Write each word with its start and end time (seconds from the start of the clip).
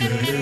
Were 0.00 0.37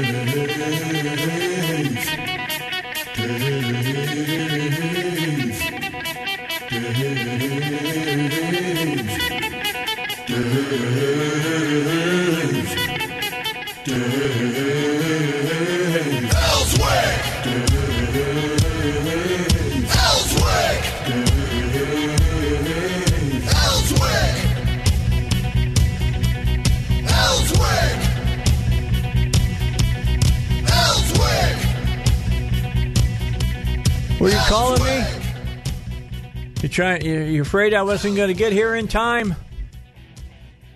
trying? 36.77 37.03
you're 37.07 37.43
afraid 37.43 37.73
I 37.73 37.83
wasn't 37.83 38.17
going 38.17 38.29
to 38.29 38.35
get 38.35 38.53
here 38.53 38.75
in 38.75 38.87
time? 38.87 39.35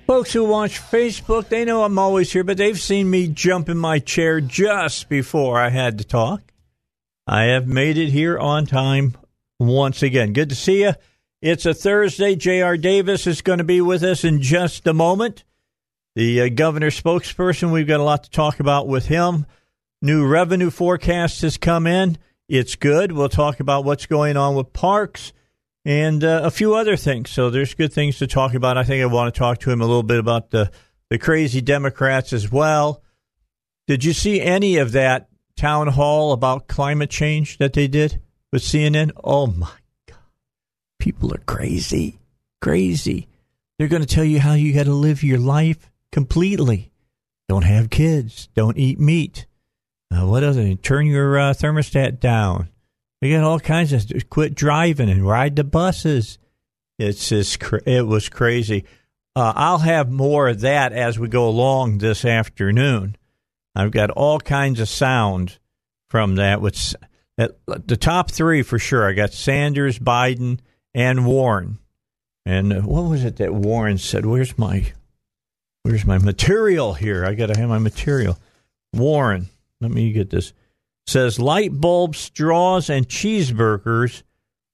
Folks 0.07 0.33
who 0.33 0.45
watch 0.45 0.81
Facebook, 0.81 1.51
they 1.51 1.67
know 1.67 1.85
I'm 1.85 1.99
always 1.99 2.33
here, 2.33 2.43
but 2.43 2.57
they've 2.57 2.81
seen 2.81 3.11
me 3.11 3.29
jump 3.29 3.69
in 3.69 3.77
my 3.77 3.99
chair 3.99 4.41
just 4.41 5.11
before 5.11 5.61
I 5.61 5.69
had 5.69 5.99
to 5.99 6.05
talk. 6.05 6.41
I 7.27 7.45
have 7.45 7.69
made 7.69 7.99
it 7.99 8.09
here 8.09 8.39
on 8.39 8.65
time 8.65 9.15
once 9.59 10.03
again. 10.03 10.33
Good 10.33 10.49
to 10.49 10.55
see 10.55 10.81
you. 10.81 10.95
It's 11.43 11.67
a 11.67 11.75
Thursday. 11.75 12.35
J.R. 12.35 12.79
Davis 12.79 13.27
is 13.27 13.43
going 13.43 13.59
to 13.59 13.65
be 13.65 13.83
with 13.83 14.03
us 14.03 14.25
in 14.25 14.41
just 14.41 14.87
a 14.87 14.95
moment. 14.95 15.45
The 16.17 16.41
uh, 16.41 16.49
governor 16.49 16.91
spokesperson, 16.91 17.73
we've 17.73 17.87
got 17.87 18.01
a 18.01 18.05
lot 18.05 18.25
to 18.25 18.31
talk 18.31 18.59
about 18.59 18.89
with 18.89 19.07
him. 19.07 19.45
New 20.01 20.27
revenue 20.27 20.71
forecast 20.71 21.43
has 21.43 21.59
come 21.59 21.87
in. 21.87 22.17
It's 22.49 22.75
good. 22.75 23.13
We'll 23.13 23.29
talk 23.29 23.61
about 23.61 23.85
what's 23.85 24.07
going 24.07 24.39
on 24.39 24.55
with 24.55 24.73
parks 24.73 25.35
and 25.85 26.23
uh, 26.23 26.43
a 26.45 26.51
few 26.51 26.75
other 26.75 26.97
things. 26.97 27.31
So 27.31 27.51
there's 27.51 27.75
good 27.75 27.93
things 27.93 28.19
to 28.19 28.27
talk 28.27 28.55
about. 28.55 28.77
I 28.77 28.85
think 28.85 29.03
I 29.03 29.07
want 29.07 29.35
to 29.35 29.39
talk 29.39 29.59
to 29.61 29.71
him 29.71 29.81
a 29.81 29.87
little 29.87 30.03
bit 30.03 30.19
about 30.19 30.51
the, 30.51 30.71
the 31.09 31.19
crazy 31.19 31.61
Democrats 31.61 32.33
as 32.33 32.51
well. 32.51 33.03
Did 33.87 34.05
you 34.05 34.13
see 34.13 34.41
any 34.41 34.77
of 34.77 34.93
that 34.93 35.29
town 35.57 35.89
hall 35.89 36.33
about 36.33 36.69
climate 36.69 37.11
change 37.11 37.59
that 37.59 37.73
they 37.73 37.89
did 37.89 38.21
with 38.53 38.63
CNN? 38.63 39.13
Oh 39.23 39.47
my 39.47 39.73
God. 40.07 40.19
People 40.99 41.35
are 41.35 41.43
crazy. 41.47 42.19
Crazy. 42.61 43.29
They're 43.79 43.89
going 43.89 44.03
to 44.03 44.15
tell 44.15 44.25
you 44.25 44.41
how 44.41 44.53
you 44.53 44.75
got 44.75 44.85
to 44.85 44.93
live 44.93 45.23
your 45.23 45.39
life 45.39 45.91
completely. 46.13 46.93
Don't 47.49 47.65
have 47.65 47.91
kids. 47.91 48.49
Don't 48.55 48.77
eat 48.77 49.01
meat. 49.01 49.47
Uh, 50.13 50.27
what 50.27 50.45
other? 50.45 50.75
Turn 50.75 51.07
your 51.07 51.39
uh, 51.39 51.53
thermostat 51.53 52.21
down. 52.21 52.69
We 53.21 53.33
got 53.33 53.45
all 53.45 53.61
kinds 53.61 53.93
of 53.93 54.31
quit 54.31 54.55
driving 54.55 55.11
and 55.11 55.27
ride 55.27 55.57
the 55.57 55.65
buses. 55.65 56.39
It's 56.99 57.29
just 57.29 57.63
it 57.87 58.07
was 58.07 58.29
crazy. 58.29 58.85
Uh, 59.37 59.53
I'll 59.55 59.79
have 59.79 60.11
more 60.11 60.49
of 60.49 60.61
that 60.61 60.93
as 60.93 61.19
we 61.19 61.29
go 61.29 61.49
along 61.49 61.99
this 61.99 62.25
afternoon. 62.25 63.17
I've 63.75 63.93
got 63.93 64.11
all 64.11 64.41
kinds 64.41 64.81
of 64.81 64.89
sound 64.89 65.59
from 66.09 66.37
that. 66.37 66.61
Which 66.61 66.95
at 67.39 67.57
the 67.67 67.97
top 67.97 68.31
three 68.31 68.63
for 68.63 68.79
sure, 68.79 69.09
I 69.09 69.13
got 69.13 69.33
Sanders, 69.33 69.99
Biden, 69.99 70.59
and 70.95 71.27
Warren. 71.27 71.79
And 72.45 72.73
uh, 72.73 72.81
what 72.81 73.03
was 73.03 73.25
it 73.25 73.37
that 73.37 73.55
Warren 73.55 73.99
said? 73.99 74.27
Where's 74.27 74.59
my 74.59 74.93
where's 75.83 76.05
my 76.05 76.19
material 76.19 76.95
here? 76.95 77.25
I 77.25 77.35
got 77.35 77.47
to 77.47 77.59
have 77.59 77.69
my 77.69 77.79
material. 77.79 78.39
Warren, 78.93 79.49
let 79.81 79.91
me 79.91 80.13
get 80.13 80.31
this. 80.31 80.53
Says 81.11 81.41
light 81.41 81.73
bulbs, 81.73 82.21
straws, 82.21 82.89
and 82.89 83.09
cheeseburgers 83.09 84.23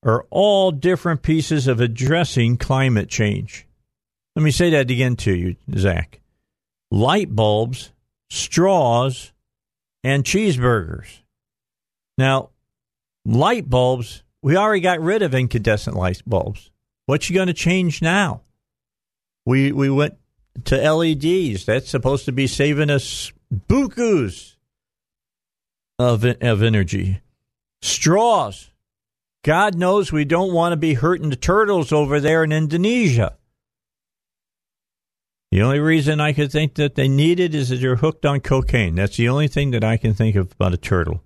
are 0.02 0.26
all 0.28 0.70
different 0.70 1.22
pieces 1.22 1.66
of 1.66 1.80
addressing 1.80 2.58
climate 2.58 3.08
change. 3.08 3.66
Let 4.34 4.42
me 4.42 4.50
say 4.50 4.68
that 4.68 4.90
again 4.90 5.16
to 5.16 5.34
you, 5.34 5.56
Zach. 5.78 6.20
Light 6.90 7.34
bulbs, 7.34 7.90
straws, 8.28 9.32
and 10.04 10.24
cheeseburgers. 10.24 11.06
Now, 12.18 12.50
light 13.24 13.70
bulbs, 13.70 14.22
we 14.42 14.58
already 14.58 14.82
got 14.82 15.00
rid 15.00 15.22
of 15.22 15.34
incandescent 15.34 15.96
light 15.96 16.20
bulbs. 16.26 16.70
What 17.06 17.30
you 17.30 17.34
going 17.34 17.48
to 17.48 17.54
change 17.54 18.02
now? 18.02 18.42
We 19.46 19.72
we 19.72 19.88
went 19.88 20.18
to 20.64 20.76
LEDs. 20.76 21.64
That's 21.64 21.88
supposed 21.88 22.26
to 22.26 22.32
be 22.32 22.46
saving 22.46 22.90
us 22.90 23.32
bukus 23.70 24.55
of 25.98 26.24
of 26.24 26.62
energy. 26.62 27.20
Straws. 27.82 28.70
God 29.44 29.76
knows 29.76 30.10
we 30.10 30.24
don't 30.24 30.52
want 30.52 30.72
to 30.72 30.76
be 30.76 30.94
hurting 30.94 31.30
the 31.30 31.36
turtles 31.36 31.92
over 31.92 32.18
there 32.18 32.42
in 32.42 32.50
Indonesia. 32.50 33.36
The 35.52 35.62
only 35.62 35.78
reason 35.78 36.20
I 36.20 36.32
could 36.32 36.50
think 36.50 36.74
that 36.74 36.96
they 36.96 37.06
need 37.06 37.38
it 37.38 37.54
is 37.54 37.68
that 37.68 37.76
they're 37.76 37.96
hooked 37.96 38.26
on 38.26 38.40
cocaine. 38.40 38.96
That's 38.96 39.16
the 39.16 39.28
only 39.28 39.46
thing 39.46 39.70
that 39.70 39.84
I 39.84 39.96
can 39.96 40.14
think 40.14 40.34
of 40.34 40.52
about 40.52 40.74
a 40.74 40.76
turtle. 40.76 41.22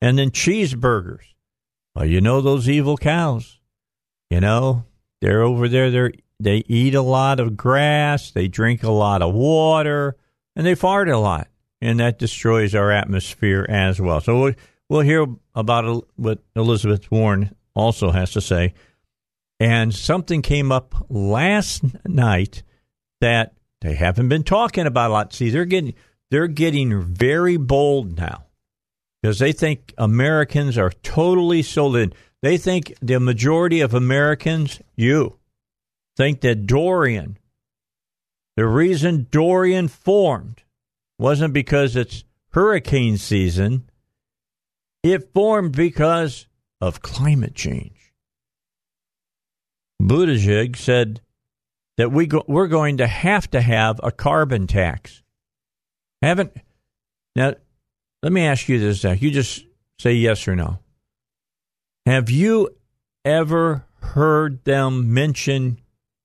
And 0.00 0.18
then 0.18 0.30
cheeseburgers. 0.30 1.22
Well, 1.94 2.04
you 2.04 2.20
know 2.20 2.40
those 2.40 2.68
evil 2.68 2.96
cows. 2.96 3.60
You 4.28 4.40
know, 4.40 4.84
they're 5.20 5.42
over 5.42 5.68
there. 5.68 5.90
They 5.90 6.10
they 6.40 6.64
eat 6.66 6.94
a 6.96 7.02
lot 7.02 7.38
of 7.38 7.56
grass. 7.56 8.32
They 8.32 8.48
drink 8.48 8.82
a 8.82 8.90
lot 8.90 9.22
of 9.22 9.32
water, 9.32 10.16
and 10.56 10.66
they 10.66 10.74
fart 10.74 11.08
a 11.08 11.18
lot, 11.18 11.46
and 11.82 11.98
that 11.98 12.18
destroys 12.18 12.74
our 12.76 12.92
atmosphere 12.92 13.66
as 13.68 14.00
well. 14.00 14.20
So 14.20 14.40
we'll, 14.40 14.54
we'll 14.88 15.00
hear 15.00 15.26
about 15.54 16.06
what 16.14 16.38
Elizabeth 16.54 17.10
Warren 17.10 17.56
also 17.74 18.12
has 18.12 18.30
to 18.32 18.40
say. 18.40 18.74
And 19.58 19.92
something 19.92 20.42
came 20.42 20.70
up 20.70 20.94
last 21.08 21.82
night 22.06 22.62
that 23.20 23.54
they 23.80 23.94
haven't 23.94 24.28
been 24.28 24.44
talking 24.44 24.86
about 24.86 25.10
a 25.10 25.12
lot. 25.12 25.32
See, 25.32 25.50
they're 25.50 25.64
getting 25.64 25.94
they're 26.30 26.46
getting 26.46 27.02
very 27.02 27.56
bold 27.56 28.16
now 28.16 28.46
because 29.20 29.38
they 29.38 29.52
think 29.52 29.92
Americans 29.98 30.78
are 30.78 30.90
totally 31.02 31.62
sold 31.62 31.96
in. 31.96 32.12
They 32.42 32.58
think 32.58 32.94
the 33.02 33.20
majority 33.20 33.80
of 33.80 33.92
Americans, 33.92 34.80
you, 34.96 35.38
think 36.16 36.40
that 36.40 36.66
Dorian, 36.66 37.38
the 38.56 38.66
reason 38.66 39.26
Dorian 39.30 39.88
formed 39.88 40.62
wasn't 41.18 41.54
because 41.54 41.96
it's 41.96 42.24
hurricane 42.50 43.16
season, 43.16 43.88
it 45.02 45.32
formed 45.32 45.72
because 45.72 46.46
of 46.80 47.02
climate 47.02 47.54
change. 47.54 48.12
Buttigieg 50.00 50.76
said 50.76 51.20
that 51.96 52.10
we 52.10 52.26
go, 52.26 52.44
we're 52.48 52.66
going 52.66 52.96
to 52.96 53.06
have 53.06 53.50
to 53.50 53.60
have 53.60 54.00
a 54.02 54.10
carbon 54.10 54.66
tax. 54.66 55.22
Haven't 56.20 56.56
now? 57.34 57.54
Let 58.22 58.32
me 58.32 58.42
ask 58.42 58.68
you 58.68 58.78
this, 58.78 59.00
Zach. 59.00 59.20
You 59.20 59.30
just 59.30 59.64
say 59.98 60.12
yes 60.12 60.46
or 60.46 60.54
no. 60.54 60.78
Have 62.06 62.30
you 62.30 62.76
ever 63.24 63.84
heard 64.00 64.64
them 64.64 65.12
mention 65.12 65.80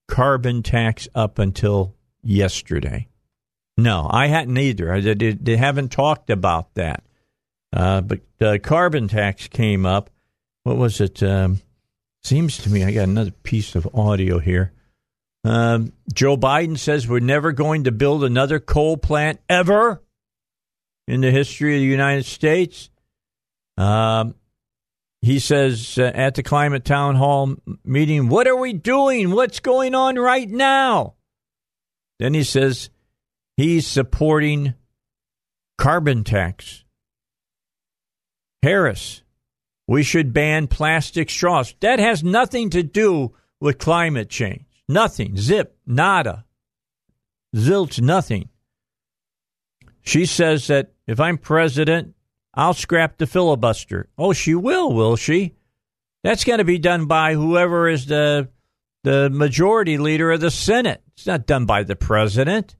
carbon 0.07 0.61
tax 0.61 1.07
up 1.15 1.39
until 1.39 1.95
yesterday? 2.21 3.07
No, 3.77 4.07
I 4.09 4.27
hadn't 4.27 4.57
either. 4.57 4.91
I, 4.91 5.01
they 5.01 5.57
haven't 5.57 5.91
talked 5.91 6.29
about 6.29 6.73
that. 6.73 7.03
Uh, 7.71 8.01
but 8.01 8.21
the 8.39 8.59
carbon 8.59 9.07
tax 9.07 9.47
came 9.47 9.85
up. 9.85 10.09
What 10.63 10.77
was 10.77 10.99
it? 10.99 11.21
Um, 11.21 11.61
seems 12.23 12.57
to 12.59 12.69
me 12.69 12.83
I 12.83 12.91
got 12.91 13.03
another 13.03 13.31
piece 13.31 13.75
of 13.75 13.87
audio 13.93 14.39
here. 14.39 14.73
Um, 15.43 15.93
Joe 16.13 16.35
Biden 16.35 16.77
says 16.77 17.07
we're 17.07 17.19
never 17.19 17.51
going 17.51 17.85
to 17.85 17.91
build 17.91 18.23
another 18.23 18.59
coal 18.59 18.97
plant 18.97 19.39
ever 19.47 20.01
in 21.07 21.21
the 21.21 21.31
history 21.31 21.75
of 21.75 21.81
the 21.81 21.85
United 21.85 22.25
States. 22.25 22.89
Um, 23.77 24.35
he 25.21 25.39
says 25.39 25.97
uh, 25.97 26.11
at 26.13 26.35
the 26.35 26.43
climate 26.43 26.83
town 26.83 27.15
hall 27.15 27.55
meeting, 27.85 28.27
What 28.27 28.47
are 28.47 28.55
we 28.55 28.73
doing? 28.73 29.31
What's 29.31 29.59
going 29.59 29.95
on 29.95 30.15
right 30.15 30.49
now? 30.49 31.13
Then 32.19 32.33
he 32.33 32.43
says 32.43 32.89
he's 33.57 33.85
supporting 33.85 34.75
carbon 35.77 36.23
tax. 36.23 36.85
Harris, 38.63 39.23
we 39.87 40.03
should 40.03 40.33
ban 40.33 40.67
plastic 40.67 41.29
straws. 41.29 41.75
That 41.81 41.99
has 41.99 42.23
nothing 42.23 42.69
to 42.71 42.83
do 42.83 43.33
with 43.59 43.77
climate 43.77 44.29
change. 44.29 44.65
Nothing. 44.87 45.37
Zip. 45.37 45.77
Nada. 45.85 46.45
Zilch. 47.55 48.01
Nothing. 48.01 48.49
She 50.01 50.25
says 50.25 50.67
that 50.67 50.93
if 51.05 51.19
I'm 51.19 51.37
president, 51.37 52.15
I'll 52.53 52.73
scrap 52.73 53.17
the 53.17 53.27
filibuster. 53.27 54.09
Oh, 54.17 54.33
she 54.33 54.55
will, 54.55 54.93
will 54.93 55.15
she? 55.15 55.55
That's 56.23 56.43
going 56.43 56.59
to 56.59 56.65
be 56.65 56.79
done 56.79 57.05
by 57.05 57.33
whoever 57.33 57.87
is 57.87 58.05
the 58.05 58.49
the 59.03 59.29
majority 59.29 59.97
leader 59.97 60.31
of 60.31 60.41
the 60.41 60.51
Senate. 60.51 61.01
It's 61.15 61.27
not 61.27 61.45
done 61.45 61.65
by 61.65 61.83
the 61.83 61.95
president. 61.95 62.75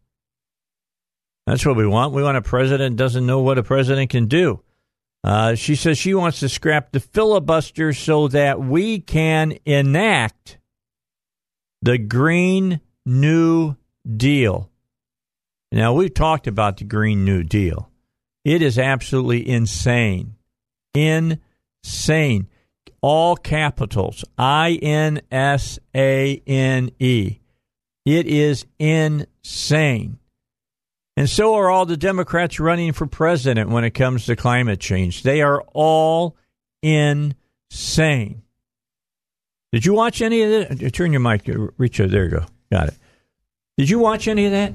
That's 1.48 1.66
what 1.66 1.78
we 1.78 1.88
want. 1.88 2.14
We 2.14 2.24
want 2.24 2.36
a 2.36 2.42
president 2.42 2.98
doesn't 2.98 3.26
know 3.26 3.40
what 3.40 3.58
a 3.58 3.64
president 3.64 4.10
can 4.10 4.28
do. 4.28 4.62
Uh, 5.24 5.56
she 5.56 5.76
says 5.76 5.98
she 5.98 6.14
wants 6.14 6.42
to 6.42 6.50
scrap 6.50 6.92
the 6.92 7.00
filibuster 7.00 7.94
so 7.94 8.28
that 8.28 8.60
we 8.60 9.00
can 9.00 9.58
enact 9.66 10.58
the 11.82 11.98
Green 11.98 12.82
New 13.06 13.78
Deal. 14.06 14.70
Now, 15.72 15.94
we've 15.94 16.14
talked 16.14 16.48
about 16.48 16.78
the 16.78 16.84
Green 16.84 17.24
New 17.24 17.44
Deal. 17.44 17.90
It 18.44 18.62
is 18.62 18.78
absolutely 18.78 19.48
insane. 19.48 20.36
Insane. 20.94 22.50
All 23.02 23.38
capitals 23.38 24.26
I 24.38 24.80
N 24.82 25.22
S 25.32 25.80
A 25.96 26.42
N 26.46 26.90
E. 27.00 27.40
It 28.06 28.28
is 28.28 28.66
insane. 28.80 30.20
And 31.18 31.28
so 31.28 31.56
are 31.56 31.68
all 31.68 31.88
the 31.88 31.98
Democrats 31.98 32.60
running 32.60 32.94
for 32.94 33.08
president 33.08 33.72
when 33.72 33.84
it 33.84 33.92
comes 33.92 34.28
to 34.28 34.36
climate 34.36 34.80
change. 34.80 35.24
They 35.24 35.42
are 35.42 35.64
all 35.74 36.38
insane. 36.84 38.44
Did 39.72 39.84
you 39.84 39.94
watch 39.94 40.22
any 40.22 40.44
of 40.44 40.80
that? 40.80 40.94
Turn 40.94 41.12
your 41.12 41.20
mic, 41.20 41.50
reach 41.78 41.98
There 41.98 42.26
you 42.26 42.30
go. 42.30 42.46
Got 42.72 42.90
it. 42.90 42.94
Did 43.80 43.90
you 43.90 43.98
watch 43.98 44.28
any 44.28 44.46
of 44.46 44.52
that? 44.52 44.74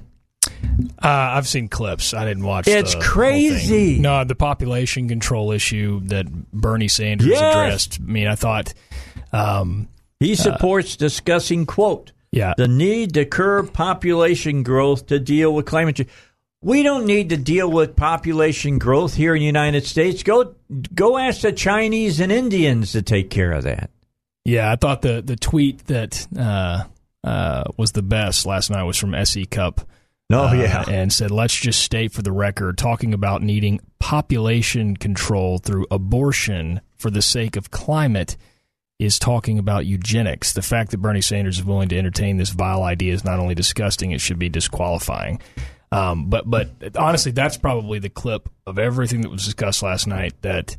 Uh, 1.01 1.37
I've 1.37 1.47
seen 1.47 1.69
clips. 1.69 2.13
I 2.13 2.25
didn't 2.25 2.45
watch. 2.45 2.67
It's 2.67 2.97
crazy. 2.97 4.01
No, 4.01 4.25
the 4.25 4.35
population 4.35 5.09
control 5.09 5.53
issue 5.53 6.01
that 6.07 6.27
Bernie 6.53 6.89
Sanders 6.89 7.29
yes. 7.29 7.41
addressed. 7.41 7.99
I 8.01 8.05
mean, 8.05 8.27
I 8.27 8.35
thought 8.35 8.75
um, 9.33 9.89
he 10.19 10.33
uh, 10.33 10.37
supports 10.37 10.95
uh, 10.95 10.99
discussing 10.99 11.67
quote 11.67 12.13
yeah 12.33 12.55
the 12.57 12.67
need 12.67 13.15
to 13.15 13.25
curb 13.25 13.73
population 13.73 14.63
growth 14.63 15.07
to 15.07 15.21
deal 15.21 15.55
with 15.55 15.67
climate 15.67 15.97
change. 15.97 16.11
We 16.63 16.85
don't 16.85 17.07
need 17.07 17.31
to 17.31 17.37
deal 17.37 17.69
with 17.69 17.97
population 17.97 18.79
growth 18.79 19.15
here 19.15 19.35
in 19.35 19.41
the 19.41 19.47
United 19.47 19.85
States. 19.85 20.23
Go 20.23 20.55
go 20.95 21.19
ask 21.19 21.41
the 21.41 21.53
Chinese 21.53 22.21
and 22.21 22.31
Indians 22.31 22.93
to 22.93 23.03
take 23.03 23.31
care 23.31 23.51
of 23.51 23.65
that. 23.65 23.91
Yeah, 24.45 24.71
I 24.71 24.77
thought 24.77 25.03
the 25.03 25.23
the 25.23 25.35
tweet 25.35 25.87
that 25.87 26.27
uh, 26.39 26.85
uh, 27.25 27.65
was 27.77 27.93
the 27.93 28.03
best 28.03 28.47
last 28.47 28.71
night 28.71 28.85
was 28.85 28.97
from 28.97 29.15
SE 29.15 29.45
Cupp. 29.47 29.81
Oh 30.31 30.49
uh, 30.49 30.53
yeah, 30.55 30.85
and 30.89 31.13
said, 31.13 31.33
"Let's 31.33 31.55
just 31.55 31.83
state 31.83 32.13
for 32.13 32.23
the 32.23 32.33
record, 32.33 32.79
talking 32.79 33.13
about 33.13 33.43
needing 33.43 33.81
population 33.99 34.97
control 34.97 35.59
through 35.59 35.87
abortion 35.91 36.81
for 36.97 37.11
the 37.11 37.23
sake 37.23 37.57
of 37.57 37.71
climate." 37.71 38.37
Is 38.99 39.19
talking 39.19 39.59
about 39.59 39.85
eugenics. 39.85 40.53
The 40.53 40.63
fact 40.63 40.93
that 40.93 40.99
Bernie 40.99 41.23
Sanders 41.23 41.59
is 41.59 41.65
willing 41.65 41.89
to 41.89 41.99
entertain 41.99 42.37
this 42.37 42.51
vile 42.51 42.85
idea 42.85 43.13
is 43.13 43.25
not 43.25 43.41
only 43.41 43.57
disgusting; 43.57 44.13
it 44.13 44.21
should 44.21 44.39
be 44.39 44.49
disqualifying. 44.49 45.41
Um, 45.93 46.31
but 46.31 46.49
but 46.49 46.97
honestly, 46.97 47.33
that's 47.33 47.59
probably 47.59 47.99
the 47.99 48.09
clip 48.09 48.49
of 48.67 48.79
everything 48.79 49.21
that 49.21 49.31
was 49.31 49.45
discussed 49.45 49.83
last 49.83 50.07
night 50.07 50.33
that 50.41 50.77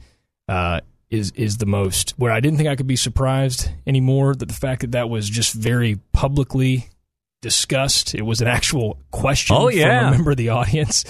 uh, 0.49 0.81
is 1.11 1.31
is 1.35 1.57
the 1.57 1.67
most 1.67 2.15
where 2.17 2.31
I 2.31 2.39
didn't 2.39 2.57
think 2.57 2.67
I 2.67 2.75
could 2.75 2.87
be 2.87 2.95
surprised 2.95 3.69
anymore 3.85 4.33
that 4.33 4.47
the 4.47 4.53
fact 4.55 4.81
that 4.81 4.93
that 4.93 5.09
was 5.09 5.29
just 5.29 5.53
very 5.53 5.99
publicly 6.13 6.89
discussed. 7.41 8.15
It 8.15 8.23
was 8.23 8.41
an 8.41 8.47
actual 8.47 8.97
question 9.11 9.55
oh, 9.55 9.69
yeah. 9.69 9.99
from 9.99 10.07
a 10.07 10.11
member 10.17 10.31
of 10.31 10.37
the 10.37 10.49
audience. 10.49 11.05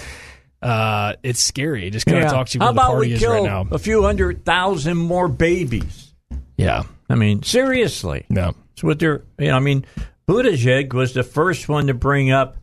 Uh, 0.62 1.16
it's 1.24 1.42
scary. 1.42 1.88
It 1.88 1.92
just 1.92 2.06
kind 2.06 2.18
of 2.18 2.24
yeah. 2.26 2.30
talks 2.30 2.54
you 2.54 2.60
where 2.60 2.68
How 2.68 2.74
the 2.74 2.80
about 2.80 2.92
party 2.92 3.08
we 3.08 3.14
is 3.14 3.20
kill 3.22 3.34
right 3.34 3.44
now. 3.44 3.68
A 3.72 3.80
few 3.80 4.04
hundred 4.04 4.44
thousand 4.44 4.98
more 4.98 5.30
babies. 5.30 6.14
Yeah, 6.58 6.84
I 7.10 7.16
mean 7.16 7.44
seriously. 7.44 8.26
No, 8.30 8.54
it's 8.74 8.84
what 8.84 9.00
they're. 9.00 9.24
You 9.40 9.48
know, 9.48 9.56
I 9.56 9.60
mean, 9.60 9.86
Buttigieg 10.28 10.94
was 10.94 11.14
the 11.14 11.24
first 11.24 11.70
one 11.70 11.88
to 11.88 11.94
bring 11.94 12.32
up. 12.32 12.58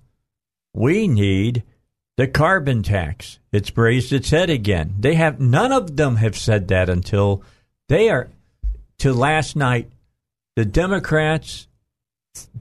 We 0.72 1.08
need 1.08 1.62
the 2.16 2.28
carbon 2.28 2.82
tax. 2.82 3.38
It's 3.52 3.76
raised 3.76 4.12
its 4.12 4.30
head 4.30 4.50
again. 4.50 4.94
They 4.98 5.14
have 5.14 5.40
none 5.40 5.72
of 5.72 5.96
them 5.96 6.16
have 6.16 6.36
said 6.36 6.68
that 6.68 6.88
until 6.88 7.42
they 7.88 8.10
are 8.10 8.28
to 8.98 9.12
last 9.12 9.56
night. 9.56 9.90
The 10.56 10.64
Democrats 10.64 11.66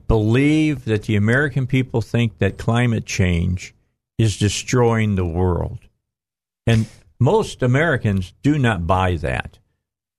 believe 0.08 0.86
that 0.86 1.04
the 1.04 1.16
American 1.16 1.68
people 1.68 2.02
think 2.02 2.38
that 2.38 2.58
climate 2.58 3.06
change 3.06 3.76
is 4.18 4.38
destroying 4.38 5.16
the 5.16 5.26
world. 5.26 5.80
And 6.66 6.88
most 7.20 7.62
Americans 7.62 8.34
do 8.42 8.58
not 8.58 8.88
buy 8.88 9.16
that. 9.18 9.60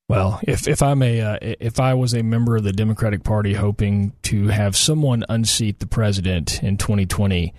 Well, 0.09 0.41
if 0.43 0.67
if 0.67 0.83
I'm 0.83 1.03
a 1.03 1.21
uh, 1.21 1.39
if 1.41 1.79
I 1.79 1.95
was 1.95 2.15
a 2.15 2.23
member 2.23 2.57
of 2.57 2.65
the 2.65 2.73
Democratic 2.73 3.23
Party 3.23 3.55
hoping 3.55 4.13
to 4.23 4.49
have 4.49 4.77
someone 4.77 5.25
unseat 5.29 5.79
the 5.79 5.87
president 5.87 6.65
in 6.65 6.77
2020, 6.77 7.55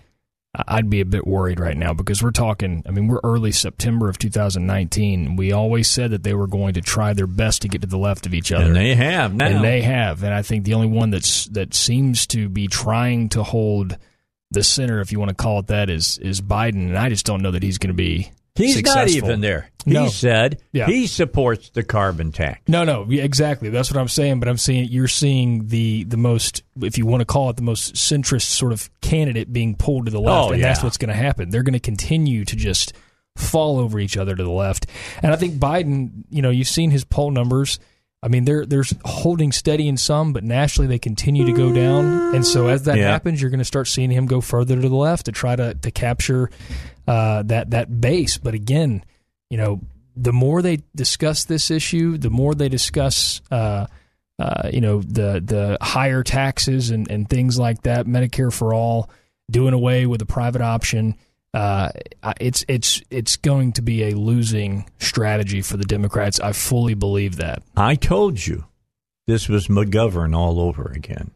I'd 0.53 0.89
be 0.89 0.99
a 0.99 1.05
bit 1.05 1.25
worried 1.25 1.61
right 1.61 1.77
now 1.77 1.93
because 1.93 2.21
we're 2.21 2.31
talking, 2.31 2.83
I 2.85 2.91
mean, 2.91 3.07
we're 3.07 3.21
early 3.23 3.53
September 3.53 4.09
of 4.09 4.19
2019. 4.19 5.37
We 5.37 5.53
always 5.53 5.89
said 5.89 6.11
that 6.11 6.23
they 6.23 6.33
were 6.33 6.47
going 6.47 6.73
to 6.73 6.81
try 6.81 7.13
their 7.13 7.27
best 7.27 7.61
to 7.61 7.69
get 7.69 7.81
to 7.81 7.87
the 7.87 7.97
left 7.97 8.25
of 8.25 8.33
each 8.33 8.51
other. 8.51 8.65
And 8.65 8.75
they 8.75 8.93
have 8.93 9.33
now. 9.33 9.45
And 9.45 9.63
they 9.63 9.81
have. 9.81 10.23
And 10.23 10.33
I 10.33 10.41
think 10.41 10.65
the 10.65 10.73
only 10.73 10.87
one 10.87 11.09
that's 11.09 11.45
that 11.45 11.73
seems 11.73 12.27
to 12.27 12.49
be 12.49 12.67
trying 12.67 13.29
to 13.29 13.43
hold 13.43 13.97
the 14.51 14.63
center, 14.63 14.99
if 14.99 15.13
you 15.13 15.19
want 15.19 15.29
to 15.29 15.35
call 15.35 15.59
it 15.59 15.67
that, 15.67 15.89
is 15.89 16.17
is 16.17 16.41
Biden. 16.41 16.87
And 16.87 16.97
I 16.97 17.07
just 17.07 17.25
don't 17.25 17.41
know 17.41 17.51
that 17.51 17.63
he's 17.63 17.77
going 17.77 17.87
to 17.87 17.93
be 17.93 18.31
He's 18.55 18.75
successful. 18.75 19.01
not 19.01 19.09
even 19.09 19.41
there. 19.41 19.69
He 19.85 19.93
no. 19.93 20.07
said 20.09 20.61
yeah. 20.73 20.85
he 20.85 21.07
supports 21.07 21.69
the 21.69 21.83
carbon 21.83 22.31
tax. 22.31 22.61
No, 22.67 22.83
no, 22.83 23.09
exactly. 23.09 23.69
That's 23.69 23.91
what 23.91 23.99
I'm 23.99 24.07
saying. 24.07 24.39
But 24.39 24.49
I'm 24.49 24.57
saying 24.57 24.89
you're 24.91 25.07
seeing 25.07 25.67
the 25.67 26.03
the 26.03 26.17
most, 26.17 26.63
if 26.81 26.97
you 26.97 27.05
want 27.05 27.21
to 27.21 27.25
call 27.25 27.49
it 27.49 27.55
the 27.55 27.61
most 27.61 27.95
centrist 27.95 28.43
sort 28.43 28.73
of 28.73 28.89
candidate 29.01 29.51
being 29.51 29.75
pulled 29.75 30.05
to 30.05 30.11
the 30.11 30.19
left, 30.19 30.49
oh, 30.49 30.51
and 30.51 30.61
yeah. 30.61 30.67
that's 30.67 30.83
what's 30.83 30.97
going 30.97 31.09
to 31.09 31.15
happen. 31.15 31.49
They're 31.49 31.63
going 31.63 31.73
to 31.73 31.79
continue 31.79 32.45
to 32.45 32.55
just 32.55 32.93
fall 33.37 33.79
over 33.79 33.99
each 33.99 34.17
other 34.17 34.35
to 34.35 34.43
the 34.43 34.51
left. 34.51 34.87
And 35.23 35.31
I 35.31 35.37
think 35.37 35.55
Biden, 35.55 36.25
you 36.29 36.41
know, 36.41 36.49
you've 36.49 36.67
seen 36.67 36.91
his 36.91 37.05
poll 37.05 37.31
numbers. 37.31 37.79
I 38.23 38.27
mean, 38.27 38.45
they're 38.45 38.65
they're 38.65 38.83
holding 39.03 39.51
steady 39.51 39.87
in 39.87 39.97
some, 39.97 40.31
but 40.31 40.43
nationally 40.43 40.87
they 40.87 40.99
continue 40.99 41.45
to 41.45 41.53
go 41.53 41.73
down. 41.73 42.35
And 42.35 42.45
so 42.45 42.67
as 42.67 42.83
that 42.83 42.97
yeah. 42.97 43.07
happens, 43.11 43.41
you're 43.41 43.49
going 43.49 43.59
to 43.59 43.65
start 43.65 43.87
seeing 43.87 44.11
him 44.11 44.27
go 44.27 44.41
further 44.41 44.75
to 44.75 44.89
the 44.89 44.95
left 44.95 45.25
to 45.25 45.31
try 45.31 45.55
to 45.55 45.73
to 45.73 45.91
capture 45.91 46.51
uh, 47.07 47.41
that 47.43 47.71
that 47.71 47.99
base. 47.99 48.37
But 48.37 48.53
again, 48.53 49.03
you 49.49 49.57
know, 49.57 49.81
the 50.15 50.33
more 50.33 50.61
they 50.61 50.83
discuss 50.95 51.45
this 51.45 51.71
issue, 51.71 52.17
the 52.17 52.29
more 52.29 52.53
they 52.53 52.69
discuss, 52.69 53.41
uh, 53.49 53.87
uh, 54.37 54.69
you 54.71 54.81
know, 54.81 55.01
the 55.01 55.41
the 55.43 55.77
higher 55.81 56.21
taxes 56.21 56.91
and, 56.91 57.09
and 57.09 57.27
things 57.27 57.57
like 57.57 57.81
that, 57.83 58.05
Medicare 58.05 58.53
for 58.53 58.73
all, 58.73 59.09
doing 59.49 59.73
away 59.73 60.05
with 60.05 60.19
the 60.19 60.27
private 60.27 60.61
option. 60.61 61.15
Uh, 61.53 61.89
it's 62.39 62.63
it's 62.67 63.01
it's 63.09 63.35
going 63.35 63.73
to 63.73 63.81
be 63.81 64.03
a 64.03 64.11
losing 64.15 64.89
strategy 64.99 65.61
for 65.61 65.75
the 65.77 65.83
Democrats. 65.83 66.39
I 66.39 66.53
fully 66.53 66.93
believe 66.93 67.37
that. 67.37 67.61
I 67.75 67.95
told 67.95 68.45
you 68.45 68.65
this 69.27 69.49
was 69.49 69.67
McGovern 69.67 70.35
all 70.35 70.61
over 70.61 70.91
again. 70.95 71.31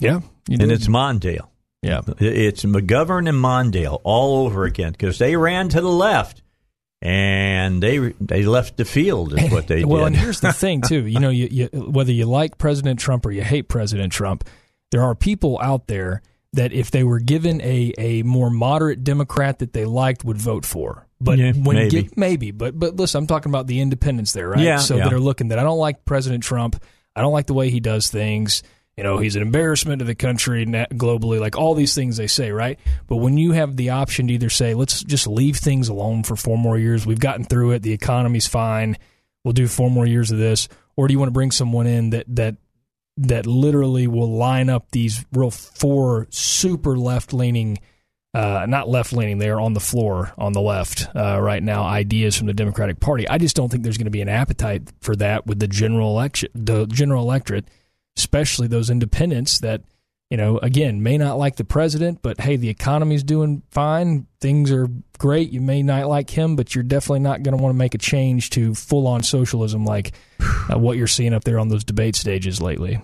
Yeah, 0.00 0.20
and 0.50 0.72
it's 0.72 0.88
Mondale. 0.88 1.48
Yeah, 1.82 2.00
it's 2.18 2.64
McGovern 2.64 3.28
and 3.28 3.38
Mondale 3.38 4.00
all 4.02 4.44
over 4.44 4.64
again 4.64 4.92
because 4.92 5.18
they 5.18 5.36
ran 5.36 5.68
to 5.68 5.80
the 5.80 5.88
left 5.88 6.42
and 7.00 7.80
they 7.82 7.98
they 8.20 8.42
left 8.44 8.76
the 8.76 8.84
field 8.84 9.38
is 9.38 9.50
what 9.50 9.68
they 9.68 9.84
well, 9.84 10.00
did. 10.00 10.06
and 10.08 10.16
here's 10.16 10.40
the 10.40 10.52
thing 10.52 10.82
too. 10.82 11.06
You 11.06 11.20
know, 11.20 11.30
you, 11.30 11.48
you, 11.50 11.66
whether 11.72 12.12
you 12.12 12.26
like 12.26 12.58
President 12.58 12.98
Trump 12.98 13.24
or 13.26 13.30
you 13.30 13.42
hate 13.42 13.68
President 13.68 14.12
Trump, 14.12 14.44
there 14.90 15.02
are 15.02 15.14
people 15.14 15.60
out 15.62 15.86
there 15.86 16.22
that 16.54 16.72
if 16.72 16.90
they 16.90 17.04
were 17.04 17.20
given 17.20 17.60
a, 17.60 17.92
a 17.98 18.22
more 18.22 18.50
moderate 18.50 19.04
Democrat 19.04 19.58
that 19.58 19.72
they 19.72 19.84
liked 19.84 20.24
would 20.24 20.38
vote 20.38 20.64
for. 20.64 21.06
But 21.20 21.38
yeah, 21.38 21.52
when 21.52 21.76
maybe. 21.76 22.02
Get, 22.02 22.16
maybe, 22.16 22.50
but 22.52 22.78
but 22.78 22.96
listen, 22.96 23.18
I'm 23.18 23.26
talking 23.26 23.50
about 23.50 23.66
the 23.66 23.80
independents 23.80 24.32
there, 24.32 24.48
right? 24.48 24.60
Yeah, 24.60 24.76
so 24.76 24.96
yeah. 24.96 25.04
that 25.04 25.12
are 25.12 25.20
looking 25.20 25.48
that 25.48 25.58
I 25.58 25.62
don't 25.62 25.78
like 25.78 26.04
President 26.04 26.44
Trump. 26.44 26.82
I 27.14 27.20
don't 27.20 27.32
like 27.32 27.46
the 27.46 27.54
way 27.54 27.70
he 27.70 27.80
does 27.80 28.08
things. 28.08 28.62
You 28.96 29.04
know, 29.04 29.18
he's 29.18 29.36
an 29.36 29.42
embarrassment 29.42 30.00
to 30.00 30.04
the 30.04 30.16
country 30.16 30.66
globally, 30.66 31.38
like 31.38 31.56
all 31.56 31.74
these 31.74 31.94
things 31.94 32.16
they 32.16 32.26
say, 32.26 32.50
right? 32.50 32.80
But 33.06 33.16
when 33.16 33.38
you 33.38 33.52
have 33.52 33.76
the 33.76 33.90
option 33.90 34.26
to 34.26 34.34
either 34.34 34.50
say, 34.50 34.74
let's 34.74 35.04
just 35.04 35.28
leave 35.28 35.56
things 35.56 35.88
alone 35.88 36.24
for 36.24 36.34
four 36.34 36.58
more 36.58 36.76
years, 36.76 37.06
we've 37.06 37.20
gotten 37.20 37.44
through 37.44 37.72
it, 37.72 37.82
the 37.82 37.92
economy's 37.92 38.48
fine, 38.48 38.96
we'll 39.44 39.52
do 39.52 39.68
four 39.68 39.88
more 39.88 40.04
years 40.04 40.32
of 40.32 40.38
this, 40.38 40.68
or 40.96 41.06
do 41.06 41.12
you 41.12 41.18
want 41.18 41.28
to 41.28 41.32
bring 41.34 41.52
someone 41.52 41.86
in 41.86 42.10
that 42.10 42.26
that 42.34 42.56
that 43.18 43.46
literally 43.46 44.06
will 44.06 44.32
line 44.32 44.70
up 44.70 44.90
these 44.92 45.24
real 45.32 45.50
four 45.50 46.28
super 46.30 46.96
left 46.96 47.32
leaning, 47.32 47.78
uh, 48.32 48.64
not 48.68 48.88
left 48.88 49.12
leaning, 49.12 49.38
they 49.38 49.50
are 49.50 49.60
on 49.60 49.72
the 49.72 49.80
floor 49.80 50.32
on 50.38 50.52
the 50.52 50.60
left 50.60 51.08
uh, 51.16 51.40
right 51.40 51.62
now, 51.62 51.82
ideas 51.82 52.36
from 52.36 52.46
the 52.46 52.54
Democratic 52.54 53.00
Party. 53.00 53.28
I 53.28 53.38
just 53.38 53.56
don't 53.56 53.70
think 53.70 53.82
there's 53.82 53.98
going 53.98 54.06
to 54.06 54.10
be 54.10 54.22
an 54.22 54.28
appetite 54.28 54.92
for 55.00 55.16
that 55.16 55.46
with 55.46 55.58
the 55.58 55.66
general 55.66 56.10
election, 56.10 56.50
the 56.54 56.86
general 56.86 57.24
electorate, 57.24 57.66
especially 58.16 58.68
those 58.68 58.88
independents 58.88 59.58
that 59.60 59.82
you 60.30 60.36
know, 60.36 60.58
again, 60.58 61.02
may 61.02 61.16
not 61.16 61.38
like 61.38 61.56
the 61.56 61.64
president, 61.64 62.20
but 62.20 62.40
hey, 62.40 62.56
the 62.56 62.68
economy's 62.68 63.22
doing 63.22 63.62
fine. 63.70 64.26
Things 64.40 64.70
are 64.70 64.88
great. 65.18 65.50
You 65.50 65.60
may 65.60 65.82
not 65.82 66.06
like 66.06 66.28
him, 66.28 66.54
but 66.54 66.74
you're 66.74 66.84
definitely 66.84 67.20
not 67.20 67.42
going 67.42 67.56
to 67.56 67.62
want 67.62 67.72
to 67.72 67.78
make 67.78 67.94
a 67.94 67.98
change 67.98 68.50
to 68.50 68.74
full 68.74 69.06
on 69.06 69.22
socialism 69.22 69.86
like 69.86 70.12
uh, 70.40 70.78
what 70.78 70.98
you're 70.98 71.06
seeing 71.06 71.32
up 71.32 71.44
there 71.44 71.58
on 71.58 71.68
those 71.68 71.84
debate 71.84 72.14
stages 72.14 72.60
lately. 72.60 73.00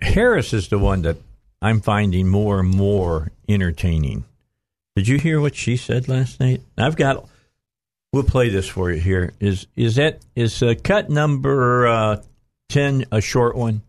Harris 0.00 0.52
is 0.52 0.68
the 0.68 0.78
one 0.78 1.02
that 1.02 1.16
I'm 1.60 1.80
finding 1.80 2.26
more 2.26 2.58
and 2.58 2.68
more 2.68 3.30
entertaining. 3.48 4.24
Did 4.96 5.06
you 5.06 5.18
hear 5.18 5.40
what 5.40 5.54
she 5.54 5.76
said 5.76 6.08
last 6.08 6.40
night? 6.40 6.60
I've 6.76 6.96
got. 6.96 7.28
We'll 8.12 8.24
play 8.24 8.50
this 8.50 8.68
for 8.68 8.90
you 8.90 9.00
here. 9.00 9.32
Is 9.40 9.66
is 9.74 9.96
that 9.96 10.20
is 10.34 10.62
uh, 10.62 10.74
cut 10.82 11.08
number 11.08 11.86
uh, 11.86 12.22
ten 12.68 13.06
a 13.10 13.20
short 13.20 13.56
one? 13.56 13.82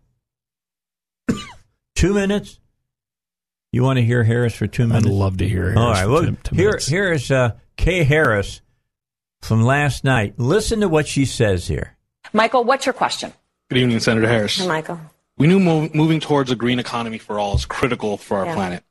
Two 1.94 2.14
minutes? 2.14 2.58
You 3.72 3.82
want 3.82 3.98
to 3.98 4.04
hear 4.04 4.22
Harris 4.22 4.54
for 4.54 4.66
two 4.66 4.86
minutes? 4.86 5.06
I'd 5.06 5.12
love 5.12 5.38
to 5.38 5.48
hear 5.48 5.72
Harris. 5.72 5.78
All 5.78 5.90
right. 5.92 6.06
Well, 6.06 6.22
two, 6.26 6.36
two 6.44 6.54
here, 6.56 6.78
here 6.80 7.12
is 7.12 7.30
uh, 7.30 7.52
Kay 7.76 8.04
Harris 8.04 8.60
from 9.42 9.62
last 9.62 10.04
night. 10.04 10.34
Listen 10.38 10.80
to 10.80 10.88
what 10.88 11.06
she 11.08 11.24
says 11.24 11.66
here. 11.66 11.96
Michael, 12.32 12.64
what's 12.64 12.86
your 12.86 12.92
question? 12.92 13.32
Good 13.70 13.78
evening, 13.78 14.00
Senator 14.00 14.28
Harris. 14.28 14.58
Hi, 14.60 14.66
Michael. 14.66 15.00
We 15.36 15.48
knew 15.48 15.58
mov- 15.58 15.94
moving 15.94 16.20
towards 16.20 16.50
a 16.52 16.56
green 16.56 16.78
economy 16.78 17.18
for 17.18 17.38
all 17.40 17.56
is 17.56 17.66
critical 17.66 18.16
for 18.16 18.38
our 18.38 18.46
Yeah. 18.46 18.54
planet. 18.54 18.84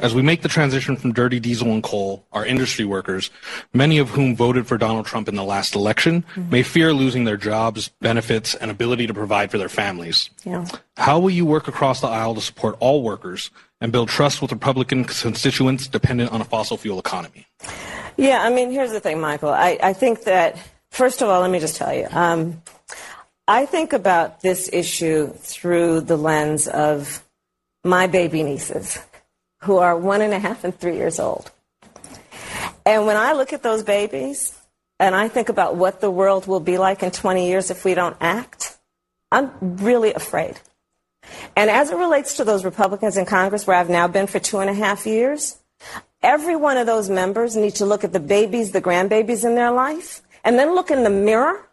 As 0.00 0.12
we 0.12 0.22
make 0.22 0.42
the 0.42 0.48
transition 0.48 0.96
from 0.96 1.12
dirty 1.12 1.38
diesel 1.38 1.70
and 1.70 1.82
coal, 1.82 2.26
our 2.32 2.44
industry 2.44 2.84
workers, 2.84 3.30
many 3.72 3.98
of 3.98 4.10
whom 4.10 4.34
voted 4.34 4.66
for 4.66 4.76
Donald 4.76 5.06
Trump 5.06 5.28
in 5.28 5.36
the 5.36 5.44
last 5.44 5.76
election, 5.76 6.24
may 6.50 6.64
fear 6.64 6.92
losing 6.92 7.24
their 7.24 7.36
jobs, 7.36 7.90
benefits, 8.00 8.56
and 8.56 8.72
ability 8.72 9.06
to 9.06 9.14
provide 9.14 9.52
for 9.52 9.58
their 9.58 9.68
families. 9.68 10.30
Yeah. 10.44 10.66
How 10.96 11.20
will 11.20 11.30
you 11.30 11.46
work 11.46 11.68
across 11.68 12.00
the 12.00 12.08
aisle 12.08 12.34
to 12.34 12.40
support 12.40 12.76
all 12.80 13.04
workers 13.04 13.52
and 13.80 13.92
build 13.92 14.08
trust 14.08 14.42
with 14.42 14.50
Republican 14.50 15.04
constituents 15.04 15.86
dependent 15.86 16.32
on 16.32 16.40
a 16.40 16.44
fossil 16.44 16.76
fuel 16.76 16.98
economy? 16.98 17.46
Yeah, 18.16 18.42
I 18.42 18.50
mean, 18.50 18.72
here's 18.72 18.90
the 18.90 19.00
thing, 19.00 19.20
Michael. 19.20 19.50
I, 19.50 19.78
I 19.80 19.92
think 19.92 20.24
that, 20.24 20.58
first 20.90 21.22
of 21.22 21.28
all, 21.28 21.40
let 21.40 21.50
me 21.50 21.60
just 21.60 21.76
tell 21.76 21.94
you, 21.94 22.08
um, 22.10 22.62
I 23.46 23.66
think 23.66 23.92
about 23.92 24.40
this 24.40 24.68
issue 24.72 25.28
through 25.34 26.00
the 26.00 26.16
lens 26.16 26.66
of 26.66 27.24
my 27.84 28.06
baby 28.08 28.42
nieces, 28.42 28.98
who 29.64 29.78
are 29.78 29.96
one 29.96 30.20
and 30.20 30.32
a 30.32 30.38
half 30.38 30.64
and 30.64 30.78
three 30.78 30.96
years 30.96 31.18
old. 31.18 31.50
And 32.86 33.06
when 33.06 33.16
I 33.16 33.32
look 33.32 33.52
at 33.52 33.62
those 33.62 33.82
babies 33.82 34.58
and 35.00 35.14
I 35.14 35.28
think 35.28 35.48
about 35.48 35.76
what 35.76 36.00
the 36.00 36.10
world 36.10 36.46
will 36.46 36.60
be 36.60 36.78
like 36.78 37.02
in 37.02 37.10
20 37.10 37.48
years 37.48 37.70
if 37.70 37.84
we 37.84 37.94
don't 37.94 38.16
act, 38.20 38.76
I'm 39.32 39.50
really 39.60 40.12
afraid. 40.12 40.60
And 41.56 41.70
as 41.70 41.90
it 41.90 41.96
relates 41.96 42.36
to 42.36 42.44
those 42.44 42.64
Republicans 42.64 43.16
in 43.16 43.24
Congress, 43.24 43.66
where 43.66 43.76
I've 43.76 43.88
now 43.88 44.06
been 44.06 44.26
for 44.26 44.38
two 44.38 44.58
and 44.58 44.68
a 44.68 44.74
half 44.74 45.06
years, 45.06 45.56
every 46.22 46.56
one 46.56 46.76
of 46.76 46.86
those 46.86 47.08
members 47.08 47.56
need 47.56 47.76
to 47.76 47.86
look 47.86 48.04
at 48.04 48.12
the 48.12 48.20
babies, 48.20 48.72
the 48.72 48.82
grandbabies 48.82 49.44
in 49.44 49.54
their 49.54 49.70
life, 49.70 50.20
and 50.44 50.58
then 50.58 50.74
look 50.74 50.90
in 50.90 51.04
the 51.04 51.10
mirror 51.10 51.66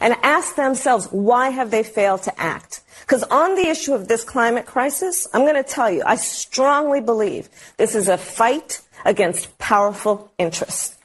and 0.00 0.14
ask 0.22 0.54
themselves, 0.56 1.08
why 1.10 1.48
have 1.48 1.70
they 1.70 1.82
failed 1.82 2.22
to 2.24 2.40
act? 2.40 2.81
Because 3.02 3.22
on 3.24 3.54
the 3.54 3.68
issue 3.68 3.92
of 3.94 4.08
this 4.08 4.24
climate 4.24 4.66
crisis, 4.66 5.26
I'm 5.34 5.42
going 5.42 5.54
to 5.62 5.62
tell 5.68 5.90
you, 5.90 6.02
I 6.06 6.16
strongly 6.16 7.00
believe 7.00 7.48
this 7.76 7.94
is 7.94 8.08
a 8.08 8.16
fight 8.16 8.80
against 9.04 9.58
powerful 9.58 10.32
interests. 10.38 10.96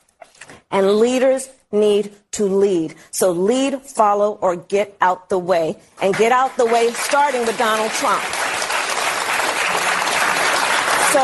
And 0.72 0.98
leaders 0.98 1.50
need 1.72 2.14
to 2.32 2.46
lead. 2.46 2.96
So 3.12 3.32
lead, 3.32 3.82
follow, 3.82 4.34
or 4.42 4.56
get 4.56 4.96
out 5.02 5.30
the 5.30 5.40
way. 5.40 5.78
And 6.02 6.16
get 6.16 6.32
out 6.32 6.56
the 6.58 6.66
way 6.66 6.92
starting 6.92 7.42
with 7.42 7.58
Donald 7.58 7.92
Trump. 7.92 8.24
So, 11.14 11.24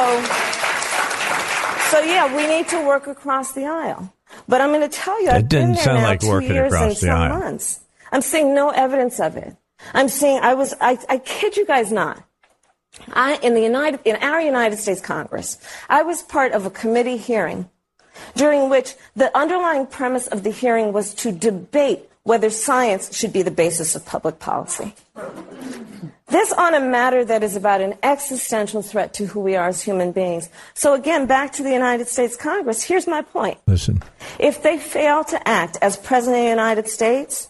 so 1.92 2.00
yeah, 2.02 2.36
we 2.36 2.48
need 2.48 2.68
to 2.70 2.86
work 2.86 3.08
across 3.08 3.52
the 3.54 3.66
aisle. 3.66 4.12
But 4.48 4.62
I'm 4.62 4.70
going 4.70 4.82
to 4.82 4.88
tell 4.90 5.20
you, 5.22 5.28
That 5.28 5.36
I've 5.36 5.50
didn't 5.50 5.74
there 5.74 5.84
sound 5.84 6.00
now 6.00 6.08
like 6.08 6.20
two 6.22 6.30
working 6.30 6.54
years 6.54 6.74
across 6.74 6.84
and 6.84 6.92
the 6.92 6.96
some 6.96 7.10
aisle. 7.10 7.40
months. 7.40 7.80
I'm 8.12 8.22
seeing 8.22 8.56
no 8.56 8.70
evidence 8.72 9.20
of 9.20 9.38
it. 9.38 9.56
I'm 9.94 10.10
seeing, 10.10 10.40
I 10.40 10.54
was, 10.54 10.74
I, 10.80 10.98
I 11.10 11.18
kid 11.18 11.58
you 11.58 11.66
guys 11.66 11.92
not. 11.92 12.24
I, 13.14 13.38
in 13.42 13.56
the 13.56 13.62
United, 13.62 14.00
in 14.06 14.16
our 14.18 14.40
United 14.40 14.78
States 14.78 15.02
Congress, 15.02 15.58
I 15.90 16.04
was 16.04 16.22
part 16.22 16.52
of 16.52 16.66
a 16.66 16.70
committee 16.70 17.18
hearing 17.18 17.70
during 18.36 18.70
which 18.70 18.96
the 19.16 19.36
underlying 19.36 19.88
premise 19.88 20.28
of 20.28 20.44
the 20.44 20.52
hearing 20.52 20.94
was 20.94 21.14
to 21.16 21.32
debate 21.32 22.10
whether 22.24 22.50
science 22.50 23.16
should 23.16 23.34
be 23.34 23.42
the 23.42 23.52
basis 23.52 23.96
of 23.96 24.06
public 24.06 24.40
policy. 24.40 24.94
This 26.28 26.54
on 26.54 26.74
a 26.74 26.80
matter 26.80 27.26
that 27.26 27.44
is 27.44 27.56
about 27.56 27.82
an 27.82 27.96
existential 28.02 28.82
threat 28.82 29.14
to 29.16 29.26
who 29.26 29.40
we 29.40 29.56
are 29.56 29.68
as 29.68 29.82
human 29.82 30.12
beings. 30.12 30.50
So 30.74 30.94
again, 30.94 31.26
back 31.26 31.52
to 31.54 31.64
the 31.64 31.72
United 31.72 32.08
States 32.08 32.36
Congress, 32.36 32.82
here's 32.82 33.08
my 33.08 33.22
point. 33.22 33.60
Listen. 33.68 34.02
If 34.40 34.64
they 34.64 34.78
fail 34.78 35.24
to 35.26 35.48
act 35.48 35.78
as 35.82 35.98
President 35.98 36.40
of 36.40 36.44
the 36.46 36.50
United 36.50 36.88
States, 36.88 37.50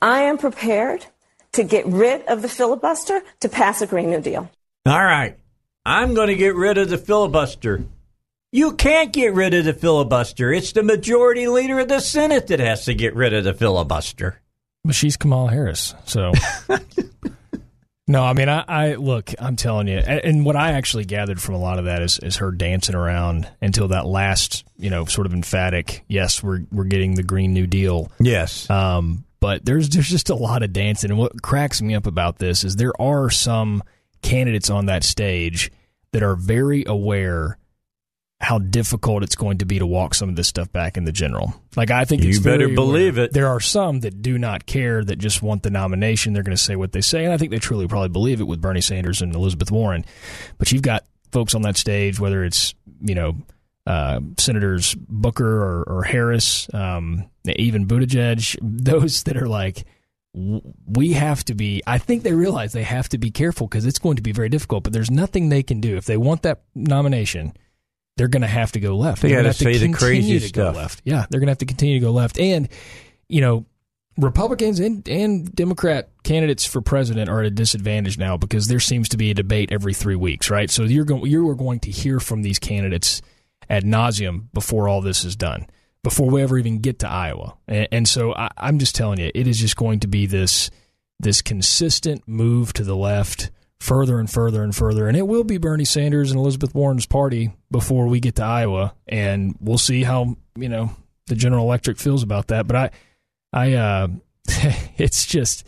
I 0.00 0.22
am 0.22 0.38
prepared 0.38 1.06
to 1.52 1.64
get 1.64 1.86
rid 1.86 2.22
of 2.26 2.42
the 2.42 2.48
filibuster 2.48 3.22
to 3.40 3.48
pass 3.48 3.82
a 3.82 3.86
Green 3.86 4.10
New 4.10 4.20
Deal. 4.20 4.50
All 4.86 5.04
right. 5.04 5.38
I'm 5.84 6.14
going 6.14 6.28
to 6.28 6.36
get 6.36 6.54
rid 6.54 6.78
of 6.78 6.88
the 6.88 6.98
filibuster. 6.98 7.84
You 8.52 8.72
can't 8.72 9.12
get 9.12 9.34
rid 9.34 9.54
of 9.54 9.64
the 9.64 9.72
filibuster. 9.72 10.52
It's 10.52 10.72
the 10.72 10.82
majority 10.82 11.48
leader 11.48 11.78
of 11.80 11.88
the 11.88 12.00
Senate 12.00 12.48
that 12.48 12.60
has 12.60 12.84
to 12.84 12.94
get 12.94 13.14
rid 13.14 13.32
of 13.32 13.44
the 13.44 13.54
filibuster. 13.54 14.40
But 14.84 14.94
she's 14.94 15.16
Kamala 15.16 15.50
Harris, 15.50 15.94
so. 16.04 16.32
no, 18.08 18.22
I 18.22 18.32
mean, 18.34 18.48
I, 18.48 18.64
I 18.66 18.94
look. 18.94 19.32
I'm 19.38 19.56
telling 19.56 19.88
you, 19.88 19.98
and, 19.98 20.20
and 20.24 20.44
what 20.44 20.56
I 20.56 20.72
actually 20.72 21.04
gathered 21.04 21.40
from 21.40 21.54
a 21.54 21.58
lot 21.58 21.78
of 21.78 21.84
that 21.84 22.02
is, 22.02 22.18
is 22.18 22.36
her 22.36 22.50
dancing 22.50 22.94
around 22.94 23.48
until 23.60 23.88
that 23.88 24.06
last, 24.06 24.64
you 24.76 24.90
know, 24.90 25.04
sort 25.04 25.26
of 25.26 25.32
emphatic. 25.32 26.04
Yes, 26.08 26.42
we're 26.42 26.62
we're 26.72 26.84
getting 26.84 27.14
the 27.14 27.22
Green 27.22 27.54
New 27.54 27.66
Deal. 27.66 28.10
Yes. 28.18 28.68
Um, 28.68 29.24
but 29.42 29.64
there's 29.64 29.88
there's 29.88 30.08
just 30.08 30.30
a 30.30 30.36
lot 30.36 30.62
of 30.62 30.72
dancing, 30.72 31.10
and 31.10 31.18
what 31.18 31.42
cracks 31.42 31.82
me 31.82 31.96
up 31.96 32.06
about 32.06 32.38
this 32.38 32.62
is 32.62 32.76
there 32.76 32.92
are 33.02 33.28
some 33.28 33.82
candidates 34.22 34.70
on 34.70 34.86
that 34.86 35.02
stage 35.02 35.72
that 36.12 36.22
are 36.22 36.36
very 36.36 36.84
aware 36.86 37.58
how 38.38 38.60
difficult 38.60 39.24
it's 39.24 39.34
going 39.34 39.58
to 39.58 39.64
be 39.64 39.80
to 39.80 39.86
walk 39.86 40.14
some 40.14 40.28
of 40.28 40.36
this 40.36 40.46
stuff 40.46 40.72
back 40.72 40.96
in 40.96 41.06
the 41.06 41.10
general. 41.10 41.54
Like 41.74 41.90
I 41.90 42.04
think 42.04 42.22
You 42.22 42.30
it's 42.30 42.38
better 42.38 42.68
believe 42.68 43.18
it. 43.18 43.32
There 43.32 43.48
are 43.48 43.58
some 43.58 43.98
that 44.00 44.22
do 44.22 44.38
not 44.38 44.64
care 44.64 45.02
that 45.02 45.16
just 45.16 45.42
want 45.42 45.64
the 45.64 45.70
nomination. 45.70 46.34
They're 46.34 46.44
going 46.44 46.56
to 46.56 46.62
say 46.62 46.76
what 46.76 46.92
they 46.92 47.00
say, 47.00 47.24
and 47.24 47.34
I 47.34 47.36
think 47.36 47.50
they 47.50 47.58
truly 47.58 47.88
probably 47.88 48.10
believe 48.10 48.40
it 48.40 48.44
with 48.44 48.60
Bernie 48.60 48.80
Sanders 48.80 49.22
and 49.22 49.34
Elizabeth 49.34 49.72
Warren. 49.72 50.04
But 50.56 50.70
you've 50.70 50.82
got 50.82 51.04
folks 51.32 51.56
on 51.56 51.62
that 51.62 51.76
stage, 51.76 52.20
whether 52.20 52.44
it's 52.44 52.76
you 53.00 53.16
know 53.16 53.34
uh, 53.88 54.20
Senators 54.38 54.94
Booker 54.94 55.62
or, 55.62 55.82
or 55.82 56.02
Harris, 56.04 56.72
um, 56.72 57.28
even 57.46 57.86
Buttigieg, 57.86 58.56
those 58.60 59.22
that 59.24 59.36
are 59.36 59.48
like. 59.48 59.84
We 60.34 61.12
have 61.12 61.44
to 61.44 61.54
be. 61.54 61.82
I 61.86 61.98
think 61.98 62.22
they 62.22 62.32
realize 62.32 62.72
they 62.72 62.84
have 62.84 63.10
to 63.10 63.18
be 63.18 63.30
careful 63.30 63.66
because 63.66 63.84
it's 63.84 63.98
going 63.98 64.16
to 64.16 64.22
be 64.22 64.32
very 64.32 64.48
difficult. 64.48 64.82
But 64.82 64.94
there's 64.94 65.10
nothing 65.10 65.50
they 65.50 65.62
can 65.62 65.78
do 65.82 65.98
if 65.98 66.06
they 66.06 66.16
want 66.16 66.40
that 66.42 66.62
nomination 66.74 67.52
they're 68.16 68.28
going 68.28 68.42
to 68.42 68.48
have 68.48 68.72
to 68.72 68.80
go 68.80 68.96
left. 68.96 69.22
They 69.22 69.30
They're 69.30 69.42
have 69.42 69.56
to 69.56 69.64
say 69.64 69.78
the 69.78 69.86
continue 69.86 70.40
to 70.40 70.48
stuff. 70.48 70.74
Go 70.74 70.80
left. 70.80 71.02
Yeah, 71.04 71.26
they're 71.30 71.40
going 71.40 71.46
to 71.48 71.52
have 71.52 71.58
to 71.58 71.66
continue 71.66 71.98
to 71.98 72.04
go 72.04 72.12
left. 72.12 72.38
And 72.38 72.68
you 73.28 73.40
know, 73.40 73.66
Republicans 74.18 74.78
and, 74.78 75.08
and 75.08 75.54
Democrat 75.54 76.10
candidates 76.22 76.66
for 76.66 76.82
president 76.82 77.30
are 77.30 77.40
at 77.40 77.46
a 77.46 77.50
disadvantage 77.50 78.18
now 78.18 78.36
because 78.36 78.68
there 78.68 78.80
seems 78.80 79.08
to 79.10 79.16
be 79.16 79.30
a 79.30 79.34
debate 79.34 79.72
every 79.72 79.94
three 79.94 80.16
weeks, 80.16 80.50
right? 80.50 80.70
So 80.70 80.82
you're 80.82 81.04
going 81.04 81.24
you 81.26 81.48
are 81.48 81.54
going 81.54 81.80
to 81.80 81.90
hear 81.90 82.20
from 82.20 82.42
these 82.42 82.58
candidates 82.58 83.22
ad 83.70 83.84
nauseum 83.84 84.52
before 84.52 84.88
all 84.88 85.00
this 85.00 85.24
is 85.24 85.34
done, 85.34 85.66
before 86.02 86.30
we 86.30 86.42
ever 86.42 86.58
even 86.58 86.78
get 86.78 86.98
to 87.00 87.08
Iowa. 87.08 87.56
And, 87.68 87.88
and 87.92 88.08
so 88.08 88.34
I, 88.34 88.50
I'm 88.56 88.78
just 88.78 88.94
telling 88.94 89.20
you, 89.20 89.30
it 89.34 89.46
is 89.46 89.58
just 89.58 89.76
going 89.76 90.00
to 90.00 90.06
be 90.06 90.26
this 90.26 90.70
this 91.20 91.40
consistent 91.40 92.26
move 92.26 92.72
to 92.72 92.82
the 92.82 92.96
left 92.96 93.50
further 93.78 94.18
and 94.18 94.28
further 94.28 94.64
and 94.64 94.74
further. 94.74 95.06
And 95.06 95.16
it 95.16 95.26
will 95.26 95.44
be 95.44 95.56
Bernie 95.56 95.84
Sanders 95.84 96.32
and 96.32 96.38
Elizabeth 96.38 96.74
Warren's 96.74 97.06
party 97.06 97.52
before 97.70 98.06
we 98.08 98.18
get 98.18 98.36
to 98.36 98.44
Iowa. 98.44 98.94
And 99.06 99.56
we'll 99.60 99.78
see 99.78 100.02
how, 100.02 100.36
you 100.56 100.68
know, 100.68 100.90
the 101.26 101.36
General 101.36 101.64
Electric 101.64 101.98
feels 101.98 102.24
about 102.24 102.48
that. 102.48 102.66
But 102.66 102.76
I, 102.76 102.90
I, 103.52 103.72
uh, 103.74 104.08
it's 104.96 105.26
just 105.26 105.64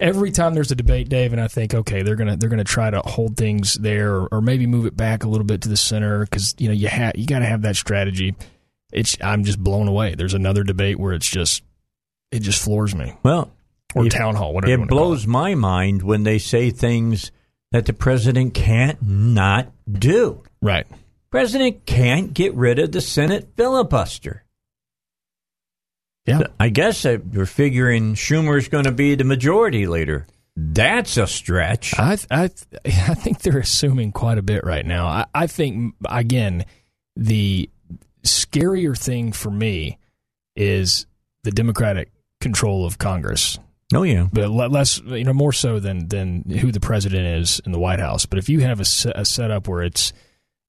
every 0.00 0.30
time 0.30 0.54
there's 0.54 0.70
a 0.70 0.76
debate, 0.76 1.08
Dave, 1.08 1.32
and 1.32 1.40
I 1.40 1.48
think, 1.48 1.74
okay, 1.74 2.02
they're 2.02 2.16
gonna 2.16 2.36
they're 2.36 2.48
gonna 2.48 2.64
try 2.64 2.90
to 2.90 3.00
hold 3.00 3.36
things 3.36 3.74
there, 3.74 4.14
or, 4.14 4.28
or 4.32 4.40
maybe 4.40 4.66
move 4.66 4.86
it 4.86 4.96
back 4.96 5.24
a 5.24 5.28
little 5.28 5.44
bit 5.44 5.62
to 5.62 5.68
the 5.68 5.76
center 5.76 6.20
because 6.20 6.54
you 6.58 6.68
know 6.68 6.74
you 6.74 6.88
have 6.88 7.16
you 7.16 7.26
got 7.26 7.40
to 7.40 7.46
have 7.46 7.62
that 7.62 7.76
strategy. 7.76 8.34
It's 8.92 9.16
I'm 9.20 9.44
just 9.44 9.58
blown 9.58 9.88
away. 9.88 10.14
There's 10.14 10.34
another 10.34 10.64
debate 10.64 10.98
where 10.98 11.12
it's 11.12 11.28
just 11.28 11.62
it 12.30 12.40
just 12.40 12.62
floors 12.62 12.94
me. 12.94 13.14
Well, 13.22 13.52
or 13.94 14.06
it, 14.06 14.10
town 14.10 14.34
hall, 14.34 14.54
whatever. 14.54 14.82
It 14.82 14.88
blows 14.88 15.26
my 15.26 15.54
mind 15.54 16.02
when 16.02 16.22
they 16.22 16.38
say 16.38 16.70
things 16.70 17.30
that 17.72 17.86
the 17.86 17.92
president 17.92 18.54
can't 18.54 19.00
not 19.02 19.72
do. 19.90 20.42
Right. 20.62 20.86
President 21.30 21.84
can't 21.84 22.32
get 22.32 22.54
rid 22.54 22.78
of 22.78 22.92
the 22.92 23.00
Senate 23.00 23.48
filibuster. 23.56 24.44
Yeah. 26.26 26.42
I 26.60 26.68
guess 26.68 27.04
we're 27.04 27.46
figuring 27.46 28.14
Schumer's 28.14 28.68
going 28.68 28.84
to 28.84 28.92
be 28.92 29.14
the 29.14 29.24
majority 29.24 29.86
leader. 29.86 30.26
That's 30.56 31.16
a 31.16 31.26
stretch. 31.26 31.98
I 31.98 32.18
I 32.30 32.42
I 32.84 33.14
think 33.14 33.40
they're 33.40 33.58
assuming 33.58 34.12
quite 34.12 34.38
a 34.38 34.42
bit 34.42 34.64
right 34.64 34.84
now. 34.84 35.06
I, 35.06 35.26
I 35.34 35.46
think 35.46 35.94
again, 36.06 36.66
the 37.16 37.70
scarier 38.28 38.96
thing 38.96 39.32
for 39.32 39.50
me 39.50 39.98
is 40.56 41.06
the 41.44 41.50
Democratic 41.50 42.10
control 42.40 42.84
of 42.84 42.98
Congress. 42.98 43.58
Oh 43.94 44.02
yeah, 44.02 44.28
but 44.30 44.50
less 44.50 45.00
you 45.00 45.24
know 45.24 45.32
more 45.32 45.52
so 45.52 45.80
than 45.80 46.08
than 46.08 46.42
who 46.42 46.70
the 46.70 46.80
president 46.80 47.26
is 47.40 47.60
in 47.64 47.72
the 47.72 47.78
White 47.78 48.00
House. 48.00 48.26
But 48.26 48.38
if 48.38 48.48
you 48.48 48.60
have 48.60 48.80
a, 48.80 48.84
a 49.14 49.24
setup 49.24 49.66
where 49.66 49.82
it's 49.82 50.12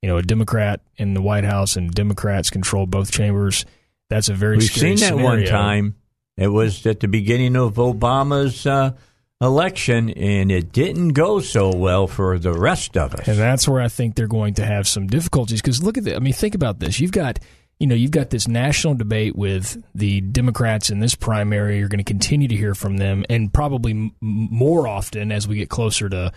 you 0.01 0.07
know 0.07 0.17
a 0.17 0.23
Democrat 0.23 0.79
in 0.95 1.13
the 1.13 1.21
White 1.21 1.43
House 1.43 1.75
and 1.75 1.93
Democrats 1.93 2.49
control 2.49 2.85
both 2.85 3.11
chambers, 3.11 3.65
that's 4.09 4.29
a 4.29 4.33
very 4.33 4.57
we've 4.57 4.71
seen 4.71 4.95
that 4.95 5.09
scenario. 5.09 5.23
one 5.25 5.45
time. 5.45 5.95
It 6.37 6.47
was 6.47 6.85
at 6.85 7.01
the 7.01 7.09
beginning 7.09 7.57
of 7.57 7.75
Obama's. 7.75 8.65
Uh, 8.65 8.93
election, 9.41 10.09
and 10.11 10.51
it 10.51 10.71
didn't 10.71 11.09
go 11.09 11.39
so 11.39 11.73
well 11.73 12.07
for 12.07 12.37
the 12.37 12.53
rest 12.53 12.97
of 12.97 13.15
us. 13.15 13.27
And 13.27 13.37
that's 13.37 13.67
where 13.67 13.81
I 13.81 13.87
think 13.87 14.15
they're 14.15 14.27
going 14.27 14.55
to 14.55 14.65
have 14.65 14.87
some 14.87 15.07
difficulties. 15.07 15.61
Because 15.61 15.83
look 15.83 15.97
at 15.97 16.03
that. 16.05 16.15
I 16.15 16.19
mean, 16.19 16.33
think 16.33 16.55
about 16.55 16.79
this. 16.79 16.99
You've 16.99 17.11
got 17.11 17.39
you 17.79 17.87
know, 17.87 17.95
you've 17.95 18.11
got 18.11 18.29
this 18.29 18.47
national 18.47 18.95
debate 18.95 19.37
with 19.37 19.81
the 19.95 20.19
Democrats 20.19 20.89
in 20.89 20.99
this 20.99 21.15
primary. 21.15 21.79
You're 21.79 21.87
going 21.87 21.99
to 21.99 22.03
continue 22.03 22.49
to 22.49 22.55
hear 22.55 22.75
from 22.75 22.97
them, 22.97 23.25
and 23.29 23.53
probably 23.53 23.91
m- 23.91 24.11
more 24.21 24.87
often 24.87 25.31
as 25.31 25.47
we 25.47 25.55
get 25.55 25.69
closer 25.69 26.09
to 26.09 26.33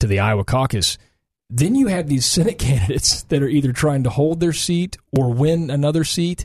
to 0.00 0.06
the 0.06 0.18
Iowa 0.18 0.44
caucus. 0.44 0.98
Then 1.48 1.74
you 1.74 1.86
have 1.88 2.08
these 2.08 2.26
Senate 2.26 2.58
candidates 2.58 3.22
that 3.24 3.42
are 3.42 3.48
either 3.48 3.72
trying 3.72 4.02
to 4.04 4.10
hold 4.10 4.40
their 4.40 4.52
seat 4.52 4.96
or 5.16 5.32
win 5.32 5.70
another 5.70 6.02
seat, 6.02 6.44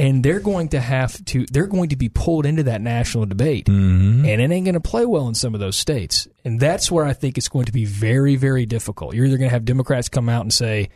and 0.00 0.24
they're 0.24 0.40
going 0.40 0.70
to 0.70 0.80
have 0.80 1.22
to 1.26 1.44
they're 1.52 1.66
going 1.66 1.90
to 1.90 1.96
be 1.96 2.08
pulled 2.08 2.46
into 2.46 2.62
that 2.64 2.80
national 2.80 3.26
debate. 3.26 3.66
Mm-hmm. 3.66 4.24
and 4.24 4.40
it 4.40 4.50
ain't 4.50 4.64
going 4.64 4.74
to 4.74 4.80
play 4.80 5.04
well 5.04 5.28
in 5.28 5.34
some 5.34 5.52
of 5.52 5.60
those 5.60 5.76
states. 5.76 6.26
And 6.44 6.58
that's 6.58 6.90
where 6.90 7.04
i 7.04 7.12
think 7.12 7.36
it's 7.36 7.48
going 7.48 7.66
to 7.66 7.72
be 7.72 7.84
very 7.84 8.36
very 8.36 8.66
difficult. 8.66 9.14
You're 9.14 9.26
either 9.26 9.36
going 9.36 9.50
to 9.50 9.54
have 9.54 9.64
democrats 9.64 10.08
come 10.08 10.28
out 10.28 10.42
and 10.42 10.52
say 10.52 10.88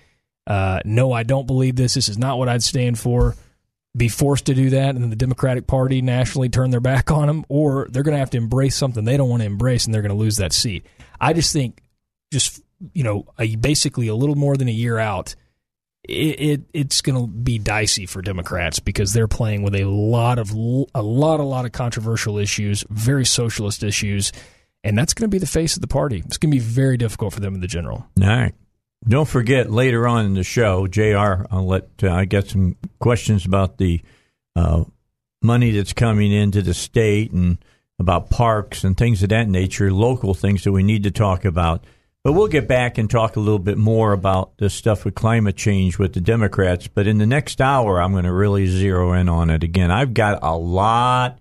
uh, 0.46 0.80
no 0.84 1.12
i 1.12 1.22
don't 1.22 1.46
believe 1.46 1.76
this. 1.76 1.94
This 1.94 2.08
is 2.08 2.18
not 2.18 2.38
what 2.38 2.48
i'd 2.48 2.62
stand 2.62 2.98
for. 2.98 3.36
Be 3.96 4.08
forced 4.08 4.46
to 4.46 4.54
do 4.54 4.70
that 4.70 4.94
and 4.96 5.02
then 5.02 5.10
the 5.10 5.16
democratic 5.16 5.68
party 5.68 6.02
nationally 6.02 6.48
turn 6.48 6.70
their 6.70 6.80
back 6.80 7.12
on 7.12 7.28
them 7.28 7.44
or 7.48 7.86
they're 7.90 8.02
going 8.02 8.14
to 8.14 8.18
have 8.18 8.30
to 8.30 8.38
embrace 8.38 8.74
something 8.74 9.04
they 9.04 9.16
don't 9.16 9.28
want 9.28 9.42
to 9.42 9.46
embrace 9.46 9.84
and 9.84 9.94
they're 9.94 10.02
going 10.02 10.10
to 10.10 10.16
lose 10.16 10.38
that 10.38 10.52
seat. 10.52 10.84
I 11.20 11.32
just 11.32 11.52
think 11.52 11.80
just 12.32 12.60
you 12.92 13.04
know 13.04 13.26
a, 13.38 13.54
basically 13.56 14.08
a 14.08 14.14
little 14.14 14.34
more 14.34 14.56
than 14.56 14.68
a 14.68 14.72
year 14.72 14.98
out 14.98 15.36
it, 16.04 16.40
it 16.40 16.62
it's 16.72 17.00
going 17.00 17.20
to 17.20 17.26
be 17.26 17.58
dicey 17.58 18.06
for 18.06 18.22
Democrats 18.22 18.78
because 18.78 19.12
they're 19.12 19.28
playing 19.28 19.62
with 19.62 19.74
a 19.74 19.84
lot 19.84 20.38
of 20.38 20.50
a 20.50 21.02
lot 21.02 21.40
a 21.40 21.44
lot 21.44 21.64
of 21.64 21.72
controversial 21.72 22.38
issues, 22.38 22.84
very 22.90 23.24
socialist 23.24 23.82
issues, 23.82 24.32
and 24.82 24.96
that's 24.96 25.14
going 25.14 25.28
to 25.28 25.34
be 25.34 25.38
the 25.38 25.46
face 25.46 25.76
of 25.76 25.80
the 25.80 25.88
party. 25.88 26.22
It's 26.26 26.36
going 26.36 26.50
to 26.50 26.56
be 26.56 26.62
very 26.62 26.96
difficult 26.96 27.32
for 27.32 27.40
them 27.40 27.54
in 27.54 27.60
the 27.60 27.66
general. 27.66 28.06
All 28.20 28.28
right. 28.28 28.54
Don't 29.06 29.28
forget 29.28 29.70
later 29.70 30.08
on 30.08 30.24
in 30.24 30.34
the 30.34 30.44
show, 30.44 30.86
J.R. 30.86 31.46
I'll 31.50 31.66
let 31.66 31.88
uh, 32.02 32.10
I 32.10 32.24
get 32.24 32.48
some 32.48 32.76
questions 33.00 33.44
about 33.44 33.76
the 33.76 34.00
uh, 34.56 34.84
money 35.42 35.72
that's 35.72 35.92
coming 35.92 36.32
into 36.32 36.62
the 36.62 36.72
state 36.72 37.32
and 37.32 37.58
about 37.98 38.30
parks 38.30 38.82
and 38.82 38.96
things 38.96 39.22
of 39.22 39.28
that 39.28 39.48
nature, 39.48 39.92
local 39.92 40.34
things 40.34 40.64
that 40.64 40.72
we 40.72 40.82
need 40.82 41.02
to 41.04 41.10
talk 41.10 41.44
about. 41.44 41.84
But 42.24 42.32
we'll 42.32 42.48
get 42.48 42.66
back 42.66 42.96
and 42.96 43.10
talk 43.10 43.36
a 43.36 43.40
little 43.40 43.58
bit 43.58 43.76
more 43.76 44.14
about 44.14 44.56
the 44.56 44.70
stuff 44.70 45.04
with 45.04 45.14
climate 45.14 45.56
change 45.56 45.98
with 45.98 46.14
the 46.14 46.22
Democrats. 46.22 46.88
But 46.88 47.06
in 47.06 47.18
the 47.18 47.26
next 47.26 47.60
hour, 47.60 48.00
I'm 48.00 48.12
going 48.12 48.24
to 48.24 48.32
really 48.32 48.66
zero 48.66 49.12
in 49.12 49.28
on 49.28 49.50
it 49.50 49.62
again. 49.62 49.90
I've 49.90 50.14
got 50.14 50.38
a 50.42 50.56
lot 50.56 51.38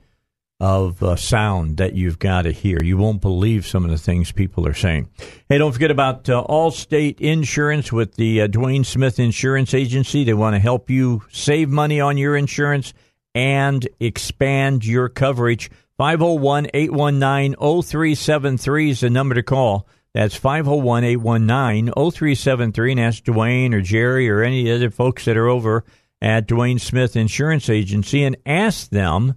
of 0.59 1.01
uh, 1.01 1.15
sound 1.15 1.77
that 1.77 1.93
you've 1.93 2.19
got 2.19 2.41
to 2.41 2.51
hear. 2.51 2.83
You 2.83 2.97
won't 2.97 3.21
believe 3.21 3.65
some 3.65 3.85
of 3.85 3.91
the 3.91 3.97
things 3.97 4.33
people 4.33 4.67
are 4.67 4.73
saying. 4.73 5.09
Hey, 5.47 5.57
don't 5.57 5.71
forget 5.71 5.89
about 5.89 6.29
uh, 6.29 6.45
Allstate 6.49 7.21
Insurance 7.21 7.93
with 7.93 8.15
the 8.15 8.41
uh, 8.41 8.47
Dwayne 8.49 8.85
Smith 8.85 9.19
Insurance 9.19 9.73
Agency. 9.73 10.25
They 10.25 10.33
want 10.33 10.55
to 10.55 10.59
help 10.59 10.89
you 10.89 11.23
save 11.31 11.69
money 11.69 12.01
on 12.01 12.17
your 12.17 12.35
insurance 12.35 12.93
and 13.33 13.87
expand 14.01 14.85
your 14.85 15.07
coverage. 15.07 15.71
501 15.97 16.67
819 16.73 17.55
0373 17.55 18.89
is 18.89 18.99
the 18.99 19.09
number 19.09 19.35
to 19.35 19.43
call. 19.43 19.87
That's 20.13 20.35
501 20.35 21.03
819 21.03 21.93
0373. 21.93 22.91
And 22.91 22.99
ask 22.99 23.23
Dwayne 23.23 23.73
or 23.73 23.81
Jerry 23.81 24.29
or 24.29 24.43
any 24.43 24.71
other 24.71 24.89
folks 24.89 25.25
that 25.25 25.37
are 25.37 25.47
over 25.47 25.83
at 26.21 26.47
Dwayne 26.47 26.79
Smith 26.79 27.15
Insurance 27.15 27.69
Agency 27.69 28.23
and 28.23 28.37
ask 28.45 28.89
them 28.89 29.35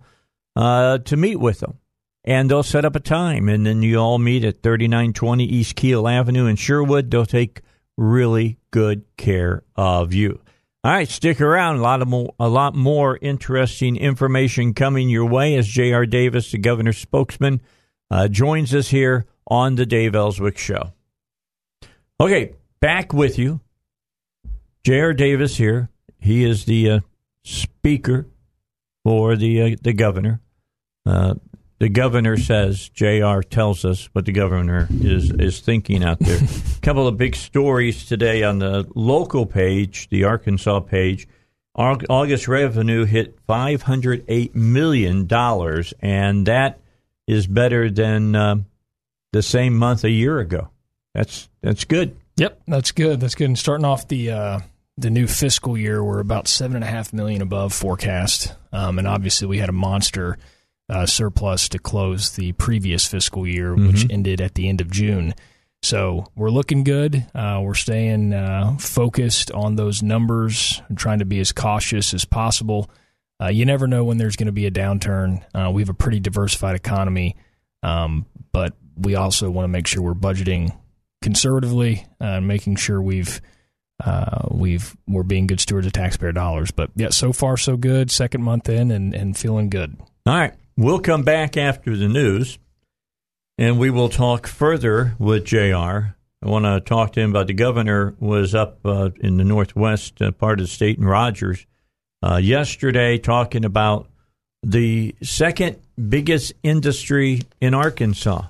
uh, 0.54 0.98
to 0.98 1.16
meet 1.16 1.36
with 1.36 1.60
them. 1.60 1.78
And 2.24 2.50
they'll 2.50 2.62
set 2.62 2.84
up 2.84 2.96
a 2.96 3.00
time. 3.00 3.48
And 3.48 3.66
then 3.66 3.82
you 3.82 3.98
all 3.98 4.18
meet 4.18 4.44
at 4.44 4.62
3920 4.62 5.44
East 5.44 5.76
Kiehl 5.76 6.10
Avenue 6.10 6.46
in 6.46 6.56
Sherwood. 6.56 7.10
They'll 7.10 7.24
take 7.24 7.62
really 7.96 8.58
good 8.70 9.04
care 9.16 9.62
of 9.76 10.12
you. 10.12 10.40
All 10.84 10.92
right, 10.92 11.08
stick 11.08 11.40
around. 11.40 11.76
A 11.76 11.82
lot 11.82 12.02
of 12.02 12.08
more, 12.08 12.34
a 12.38 12.48
lot 12.48 12.74
more 12.74 13.18
interesting 13.20 13.96
information 13.96 14.74
coming 14.74 15.08
your 15.08 15.24
way 15.24 15.56
as 15.56 15.66
J.R. 15.66 16.06
Davis, 16.06 16.52
the 16.52 16.58
governor's 16.58 16.98
spokesman, 16.98 17.60
uh, 18.08 18.28
joins 18.28 18.72
us 18.72 18.88
here 18.88 19.26
on 19.46 19.76
the 19.76 19.86
Dave 19.86 20.14
Elswick 20.14 20.58
Show. 20.58 20.92
Okay, 22.20 22.52
back 22.80 23.12
with 23.12 23.38
you. 23.38 23.60
J.R. 24.84 25.12
Davis 25.12 25.56
here. 25.56 25.90
He 26.18 26.44
is 26.44 26.64
the 26.64 26.90
uh, 26.90 27.00
speaker 27.44 28.26
for 29.04 29.36
the 29.36 29.62
uh, 29.74 29.76
the 29.82 29.92
governor. 29.92 30.40
Uh, 31.04 31.34
the 31.78 31.88
governor 31.90 32.38
says, 32.38 32.88
J.R. 32.88 33.42
tells 33.42 33.84
us 33.84 34.08
what 34.12 34.24
the 34.24 34.32
governor 34.32 34.88
is, 34.90 35.30
is 35.32 35.60
thinking 35.60 36.02
out 36.02 36.18
there. 36.20 36.38
A 36.38 36.80
couple 36.82 37.06
of 37.06 37.18
big 37.18 37.36
stories 37.36 38.06
today 38.06 38.42
on 38.42 38.60
the 38.60 38.90
local 38.94 39.44
page, 39.44 40.08
the 40.08 40.24
Arkansas 40.24 40.80
page. 40.80 41.28
August 41.74 42.48
revenue 42.48 43.04
hit 43.04 43.46
$508 43.46 44.54
million, 44.54 45.28
and 46.00 46.46
that 46.46 46.80
is 47.26 47.46
better 47.46 47.90
than 47.90 48.34
uh, 48.34 48.56
the 49.32 49.42
same 49.42 49.76
month 49.76 50.04
a 50.04 50.10
year 50.10 50.38
ago. 50.38 50.70
That's 51.14 51.48
that's 51.62 51.84
good. 51.84 52.16
Yep, 52.36 52.62
that's 52.66 52.92
good. 52.92 53.20
That's 53.20 53.34
good. 53.34 53.46
And 53.46 53.58
starting 53.58 53.84
off 53.84 54.08
the 54.08 54.30
uh, 54.30 54.60
the 54.98 55.10
new 55.10 55.26
fiscal 55.26 55.76
year, 55.76 56.02
we're 56.02 56.20
about 56.20 56.48
seven 56.48 56.76
and 56.76 56.84
a 56.84 56.88
half 56.88 57.12
million 57.12 57.42
above 57.42 57.72
forecast, 57.72 58.54
um, 58.72 58.98
and 58.98 59.08
obviously 59.08 59.46
we 59.46 59.58
had 59.58 59.68
a 59.68 59.72
monster 59.72 60.38
uh, 60.88 61.06
surplus 61.06 61.68
to 61.70 61.78
close 61.78 62.32
the 62.32 62.52
previous 62.52 63.06
fiscal 63.06 63.46
year, 63.46 63.74
mm-hmm. 63.74 63.88
which 63.88 64.06
ended 64.10 64.40
at 64.40 64.54
the 64.54 64.68
end 64.68 64.80
of 64.80 64.90
June. 64.90 65.34
So 65.82 66.26
we're 66.34 66.50
looking 66.50 66.84
good. 66.84 67.26
Uh, 67.34 67.60
we're 67.62 67.74
staying 67.74 68.32
uh, 68.32 68.76
focused 68.78 69.50
on 69.52 69.76
those 69.76 70.02
numbers 70.02 70.82
and 70.88 70.98
trying 70.98 71.20
to 71.20 71.24
be 71.24 71.38
as 71.38 71.52
cautious 71.52 72.12
as 72.14 72.24
possible. 72.24 72.90
Uh, 73.40 73.48
you 73.48 73.64
never 73.64 73.86
know 73.86 74.02
when 74.02 74.16
there's 74.16 74.36
going 74.36 74.46
to 74.46 74.52
be 74.52 74.66
a 74.66 74.70
downturn. 74.70 75.44
Uh, 75.54 75.70
we 75.70 75.82
have 75.82 75.88
a 75.88 75.94
pretty 75.94 76.18
diversified 76.18 76.74
economy, 76.74 77.36
um, 77.82 78.26
but 78.52 78.74
we 78.96 79.14
also 79.14 79.50
want 79.50 79.64
to 79.64 79.68
make 79.68 79.86
sure 79.86 80.02
we're 80.02 80.14
budgeting 80.14 80.76
conservatively 81.22 82.06
and 82.20 82.36
uh, 82.36 82.40
making 82.40 82.76
sure 82.76 83.00
we've 83.00 83.40
uh, 84.04 84.48
we've 84.50 84.96
we're 85.08 85.22
being 85.22 85.46
good 85.46 85.60
stewards 85.60 85.86
of 85.86 85.92
taxpayer 85.92 86.32
dollars. 86.32 86.70
But 86.70 86.90
yeah, 86.96 87.10
so 87.10 87.32
far 87.32 87.56
so 87.56 87.76
good. 87.76 88.10
Second 88.10 88.42
month 88.42 88.68
in 88.68 88.90
and, 88.90 89.14
and 89.14 89.36
feeling 89.36 89.70
good. 89.70 89.96
All 90.26 90.34
right, 90.34 90.54
we'll 90.76 91.00
come 91.00 91.22
back 91.22 91.56
after 91.56 91.96
the 91.96 92.08
news, 92.08 92.58
and 93.58 93.78
we 93.78 93.90
will 93.90 94.08
talk 94.08 94.46
further 94.46 95.14
with 95.18 95.44
J.R. 95.44 96.16
I 96.42 96.48
want 96.48 96.64
to 96.64 96.80
talk 96.80 97.12
to 97.12 97.20
him 97.20 97.30
about 97.30 97.46
the 97.46 97.54
governor 97.54 98.14
was 98.20 98.54
up 98.54 98.80
uh, 98.84 99.10
in 99.20 99.38
the 99.38 99.44
northwest 99.44 100.20
uh, 100.20 100.30
part 100.32 100.60
of 100.60 100.66
the 100.66 100.70
state 100.70 100.98
in 100.98 101.04
Rogers 101.04 101.66
uh, 102.22 102.36
yesterday 102.36 103.18
talking 103.18 103.64
about 103.64 104.08
the 104.62 105.14
second 105.22 105.78
biggest 106.08 106.52
industry 106.62 107.42
in 107.60 107.74
Arkansas. 107.74 108.42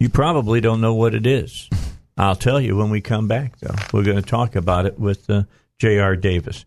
You 0.00 0.08
probably 0.08 0.62
don't 0.62 0.80
know 0.80 0.94
what 0.94 1.14
it 1.14 1.26
is. 1.26 1.68
I'll 2.16 2.34
tell 2.34 2.58
you 2.58 2.74
when 2.74 2.88
we 2.88 3.02
come 3.02 3.28
back, 3.28 3.58
though. 3.60 3.74
We're 3.92 4.02
going 4.02 4.16
to 4.16 4.22
talk 4.22 4.56
about 4.56 4.86
it 4.86 4.98
with 4.98 5.28
uh, 5.28 5.44
J.R. 5.78 6.16
Davis. 6.16 6.64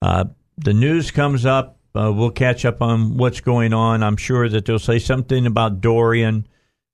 Uh, 0.00 0.26
the 0.56 0.72
news 0.72 1.10
comes 1.10 1.44
up. 1.44 1.78
Uh, 1.96 2.12
we'll 2.12 2.30
catch 2.30 2.64
up 2.64 2.80
on 2.80 3.16
what's 3.16 3.40
going 3.40 3.72
on. 3.72 4.04
I'm 4.04 4.16
sure 4.16 4.48
that 4.48 4.66
they'll 4.66 4.78
say 4.78 5.00
something 5.00 5.46
about 5.46 5.80
Dorian 5.80 6.46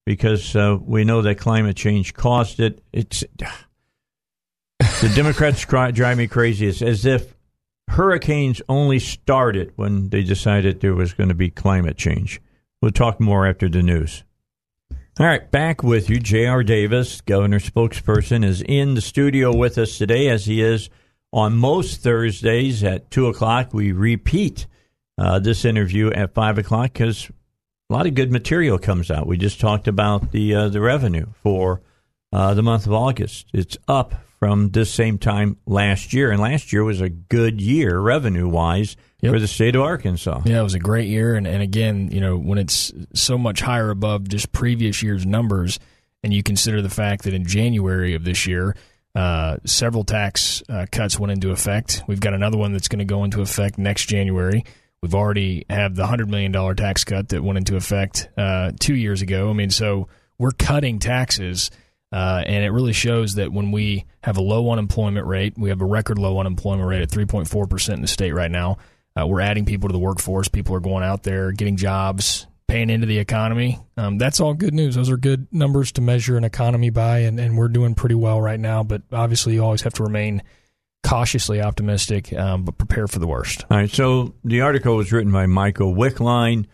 because 0.07 0.57
uh, 0.57 0.79
we 0.81 1.05
know 1.05 1.21
that 1.23 1.37
climate 1.37 1.77
change 1.77 2.15
caused 2.15 2.59
it. 2.59 2.83
It's 2.93 3.23
the 4.79 5.13
Democrats 5.15 5.65
drive 5.67 6.17
me 6.17 6.27
crazy. 6.27 6.69
It's 6.69 6.81
as 6.81 7.05
if 7.05 7.35
hurricanes 7.89 8.63
only 8.67 8.99
started 8.99 9.73
when 9.77 10.09
they 10.09 10.23
decided 10.23 10.81
there 10.81 10.95
was 10.95 11.13
going 11.13 11.29
to 11.29 11.35
be 11.35 11.51
climate 11.51 11.99
change. 11.99 12.41
We'll 12.81 12.93
talk 12.93 13.21
more 13.21 13.47
after 13.47 13.69
the 13.69 13.83
news. 13.83 14.25
All 15.21 15.27
right, 15.27 15.51
back 15.51 15.83
with 15.83 16.09
you. 16.09 16.19
J.R. 16.19 16.65
Davis, 16.65 17.21
governor 17.21 17.61
spokesperson, 17.61 18.43
is 18.43 18.63
in 18.63 18.95
the 18.95 19.03
studio 19.03 19.55
with 19.55 19.77
us 19.77 19.99
today, 19.99 20.31
as 20.31 20.47
he 20.47 20.63
is 20.63 20.89
on 21.35 21.55
most 21.55 22.01
Thursdays 22.01 22.83
at 22.83 23.11
2 23.11 23.27
o'clock. 23.27 23.75
We 23.75 23.93
repeat 23.93 24.67
uh, 25.19 25.39
this 25.39 25.67
interview 25.67 26.11
at 26.13 26.33
5 26.33 26.57
o'clock 26.57 26.95
because 26.95 27.31
a 27.91 27.93
lot 27.93 28.07
of 28.07 28.15
good 28.15 28.33
material 28.33 28.79
comes 28.79 29.11
out. 29.11 29.27
We 29.27 29.37
just 29.37 29.61
talked 29.61 29.87
about 29.87 30.33
the, 30.33 30.55
uh, 30.55 30.69
the 30.71 30.81
revenue 30.81 31.27
for 31.43 31.83
uh, 32.33 32.55
the 32.55 32.63
month 32.63 32.87
of 32.87 32.95
August. 32.95 33.49
It's 33.53 33.77
up 33.87 34.15
from 34.39 34.71
this 34.71 34.91
same 34.91 35.19
time 35.19 35.59
last 35.67 36.15
year, 36.15 36.31
and 36.31 36.41
last 36.41 36.73
year 36.73 36.85
was 36.85 37.03
a 37.03 37.11
good 37.11 37.61
year 37.61 38.01
revenue 38.01 38.49
wise 38.49 38.97
yep. 39.23 39.33
for 39.33 39.41
the 39.41 39.49
state 39.49 39.75
of 39.75 39.83
Arkansas. 39.83 40.43
Yeah, 40.45 40.61
it 40.61 40.63
was 40.63 40.75
a 40.75 40.79
great 40.79 41.09
year, 41.09 41.35
and, 41.35 41.47
and 41.47 41.63
again, 41.63 42.11
you 42.13 42.21
know, 42.21 42.37
when 42.37 42.59
it's 42.59 42.93
so 43.15 43.39
much 43.39 43.61
higher 43.61 43.89
above 43.89 44.29
just 44.29 44.53
previous 44.53 45.03
year's 45.03 45.25
numbers, 45.25 45.79
and 46.23 46.33
you 46.33 46.43
consider 46.43 46.83
the 46.83 46.91
fact 46.91 47.25
that 47.25 47.33
in 47.33 47.47
January 47.47 48.15
of 48.15 48.25
this 48.25 48.47
year, 48.47 48.77
uh, 49.15 49.57
several 49.65 50.05
tax 50.05 50.63
uh, 50.69 50.87
cuts 50.91 51.19
went 51.19 51.33
into 51.33 51.51
effect. 51.51 52.03
We've 52.07 52.21
got 52.21 52.35
another 52.35 52.59
one 52.59 52.73
that's 52.73 52.89
going 52.89 53.01
to 53.01 53.05
go 53.05 53.25
into 53.25 53.41
effect 53.41 53.79
next 53.79 54.07
January. 54.07 54.65
We've 55.03 55.15
already 55.15 55.67
have 55.69 55.97
the 55.97 56.07
hundred 56.07 56.31
million 56.31 56.53
dollar 56.53 56.75
tax 56.75 57.05
cut 57.05 57.31
that 57.31 57.43
went 57.43 57.59
into 57.59 57.77
effect 57.77 58.29
uh, 58.37 58.73
two 58.79 58.95
years 58.95 59.21
ago. 59.21 59.51
I 59.51 59.53
mean, 59.53 59.71
so 59.71 60.09
we're 60.39 60.53
cutting 60.53 60.99
taxes. 60.99 61.71
Uh, 62.13 62.43
and 62.47 62.63
it 62.63 62.71
really 62.71 62.93
shows 62.93 63.37
that 63.37 63.53
when 63.53 63.73
we 63.73 64.05
have 64.23 64.37
a 64.37 64.43
low 64.43 64.71
unemployment 64.71 65.27
rate, 65.27 65.55
we 65.57 65.71
have 65.71 65.81
a 65.81 65.85
record 65.85 66.19
low 66.19 66.39
unemployment 66.39 66.87
rate 66.87 67.01
at 67.01 67.09
3.4% 67.09 67.95
in 67.95 68.03
the 68.03 68.07
state 68.07 68.33
right 68.33 68.51
now. 68.51 68.77
Uh, 69.19 69.27
we're 69.27 69.41
adding 69.41 69.65
people 69.65 69.89
to 69.89 69.93
the 69.93 69.99
workforce. 69.99 70.49
People 70.49 70.75
are 70.75 70.81
going 70.81 71.05
out 71.05 71.23
there, 71.23 71.53
getting 71.53 71.77
jobs, 71.77 72.47
paying 72.67 72.89
into 72.89 73.07
the 73.07 73.19
economy. 73.19 73.79
Um, 73.97 74.17
that's 74.19 74.41
all 74.41 74.55
good 74.55 74.73
news. 74.73 74.95
Those 74.95 75.11
are 75.11 75.19
good 75.19 75.47
numbers 75.53 75.93
to 75.93 76.01
measure 76.01 76.37
an 76.37 76.45
economy 76.45 76.91
by, 76.91 77.19
and, 77.21 77.39
and 77.39 77.59
we're 77.59 77.69
doing 77.69 77.95
pretty 77.95 78.15
well 78.15 78.41
right 78.41 78.59
now. 78.59 78.83
But 78.83 79.03
obviously, 79.13 79.55
you 79.55 79.65
always 79.65 79.83
have 79.83 79.93
to 79.95 80.03
remain 80.03 80.43
cautiously 81.03 81.61
optimistic, 81.61 82.33
um, 82.33 82.65
but 82.65 82.79
prepare 82.79 83.07
for 83.07 83.19
the 83.19 83.27
worst. 83.27 83.65
All 83.71 83.77
right. 83.77 83.91
So 83.91 84.35
the 84.45 84.63
article 84.63 84.97
was 84.97 85.13
written 85.13 85.33
by 85.33 85.47
Michael 85.47 85.95
Wickline. 85.95 86.67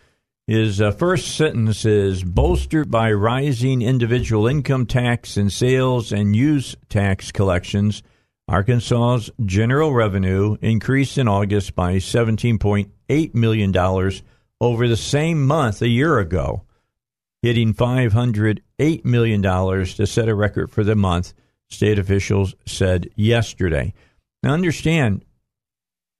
His 0.47 0.81
uh, 0.81 0.91
first 0.91 1.35
sentence 1.35 1.85
is 1.85 2.23
bolstered 2.23 2.89
by 2.89 3.11
rising 3.11 3.81
individual 3.81 4.47
income 4.47 4.85
tax 4.85 5.37
and 5.37 5.51
sales 5.51 6.11
and 6.11 6.35
use 6.35 6.75
tax 6.89 7.31
collections 7.31 8.01
Arkansas's 8.49 9.29
general 9.45 9.93
revenue 9.93 10.57
increased 10.59 11.19
in 11.19 11.27
August 11.27 11.75
by 11.75 11.97
$17.8 11.97 13.35
million 13.35 14.11
over 14.59 14.87
the 14.87 14.97
same 14.97 15.45
month 15.45 15.83
a 15.83 15.87
year 15.87 16.17
ago, 16.17 16.63
hitting 17.43 17.75
$508 17.75 19.05
million 19.05 19.41
to 19.43 20.07
set 20.07 20.27
a 20.27 20.33
record 20.33 20.71
for 20.71 20.83
the 20.83 20.95
month, 20.95 21.33
state 21.69 21.99
officials 21.99 22.55
said 22.65 23.09
yesterday. 23.15 23.93
Now, 24.41 24.53
understand, 24.53 25.23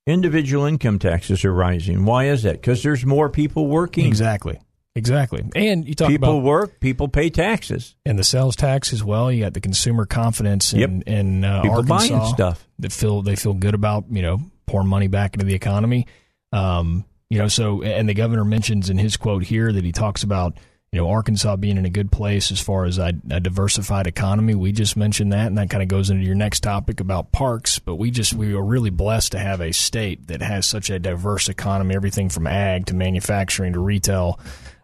individual 0.06 0.66
income 0.66 1.00
taxes 1.00 1.44
are 1.44 1.52
rising. 1.52 2.04
Why 2.04 2.26
is 2.26 2.44
that? 2.44 2.60
Because 2.60 2.84
there's 2.84 3.04
more 3.04 3.28
people 3.28 3.66
working. 3.66 4.06
Exactly. 4.06 4.60
Exactly. 4.96 5.44
And 5.54 5.86
you 5.86 5.94
talk 5.94 6.08
about 6.08 6.12
people 6.12 6.38
about 6.38 6.44
work, 6.44 6.80
people 6.80 7.08
pay 7.08 7.30
taxes, 7.30 7.94
and 8.04 8.18
the 8.18 8.24
sales 8.24 8.56
tax 8.56 8.92
as 8.92 9.04
well. 9.04 9.30
You 9.30 9.44
got 9.44 9.54
the 9.54 9.60
consumer 9.60 10.04
confidence 10.04 10.72
in, 10.72 10.80
yep. 10.80 10.90
in 11.06 11.44
uh, 11.44 11.62
people 11.62 11.76
Arkansas 11.78 12.08
buying 12.08 12.34
stuff 12.34 12.66
that 12.80 12.92
feel 12.92 13.22
they 13.22 13.36
feel 13.36 13.54
good 13.54 13.74
about 13.74 14.06
you 14.10 14.22
know 14.22 14.40
pouring 14.66 14.88
money 14.88 15.06
back 15.06 15.34
into 15.34 15.46
the 15.46 15.54
economy. 15.54 16.06
Um, 16.52 17.04
you 17.28 17.38
know, 17.38 17.46
so 17.46 17.82
and 17.82 18.08
the 18.08 18.14
governor 18.14 18.44
mentions 18.44 18.90
in 18.90 18.98
his 18.98 19.16
quote 19.16 19.44
here 19.44 19.72
that 19.72 19.84
he 19.84 19.92
talks 19.92 20.24
about 20.24 20.56
you 20.90 21.00
know 21.00 21.08
Arkansas 21.08 21.54
being 21.54 21.76
in 21.76 21.84
a 21.84 21.90
good 21.90 22.10
place 22.10 22.50
as 22.50 22.60
far 22.60 22.84
as 22.84 22.98
a, 22.98 23.12
a 23.30 23.38
diversified 23.38 24.08
economy. 24.08 24.56
We 24.56 24.72
just 24.72 24.96
mentioned 24.96 25.32
that, 25.32 25.46
and 25.46 25.56
that 25.56 25.70
kind 25.70 25.84
of 25.84 25.88
goes 25.88 26.10
into 26.10 26.24
your 26.26 26.34
next 26.34 26.60
topic 26.64 26.98
about 26.98 27.30
parks. 27.30 27.78
But 27.78 27.94
we 27.94 28.10
just 28.10 28.34
we 28.34 28.54
are 28.54 28.64
really 28.64 28.90
blessed 28.90 29.30
to 29.32 29.38
have 29.38 29.60
a 29.60 29.70
state 29.70 30.26
that 30.26 30.42
has 30.42 30.66
such 30.66 30.90
a 30.90 30.98
diverse 30.98 31.48
economy, 31.48 31.94
everything 31.94 32.28
from 32.28 32.48
ag 32.48 32.86
to 32.86 32.94
manufacturing 32.96 33.74
to 33.74 33.78
retail 33.78 34.40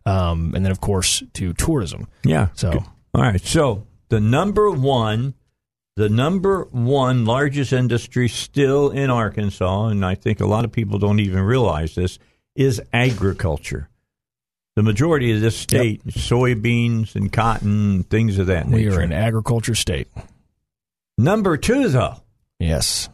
um, 0.06 0.52
and 0.54 0.64
then 0.64 0.72
of 0.72 0.80
course 0.80 1.22
to 1.34 1.52
tourism. 1.52 2.08
Yeah. 2.24 2.48
So 2.54 2.84
all 3.14 3.22
right. 3.22 3.40
So 3.40 3.86
the 4.08 4.20
number 4.20 4.70
one, 4.70 5.34
the 5.96 6.08
number 6.08 6.64
one 6.70 7.24
largest 7.24 7.72
industry 7.72 8.28
still 8.28 8.90
in 8.90 9.10
Arkansas, 9.10 9.88
and 9.88 10.04
I 10.04 10.14
think 10.14 10.40
a 10.40 10.46
lot 10.46 10.64
of 10.64 10.72
people 10.72 10.98
don't 10.98 11.20
even 11.20 11.42
realize 11.42 11.94
this, 11.94 12.18
is 12.54 12.80
agriculture. 12.92 13.90
The 14.76 14.82
majority 14.82 15.32
of 15.32 15.40
this 15.40 15.56
state, 15.56 16.02
yep. 16.04 16.14
soybeans 16.14 17.16
and 17.16 17.32
cotton, 17.32 18.04
things 18.04 18.38
of 18.38 18.48
that 18.48 18.68
nature. 18.68 18.90
We 18.90 18.96
are 18.96 19.00
an 19.00 19.12
agriculture 19.12 19.74
state. 19.74 20.08
Number 21.16 21.56
two, 21.56 21.88
though. 21.88 22.20
Yes 22.58 23.08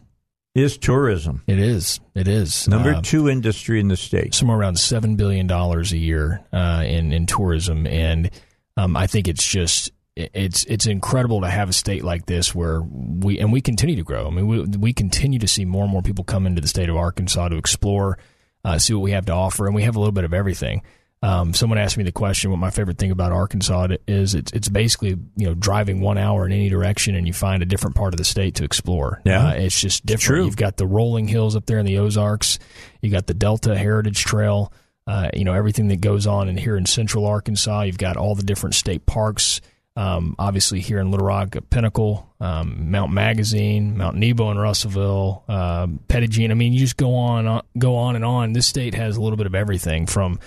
is 0.55 0.77
tourism. 0.77 1.43
It 1.47 1.59
is. 1.59 2.01
It 2.15 2.29
is 2.29 2.69
number 2.69 2.95
uh, 2.95 3.01
two 3.03 3.29
industry 3.29 3.81
in 3.81 3.89
the 3.89 3.97
state. 3.97 4.35
Somewhere 4.35 4.59
around 4.59 4.79
seven 4.79 5.17
billion 5.17 5.47
dollars 5.47 5.93
a 5.93 5.99
year 5.99 6.45
uh, 6.53 6.85
in 6.87 7.13
in 7.13 7.27
tourism, 7.27 7.87
and 7.87 8.31
um, 8.77 8.97
I 8.97 9.07
think 9.07 9.29
it's 9.29 9.47
just 9.47 9.91
it's 10.15 10.65
it's 10.65 10.87
incredible 10.87 11.41
to 11.41 11.49
have 11.49 11.71
a 11.71 11.73
state 11.73 12.05
like 12.05 12.27
this 12.27 12.55
where 12.55 12.83
we 12.83 13.39
and 13.39 13.53
we 13.53 13.61
continue 13.61 13.97
to 13.97 14.03
grow. 14.03 14.27
I 14.27 14.31
mean, 14.31 14.47
we 14.47 14.61
we 14.79 14.93
continue 14.93 15.39
to 15.39 15.49
see 15.49 15.65
more 15.65 15.85
and 15.85 15.93
more 15.93 16.03
people 16.03 16.25
come 16.25 16.47
into 16.47 16.61
the 16.61 16.69
state 16.69 16.89
of 16.89 16.97
Arkansas 16.97 17.49
to 17.49 17.57
explore, 17.57 18.19
uh, 18.65 18.79
see 18.79 18.93
what 18.93 19.03
we 19.03 19.13
have 19.13 19.27
to 19.27 19.33
offer, 19.33 19.67
and 19.67 19.75
we 19.75 19.83
have 19.85 19.97
a 19.97 19.99
little 19.99 20.13
bit 20.13 20.25
of 20.25 20.35
everything. 20.35 20.83
Um, 21.25 21.55
someone 21.55 21.79
asked 21.79 21.97
me 21.97 22.03
the 22.03 22.11
question, 22.11 22.51
what 22.51 22.57
my 22.59 22.71
favorite 22.71 22.99
thing 22.99 23.13
about 23.13 23.31
Arkansas 23.31 23.89
is. 24.09 24.35
It's 24.35 24.53
it's 24.53 24.69
basically 24.69 25.11
you 25.37 25.47
know 25.47 25.55
driving 25.55 26.01
one 26.01 26.19
hour 26.19 26.45
in 26.45 26.53
any 26.53 26.69
direction 26.69 27.15
and 27.15 27.27
you 27.27 27.33
find 27.33 27.63
a 27.63 27.67
different 27.67 27.95
part 27.95 28.13
of 28.13 28.19
the 28.19 28.25
state 28.25 28.57
to 28.57 28.65
explore. 28.65 29.21
Yeah, 29.25 29.49
uh, 29.49 29.53
it's 29.53 29.81
just 29.81 30.05
different. 30.05 30.41
It's 30.41 30.47
You've 30.47 30.57
got 30.57 30.79
the 30.79 30.87
rolling 30.87 31.29
hills 31.29 31.55
up 31.55 31.67
there 31.67 31.79
in 31.79 31.87
the 31.87 31.99
Ozarks. 31.99 32.59
You 33.01 33.11
got 33.11 33.29
the 33.29 33.35
Delta 33.35 33.77
Heritage 33.77 34.25
Trail. 34.25 34.73
Uh, 35.07 35.31
you 35.35 35.45
know 35.45 35.55
everything 35.55 35.89
that 35.89 36.01
goes 36.01 36.27
on 36.27 36.49
in 36.49 36.57
here 36.57 36.77
in 36.77 36.87
Central 36.87 37.27
Arkansas. 37.27 37.83
You've 37.83 37.99
got 37.99 38.17
all 38.17 38.35
the 38.35 38.43
different 38.43 38.75
state 38.75 39.07
parks. 39.07 39.61
Um, 39.95 40.35
obviously, 40.39 40.81
here 40.81 40.99
in 40.99 41.11
Little 41.11 41.27
Rock, 41.27 41.55
Pinnacle, 41.69 42.33
um, 42.41 42.91
Mount 42.91 43.13
Magazine, 43.13 43.97
Mount 43.99 44.17
Nebo 44.17 44.51
in 44.51 44.57
Russellville, 44.57 45.45
uh, 45.49 45.87
Petit 46.09 46.51
I 46.51 46.55
mean, 46.55 46.73
you 46.73 46.81
just 46.81 46.97
go 46.97 47.15
on, 47.15 47.47
on, 47.47 47.63
go 47.77 47.97
on 47.97 48.17
and 48.17 48.25
on. 48.25 48.55
This 48.55 48.67
state 48.67 48.95
has 48.95 49.19
a 49.19 49.21
little 49.21 49.37
bit 49.37 49.47
of 49.47 49.55
everything 49.55 50.07
from 50.07 50.41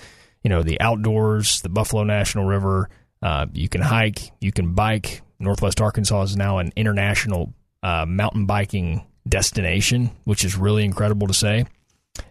you 0.46 0.50
know 0.50 0.62
the 0.62 0.80
outdoors, 0.80 1.60
the 1.62 1.68
Buffalo 1.68 2.04
National 2.04 2.44
River. 2.44 2.88
Uh, 3.20 3.46
you 3.52 3.68
can 3.68 3.80
hike, 3.80 4.30
you 4.40 4.52
can 4.52 4.74
bike. 4.74 5.22
Northwest 5.40 5.80
Arkansas 5.80 6.22
is 6.22 6.36
now 6.36 6.58
an 6.58 6.72
international 6.76 7.52
uh, 7.82 8.06
mountain 8.06 8.46
biking 8.46 9.04
destination, 9.28 10.12
which 10.22 10.44
is 10.44 10.56
really 10.56 10.84
incredible 10.84 11.26
to 11.26 11.34
say. 11.34 11.64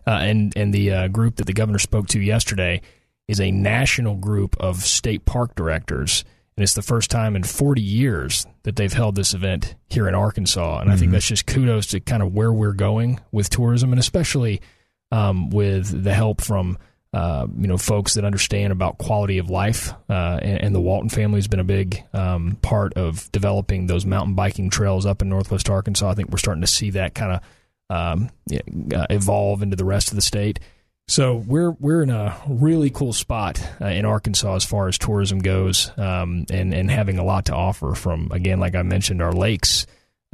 Uh, 0.07 0.11
and 0.11 0.55
and 0.55 0.73
the 0.73 0.93
uh, 0.93 1.07
group 1.09 1.35
that 1.35 1.45
the 1.45 1.51
governor 1.51 1.77
spoke 1.77 2.07
to 2.07 2.21
yesterday 2.21 2.81
is 3.27 3.41
a 3.41 3.51
national 3.51 4.15
group 4.15 4.55
of 4.61 4.77
state 4.77 5.25
park 5.25 5.53
directors, 5.53 6.23
and 6.55 6.63
it's 6.63 6.73
the 6.73 6.81
first 6.81 7.11
time 7.11 7.35
in 7.35 7.43
40 7.43 7.81
years 7.81 8.45
that 8.63 8.77
they've 8.77 8.93
held 8.93 9.15
this 9.15 9.33
event 9.33 9.75
here 9.89 10.07
in 10.07 10.15
Arkansas. 10.15 10.79
And 10.79 10.83
mm-hmm. 10.83 10.89
I 10.89 10.95
think 10.95 11.07
mm-hmm. 11.07 11.13
that's 11.15 11.27
just 11.27 11.47
kudos 11.47 11.87
to 11.87 11.99
kind 11.99 12.23
of 12.23 12.33
where 12.33 12.53
we're 12.53 12.71
going 12.71 13.19
with 13.33 13.49
tourism, 13.49 13.91
and 13.91 13.99
especially 13.99 14.61
um, 15.11 15.49
with 15.49 16.01
the 16.01 16.13
help 16.13 16.39
from 16.39 16.77
uh, 17.15 17.47
you 17.57 17.67
know, 17.67 17.77
folks 17.77 18.15
that 18.15 18.25
understand 18.25 18.73
about 18.73 18.97
quality 18.97 19.37
of 19.37 19.49
life. 19.49 19.93
Uh, 20.09 20.37
and, 20.41 20.63
and, 20.63 20.75
the 20.75 20.81
Walton 20.81 21.07
family 21.07 21.37
has 21.37 21.47
been 21.47 21.61
a 21.61 21.63
big 21.63 22.03
um, 22.11 22.57
part 22.61 22.93
of 22.95 23.31
developing 23.31 23.87
those 23.87 24.05
mountain 24.05 24.35
biking 24.35 24.69
trails 24.69 25.05
up 25.05 25.21
in 25.21 25.29
Northwest 25.29 25.69
Arkansas. 25.69 26.09
I 26.09 26.13
think 26.13 26.29
we're 26.29 26.39
starting 26.39 26.59
to 26.59 26.67
see 26.67 26.89
that 26.89 27.15
kind 27.15 27.39
of 27.39 27.41
um, 27.89 28.29
uh, 28.93 29.05
evolve 29.09 29.61
into 29.61 29.77
the 29.77 29.85
rest 29.85 30.09
of 30.09 30.17
the 30.17 30.21
state. 30.21 30.59
So 31.07 31.37
we're 31.37 31.71
we're 31.71 32.03
in 32.03 32.09
a 32.09 32.37
really 32.49 32.89
cool 32.89 33.13
spot 33.13 33.65
uh, 33.79 33.85
in 33.85 34.03
Arkansas 34.03 34.55
as 34.55 34.65
far 34.65 34.89
as 34.89 34.97
tourism 34.97 35.39
goes, 35.39 35.91
um, 35.97 36.45
and 36.49 36.73
and 36.73 36.91
having 36.91 37.17
a 37.17 37.23
lot 37.23 37.45
to 37.45 37.55
offer 37.55 37.95
from 37.95 38.29
again, 38.33 38.59
like 38.59 38.75
I 38.75 38.81
mentioned, 38.81 39.21
our 39.21 39.31
lakes, 39.31 39.85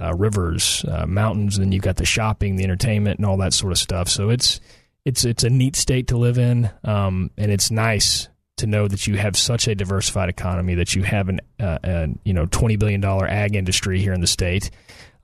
uh, 0.02 0.16
rivers, 0.16 0.84
uh, 0.88 1.06
mountains. 1.06 1.60
Then 1.60 1.72
you've 1.74 1.84
got 1.84 1.98
the 1.98 2.06
shopping, 2.06 2.56
the 2.56 2.64
entertainment, 2.64 3.20
and 3.20 3.26
all 3.28 3.38
that 3.38 3.54
sort 3.54 3.72
of 3.72 3.78
stuff. 3.78 4.10
So 4.10 4.32
it's 4.32 4.60
it's 5.06 5.26
it's 5.26 5.44
a 5.44 5.50
neat 5.50 5.76
state 5.76 6.08
to 6.08 6.18
live 6.18 6.38
in, 6.38 6.70
um, 6.84 7.32
and 7.38 7.52
it's 7.52 7.72
nice 7.72 8.28
to 8.58 8.68
know 8.68 8.88
that 8.88 9.08
you 9.08 9.18
have 9.18 9.36
such 9.36 9.68
a 9.68 9.74
diversified 9.74 10.30
economy 10.30 10.76
that 10.76 10.94
you 10.94 11.04
have 11.04 11.30
an 11.30 11.40
uh, 11.60 11.80
a, 11.84 12.08
you 12.24 12.34
know 12.34 12.46
twenty 12.46 12.76
billion 12.76 13.02
dollar 13.02 13.28
ag 13.28 13.56
industry 13.56 14.00
here 14.00 14.14
in 14.14 14.22
the 14.22 14.28
state. 14.28 14.70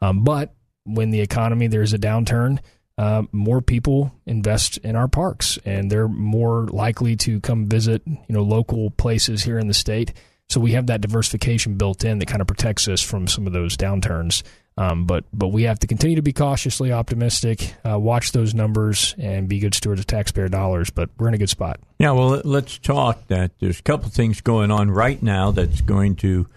Um, 0.02 0.24
but 0.24 0.54
when 0.84 1.12
the 1.12 1.22
economy 1.22 1.68
there's 1.68 1.94
a 1.94 2.00
downturn, 2.00 2.60
uh, 2.98 3.24
more 3.32 3.62
people 3.62 4.14
invest 4.26 4.78
in 4.80 4.96
our 4.96 5.08
parks, 5.08 5.60
and 5.66 5.92
they're 5.92 6.08
more 6.08 6.68
likely 6.68 7.16
to 7.18 7.40
come 7.42 7.68
visit 7.68 8.02
you 8.06 8.18
know 8.30 8.42
local 8.42 8.90
places 8.92 9.44
here 9.44 9.60
in 9.60 9.68
the 9.68 9.74
state. 9.74 10.14
So 10.50 10.62
we 10.62 10.72
have 10.72 10.88
that 10.88 11.02
diversification 11.02 11.76
built 11.76 12.06
in 12.06 12.20
that 12.20 12.28
kind 12.28 12.42
of 12.42 12.48
protects 12.48 12.88
us 12.88 13.02
from 13.02 13.28
some 13.28 13.46
of 13.48 13.54
those 13.54 13.76
downturns 13.76 14.44
Um, 14.78 15.06
but 15.06 15.26
but 15.34 15.48
we 15.48 15.64
have 15.64 15.80
to 15.80 15.88
continue 15.88 16.18
to 16.18 16.22
be 16.22 16.34
cautiously 16.34 16.92
optimistic, 16.92 17.74
uh, 17.84 17.98
watch 17.98 18.32
those 18.32 18.54
numbers, 18.54 19.16
and 19.18 19.50
be 19.50 19.60
good 19.60 19.74
stewards 19.74 20.00
of 20.00 20.08
taxpayer 20.08 20.50
dollars. 20.50 20.92
But 20.92 21.10
we're 21.18 21.30
in 21.30 21.34
a 21.34 21.40
good 21.40 21.50
spot. 21.50 21.80
Yeah, 21.98 22.12
well, 22.12 22.42
let's 22.44 22.78
talk 22.78 23.28
that 23.28 23.52
there's 23.60 23.80
a 23.80 23.84
couple 23.84 24.10
things 24.10 24.42
going 24.42 24.70
on 24.70 24.92
right 24.92 25.22
now 25.22 25.50
that's 25.52 25.82
going 25.82 26.16
to 26.18 26.48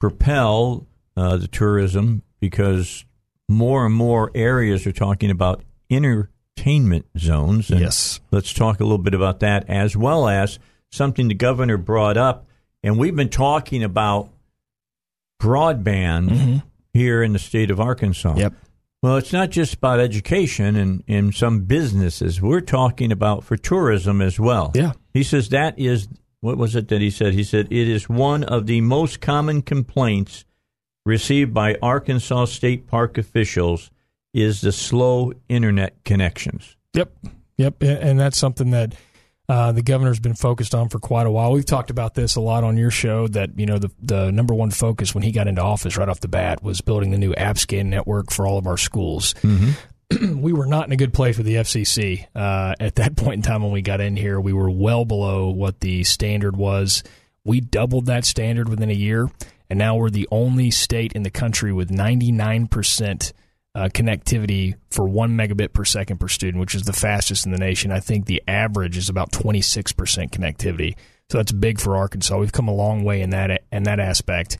propel 0.00 0.86
uh, 1.16 1.36
the 1.36 1.48
tourism 1.48 2.22
because 2.40 3.04
more 3.48 3.86
and 3.86 3.94
more 3.94 4.30
areas 4.34 4.86
are 4.86 4.92
talking 4.92 5.30
about 5.30 5.62
entertainment 5.90 7.06
zones. 7.18 7.70
And 7.70 7.80
yes. 7.80 8.20
Let's 8.30 8.52
talk 8.52 8.80
a 8.80 8.84
little 8.84 8.98
bit 8.98 9.14
about 9.14 9.40
that 9.40 9.68
as 9.68 9.96
well 9.96 10.28
as 10.28 10.58
something 10.90 11.28
the 11.28 11.34
governor 11.34 11.76
brought 11.76 12.16
up. 12.16 12.46
And 12.82 12.98
we've 12.98 13.16
been 13.16 13.28
talking 13.28 13.82
about 13.82 14.30
broadband 15.40 16.30
mm-hmm. 16.30 16.67
Here 16.98 17.22
in 17.22 17.32
the 17.32 17.38
state 17.38 17.70
of 17.70 17.80
Arkansas. 17.80 18.34
Yep. 18.36 18.52
Well, 19.00 19.16
it's 19.16 19.32
not 19.32 19.50
just 19.50 19.74
about 19.74 20.00
education 20.00 20.74
and, 20.74 21.04
and 21.06 21.32
some 21.32 21.60
businesses. 21.60 22.42
We're 22.42 22.60
talking 22.60 23.12
about 23.12 23.44
for 23.44 23.56
tourism 23.56 24.20
as 24.20 24.40
well. 24.40 24.72
Yeah. 24.74 24.92
He 25.14 25.22
says 25.22 25.50
that 25.50 25.78
is, 25.78 26.08
what 26.40 26.58
was 26.58 26.74
it 26.74 26.88
that 26.88 27.00
he 27.00 27.10
said? 27.10 27.32
He 27.32 27.44
said 27.44 27.68
it 27.70 27.88
is 27.88 28.08
one 28.08 28.42
of 28.42 28.66
the 28.66 28.80
most 28.80 29.20
common 29.20 29.62
complaints 29.62 30.44
received 31.06 31.54
by 31.54 31.76
Arkansas 31.80 32.46
State 32.46 32.88
Park 32.88 33.16
officials 33.16 33.90
is 34.34 34.60
the 34.60 34.72
slow 34.72 35.32
internet 35.48 36.04
connections. 36.04 36.76
Yep. 36.94 37.12
Yep. 37.56 37.82
And 37.82 38.18
that's 38.18 38.36
something 38.36 38.72
that 38.72 38.94
uh, 39.48 39.72
the 39.72 39.82
governor's 39.82 40.20
been 40.20 40.34
focused 40.34 40.74
on 40.74 40.88
for 40.88 40.98
quite 40.98 41.26
a 41.26 41.30
while. 41.30 41.52
We've 41.52 41.64
talked 41.64 41.90
about 41.90 42.14
this 42.14 42.36
a 42.36 42.40
lot 42.40 42.64
on 42.64 42.76
your 42.76 42.90
show. 42.90 43.28
That 43.28 43.58
you 43.58 43.64
know 43.64 43.78
the 43.78 43.90
the 44.02 44.30
number 44.30 44.54
one 44.54 44.70
focus 44.70 45.14
when 45.14 45.22
he 45.22 45.32
got 45.32 45.48
into 45.48 45.62
office 45.62 45.96
right 45.96 46.08
off 46.08 46.20
the 46.20 46.28
bat 46.28 46.62
was 46.62 46.80
building 46.82 47.10
the 47.10 47.18
new 47.18 47.32
APSCN 47.32 47.86
network 47.86 48.30
for 48.30 48.46
all 48.46 48.58
of 48.58 48.66
our 48.66 48.76
schools. 48.76 49.34
Mm-hmm. 49.42 50.40
we 50.40 50.52
were 50.52 50.66
not 50.66 50.86
in 50.86 50.92
a 50.92 50.96
good 50.96 51.14
place 51.14 51.36
with 51.38 51.46
the 51.46 51.56
FCC 51.56 52.26
uh, 52.34 52.74
at 52.78 52.96
that 52.96 53.16
point 53.16 53.34
in 53.34 53.42
time 53.42 53.62
when 53.62 53.72
we 53.72 53.80
got 53.80 54.00
in 54.00 54.16
here. 54.16 54.38
We 54.38 54.52
were 54.52 54.70
well 54.70 55.06
below 55.06 55.48
what 55.48 55.80
the 55.80 56.04
standard 56.04 56.56
was. 56.56 57.02
We 57.44 57.60
doubled 57.60 58.06
that 58.06 58.26
standard 58.26 58.68
within 58.68 58.90
a 58.90 58.94
year, 58.94 59.30
and 59.70 59.78
now 59.78 59.96
we're 59.96 60.10
the 60.10 60.28
only 60.30 60.70
state 60.70 61.12
in 61.14 61.22
the 61.22 61.30
country 61.30 61.72
with 61.72 61.90
ninety 61.90 62.32
nine 62.32 62.66
percent 62.66 63.32
uh, 63.74 63.88
connectivity 63.92 64.74
for 64.90 65.06
one 65.08 65.36
megabit 65.36 65.72
per 65.72 65.84
second 65.84 66.18
per 66.18 66.28
student, 66.28 66.60
which 66.60 66.74
is 66.74 66.82
the 66.82 66.92
fastest 66.92 67.46
in 67.46 67.52
the 67.52 67.58
nation. 67.58 67.92
I 67.92 68.00
think 68.00 68.26
the 68.26 68.42
average 68.48 68.96
is 68.96 69.08
about 69.08 69.32
26% 69.32 69.94
connectivity. 70.30 70.96
So 71.30 71.38
that's 71.38 71.52
big 71.52 71.78
for 71.80 71.96
Arkansas. 71.96 72.38
We've 72.38 72.52
come 72.52 72.68
a 72.68 72.74
long 72.74 73.04
way 73.04 73.20
in 73.20 73.30
that 73.30 73.64
in 73.70 73.82
that 73.84 74.00
aspect. 74.00 74.58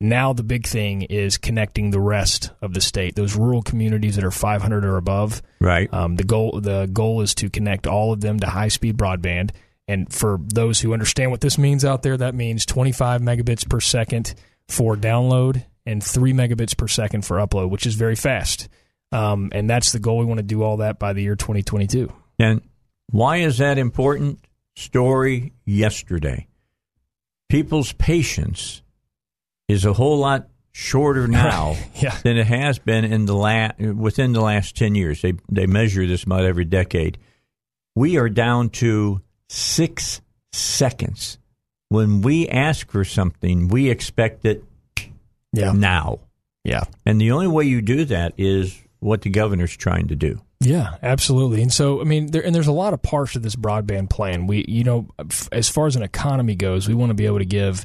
Now 0.00 0.32
the 0.32 0.42
big 0.42 0.66
thing 0.66 1.02
is 1.02 1.38
connecting 1.38 1.90
the 1.90 2.00
rest 2.00 2.50
of 2.60 2.74
the 2.74 2.80
state, 2.80 3.14
those 3.14 3.36
rural 3.36 3.62
communities 3.62 4.16
that 4.16 4.24
are 4.24 4.30
500 4.30 4.84
or 4.84 4.98
above. 4.98 5.40
Right. 5.60 5.92
Um, 5.92 6.16
the 6.16 6.24
goal 6.24 6.60
the 6.60 6.86
goal 6.92 7.22
is 7.22 7.34
to 7.36 7.48
connect 7.48 7.86
all 7.86 8.12
of 8.12 8.20
them 8.20 8.38
to 8.40 8.46
high 8.46 8.68
speed 8.68 8.98
broadband. 8.98 9.50
And 9.88 10.12
for 10.12 10.38
those 10.42 10.80
who 10.80 10.92
understand 10.92 11.30
what 11.30 11.40
this 11.40 11.58
means 11.58 11.84
out 11.84 12.02
there, 12.02 12.16
that 12.16 12.34
means 12.34 12.64
25 12.66 13.20
megabits 13.20 13.68
per 13.68 13.80
second 13.80 14.34
for 14.68 14.96
download 14.96 15.64
and 15.86 16.02
three 16.02 16.32
megabits 16.32 16.76
per 16.76 16.88
second 16.88 17.24
for 17.24 17.36
upload, 17.36 17.70
which 17.70 17.86
is 17.86 17.94
very 17.94 18.16
fast. 18.16 18.68
Um, 19.12 19.50
and 19.52 19.68
that's 19.68 19.92
the 19.92 19.98
goal. 19.98 20.18
We 20.18 20.24
want 20.24 20.38
to 20.38 20.44
do 20.44 20.62
all 20.62 20.78
that 20.78 20.98
by 20.98 21.12
the 21.12 21.22
year 21.22 21.36
2022. 21.36 22.12
And 22.38 22.62
why 23.10 23.38
is 23.38 23.58
that 23.58 23.78
important? 23.78 24.40
Story 24.76 25.52
yesterday. 25.64 26.48
People's 27.48 27.92
patience 27.92 28.82
is 29.68 29.84
a 29.84 29.92
whole 29.92 30.18
lot 30.18 30.48
shorter 30.72 31.28
now 31.28 31.76
yeah. 31.94 32.18
than 32.22 32.36
it 32.36 32.46
has 32.46 32.78
been 32.78 33.04
in 33.04 33.26
the 33.26 33.34
la- 33.34 33.70
within 33.78 34.32
the 34.32 34.40
last 34.40 34.76
10 34.76 34.94
years. 34.94 35.22
They 35.22 35.34
they 35.48 35.66
measure 35.66 36.06
this 36.06 36.24
about 36.24 36.44
every 36.44 36.64
decade. 36.64 37.18
We 37.94 38.18
are 38.18 38.28
down 38.28 38.70
to 38.70 39.20
6 39.48 40.20
seconds. 40.52 41.38
When 41.90 42.22
we 42.22 42.48
ask 42.48 42.90
for 42.90 43.04
something, 43.04 43.68
we 43.68 43.88
expect 43.88 44.44
it 44.44 44.64
yeah. 45.56 45.72
now. 45.72 46.20
Yeah. 46.64 46.84
And 47.04 47.20
the 47.20 47.32
only 47.32 47.48
way 47.48 47.64
you 47.64 47.82
do 47.82 48.04
that 48.06 48.34
is 48.38 48.80
what 49.00 49.22
the 49.22 49.30
governor's 49.30 49.76
trying 49.76 50.08
to 50.08 50.16
do. 50.16 50.40
Yeah, 50.60 50.96
absolutely. 51.02 51.60
And 51.60 51.72
so, 51.72 52.00
I 52.00 52.04
mean, 52.04 52.30
there, 52.30 52.44
and 52.44 52.54
there's 52.54 52.68
a 52.68 52.72
lot 52.72 52.94
of 52.94 53.02
parts 53.02 53.32
to 53.34 53.38
this 53.38 53.54
broadband 53.54 54.08
plan. 54.08 54.46
We, 54.46 54.64
you 54.66 54.82
know, 54.82 55.08
as 55.52 55.68
far 55.68 55.86
as 55.86 55.96
an 55.96 56.02
economy 56.02 56.54
goes, 56.54 56.88
we 56.88 56.94
want 56.94 57.10
to 57.10 57.14
be 57.14 57.26
able 57.26 57.40
to 57.40 57.44
give, 57.44 57.84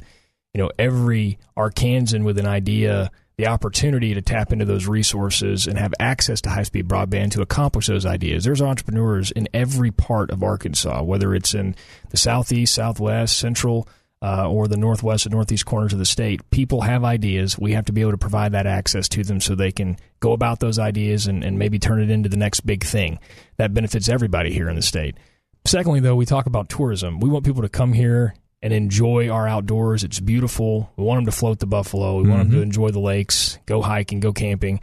you 0.54 0.62
know, 0.62 0.70
every 0.78 1.38
Arkansan 1.58 2.24
with 2.24 2.38
an 2.38 2.46
idea 2.46 3.10
the 3.40 3.46
opportunity 3.46 4.12
to 4.12 4.20
tap 4.20 4.52
into 4.52 4.66
those 4.66 4.86
resources 4.86 5.66
and 5.66 5.78
have 5.78 5.94
access 5.98 6.42
to 6.42 6.50
high 6.50 6.62
speed 6.62 6.86
broadband 6.86 7.30
to 7.30 7.40
accomplish 7.40 7.86
those 7.86 8.04
ideas. 8.04 8.44
There's 8.44 8.60
entrepreneurs 8.60 9.30
in 9.30 9.48
every 9.54 9.90
part 9.90 10.30
of 10.30 10.42
Arkansas, 10.42 11.02
whether 11.02 11.34
it's 11.34 11.54
in 11.54 11.74
the 12.10 12.18
southeast, 12.18 12.74
southwest, 12.74 13.38
central, 13.38 13.88
uh, 14.22 14.48
or 14.48 14.68
the 14.68 14.76
northwest 14.76 15.26
and 15.26 15.34
northeast 15.34 15.64
corners 15.64 15.92
of 15.92 15.98
the 15.98 16.04
state. 16.04 16.48
People 16.50 16.82
have 16.82 17.04
ideas. 17.04 17.58
We 17.58 17.72
have 17.72 17.86
to 17.86 17.92
be 17.92 18.02
able 18.02 18.10
to 18.10 18.18
provide 18.18 18.52
that 18.52 18.66
access 18.66 19.08
to 19.10 19.24
them 19.24 19.40
so 19.40 19.54
they 19.54 19.72
can 19.72 19.96
go 20.20 20.32
about 20.32 20.60
those 20.60 20.78
ideas 20.78 21.26
and, 21.26 21.42
and 21.42 21.58
maybe 21.58 21.78
turn 21.78 22.02
it 22.02 22.10
into 22.10 22.28
the 22.28 22.36
next 22.36 22.60
big 22.60 22.84
thing 22.84 23.18
that 23.56 23.72
benefits 23.72 24.08
everybody 24.08 24.52
here 24.52 24.68
in 24.68 24.76
the 24.76 24.82
state. 24.82 25.16
Secondly, 25.64 26.00
though, 26.00 26.16
we 26.16 26.26
talk 26.26 26.46
about 26.46 26.68
tourism. 26.68 27.20
We 27.20 27.28
want 27.28 27.44
people 27.44 27.62
to 27.62 27.68
come 27.68 27.92
here 27.92 28.34
and 28.62 28.72
enjoy 28.72 29.30
our 29.30 29.48
outdoors. 29.48 30.04
It's 30.04 30.20
beautiful. 30.20 30.92
We 30.96 31.04
want 31.04 31.18
them 31.18 31.26
to 31.26 31.38
float 31.38 31.58
the 31.58 31.66
buffalo. 31.66 32.16
We 32.16 32.22
mm-hmm. 32.22 32.30
want 32.30 32.42
them 32.44 32.58
to 32.58 32.62
enjoy 32.62 32.90
the 32.90 33.00
lakes, 33.00 33.58
go 33.66 33.80
hiking, 33.80 34.20
go 34.20 34.32
camping. 34.32 34.80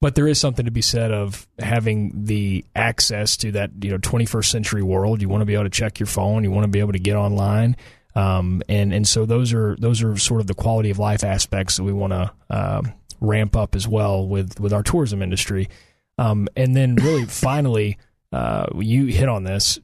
But 0.00 0.14
there 0.14 0.26
is 0.26 0.40
something 0.40 0.64
to 0.64 0.70
be 0.70 0.80
said 0.80 1.12
of 1.12 1.46
having 1.58 2.24
the 2.24 2.64
access 2.74 3.36
to 3.38 3.52
that, 3.52 3.70
you 3.82 3.90
know, 3.90 3.98
21st 3.98 4.46
century 4.46 4.82
world. 4.82 5.20
You 5.20 5.28
want 5.28 5.42
to 5.42 5.46
be 5.46 5.52
able 5.52 5.64
to 5.64 5.70
check 5.70 6.00
your 6.00 6.06
phone. 6.06 6.42
You 6.42 6.50
want 6.50 6.64
to 6.64 6.68
be 6.68 6.80
able 6.80 6.92
to 6.92 6.98
get 6.98 7.16
online. 7.16 7.76
Um, 8.14 8.62
and 8.68 8.92
and 8.92 9.06
so 9.06 9.26
those 9.26 9.52
are 9.52 9.76
those 9.76 10.02
are 10.02 10.16
sort 10.16 10.40
of 10.40 10.46
the 10.46 10.54
quality 10.54 10.90
of 10.90 10.98
life 10.98 11.24
aspects 11.24 11.76
that 11.76 11.84
we 11.84 11.92
want 11.92 12.12
to 12.12 12.32
uh, 12.50 12.82
ramp 13.20 13.56
up 13.56 13.74
as 13.74 13.86
well 13.86 14.26
with 14.26 14.58
with 14.58 14.72
our 14.72 14.82
tourism 14.82 15.22
industry. 15.22 15.68
Um, 16.18 16.48
and 16.56 16.74
then 16.74 16.96
really 16.96 17.24
finally, 17.26 17.98
uh, 18.32 18.66
you 18.78 19.06
hit 19.06 19.28
on 19.28 19.44
this. 19.44 19.78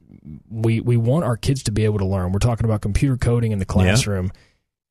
We 0.49 0.81
we 0.81 0.97
want 0.97 1.25
our 1.25 1.37
kids 1.37 1.63
to 1.63 1.71
be 1.71 1.85
able 1.85 1.99
to 1.99 2.05
learn. 2.05 2.31
We're 2.31 2.39
talking 2.39 2.65
about 2.65 2.81
computer 2.81 3.17
coding 3.17 3.51
in 3.51 3.59
the 3.59 3.65
classroom. 3.65 4.25
Yeah. 4.25 4.41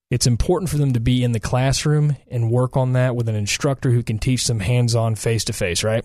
It's 0.09 0.27
important 0.27 0.71
for 0.71 0.79
them 0.79 0.93
to 0.93 1.01
be 1.01 1.25
in 1.25 1.33
the 1.33 1.41
classroom 1.41 2.17
and 2.31 2.51
work 2.51 2.77
on 2.77 2.93
that 2.93 3.17
with 3.17 3.29
an 3.29 3.35
instructor 3.35 3.91
who 3.91 4.05
can 4.05 4.19
teach 4.19 4.47
them 4.47 4.61
hands 4.61 4.95
on, 4.95 5.17
face 5.17 5.45
to 5.47 5.53
face, 5.53 5.83
right? 5.83 6.05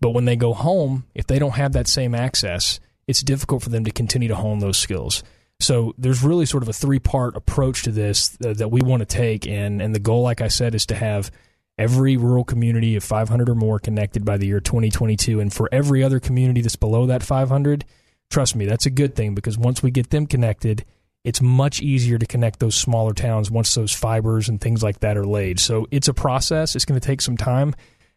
But 0.00 0.10
when 0.10 0.24
they 0.24 0.34
go 0.34 0.52
home, 0.52 1.04
if 1.14 1.28
they 1.28 1.38
don't 1.38 1.54
have 1.54 1.72
that 1.74 1.86
same 1.86 2.12
access, 2.12 2.80
it's 3.06 3.22
difficult 3.22 3.62
for 3.62 3.68
them 3.68 3.84
to 3.84 3.92
continue 3.92 4.28
to 4.28 4.34
hone 4.34 4.58
those 4.58 4.78
skills. 4.78 5.22
So 5.60 5.94
there's 5.98 6.22
really 6.22 6.46
sort 6.46 6.62
of 6.62 6.68
a 6.68 6.72
three 6.72 6.98
part 6.98 7.36
approach 7.36 7.82
to 7.84 7.92
this 7.92 8.28
that, 8.40 8.70
we 8.70 8.80
want 8.80 9.00
to 9.00 9.06
take, 9.06 9.46
and 9.46 9.80
and 9.80 9.94
the 9.94 10.00
goal, 10.00 10.22
like 10.22 10.40
I 10.40 10.48
said, 10.48 10.74
is 10.74 10.86
to 10.86 10.94
have 10.94 11.30
every 11.78 12.16
rural 12.16 12.44
community 12.44 12.96
of 12.96 13.04
500 13.04 13.48
or 13.48 13.54
more 13.54 13.78
connected 13.78 14.24
by 14.24 14.36
the 14.36 14.46
year 14.46 14.60
2022, 14.60 15.40
and 15.40 15.52
for 15.52 15.68
every 15.72 16.02
other 16.02 16.20
community 16.20 16.60
that's 16.60 16.76
below 16.76 17.06
that 17.06 17.22
500, 17.22 17.84
trust 18.30 18.56
me, 18.56 18.66
that's 18.66 18.86
a 18.86 18.90
good 18.90 19.14
thing 19.14 19.34
because 19.34 19.56
once 19.56 19.82
we 19.82 19.90
get 19.90 20.10
them 20.10 20.26
connected, 20.26 20.84
it's 21.24 21.42
much 21.42 21.82
easier 21.82 22.18
to 22.18 22.26
connect 22.26 22.60
those 22.60 22.74
smaller 22.74 23.12
towns 23.12 23.50
once 23.50 23.74
those 23.74 23.92
fibers 23.92 24.48
and 24.48 24.60
things 24.60 24.82
like 24.82 25.00
that 25.00 25.16
are 25.16 25.26
laid. 25.26 25.60
So 25.60 25.86
it's 25.90 26.08
a 26.08 26.14
process. 26.14 26.74
It's 26.74 26.84
going 26.84 26.98
to 26.98 27.06
take 27.06 27.20
some 27.20 27.36
time. 27.36 27.74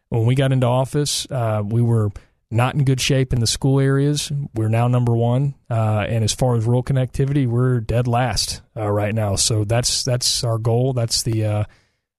When 0.08 0.26
we 0.26 0.34
got 0.34 0.52
into 0.52 0.66
office, 0.66 1.26
uh, 1.30 1.62
we 1.64 1.82
were 1.82 2.10
not 2.54 2.74
in 2.74 2.84
good 2.84 3.00
shape 3.00 3.32
in 3.32 3.40
the 3.40 3.46
school 3.46 3.80
areas. 3.80 4.30
We're 4.54 4.68
now 4.68 4.88
number 4.88 5.14
one, 5.14 5.54
uh, 5.68 6.06
and 6.08 6.22
as 6.22 6.32
far 6.32 6.56
as 6.56 6.64
rural 6.64 6.82
connectivity, 6.82 7.46
we're 7.46 7.80
dead 7.80 8.06
last 8.06 8.62
uh, 8.76 8.88
right 8.90 9.14
now. 9.14 9.36
So 9.36 9.64
that's 9.64 10.04
that's 10.04 10.44
our 10.44 10.58
goal. 10.58 10.92
That's 10.92 11.22
the 11.24 11.44
uh, 11.44 11.64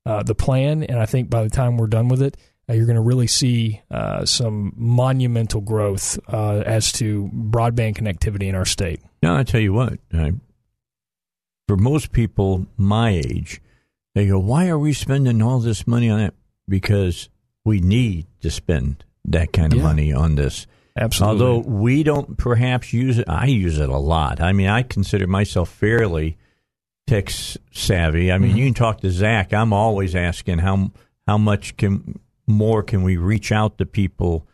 uh 0.05 0.23
the 0.23 0.35
plan, 0.35 0.83
and 0.83 0.99
I 0.99 1.05
think 1.05 1.29
by 1.29 1.43
the 1.43 1.49
time 1.49 1.77
we're 1.77 1.87
done 1.87 2.09
with 2.09 2.21
it, 2.21 2.37
uh, 2.69 2.73
you're 2.73 2.85
going 2.85 2.97
to 2.97 3.01
really 3.01 3.27
see 3.27 3.81
uh, 3.89 4.25
some 4.25 4.73
monumental 4.75 5.61
growth 5.61 6.19
as 6.27 6.91
to 6.93 7.29
broadband 7.33 7.95
connectivity 7.95 8.47
in 8.47 8.55
our 8.55 8.65
state. 8.65 8.99
Now 9.23 9.37
I 9.37 9.43
tell 9.43 9.61
you 9.61 9.73
what, 9.73 9.99
I, 10.13 10.33
for 11.67 11.77
most 11.77 12.11
people 12.11 12.67
my 12.77 13.11
age, 13.11 13.61
they 14.13 14.27
go, 14.27 14.37
"Why 14.37 14.67
are 14.67 14.79
we 14.79 14.91
spending 14.91 15.41
all 15.41 15.59
this 15.59 15.87
money 15.87 16.09
on 16.09 16.19
it?" 16.19 16.33
Because 16.67 17.29
we 17.63 17.79
need 17.79 18.27
to 18.41 18.51
spend 18.51 19.05
that 19.25 19.53
kind 19.53 19.73
of 19.73 19.79
yeah. 19.79 19.83
money 19.83 20.13
on 20.13 20.35
this. 20.35 20.67
Absolutely. 20.97 21.45
Although 21.45 21.69
we 21.69 22.03
don't 22.03 22.37
perhaps 22.37 22.93
use 22.93 23.19
it, 23.19 23.27
I 23.27 23.47
use 23.47 23.79
it 23.79 23.89
a 23.89 23.97
lot. 23.97 24.39
I 24.39 24.53
mean, 24.53 24.67
I 24.67 24.83
consider 24.83 25.27
myself 25.27 25.69
fairly 25.69 26.37
tech 27.07 27.29
savvy. 27.29 28.31
I 28.31 28.37
mean, 28.37 28.51
mm-hmm. 28.51 28.57
you 28.57 28.65
can 28.65 28.73
talk 28.73 29.01
to 29.01 29.11
Zach. 29.11 29.53
I'm 29.53 29.73
always 29.73 30.15
asking 30.15 30.59
how 30.59 30.91
how 31.27 31.37
much 31.37 31.75
can 31.77 32.19
more 32.47 32.83
can 32.83 33.03
we 33.03 33.17
reach 33.17 33.51
out 33.51 33.77
to 33.77 33.85
people 33.85 34.47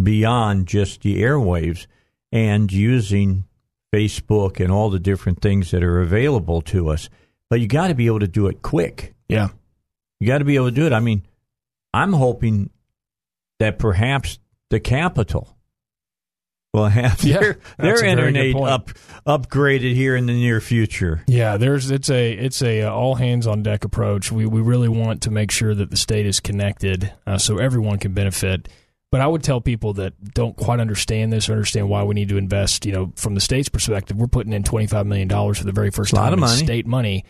beyond 0.00 0.68
just 0.68 1.02
the 1.02 1.20
airwaves 1.20 1.86
and 2.30 2.70
using 2.70 3.44
Facebook 3.92 4.62
and 4.62 4.72
all 4.72 4.90
the 4.90 5.00
different 5.00 5.40
things 5.40 5.70
that 5.70 5.82
are 5.82 6.00
available 6.00 6.62
to 6.62 6.88
us. 6.88 7.08
But 7.50 7.60
you 7.60 7.66
got 7.66 7.88
to 7.88 7.94
be 7.94 8.06
able 8.06 8.20
to 8.20 8.28
do 8.28 8.46
it 8.46 8.62
quick. 8.62 9.14
Yeah. 9.28 9.48
You 10.20 10.26
got 10.26 10.38
to 10.38 10.44
be 10.44 10.56
able 10.56 10.68
to 10.68 10.74
do 10.74 10.86
it. 10.86 10.92
I 10.92 11.00
mean, 11.00 11.26
I'm 11.92 12.12
hoping 12.12 12.70
that 13.62 13.78
perhaps 13.78 14.38
the 14.70 14.80
capital 14.80 15.56
will 16.74 16.86
have 16.86 17.22
Yeah, 17.22 17.38
their, 17.38 17.58
their 17.78 17.94
a 17.94 17.96
very 17.98 18.14
good 18.14 18.34
internet 18.34 18.56
up 18.56 18.90
upgraded 19.26 19.94
here 19.94 20.16
in 20.16 20.26
the 20.26 20.32
near 20.32 20.60
future. 20.60 21.22
Yeah, 21.26 21.58
there's 21.58 21.90
it's 21.90 22.10
a 22.10 22.32
it's 22.32 22.62
a 22.62 22.82
uh, 22.82 22.90
all 22.92 23.14
hands 23.14 23.46
on 23.46 23.62
deck 23.62 23.84
approach. 23.84 24.32
We 24.32 24.46
we 24.46 24.60
really 24.60 24.88
want 24.88 25.22
to 25.22 25.30
make 25.30 25.50
sure 25.50 25.74
that 25.74 25.90
the 25.90 25.96
state 25.96 26.26
is 26.26 26.40
connected 26.40 27.12
uh, 27.26 27.38
so 27.38 27.58
everyone 27.58 27.98
can 27.98 28.12
benefit. 28.14 28.68
But 29.12 29.20
I 29.20 29.26
would 29.26 29.42
tell 29.42 29.60
people 29.60 29.92
that 29.94 30.14
don't 30.32 30.56
quite 30.56 30.80
understand 30.80 31.32
this 31.32 31.48
or 31.50 31.52
understand 31.52 31.90
why 31.90 32.02
we 32.02 32.14
need 32.14 32.30
to 32.30 32.38
invest. 32.38 32.86
You 32.86 32.92
know, 32.92 33.12
from 33.16 33.34
the 33.34 33.42
state's 33.42 33.68
perspective, 33.68 34.16
we're 34.16 34.26
putting 34.26 34.54
in 34.54 34.64
twenty 34.64 34.86
five 34.86 35.06
million 35.06 35.28
dollars 35.28 35.58
for 35.58 35.64
the 35.64 35.72
very 35.72 35.90
first 35.90 36.12
a 36.12 36.16
lot 36.16 36.24
time 36.24 36.34
of 36.34 36.40
money. 36.40 36.56
state 36.56 36.86
money. 36.86 37.24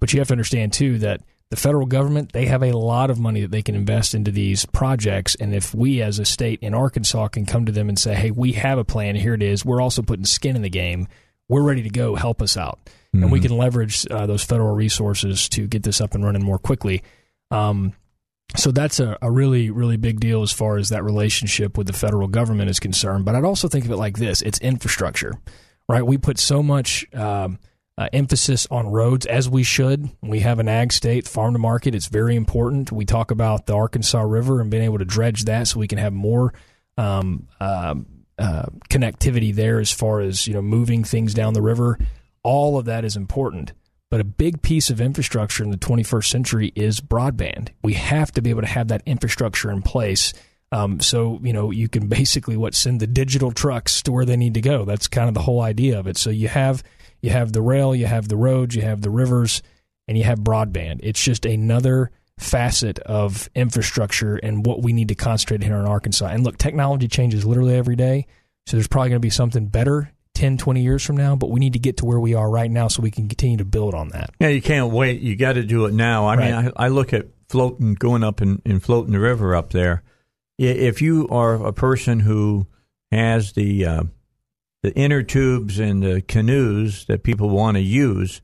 But 0.00 0.12
you 0.12 0.20
have 0.20 0.28
to 0.28 0.34
understand 0.34 0.72
too 0.72 0.98
that 0.98 1.20
the 1.50 1.56
federal 1.56 1.86
government 1.86 2.32
they 2.32 2.46
have 2.46 2.62
a 2.62 2.72
lot 2.72 3.10
of 3.10 3.20
money 3.20 3.40
that 3.40 3.50
they 3.50 3.62
can 3.62 3.74
invest 3.74 4.14
into 4.14 4.30
these 4.30 4.66
projects. 4.66 5.34
And 5.36 5.54
if 5.54 5.74
we 5.74 6.02
as 6.02 6.18
a 6.18 6.24
state 6.24 6.58
in 6.60 6.74
Arkansas 6.74 7.28
can 7.28 7.46
come 7.46 7.66
to 7.66 7.72
them 7.72 7.88
and 7.88 7.98
say, 7.98 8.14
"Hey, 8.14 8.30
we 8.30 8.52
have 8.52 8.78
a 8.78 8.84
plan. 8.84 9.16
Here 9.16 9.34
it 9.34 9.42
is. 9.42 9.64
We're 9.64 9.80
also 9.80 10.02
putting 10.02 10.24
skin 10.24 10.56
in 10.56 10.62
the 10.62 10.70
game. 10.70 11.06
We're 11.48 11.62
ready 11.62 11.82
to 11.82 11.90
go. 11.90 12.14
Help 12.16 12.42
us 12.42 12.56
out." 12.56 12.80
And 13.22 13.32
we 13.32 13.40
can 13.40 13.56
leverage 13.56 14.06
uh, 14.10 14.26
those 14.26 14.44
federal 14.44 14.74
resources 14.74 15.48
to 15.50 15.66
get 15.66 15.82
this 15.82 16.02
up 16.02 16.14
and 16.14 16.22
running 16.22 16.44
more 16.44 16.58
quickly. 16.58 17.02
Um, 17.50 17.94
so 18.54 18.70
that's 18.70 19.00
a, 19.00 19.18
a 19.22 19.30
really, 19.30 19.70
really 19.70 19.96
big 19.96 20.20
deal 20.20 20.42
as 20.42 20.52
far 20.52 20.76
as 20.76 20.90
that 20.90 21.02
relationship 21.02 21.76
with 21.76 21.86
the 21.86 21.92
federal 21.92 22.28
government 22.28 22.70
is 22.70 22.78
concerned. 22.78 23.24
But 23.24 23.34
I'd 23.34 23.44
also 23.44 23.68
think 23.68 23.84
of 23.84 23.90
it 23.90 23.96
like 23.96 24.18
this 24.18 24.42
it's 24.42 24.58
infrastructure, 24.60 25.34
right? 25.88 26.02
We 26.02 26.18
put 26.18 26.38
so 26.38 26.62
much 26.62 27.06
um, 27.14 27.58
uh, 27.98 28.08
emphasis 28.12 28.66
on 28.70 28.88
roads 28.88 29.26
as 29.26 29.48
we 29.48 29.62
should. 29.62 30.10
We 30.22 30.40
have 30.40 30.58
an 30.58 30.68
ag 30.68 30.92
state, 30.92 31.26
farm 31.26 31.54
to 31.54 31.58
market. 31.58 31.94
It's 31.94 32.08
very 32.08 32.36
important. 32.36 32.92
We 32.92 33.04
talk 33.04 33.30
about 33.30 33.66
the 33.66 33.74
Arkansas 33.74 34.20
River 34.20 34.60
and 34.60 34.70
being 34.70 34.82
able 34.82 34.98
to 34.98 35.04
dredge 35.04 35.44
that 35.44 35.68
so 35.68 35.80
we 35.80 35.88
can 35.88 35.98
have 35.98 36.12
more 36.12 36.52
um, 36.98 37.48
um 37.60 38.06
uh, 38.38 38.66
connectivity 38.90 39.54
there 39.54 39.80
as 39.80 39.90
far 39.90 40.20
as 40.20 40.46
you 40.46 40.52
know 40.52 40.60
moving 40.60 41.04
things 41.04 41.32
down 41.32 41.54
the 41.54 41.62
river. 41.62 41.98
All 42.42 42.78
of 42.78 42.84
that 42.84 43.04
is 43.04 43.16
important. 43.16 43.72
But 44.10 44.20
a 44.20 44.24
big 44.24 44.62
piece 44.62 44.90
of 44.90 45.00
infrastructure 45.00 45.64
in 45.64 45.70
the 45.70 45.76
21st 45.76 46.26
century 46.26 46.72
is 46.76 47.00
broadband. 47.00 47.70
We 47.82 47.94
have 47.94 48.30
to 48.32 48.42
be 48.42 48.50
able 48.50 48.60
to 48.60 48.68
have 48.68 48.88
that 48.88 49.02
infrastructure 49.04 49.70
in 49.70 49.82
place. 49.82 50.32
Um, 50.70 51.00
so 51.00 51.40
you 51.42 51.52
know 51.52 51.70
you 51.70 51.88
can 51.88 52.08
basically 52.08 52.56
what 52.56 52.74
send 52.74 53.00
the 53.00 53.06
digital 53.06 53.52
trucks 53.52 54.02
to 54.02 54.12
where 54.12 54.26
they 54.26 54.36
need 54.36 54.54
to 54.54 54.60
go. 54.60 54.84
That's 54.84 55.08
kind 55.08 55.28
of 55.28 55.34
the 55.34 55.42
whole 55.42 55.62
idea 55.62 55.98
of 55.98 56.06
it. 56.06 56.18
So 56.18 56.28
you 56.28 56.48
have 56.48 56.82
you 57.20 57.30
have 57.30 57.52
the 57.52 57.62
rail, 57.62 57.94
you 57.94 58.06
have 58.06 58.28
the 58.28 58.36
roads, 58.36 58.74
you 58.74 58.82
have 58.82 59.00
the 59.00 59.10
rivers, 59.10 59.62
and 60.08 60.16
you 60.16 60.24
have 60.24 60.38
broadband. 60.40 61.00
It's 61.02 61.22
just 61.22 61.46
another 61.46 62.10
facet 62.38 62.98
of 63.00 63.48
infrastructure 63.54 64.36
and 64.36 64.64
what 64.66 64.82
we 64.82 64.92
need 64.92 65.08
to 65.08 65.14
concentrate 65.14 65.62
here 65.62 65.76
in 65.76 65.86
Arkansas. 65.86 66.26
And 66.26 66.44
look, 66.44 66.58
technology 66.58 67.08
changes 67.08 67.44
literally 67.44 67.74
every 67.74 67.96
day. 67.96 68.26
So 68.66 68.76
there's 68.76 68.88
probably 68.88 69.10
going 69.10 69.20
to 69.20 69.26
be 69.26 69.30
something 69.30 69.66
better 69.66 70.12
10, 70.34 70.58
20 70.58 70.82
years 70.82 71.02
from 71.02 71.16
now, 71.16 71.34
but 71.34 71.50
we 71.50 71.60
need 71.60 71.72
to 71.72 71.78
get 71.78 71.96
to 71.98 72.04
where 72.04 72.20
we 72.20 72.34
are 72.34 72.48
right 72.50 72.70
now 72.70 72.88
so 72.88 73.02
we 73.02 73.10
can 73.10 73.26
continue 73.26 73.56
to 73.56 73.64
build 73.64 73.94
on 73.94 74.10
that. 74.10 74.30
Yeah, 74.38 74.48
you 74.48 74.60
can't 74.60 74.92
wait. 74.92 75.20
You 75.20 75.34
got 75.34 75.54
to 75.54 75.62
do 75.62 75.86
it 75.86 75.94
now. 75.94 76.26
I 76.28 76.36
mean, 76.36 76.72
I, 76.76 76.84
I 76.84 76.88
look 76.88 77.14
at 77.14 77.26
floating, 77.48 77.94
going 77.94 78.22
up 78.22 78.42
and, 78.42 78.60
and 78.66 78.82
floating 78.82 79.12
the 79.12 79.20
river 79.20 79.56
up 79.56 79.70
there. 79.70 80.02
If 80.58 81.00
you 81.00 81.26
are 81.30 81.54
a 81.54 81.72
person 81.72 82.20
who 82.20 82.66
has 83.10 83.52
the 83.52 83.86
uh, 83.86 84.02
the 84.86 84.94
inner 84.96 85.20
tubes 85.24 85.80
and 85.80 86.00
the 86.00 86.22
canoes 86.22 87.06
that 87.06 87.24
people 87.24 87.48
want 87.50 87.76
to 87.76 87.80
use, 87.82 88.40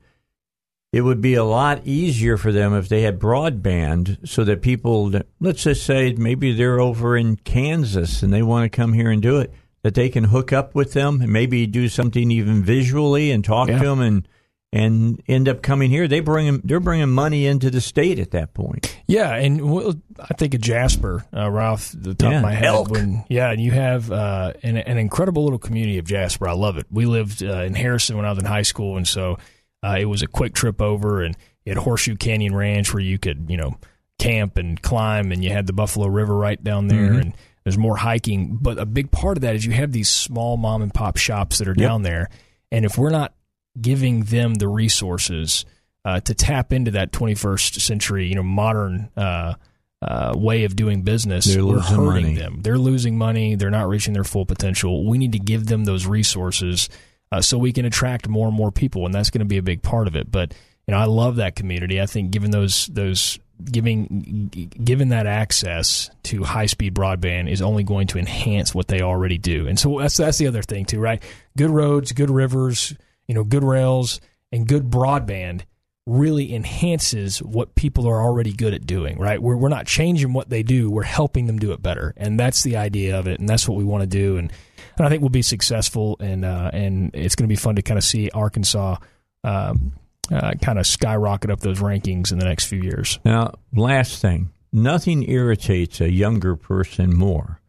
it 0.91 0.99
would 0.99 1.21
be 1.21 1.35
a 1.35 1.43
lot 1.45 1.81
easier 1.85 2.35
for 2.35 2.51
them 2.51 2.73
if 2.73 2.89
they 2.89 3.03
had 3.03 3.17
broadband, 3.17 4.27
so 4.27 4.43
that 4.43 4.61
people, 4.61 5.09
let's 5.39 5.63
just 5.63 5.85
say 5.85 6.11
maybe 6.11 6.51
they're 6.51 6.81
over 6.81 7.15
in 7.15 7.37
Kansas 7.37 8.21
and 8.21 8.33
they 8.33 8.43
want 8.43 8.69
to 8.69 8.75
come 8.75 8.91
here 8.91 9.09
and 9.09 9.21
do 9.21 9.39
it, 9.39 9.53
that 9.83 9.93
they 9.95 10.09
can 10.09 10.25
hook 10.25 10.51
up 10.51 10.75
with 10.75 10.91
them 10.91 11.21
and 11.21 11.31
maybe 11.31 11.65
do 11.65 11.87
something 11.87 12.29
even 12.29 12.61
visually 12.61 13.31
and 13.31 13.45
talk 13.45 13.69
Yeah. 13.69 13.79
to 13.79 13.85
them 13.85 14.01
and 14.01 14.27
and 14.73 15.21
end 15.27 15.47
up 15.47 15.61
coming 15.61 15.89
here. 15.91 16.07
They 16.07 16.19
bring 16.19 16.59
they're 16.63 16.79
bringing 16.79 17.09
money 17.09 17.45
into 17.45 17.69
the 17.69 17.79
state 17.79 18.17
at 18.19 18.31
that 18.31 18.53
point. 18.53 18.97
Yeah, 19.07 19.35
and 19.35 19.61
well, 19.71 19.93
I 20.19 20.33
think 20.33 20.53
of 20.55 20.61
Jasper 20.61 21.23
uh, 21.33 21.49
right 21.49 21.77
the 21.93 22.15
top 22.15 22.31
Yeah, 22.31 22.37
of 22.37 22.43
my 22.43 22.53
head. 22.53 22.65
elk. 22.65 22.89
When, 22.89 23.23
yeah, 23.29 23.51
and 23.51 23.61
you 23.61 23.71
have 23.71 24.11
uh, 24.11 24.53
an, 24.63 24.77
an 24.77 24.97
incredible 24.97 25.43
little 25.43 25.59
community 25.59 25.99
of 25.99 26.05
Jasper. 26.05 26.47
I 26.47 26.53
love 26.53 26.77
it. 26.77 26.87
We 26.89 27.05
lived 27.05 27.43
uh, 27.43 27.61
in 27.63 27.75
Harrison 27.75 28.17
when 28.17 28.25
I 28.25 28.29
was 28.31 28.39
in 28.39 28.45
high 28.45 28.63
school, 28.63 28.97
and 28.97 29.07
so 29.07 29.37
uh, 29.83 29.97
it 29.99 30.05
was 30.05 30.21
a 30.23 30.27
quick 30.27 30.53
trip 30.53 30.81
over. 30.81 31.21
And 31.21 31.37
you 31.65 31.73
had 31.73 31.77
Horseshoe 31.83 32.15
Canyon 32.15 32.55
Ranch 32.55 32.93
where 32.93 33.03
you 33.03 33.19
could, 33.19 33.45
you 33.49 33.57
know, 33.57 33.77
camp 34.17 34.57
and 34.57 34.81
climb, 34.81 35.31
and 35.31 35.43
you 35.43 35.51
had 35.51 35.67
the 35.67 35.73
Buffalo 35.73 36.07
River 36.07 36.35
right 36.35 36.61
down 36.63 36.87
there, 36.87 37.09
Mm-hmm. 37.09 37.19
and 37.19 37.33
there's 37.63 37.77
more 37.77 37.95
hiking. 37.97 38.57
But 38.59 38.79
a 38.79 38.85
big 38.85 39.11
part 39.11 39.37
of 39.37 39.41
that 39.41 39.55
is 39.55 39.65
you 39.65 39.71
have 39.73 39.91
these 39.91 40.09
small 40.09 40.57
mom 40.57 40.81
and 40.81 40.93
pop 40.93 41.17
shops 41.17 41.59
that 41.59 41.67
are 41.67 41.75
Yep. 41.77 41.87
down 41.87 42.01
there, 42.01 42.29
and 42.71 42.85
if 42.85 42.97
we're 42.97 43.09
not 43.11 43.33
giving 43.79 44.23
them 44.25 44.55
the 44.55 44.67
resources 44.67 45.65
uh, 46.05 46.19
to 46.21 46.33
tap 46.33 46.73
into 46.73 46.91
that 46.91 47.11
21st 47.11 47.79
century, 47.79 48.27
you 48.27 48.35
know, 48.35 48.43
modern 48.43 49.09
uh, 49.15 49.53
uh, 50.01 50.33
way 50.35 50.65
of 50.65 50.75
doing 50.75 51.01
business, 51.01 51.45
They're 51.45 51.65
we're 51.65 51.75
losing 51.75 51.95
hurting 51.95 52.23
money. 52.23 52.35
them. 52.35 52.59
They're 52.61 52.77
losing 52.77 53.17
money. 53.17 53.55
They're 53.55 53.69
not 53.71 53.87
reaching 53.87 54.13
their 54.13 54.25
full 54.25 54.45
potential. 54.45 55.05
We 55.07 55.17
need 55.17 55.31
to 55.31 55.39
give 55.39 55.67
them 55.67 55.85
those 55.85 56.05
resources 56.05 56.89
uh, 57.31 57.41
so 57.41 57.57
we 57.57 57.71
can 57.71 57.85
attract 57.85 58.27
more 58.27 58.47
and 58.47 58.55
more 58.55 58.71
people, 58.71 59.05
and 59.05 59.15
that's 59.15 59.29
going 59.29 59.39
to 59.39 59.45
be 59.45 59.57
a 59.57 59.63
big 59.63 59.81
part 59.81 60.07
of 60.07 60.15
it. 60.15 60.29
But 60.29 60.53
you 60.87 60.91
know, 60.93 60.97
I 60.97 61.05
love 61.05 61.37
that 61.37 61.55
community. 61.55 62.01
I 62.01 62.05
think 62.05 62.31
given 62.31 62.51
those 62.51 62.87
those 62.87 63.39
giving 63.63 64.49
given 64.83 65.09
that 65.09 65.25
access 65.25 66.09
to 66.23 66.43
high 66.43 66.65
speed 66.65 66.93
broadband 66.93 67.49
is 67.49 67.61
only 67.61 67.83
going 67.83 68.07
to 68.07 68.19
enhance 68.19 68.75
what 68.75 68.89
they 68.89 69.01
already 69.01 69.37
do. 69.37 69.67
And 69.67 69.79
so 69.79 69.99
that's 69.99 70.17
that's 70.17 70.37
the 70.37 70.47
other 70.47 70.61
thing 70.61 70.85
too, 70.85 70.99
right? 70.99 71.23
Good 71.57 71.69
roads, 71.69 72.11
good 72.11 72.29
rivers, 72.29 72.93
you 73.33 73.39
know, 73.39 73.43
good 73.43 73.63
rails, 73.63 74.21
and 74.51 74.67
good 74.67 74.91
broadband 74.91 75.63
really 76.05 76.53
enhances 76.53 77.39
what 77.41 77.73
people 77.73 78.07
are 78.07 78.21
already 78.21 78.53
good 78.53 78.75
at 78.75 78.85
doing, 78.85 79.17
right? 79.17 79.41
We're, 79.41 79.55
we're 79.57 79.69
not 79.69 79.87
changing 79.87 80.33
what 80.33 80.49
they 80.51 80.61
do, 80.61 80.91
we're 80.91 81.01
helping 81.01 81.47
them 81.47 81.57
do 81.57 81.71
it 81.71 81.81
better. 81.81 82.13
And 82.15 82.39
that's 82.39 82.61
the 82.61 82.77
idea 82.77 83.17
of 83.17 83.25
it, 83.25 83.39
and 83.39 83.49
that's 83.49 83.67
what 83.67 83.75
we 83.75 83.83
want 83.83 84.01
to 84.01 84.07
do. 84.07 84.37
And, 84.37 84.53
and 84.97 85.07
I 85.07 85.09
think 85.09 85.23
we'll 85.23 85.29
be 85.29 85.41
successful, 85.41 86.15
and, 86.19 86.45
uh, 86.45 86.69
and 86.73 87.09
it's 87.15 87.33
going 87.35 87.45
to 87.45 87.51
be 87.51 87.55
fun 87.55 87.75
to 87.77 87.81
kind 87.81 87.97
of 87.97 88.03
see 88.03 88.29
Arkansas 88.29 88.97
um, 89.43 89.93
uh, 90.31 90.51
kind 90.61 90.77
of 90.77 90.85
skyrocket 90.85 91.49
up 91.49 91.61
those 91.61 91.79
rankings 91.79 92.31
in 92.31 92.37
the 92.37 92.45
next 92.45 92.65
few 92.65 92.83
years. 92.83 93.17
Now, 93.25 93.55
last 93.73 94.21
thing, 94.21 94.51
nothing 94.71 95.27
irritates 95.27 96.01
a 96.01 96.11
younger 96.11 96.55
person 96.55 97.15
more 97.15 97.61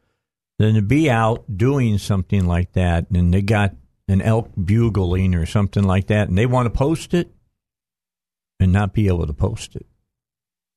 than 0.59 0.74
to 0.74 0.83
be 0.83 1.09
out 1.09 1.44
doing 1.57 1.96
something 1.96 2.46
like 2.46 2.72
that, 2.72 3.09
and 3.09 3.33
they 3.33 3.40
got 3.40 3.74
an 4.09 4.21
elk 4.23 4.51
bugling 4.62 5.35
or 5.35 5.47
something 5.47 5.83
like 5.85 6.09
that, 6.09 6.29
and 6.29 6.37
they 6.37 6.47
want 6.47 6.67
to 6.67 6.71
post 6.71 7.14
it 7.14 7.31
and 8.61 8.73
not 8.73 8.93
be 8.93 9.07
able 9.09 9.27
to 9.27 9.33
post 9.33 9.75
it, 9.77 9.87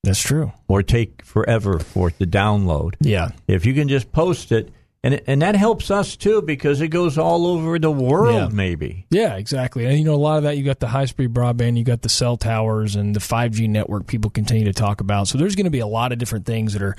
That's 0.03 0.21
true. 0.21 0.51
or 0.67 0.81
take 0.83 1.23
forever 1.23 1.79
for 1.79 2.09
it 2.09 2.19
to 2.19 2.25
download. 2.25 2.95
Yeah. 2.99 3.29
If 3.47 3.65
you 3.65 3.73
can 3.73 3.87
just 3.87 4.11
post 4.11 4.51
it, 4.51 4.71
and 5.03 5.21
and 5.27 5.41
that 5.41 5.55
helps 5.55 5.91
us 5.91 6.15
too 6.17 6.41
because 6.41 6.81
it 6.81 6.87
goes 6.87 7.17
all 7.17 7.45
over 7.45 7.77
the 7.77 7.91
world. 7.91 8.33
Yeah. 8.33 8.49
Maybe 8.51 9.05
Yeah, 9.11 9.35
exactly. 9.35 9.85
And 9.85 9.97
you 9.97 10.03
know, 10.05 10.15
a 10.15 10.17
lot 10.17 10.37
of 10.37 10.43
that 10.43 10.57
you 10.57 10.63
got 10.63 10.79
the 10.79 10.87
high 10.87 11.05
speed 11.05 11.33
broadband, 11.33 11.77
you 11.77 11.83
got 11.83 12.01
the 12.01 12.09
cell 12.09 12.35
towers, 12.35 12.95
and 12.95 13.15
the 13.15 13.19
5G 13.19 13.69
network 13.69 14.07
people 14.07 14.31
continue 14.31 14.65
to 14.65 14.73
talk 14.73 14.99
about. 14.99 15.27
So 15.27 15.37
there's 15.37 15.55
going 15.55 15.65
to 15.65 15.71
be 15.71 15.79
a 15.79 15.87
lot 15.87 16.11
of 16.11 16.17
different 16.17 16.45
things 16.45 16.73
that 16.73 16.81
are 16.81 16.95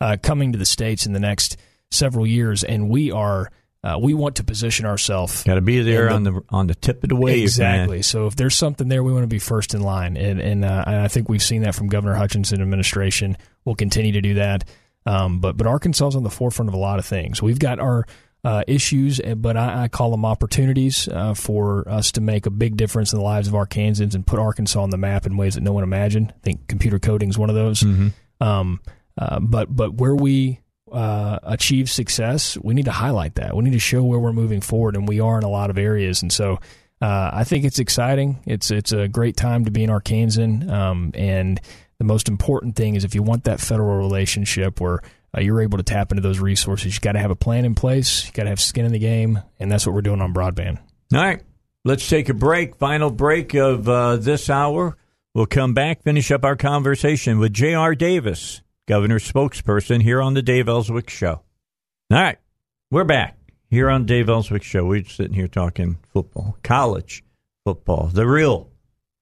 uh, 0.00 0.16
coming 0.22 0.52
to 0.52 0.58
the 0.58 0.66
states 0.66 1.06
in 1.06 1.12
the 1.14 1.20
next 1.20 1.56
several 1.90 2.26
years, 2.26 2.62
and 2.62 2.90
we 2.90 3.10
are 3.10 3.50
uh, 3.84 3.98
we 4.00 4.12
want 4.14 4.36
to 4.36 4.44
position 4.44 4.86
ourselves 4.86 5.44
got 5.44 5.54
to 5.54 5.60
be 5.60 5.80
there 5.82 6.06
And 6.06 6.14
on 6.14 6.22
the 6.24 6.42
on 6.48 6.66
the 6.66 6.74
tip 6.74 7.02
of 7.02 7.08
the 7.08 7.16
wave. 7.16 7.42
exactly. 7.42 7.98
man. 7.98 8.02
So 8.02 8.26
if 8.26 8.34
there's 8.36 8.56
something 8.56 8.88
there, 8.88 9.02
we 9.04 9.12
want 9.12 9.22
to 9.22 9.28
be 9.28 9.38
first 9.38 9.74
in 9.74 9.80
line, 9.82 10.16
and 10.16 10.40
and, 10.40 10.64
uh, 10.64 10.84
and 10.86 10.96
I 10.96 11.08
think 11.08 11.28
we've 11.28 11.42
seen 11.42 11.62
that 11.62 11.74
from 11.74 11.88
Governor 11.88 12.14
Hutchinson 12.14 12.60
administration. 12.60 13.36
We'll 13.64 13.76
continue 13.76 14.12
to 14.12 14.20
do 14.20 14.34
that. 14.34 14.64
Um, 15.06 15.40
but 15.40 15.56
but 15.56 15.66
Arkansas 15.66 16.08
is 16.08 16.16
on 16.16 16.22
the 16.24 16.30
forefront 16.30 16.68
of 16.68 16.74
a 16.74 16.78
lot 16.78 16.98
of 16.98 17.06
things. 17.06 17.40
We've 17.40 17.58
got 17.58 17.78
our 17.78 18.04
uh, 18.44 18.62
issues, 18.66 19.20
eh, 19.20 19.34
but 19.34 19.56
I, 19.56 19.84
I 19.84 19.88
call 19.88 20.10
them 20.10 20.24
opportunities 20.24 21.08
uh, 21.08 21.34
for 21.34 21.88
us 21.88 22.12
to 22.12 22.20
make 22.20 22.46
a 22.46 22.50
big 22.50 22.76
difference 22.76 23.12
in 23.12 23.18
the 23.18 23.24
lives 23.24 23.48
of 23.48 23.54
Arkansans 23.54 24.14
and 24.14 24.26
put 24.26 24.38
Arkansas 24.38 24.80
on 24.80 24.90
the 24.90 24.96
map 24.98 25.24
in 25.26 25.36
ways 25.36 25.54
that 25.54 25.62
no 25.62 25.72
one 25.72 25.82
imagined. 25.84 26.32
I 26.36 26.40
think 26.42 26.68
computer 26.68 26.98
coding 26.98 27.28
is 27.30 27.38
one 27.38 27.48
of 27.48 27.56
those. 27.56 27.82
Um, 28.40 28.80
uh, 29.16 29.40
but 29.40 29.74
but 29.74 29.94
where 29.94 30.14
we 30.14 30.60
uh, 30.92 31.38
achieve 31.42 31.90
success, 31.90 32.58
we 32.62 32.74
need 32.74 32.86
to 32.86 32.92
highlight 32.92 33.36
that. 33.36 33.56
We 33.56 33.64
need 33.64 33.72
to 33.72 33.78
show 33.78 34.02
where 34.02 34.18
we're 34.18 34.32
moving 34.32 34.60
forward, 34.60 34.96
and 34.96 35.06
we 35.08 35.20
are 35.20 35.38
in 35.38 35.44
a 35.44 35.48
lot 35.48 35.70
of 35.70 35.78
areas. 35.78 36.22
And 36.22 36.32
so, 36.32 36.58
uh, 37.00 37.30
I 37.32 37.44
think 37.44 37.64
it's 37.64 37.78
exciting. 37.78 38.40
It's 38.46 38.70
it's 38.70 38.92
a 38.92 39.08
great 39.08 39.36
time 39.36 39.64
to 39.66 39.70
be 39.70 39.84
an 39.84 39.90
Arkansan. 39.90 40.70
Um, 40.70 41.12
and 41.14 41.60
the 41.98 42.04
most 42.04 42.28
important 42.28 42.76
thing 42.76 42.96
is 42.96 43.04
if 43.04 43.14
you 43.14 43.22
want 43.22 43.44
that 43.44 43.60
federal 43.60 43.96
relationship 43.96 44.80
where 44.80 45.00
uh, 45.36 45.40
you're 45.40 45.62
able 45.62 45.78
to 45.78 45.84
tap 45.84 46.10
into 46.10 46.22
those 46.22 46.40
resources, 46.40 46.94
you 46.94 47.00
got 47.00 47.12
to 47.12 47.18
have 47.18 47.30
a 47.30 47.36
plan 47.36 47.64
in 47.64 47.74
place. 47.74 48.26
You 48.26 48.32
got 48.32 48.44
to 48.44 48.48
have 48.48 48.60
skin 48.60 48.84
in 48.84 48.92
the 48.92 48.98
game, 48.98 49.40
and 49.58 49.70
that's 49.70 49.86
what 49.86 49.94
we're 49.94 50.02
doing 50.02 50.20
on 50.20 50.34
broadband. 50.34 50.78
All 51.12 51.20
right, 51.20 51.42
let's 51.84 52.08
take 52.08 52.28
a 52.28 52.34
break. 52.34 52.76
Final 52.76 53.10
break 53.10 53.54
of 53.54 53.88
uh, 53.88 54.16
this 54.16 54.50
hour. 54.50 54.96
We'll 55.34 55.46
come 55.46 55.74
back, 55.74 56.02
finish 56.02 56.32
up 56.32 56.44
our 56.44 56.56
conversation 56.56 57.38
with 57.38 57.52
J.R. 57.52 57.94
Davis, 57.94 58.62
governor's 58.88 59.30
spokesperson, 59.30 60.02
here 60.02 60.22
on 60.22 60.32
the 60.32 60.40
Dave 60.40 60.66
Elswick 60.66 61.10
Show. 61.10 61.42
All 62.10 62.18
right, 62.18 62.38
we're 62.90 63.04
back 63.04 63.36
here 63.68 63.90
on 63.90 64.06
Dave 64.06 64.30
Elswick 64.30 64.62
Show. 64.62 64.86
We're 64.86 65.04
sitting 65.04 65.34
here 65.34 65.46
talking 65.46 65.98
football, 66.10 66.56
college 66.64 67.22
football, 67.66 68.06
the 68.06 68.26
real 68.26 68.70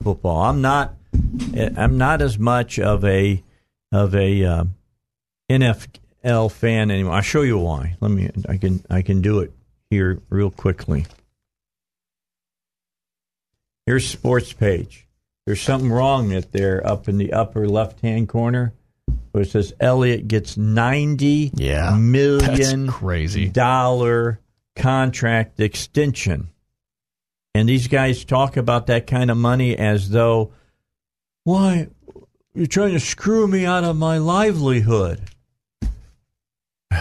football. 0.01 0.43
I'm 0.45 0.63
not, 0.63 0.95
I'm 1.77 1.99
not 1.99 2.23
as 2.23 2.39
much 2.39 2.79
of 2.79 3.05
a 3.05 3.43
of 3.93 4.15
a 4.15 4.45
uh, 4.45 4.65
NFL 5.51 6.53
fan 6.53 6.93
anymore. 6.93 7.15
I'll 7.15 7.23
show 7.23 7.43
you 7.43 7.59
why. 7.59 7.97
Let 8.01 8.13
me. 8.13 8.31
I 8.49 8.59
can. 8.59 8.85
I 8.89 9.03
can 9.03 9.21
do 9.21 9.41
it 9.41 9.53
here 9.91 10.23
real 10.31 10.51
quickly. 10.51 11.07
Here's 13.85 14.07
sports 14.09 14.53
page. 14.53 15.09
There's 15.45 15.61
something 15.61 15.91
wrong 15.91 16.29
that 16.29 16.53
there 16.53 16.87
up 16.87 17.09
in 17.09 17.19
the 17.19 17.33
upper 17.33 17.69
left 17.69 18.01
hand 18.01 18.29
corner 18.29 18.73
where 19.33 19.43
it 19.43 19.51
says 19.51 19.73
Elliott 19.81 20.29
gets 20.29 20.57
ninety 20.57 21.51
Yeah, 21.55 21.95
million 21.97 22.89
crazy. 22.89 23.49
dollar 23.49 24.41
contract 24.75 25.61
extension. 25.61 26.49
And 27.55 27.69
these 27.69 27.89
guys 27.89 28.25
talk 28.25 28.57
about 28.57 28.87
that 28.89 29.07
kind 29.07 29.31
of 29.31 29.37
money 29.39 29.77
as 29.77 30.11
though, 30.11 30.53
why, 31.45 31.89
you're 32.55 32.67
trying 32.67 32.93
to 32.93 33.01
screw 33.01 33.47
me 33.49 33.65
out 33.65 33.85
of 33.85 33.97
my 33.97 34.19
livelihood. 34.19 35.21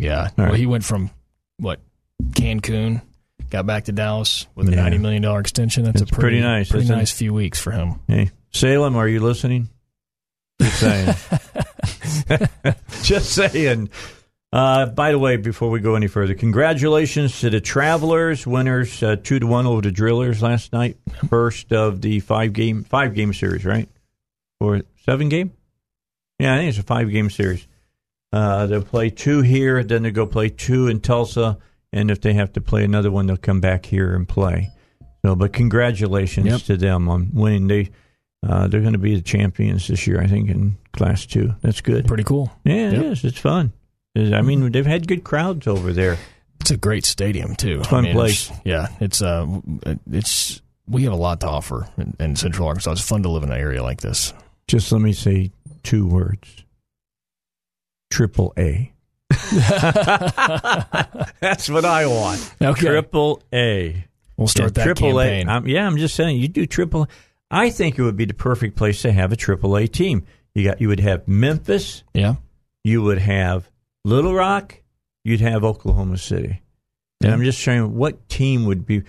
Yeah. 0.00 0.28
Well, 0.36 0.54
he 0.54 0.64
went 0.66 0.84
from 0.84 1.10
what 1.56 1.80
Cancun, 2.30 3.02
got 3.50 3.66
back 3.66 3.86
to 3.86 3.92
Dallas 3.92 4.46
with 4.54 4.68
a 4.68 4.70
Yeah. 4.70 4.82
ninety 4.82 4.98
million 4.98 5.22
dollar 5.22 5.40
extension. 5.40 5.82
That's 5.82 6.02
It's 6.02 6.10
a 6.12 6.14
pretty, 6.14 6.36
pretty 6.36 6.40
nice, 6.40 6.68
pretty 6.68 6.84
isn't 6.84 6.94
it? 6.94 6.98
nice 6.98 7.10
few 7.10 7.34
weeks 7.34 7.58
for 7.60 7.72
him. 7.72 7.96
Hey, 8.06 8.30
Salem, 8.52 8.94
are 8.94 9.08
you 9.08 9.18
listening? 9.18 9.68
Just 10.60 10.80
saying. 10.80 11.14
Just 13.02 13.30
saying. 13.34 13.90
Uh, 14.50 14.86
by 14.86 15.10
the 15.12 15.18
way, 15.18 15.36
before 15.36 15.68
we 15.70 15.78
go 15.80 15.94
any 15.94 16.06
further, 16.06 16.34
congratulations 16.34 17.38
to 17.40 17.50
the 17.50 17.60
Travelers, 17.60 18.46
winners 18.46 19.02
uh, 19.02 19.16
two 19.22 19.38
to 19.38 19.46
one 19.46 19.66
over 19.66 19.82
the 19.82 19.92
Drillers 19.92 20.40
last 20.40 20.72
night. 20.72 20.96
First 21.28 21.72
of 21.72 22.00
the 22.00 22.20
five 22.20 22.54
game 22.54 22.82
five 22.84 23.14
game 23.14 23.34
series, 23.34 23.64
right? 23.66 23.88
Or 24.60 24.82
seven 25.04 25.28
game? 25.28 25.52
Yeah, 26.38 26.54
I 26.54 26.58
think 26.58 26.68
it's 26.70 26.78
a 26.78 26.82
five 26.82 27.10
game 27.10 27.28
series. 27.30 27.66
Uh, 28.32 28.66
they'll 28.66 28.82
play 28.82 29.10
two 29.10 29.42
here, 29.42 29.84
then 29.84 30.02
they 30.02 30.10
go 30.10 30.26
play 30.26 30.48
two 30.48 30.88
in 30.88 31.00
Tulsa, 31.00 31.58
and 31.92 32.10
if 32.10 32.20
they 32.20 32.32
have 32.34 32.52
to 32.54 32.60
play 32.60 32.84
another 32.84 33.10
one, 33.10 33.26
they'll 33.26 33.36
come 33.36 33.60
back 33.60 33.86
here 33.86 34.14
and 34.14 34.26
play. 34.28 34.70
So, 35.24 35.34
but 35.34 35.52
congratulations 35.52 36.46
Yep. 36.46 36.60
to 36.62 36.76
them 36.76 37.08
on 37.08 37.30
winning. 37.34 37.66
They 37.66 37.90
uh, 38.46 38.68
they're 38.68 38.80
going 38.80 38.92
to 38.92 38.98
be 38.98 39.14
the 39.14 39.22
champions 39.22 39.88
this 39.88 40.06
year, 40.06 40.20
I 40.20 40.26
think, 40.26 40.48
in 40.50 40.76
Class 40.92 41.26
Two. 41.26 41.54
That's 41.62 41.80
good. 41.80 42.06
Pretty 42.06 42.24
cool. 42.24 42.50
Yeah, 42.64 42.88
it 42.90 42.92
Yep. 42.94 43.04
is. 43.04 43.24
It's 43.24 43.38
fun. 43.38 43.72
I 44.16 44.42
mean, 44.42 44.72
they've 44.72 44.86
had 44.86 45.06
good 45.06 45.22
crowds 45.24 45.66
over 45.66 45.92
there. 45.92 46.16
It's 46.60 46.70
a 46.72 46.76
great 46.76 47.04
stadium 47.06 47.54
too. 47.54 47.82
Fun 47.84 48.00
I 48.00 48.08
mean, 48.08 48.12
place. 48.14 48.46
it's- 48.46 48.60
Yeah, 48.64 48.88
it's 49.00 49.22
uh, 49.22 49.46
it's 50.10 50.60
we 50.88 51.04
have 51.04 51.12
a 51.12 51.16
lot 51.16 51.40
to 51.40 51.46
offer 51.48 51.88
in, 51.96 52.16
in 52.18 52.34
Central 52.36 52.66
Arkansas. 52.68 52.92
It's 52.92 53.00
fun 53.00 53.22
to 53.22 53.28
live 53.28 53.42
in 53.44 53.50
an 53.52 53.58
area 53.58 53.82
like 53.82 54.00
this. 54.00 54.32
Just 54.66 54.90
let 54.92 55.00
me 55.00 55.12
say 55.12 55.50
two 55.82 56.06
words: 56.06 56.64
Triple 58.10 58.52
A. 58.58 58.92
That's 61.40 61.68
what 61.68 61.84
I 61.84 62.06
want. 62.06 62.52
Okay. 62.60 62.86
Triple 62.86 63.42
A. 63.52 64.04
We'll 64.36 64.48
start 64.48 64.70
Yeah, 64.76 64.84
that 64.84 64.84
triple 64.84 65.18
campaign. 65.18 65.48
A. 65.48 65.52
I'm, 65.52 65.66
yeah, 65.68 65.86
I'm 65.86 65.96
just 65.96 66.14
saying. 66.14 66.38
You 66.38 66.48
do 66.48 66.66
triple. 66.66 67.08
I 67.50 67.70
think 67.70 67.98
it 67.98 68.02
would 68.02 68.16
be 68.16 68.24
the 68.26 68.34
perfect 68.34 68.76
place 68.76 69.02
to 69.02 69.12
have 69.12 69.32
a 69.32 69.36
AAA 69.36 69.90
team. 69.92 70.24
You 70.54 70.64
got. 70.64 70.80
You 70.80 70.88
would 70.88 71.00
have 71.00 71.26
Memphis. 71.28 72.02
yeah, 72.14 72.34
You 72.84 73.02
would 73.02 73.18
have 73.18 73.70
Little 74.04 74.34
Rock. 74.34 74.82
You'd 75.24 75.40
have 75.40 75.64
Oklahoma 75.64 76.18
City. 76.18 76.62
And 77.20 77.28
Yeah. 77.28 77.32
I'm 77.32 77.42
just 77.42 77.62
saying, 77.62 77.94
what 77.94 78.28
team 78.28 78.64
would 78.66 78.86
be? 78.86 79.02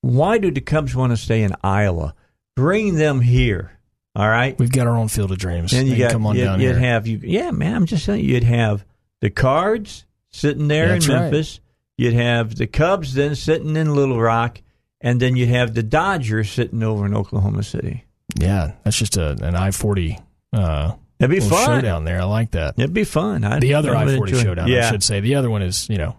Why 0.00 0.38
do 0.38 0.50
the 0.50 0.60
Cubs 0.60 0.94
want 0.94 1.12
to 1.12 1.16
stay 1.16 1.42
in 1.42 1.54
Iowa? 1.62 2.14
Bring 2.56 2.96
them 2.96 3.20
here. 3.20 3.78
All 4.14 4.28
right. 4.28 4.58
we've 4.58 4.70
got 4.72 4.86
our 4.86 4.96
own 4.96 5.08
field 5.08 5.32
of 5.32 5.38
dreams. 5.38 5.72
And 5.72 5.88
you 5.88 5.96
got 5.96 6.12
come 6.12 6.26
on 6.26 6.36
you'd, 6.36 6.44
down 6.44 6.60
you'd 6.60 6.70
here. 6.72 6.78
have 6.80 7.06
you. 7.06 7.18
Yeah, 7.22 7.50
man. 7.50 7.74
I'm 7.74 7.86
just 7.86 8.04
saying, 8.04 8.24
you'd 8.24 8.42
have 8.44 8.84
the 9.20 9.30
Cards 9.30 10.04
sitting 10.30 10.68
there 10.68 10.88
That's 10.88 11.06
in 11.06 11.14
right. 11.14 11.20
Memphis. 11.22 11.60
You'd 11.96 12.14
have 12.14 12.56
the 12.56 12.66
Cubs 12.66 13.14
then 13.14 13.34
sitting 13.36 13.76
in 13.76 13.94
Little 13.94 14.20
Rock, 14.20 14.60
and 15.02 15.20
then 15.20 15.36
you'd 15.36 15.50
have 15.50 15.74
the 15.74 15.82
Dodgers 15.82 16.50
sitting 16.50 16.82
over 16.82 17.04
in 17.04 17.14
Oklahoma 17.14 17.62
City. 17.62 18.04
yeah, 18.36 18.72
that's 18.84 18.96
just 18.96 19.16
a, 19.18 19.32
an 19.42 19.54
I 19.56 19.70
forty 19.72 20.18
uh, 20.54 20.92
That'd 21.18 21.34
be 21.36 21.40
fun. 21.46 21.66
showdown 21.66 22.04
there. 22.04 22.20
I 22.20 22.24
like 22.24 22.52
that. 22.52 22.74
It'd 22.78 22.94
be 22.94 23.04
fun. 23.04 23.44
I'd, 23.44 23.60
The 23.60 23.74
other 23.74 23.94
I 23.94 24.16
forty 24.16 24.34
showdown, 24.40 24.68
Yeah. 24.68 24.86
I 24.86 24.90
should 24.90 25.02
say. 25.04 25.20
The 25.20 25.34
other 25.34 25.50
one 25.50 25.62
is 25.62 25.88
you 25.90 25.98
know 25.98 26.16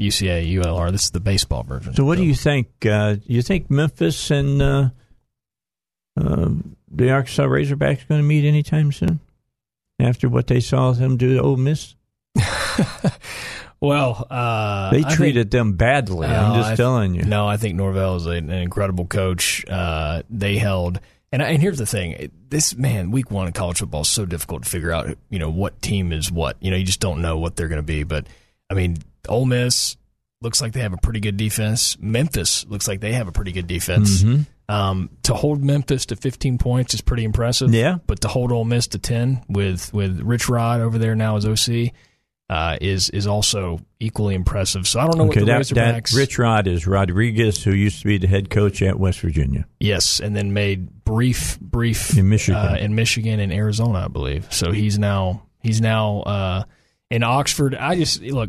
UCA 0.00 0.48
ULR. 0.54 0.90
This 0.92 1.04
is 1.06 1.10
the 1.10 1.20
baseball 1.20 1.64
version. 1.64 1.94
So, 1.94 2.04
what 2.04 2.18
do 2.18 2.24
you 2.24 2.34
think? 2.34 2.68
Uh, 2.86 3.16
you 3.26 3.42
think 3.42 3.68
Memphis 3.70 4.30
and 4.30 4.62
uh, 4.62 4.88
uh, 6.20 6.50
the 6.90 7.10
Arkansas 7.10 7.44
Razorbacks 7.44 8.02
are 8.04 8.08
going 8.08 8.20
to 8.20 8.26
meet 8.26 8.44
anytime 8.46 8.92
soon? 8.92 9.20
After 10.00 10.28
what 10.28 10.46
they 10.46 10.60
saw 10.60 10.92
them 10.92 11.16
do 11.16 11.34
to 11.34 11.42
Ole 11.42 11.56
Miss, 11.56 11.96
Well, 13.80 14.26
uh, 14.30 14.90
they 14.90 14.98
I 14.98 15.02
think- 15.02 15.14
treated 15.14 15.50
them 15.50 15.74
badly. 15.74 16.26
No, 16.26 16.34
I'm 16.34 16.54
just 16.60 16.70
I 16.72 16.76
telling 16.76 17.14
you. 17.14 17.22
No, 17.22 17.46
I 17.46 17.56
think 17.56 17.76
Norvell 17.76 18.16
is 18.16 18.26
an 18.26 18.50
incredible 18.50 19.06
coach. 19.06 19.64
Uh, 19.68 20.22
they 20.28 20.56
held, 20.58 20.98
and, 21.30 21.40
and 21.42 21.62
here's 21.62 21.78
the 21.78 21.86
thing: 21.86 22.30
this 22.48 22.74
man, 22.76 23.10
week 23.12 23.30
one 23.30 23.46
in 23.46 23.52
college 23.52 23.78
football 23.78 24.00
is 24.02 24.08
so 24.08 24.24
difficult 24.26 24.64
to 24.64 24.68
figure 24.68 24.90
out. 24.92 25.16
You 25.30 25.38
know 25.38 25.50
what 25.50 25.80
team 25.80 26.12
is 26.12 26.30
what. 26.32 26.56
You 26.60 26.70
know, 26.72 26.76
you 26.76 26.84
just 26.84 27.00
don't 27.00 27.22
know 27.22 27.38
what 27.38 27.54
they're 27.56 27.68
going 27.68 27.78
to 27.80 27.82
be. 27.86 28.02
But 28.02 28.26
I 28.68 28.74
mean, 28.74 28.96
Ole 29.28 29.44
Miss 29.46 29.96
looks 30.40 30.60
like 30.60 30.72
they 30.72 30.80
have 30.80 30.92
a 30.92 30.96
pretty 30.98 31.20
good 31.20 31.36
defense. 31.36 31.96
Memphis 32.00 32.64
looks 32.68 32.86
like 32.88 33.00
they 33.00 33.12
have 33.12 33.28
a 33.28 33.32
pretty 33.32 33.52
good 33.52 33.66
defense. 33.66 34.22
Mhm. 34.22 34.46
Um, 34.70 35.08
to 35.22 35.32
hold 35.34 35.62
Memphis 35.64 36.04
to 36.06 36.16
15 36.16 36.58
points 36.58 36.92
is 36.94 37.00
pretty 37.00 37.24
impressive. 37.24 37.72
Yeah. 37.72 37.96
but 38.06 38.20
to 38.20 38.28
hold 38.28 38.52
Ole 38.52 38.64
Miss 38.66 38.86
to 38.88 38.98
10 38.98 39.42
with 39.48 39.92
with 39.94 40.20
Rich 40.20 40.48
Rod 40.48 40.80
over 40.80 40.98
there 40.98 41.14
now 41.14 41.36
as 41.36 41.46
OC. 41.46 41.92
Uh, 42.50 42.78
is 42.80 43.10
is 43.10 43.26
also 43.26 43.78
equally 44.00 44.34
impressive. 44.34 44.88
So 44.88 44.98
I 45.00 45.04
don't 45.06 45.18
know 45.18 45.24
Okay, 45.28 45.40
what 45.42 45.66
the 45.66 45.74
that, 45.74 45.74
that 45.74 46.02
Razorbacks. 46.04 46.16
Rich 46.16 46.38
Rod 46.38 46.66
is 46.66 46.86
Rodriguez, 46.86 47.62
who 47.62 47.72
used 47.72 48.00
to 48.00 48.06
be 48.06 48.16
the 48.16 48.26
head 48.26 48.48
coach 48.48 48.80
at 48.80 48.98
West 48.98 49.20
Virginia. 49.20 49.66
Yes, 49.80 50.18
and 50.18 50.34
then 50.34 50.54
made 50.54 51.04
brief, 51.04 51.60
brief 51.60 52.16
In 52.16 52.30
Michigan. 52.30 52.58
uh, 52.58 52.76
in 52.80 52.94
Michigan 52.94 53.38
and 53.38 53.52
Arizona, 53.52 54.06
I 54.06 54.08
believe. 54.08 54.50
So 54.50 54.72
he's 54.72 54.98
now 54.98 55.42
he's 55.62 55.82
now 55.82 56.20
uh, 56.20 56.62
in 57.10 57.22
Oxford. 57.22 57.74
I 57.74 57.96
just 57.96 58.22
look. 58.22 58.48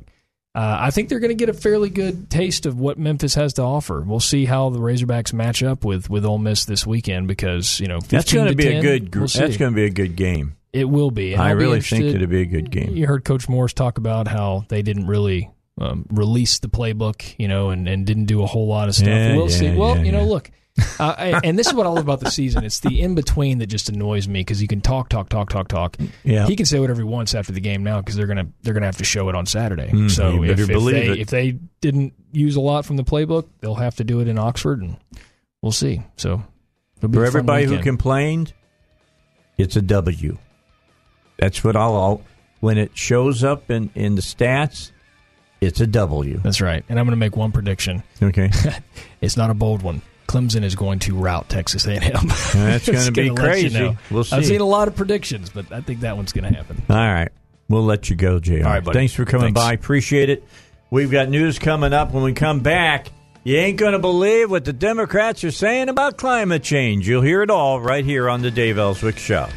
Uh, 0.56 0.78
I 0.80 0.91
think 0.91 1.10
they're 1.10 1.20
going 1.20 1.30
to 1.30 1.36
get 1.36 1.50
a 1.50 1.54
fairly 1.54 1.89
good 1.89 2.30
taste 2.32 2.66
of 2.66 2.80
what 2.80 2.97
Memphis 2.97 3.36
has 3.36 3.54
to 3.56 3.62
offer. 3.64 4.02
We'll 4.02 4.20
see 4.22 4.45
how 4.45 4.70
the 4.72 4.80
Razorbacks 4.80 5.32
match 5.34 5.62
up 5.62 5.84
with 5.84 6.10
with 6.10 6.26
Ole 6.26 6.38
Miss 6.39 6.64
this 6.64 6.88
weekend 6.88 7.28
because 7.28 7.82
you 7.82 7.88
know 7.88 8.00
That's 8.00 8.32
going 8.34 8.47
to 8.47 8.56
be 8.56 8.68
a 8.68 8.82
good. 8.82 9.14
we'll 9.14 9.28
that's 9.28 9.58
going 9.58 9.74
to 9.74 9.76
be 9.76 9.86
a 9.86 9.89
good 9.89 10.16
game. 10.16 10.56
It 10.74 10.86
will 10.86 11.12
be. 11.12 11.34
And 11.34 11.42
I 11.42 11.50
I'll 11.50 11.56
be 11.56 11.64
really 11.64 11.82
think 11.82 12.04
interested- 12.04 12.22
it'll 12.22 12.32
be 12.32 12.42
a 12.42 12.46
good 12.46 12.72
game. 12.72 12.96
You 12.96 13.08
heard 13.08 13.26
Coach 13.26 13.50
Morris 13.50 13.74
talk 13.74 13.98
about 13.98 14.28
how 14.28 14.66
they 14.70 14.82
didn't 14.82 15.08
really 15.08 15.50
um, 15.80 16.06
release 16.10 16.60
the 16.60 16.68
playbook, 16.68 17.36
you 17.38 17.48
know, 17.48 17.70
and, 17.70 17.88
and 17.88 18.06
didn't 18.06 18.26
do 18.26 18.44
a 18.44 18.46
whole 18.46 18.68
lot 18.68 18.90
of 18.90 18.96
stuff. 18.96 19.08
Yeah, 19.08 19.36
we'll 19.36 19.50
yeah, 19.50 19.58
see. 19.58 19.76
Well, 19.76 19.98
yeah, 19.98 20.04
you 20.04 20.12
know, 20.12 20.26
look, 20.26 20.52
uh, 21.00 21.16
I, 21.18 21.42
and 21.44 21.58
this 21.58 21.68
is 21.68 21.74
what 21.74 21.86
I 21.86 21.90
love 21.90 22.04
about 22.04 22.20
the 22.20 22.30
season. 22.30 22.64
It's 22.64 22.80
the 22.80 23.02
in 23.02 23.16
between 23.16 23.60
that 23.60 23.68
just 23.68 23.90
annoys 23.90 24.28
me 24.28 24.42
because 24.42 24.62
you 24.62 24.68
can 24.68 24.82
talk, 24.82 25.10
talk, 25.10 25.30
talk, 25.30 25.50
talk, 25.50 25.68
talk. 25.68 25.98
Yeah. 26.24 26.48
He 26.48 26.56
can 26.56 26.66
say 26.66 26.80
whatever 26.80 27.02
he 27.02 27.06
wants 27.06 27.34
after 27.34 27.52
the 27.52 27.62
game 27.62 27.84
now 27.84 28.00
because 28.00 28.16
they're 28.16 28.28
gonna 28.28 28.48
they're 28.62 28.74
gonna 28.74 28.86
have 28.86 28.98
to 28.98 29.04
show 29.04 29.30
it 29.30 29.36
on 29.36 29.46
Saturday. 29.46 29.90
Mm, 29.90 30.12
so 30.12 30.44
if, 30.44 30.60
if 30.60 30.68
they 30.68 31.08
it. 31.08 31.20
if 31.20 31.28
they 31.28 31.52
didn't 31.82 32.14
use 32.32 32.56
a 32.56 32.62
lot 32.62 32.86
from 32.86 32.98
the 32.98 33.04
playbook, 33.04 33.48
they'll 33.62 33.76
have 33.76 33.96
to 33.98 34.04
do 34.04 34.20
it 34.20 34.28
in 34.28 34.38
Oxford, 34.38 34.82
and 34.82 34.98
we'll 35.62 35.72
see. 35.72 36.02
So 36.18 36.44
be 37.02 37.18
For 37.18 37.26
everybody 37.26 37.66
who 37.66 37.80
complained, 37.80 38.54
it's 39.58 39.76
a 39.76 39.82
W. 39.82 40.38
That's 41.40 41.64
what 41.64 41.76
I'll. 41.76 41.96
I'll 41.96 42.22
when 42.60 42.78
it 42.78 42.92
shows 42.98 43.44
up 43.44 43.72
in 43.72 43.90
in 43.96 44.16
the 44.16 44.22
stats, 44.22 44.92
it's 45.62 45.80
a 45.82 45.88
W. 45.88 46.38
That's 46.44 46.62
right. 46.62 46.84
And 46.90 47.00
I'm 47.00 47.06
going 47.06 47.14
to 47.14 47.20
make 47.20 47.36
one 47.36 47.52
prediction. 47.52 48.04
Okay, 48.22 48.50
It's 49.22 49.38
not 49.38 49.50
a 49.50 49.54
bold 49.54 49.82
one. 49.82 50.02
Clemson 50.28 50.64
is 50.64 50.76
going 50.76 51.00
to 51.00 51.16
rout 51.16 51.50
Texas 51.50 51.88
A&M. 51.88 52.02
That's 52.54 52.88
gonna 52.88 53.12
be 53.12 53.30
gonna 53.30 53.42
let 53.42 53.62
you 53.64 53.70
crazy. 53.70 53.80
know. 53.80 53.98
We'll 54.12 54.24
see. 54.24 54.36
I've 54.36 54.46
seen 54.46 54.62
a 54.62 54.66
lot 54.66 54.88
of 54.88 54.96
predictions, 54.96 55.50
but 55.50 55.72
I 55.72 55.82
think 55.82 56.02
that 56.02 56.16
one's 56.18 56.34
going 56.34 56.52
to 56.52 56.56
happen. 56.56 56.82
all 56.90 56.96
right. 56.98 57.30
We'll 57.68 57.84
let 57.86 58.10
you 58.10 58.16
go, 58.16 58.40
J.R. 58.40 58.66
All 58.68 58.74
right, 58.74 58.84
buddy. 58.84 58.98
Thanks 59.00 59.14
for 59.14 59.26
coming 59.26 59.54
Thanks. 59.54 59.60
by. 59.62 59.74
Appreciate 59.74 60.30
it. 60.30 60.44
We've 60.92 61.10
got 61.12 61.30
news 61.30 61.60
coming 61.60 61.94
up 61.94 62.12
when 62.14 62.24
we 62.24 62.34
come 62.34 62.60
back. 62.62 63.08
You 63.44 63.58
ain't 63.58 63.78
going 63.78 63.94
to 63.94 64.00
believe 64.00 64.52
what 64.52 64.66
the 64.66 64.74
Democrats 64.74 65.44
are 65.44 65.52
saying 65.52 65.88
about 65.90 66.18
climate 66.18 66.62
change. 66.64 67.08
You'll 67.08 67.22
hear 67.22 67.42
it 67.42 67.50
all 67.50 67.80
right 67.80 68.04
here 68.06 68.28
on 68.30 68.42
the 68.42 68.52
Dave 68.52 68.78
Elswick 68.78 69.18
Show. 69.18 69.48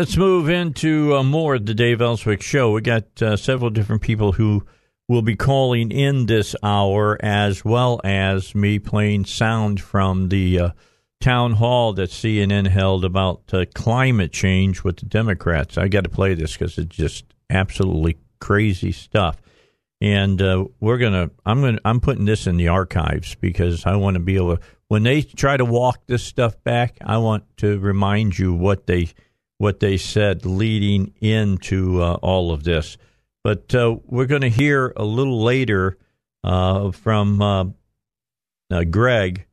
Let's 0.00 0.16
move 0.16 0.48
into 0.48 1.14
uh, 1.14 1.22
more 1.22 1.56
of 1.56 1.66
the 1.66 1.74
Dave 1.74 2.00
Elswick 2.00 2.40
show. 2.40 2.72
We 2.72 2.80
got 2.80 3.20
uh, 3.20 3.36
several 3.36 3.68
different 3.68 4.00
people 4.00 4.32
who 4.32 4.64
will 5.10 5.20
be 5.20 5.36
calling 5.36 5.90
in 5.90 6.24
this 6.24 6.56
hour, 6.62 7.18
as 7.22 7.66
well 7.66 8.00
as 8.02 8.54
me 8.54 8.78
playing 8.78 9.26
sound 9.26 9.78
from 9.78 10.30
the 10.30 10.58
uh, 10.58 10.70
town 11.20 11.52
hall 11.52 11.92
that 11.92 12.08
CNN 12.08 12.68
held 12.68 13.04
about 13.04 13.42
uh, 13.52 13.66
climate 13.74 14.32
change 14.32 14.82
with 14.82 14.96
the 14.96 15.04
Democrats. 15.04 15.76
I 15.76 15.88
got 15.88 16.04
to 16.04 16.08
play 16.10 16.32
this 16.32 16.54
because 16.54 16.78
it's 16.78 16.96
just 16.96 17.26
absolutely 17.50 18.16
crazy 18.40 18.92
stuff. 18.92 19.36
And 20.00 20.40
uh, 20.40 20.64
we're 20.80 20.96
gonna, 20.96 21.30
I'm 21.44 21.60
gonna, 21.60 21.80
I'm 21.84 22.00
putting 22.00 22.24
this 22.24 22.46
in 22.46 22.56
the 22.56 22.68
archives 22.68 23.34
because 23.34 23.84
I 23.84 23.96
want 23.96 24.14
to 24.14 24.20
be 24.20 24.36
able 24.36 24.56
to. 24.56 24.62
When 24.88 25.02
they 25.02 25.20
try 25.20 25.58
to 25.58 25.64
walk 25.66 26.06
this 26.06 26.24
stuff 26.24 26.64
back, 26.64 26.96
I 27.02 27.18
want 27.18 27.44
to 27.58 27.78
remind 27.78 28.38
you 28.38 28.54
what 28.54 28.86
they 28.86 29.10
what 29.60 29.78
they 29.78 29.98
said 29.98 30.46
leading 30.46 31.12
into 31.20 32.00
uh, 32.00 32.14
all 32.22 32.50
of 32.50 32.64
this. 32.64 32.96
But 33.44 33.74
uh, 33.74 33.96
we're 34.06 34.24
going 34.24 34.40
to 34.40 34.48
hear 34.48 34.90
a 34.96 35.04
little 35.04 35.42
later 35.42 35.98
uh, 36.42 36.92
from 36.92 37.42
uh, 37.42 37.64
uh, 38.70 38.84
Greg, 38.84 39.44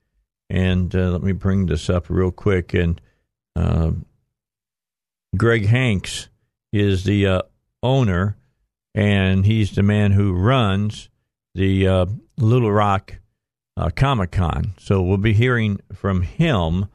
and 0.49 0.95
uh, 0.95 1.09
let 1.09 1.23
me 1.23 1.33
bring 1.33 1.65
this 1.65 1.89
up 1.89 2.09
real 2.09 2.31
quick. 2.31 2.73
And 2.73 3.01
Greg 5.35 5.65
Hanks 5.65 6.29
is 6.71 7.03
the 7.03 7.43
owner, 7.83 8.37
and 8.95 9.45
he's 9.45 9.71
the 9.71 9.83
man 9.83 10.13
who 10.13 10.31
runs 10.31 11.09
the 11.53 12.07
Little 12.37 12.71
Rock 12.71 13.15
Comic 13.97 14.31
Con. 14.31 14.73
So 14.79 15.01
we'll 15.01 15.17
be 15.17 15.33
hearing 15.33 15.81
from 15.93 16.21
him 16.21 16.85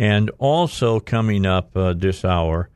and 0.00 0.30
also 0.38 0.98
coming 0.98 1.44
up 1.44 1.76
uh, 1.76 1.92
this 1.92 2.24
hour, 2.24 2.70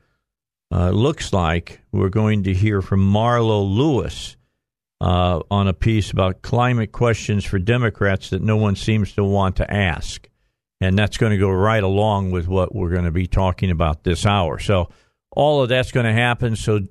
uh, 0.71 0.91
looks 0.91 1.33
like 1.33 1.81
we're 1.91 2.09
going 2.09 2.43
to 2.43 2.53
hear 2.53 2.83
from 2.83 2.99
Marlo 3.01 3.67
Lewis 3.67 4.37
uh, 5.01 5.39
on 5.49 5.67
a 5.67 5.73
piece 5.73 6.11
about 6.11 6.43
climate 6.43 6.91
questions 6.91 7.43
for 7.43 7.57
Democrats 7.57 8.29
that 8.29 8.43
no 8.43 8.57
one 8.57 8.75
seems 8.75 9.13
to 9.13 9.23
want 9.23 9.55
to 9.55 9.73
ask. 9.73 10.29
And 10.79 10.95
that's 10.99 11.17
going 11.17 11.31
to 11.31 11.39
go 11.39 11.49
right 11.49 11.81
along 11.81 12.29
with 12.29 12.47
what 12.47 12.75
we're 12.75 12.91
going 12.91 13.05
to 13.05 13.11
be 13.11 13.25
talking 13.25 13.71
about 13.71 14.03
this 14.03 14.23
hour. 14.27 14.59
So 14.59 14.89
all 15.31 15.63
of 15.63 15.69
that's 15.69 15.91
going 15.91 16.05
to 16.05 16.13
happen. 16.13 16.55
So, 16.55 16.81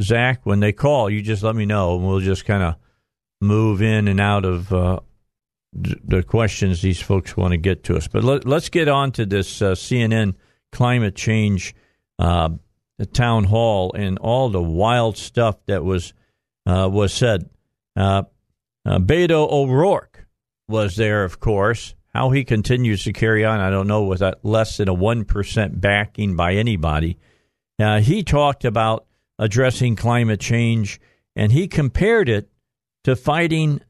Zach, 0.00 0.40
when 0.42 0.58
they 0.58 0.72
call, 0.72 1.08
you 1.08 1.22
just 1.22 1.44
let 1.44 1.54
me 1.54 1.64
know, 1.64 1.94
and 1.94 2.04
we'll 2.04 2.18
just 2.18 2.44
kind 2.44 2.64
of 2.64 2.74
move 3.40 3.82
in 3.82 4.08
and 4.08 4.20
out 4.20 4.44
of 4.44 4.72
uh, 4.72 4.98
the 5.72 6.22
questions 6.22 6.82
these 6.82 7.00
folks 7.00 7.36
want 7.36 7.52
to 7.52 7.56
get 7.56 7.84
to 7.84 7.96
us. 7.96 8.08
But 8.08 8.24
let, 8.24 8.46
us 8.46 8.68
get 8.68 8.88
on 8.88 9.12
to 9.12 9.26
this 9.26 9.62
uh, 9.62 9.72
CNN 9.72 10.34
climate 10.72 11.14
change 11.14 11.74
uh, 12.18 12.50
town 13.12 13.44
hall 13.44 13.92
and 13.94 14.18
all 14.18 14.48
the 14.48 14.62
wild 14.62 15.16
stuff 15.16 15.56
that 15.66 15.84
was 15.84 16.12
uh, 16.66 16.88
was 16.90 17.12
said. 17.12 17.48
Uh, 17.96 18.24
uh, 18.84 18.98
Beto 18.98 19.50
O'Rourke 19.50 20.26
was 20.68 20.96
there, 20.96 21.24
of 21.24 21.40
course. 21.40 21.94
How 22.12 22.30
he 22.30 22.44
continues 22.44 23.04
to 23.04 23.12
carry 23.12 23.44
on, 23.44 23.60
I 23.60 23.70
don't 23.70 23.86
know, 23.86 24.02
with 24.02 24.18
that 24.18 24.44
less 24.44 24.76
than 24.76 24.88
a 24.88 24.94
one 24.94 25.24
percent 25.24 25.80
backing 25.80 26.36
by 26.36 26.54
anybody. 26.54 27.18
Uh, 27.78 28.00
he 28.00 28.22
talked 28.22 28.64
about 28.64 29.06
addressing 29.38 29.96
climate 29.96 30.40
change, 30.40 31.00
and 31.36 31.52
he 31.52 31.68
compared 31.68 32.28
it 32.28 32.50
to 33.04 33.16
fighting 33.16 33.80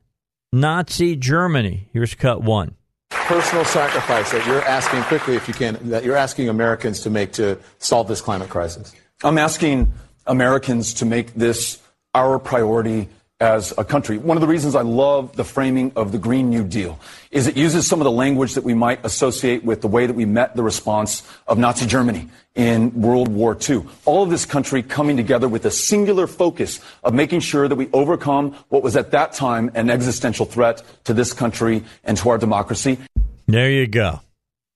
Nazi 0.52 1.14
Germany. 1.14 1.88
Here's 1.92 2.14
cut 2.14 2.42
one. 2.42 2.74
Personal 3.10 3.64
sacrifice 3.64 4.32
that 4.32 4.44
you're 4.46 4.64
asking 4.64 5.02
quickly, 5.04 5.36
if 5.36 5.46
you 5.46 5.54
can, 5.54 5.78
that 5.90 6.02
you're 6.02 6.16
asking 6.16 6.48
Americans 6.48 7.00
to 7.02 7.10
make 7.10 7.32
to 7.34 7.56
solve 7.78 8.08
this 8.08 8.20
climate 8.20 8.48
crisis. 8.50 8.92
I'm 9.22 9.38
asking 9.38 9.92
Americans 10.26 10.94
to 10.94 11.04
make 11.04 11.34
this 11.34 11.80
our 12.16 12.40
priority 12.40 13.08
as 13.40 13.72
a 13.78 13.84
country. 13.84 14.18
One 14.18 14.36
of 14.36 14.42
the 14.42 14.46
reasons 14.46 14.74
I 14.74 14.82
love 14.82 15.34
the 15.34 15.44
framing 15.44 15.92
of 15.96 16.12
the 16.12 16.18
Green 16.18 16.50
New 16.50 16.62
Deal 16.62 17.00
is 17.30 17.46
it 17.46 17.56
uses 17.56 17.86
some 17.86 18.00
of 18.00 18.04
the 18.04 18.10
language 18.10 18.54
that 18.54 18.64
we 18.64 18.74
might 18.74 19.04
associate 19.04 19.64
with 19.64 19.80
the 19.80 19.88
way 19.88 20.06
that 20.06 20.14
we 20.14 20.26
met 20.26 20.54
the 20.54 20.62
response 20.62 21.26
of 21.46 21.58
Nazi 21.58 21.86
Germany 21.86 22.28
in 22.54 23.00
World 23.00 23.28
War 23.28 23.56
II. 23.68 23.84
All 24.04 24.22
of 24.22 24.30
this 24.30 24.44
country 24.44 24.82
coming 24.82 25.16
together 25.16 25.48
with 25.48 25.64
a 25.64 25.70
singular 25.70 26.26
focus 26.26 26.80
of 27.02 27.14
making 27.14 27.40
sure 27.40 27.66
that 27.66 27.76
we 27.76 27.88
overcome 27.92 28.54
what 28.68 28.82
was 28.82 28.96
at 28.96 29.12
that 29.12 29.32
time 29.32 29.70
an 29.74 29.88
existential 29.88 30.44
threat 30.44 30.82
to 31.04 31.14
this 31.14 31.32
country 31.32 31.84
and 32.04 32.18
to 32.18 32.28
our 32.28 32.38
democracy. 32.38 32.98
There 33.46 33.70
you 33.70 33.86
go. 33.86 34.20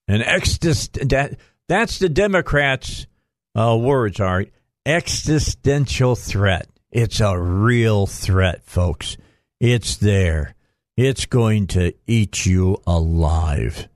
An 0.07 0.21
exist 0.21 0.97
that 1.09 1.37
that's 1.67 1.99
the 1.99 2.09
Democrats' 2.09 3.07
uh, 3.55 3.77
words 3.79 4.19
are 4.19 4.45
existential 4.85 6.15
threat. 6.15 6.67
It's 6.95 7.19
a 7.19 7.37
real 7.37 8.07
threat, 8.07 8.63
folks. 8.63 9.17
It's 9.59 9.97
there. 9.97 10.55
It's 10.95 11.25
going 11.25 11.67
to 11.67 11.93
eat 12.07 12.45
you 12.45 12.81
alive. 12.87 13.89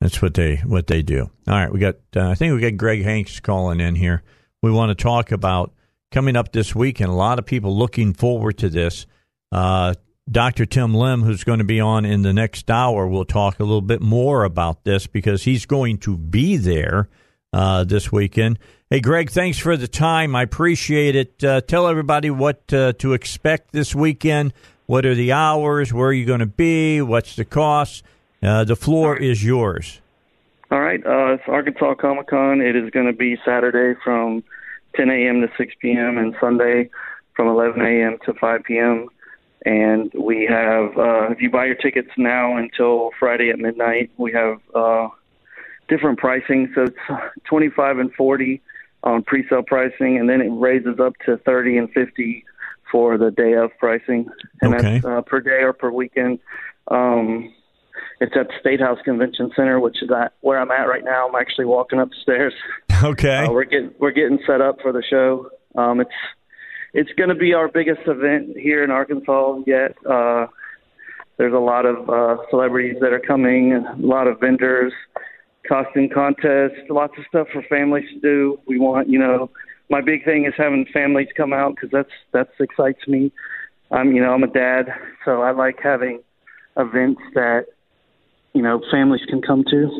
That's 0.00 0.20
what 0.20 0.34
they 0.34 0.56
what 0.56 0.88
they 0.88 1.02
do. 1.02 1.30
All 1.46 1.54
right, 1.54 1.72
we 1.72 1.78
got. 1.78 1.94
Uh, 2.16 2.28
I 2.28 2.34
think 2.34 2.52
we 2.52 2.60
got 2.60 2.76
Greg 2.76 3.04
Hanks 3.04 3.38
calling 3.38 3.78
in 3.78 3.94
here. 3.94 4.24
We 4.64 4.72
want 4.72 4.90
to 4.90 5.00
talk 5.00 5.30
about 5.30 5.72
coming 6.10 6.34
up 6.34 6.50
this 6.50 6.74
week, 6.74 6.98
and 6.98 7.08
a 7.08 7.14
lot 7.14 7.38
of 7.38 7.46
people 7.46 7.78
looking 7.78 8.14
forward 8.14 8.58
to 8.58 8.68
this. 8.68 9.06
Uh, 9.52 9.94
Dr. 10.28 10.66
Tim 10.66 10.92
Lim, 10.92 11.22
who's 11.22 11.44
going 11.44 11.60
to 11.60 11.64
be 11.64 11.78
on 11.78 12.04
in 12.04 12.22
the 12.22 12.32
next 12.32 12.68
hour, 12.68 13.06
will 13.06 13.24
talk 13.24 13.60
a 13.60 13.64
little 13.64 13.80
bit 13.80 14.02
more 14.02 14.42
about 14.42 14.82
this 14.82 15.06
because 15.06 15.44
he's 15.44 15.66
going 15.66 15.98
to 15.98 16.16
be 16.16 16.56
there 16.56 17.08
uh, 17.52 17.84
this 17.84 18.10
weekend. 18.10 18.58
Hey, 18.92 18.98
Greg, 18.98 19.30
thanks 19.30 19.56
for 19.56 19.76
the 19.76 19.86
time. 19.86 20.34
I 20.34 20.42
appreciate 20.42 21.14
it. 21.14 21.44
Uh, 21.44 21.60
tell 21.60 21.86
everybody 21.86 22.28
what 22.28 22.72
uh, 22.72 22.92
to 22.94 23.12
expect 23.12 23.70
this 23.70 23.94
weekend. 23.94 24.52
What 24.86 25.06
are 25.06 25.14
the 25.14 25.30
hours? 25.30 25.92
Where 25.92 26.08
are 26.08 26.12
you 26.12 26.26
going 26.26 26.40
to 26.40 26.46
be? 26.46 27.00
What's 27.00 27.36
the 27.36 27.44
cost? 27.44 28.02
Uh, 28.42 28.64
the 28.64 28.74
floor 28.74 29.16
is 29.16 29.44
yours. 29.44 30.00
All 30.72 30.80
right. 30.80 31.00
Uh, 31.06 31.34
it's 31.34 31.44
Arkansas 31.46 31.94
Comic 32.00 32.26
Con. 32.26 32.60
It 32.60 32.74
is 32.74 32.90
going 32.90 33.06
to 33.06 33.12
be 33.12 33.36
Saturday 33.44 33.96
from 34.02 34.42
10 34.96 35.08
a.m. 35.08 35.42
to 35.42 35.48
6 35.56 35.72
p.m. 35.80 36.18
and 36.18 36.34
Sunday 36.40 36.90
from 37.36 37.46
11 37.46 37.80
a.m. 37.80 38.18
to 38.26 38.34
5 38.34 38.64
p.m. 38.64 39.06
And 39.64 40.10
we 40.14 40.48
have, 40.50 40.98
uh, 40.98 41.30
if 41.30 41.40
you 41.40 41.48
buy 41.48 41.66
your 41.66 41.76
tickets 41.76 42.10
now 42.18 42.56
until 42.56 43.10
Friday 43.20 43.50
at 43.50 43.60
midnight, 43.60 44.10
we 44.16 44.32
have 44.32 44.58
uh, 44.74 45.10
different 45.88 46.18
pricing. 46.18 46.72
So 46.74 46.86
it's 46.86 47.22
25 47.44 47.98
and 48.00 48.12
40 48.14 48.60
on 49.02 49.22
pre-sale 49.22 49.62
pricing, 49.66 50.18
and 50.18 50.28
then 50.28 50.40
it 50.40 50.50
raises 50.50 50.98
up 51.00 51.14
to 51.26 51.38
30 51.38 51.78
and 51.78 51.90
50 51.92 52.44
for 52.90 53.16
the 53.16 53.30
day 53.30 53.54
of 53.54 53.70
pricing, 53.78 54.26
and 54.62 54.74
okay. 54.74 54.94
that's 54.94 55.04
uh, 55.04 55.20
per 55.22 55.40
day 55.40 55.62
or 55.62 55.72
per 55.72 55.90
weekend. 55.90 56.38
Um, 56.88 57.52
it's 58.20 58.32
at 58.36 58.48
the 58.48 58.54
State 58.60 58.80
House 58.80 58.98
Convention 59.04 59.50
Center, 59.54 59.80
which 59.80 60.02
is 60.02 60.10
at 60.10 60.34
where 60.40 60.60
I'm 60.60 60.70
at 60.70 60.84
right 60.84 61.04
now. 61.04 61.28
I'm 61.28 61.34
actually 61.34 61.66
walking 61.66 62.00
upstairs. 62.00 62.54
Okay, 63.02 63.46
uh, 63.46 63.50
we're 63.50 63.64
getting 63.64 63.94
we're 63.98 64.10
getting 64.10 64.38
set 64.46 64.60
up 64.60 64.76
for 64.82 64.92
the 64.92 65.02
show. 65.08 65.48
Um, 65.74 66.02
it's 66.02 66.10
it's 66.92 67.08
going 67.16 67.30
to 67.30 67.34
be 67.34 67.54
our 67.54 67.66
biggest 67.66 68.02
event 68.06 68.58
here 68.58 68.84
in 68.84 68.90
Arkansas 68.90 69.60
yet. 69.66 69.94
Uh, 70.04 70.48
there's 71.38 71.54
a 71.54 71.58
lot 71.58 71.86
of 71.86 72.10
uh, 72.10 72.36
celebrities 72.50 72.96
that 73.00 73.14
are 73.14 73.20
coming, 73.20 73.72
a 73.72 73.96
lot 73.96 74.26
of 74.26 74.38
vendors 74.38 74.92
costume 75.68 76.08
contest, 76.12 76.74
lots 76.88 77.14
of 77.18 77.24
stuff 77.28 77.48
for 77.52 77.62
families 77.62 78.04
to 78.14 78.20
do. 78.20 78.60
We 78.66 78.78
want, 78.78 79.08
you 79.08 79.18
know, 79.18 79.50
my 79.88 80.00
big 80.00 80.24
thing 80.24 80.46
is 80.46 80.54
having 80.56 80.86
families 80.92 81.28
come 81.36 81.52
out 81.52 81.74
because 81.74 81.90
that's 81.90 82.10
that's 82.32 82.50
excites 82.60 83.06
me. 83.08 83.32
I'm, 83.90 84.12
you 84.12 84.22
know, 84.22 84.32
I'm 84.32 84.42
a 84.44 84.46
dad, 84.46 84.86
so 85.24 85.42
I 85.42 85.50
like 85.50 85.78
having 85.82 86.22
events 86.76 87.20
that 87.34 87.66
you 88.54 88.62
know 88.62 88.80
families 88.90 89.22
can 89.28 89.42
come 89.42 89.64
to. 89.70 89.90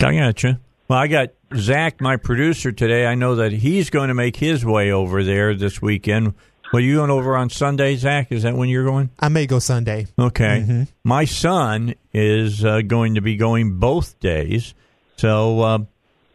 I 0.00 0.14
gotcha. 0.14 0.60
Well, 0.88 0.98
I 0.98 1.06
got 1.08 1.30
Zach, 1.56 2.00
my 2.00 2.16
producer 2.16 2.70
today. 2.70 3.06
I 3.06 3.14
know 3.14 3.36
that 3.36 3.52
he's 3.52 3.90
going 3.90 4.08
to 4.08 4.14
make 4.14 4.36
his 4.36 4.64
way 4.64 4.92
over 4.92 5.24
there 5.24 5.54
this 5.54 5.80
weekend. 5.80 6.34
Well, 6.72 6.82
you 6.82 6.96
going 6.96 7.10
over 7.10 7.36
on 7.36 7.50
Sunday, 7.50 7.96
Zach? 7.96 8.32
Is 8.32 8.42
that 8.42 8.54
when 8.56 8.68
you're 8.68 8.84
going? 8.84 9.10
I 9.18 9.28
may 9.28 9.46
go 9.46 9.60
Sunday. 9.60 10.06
Okay. 10.18 10.60
Mm-hmm. 10.60 10.82
My 11.04 11.24
son 11.24 11.94
is 12.12 12.64
uh, 12.64 12.80
going 12.82 13.14
to 13.14 13.20
be 13.20 13.36
going 13.36 13.78
both 13.78 14.18
days. 14.20 14.74
So 15.16 15.60
uh, 15.60 15.78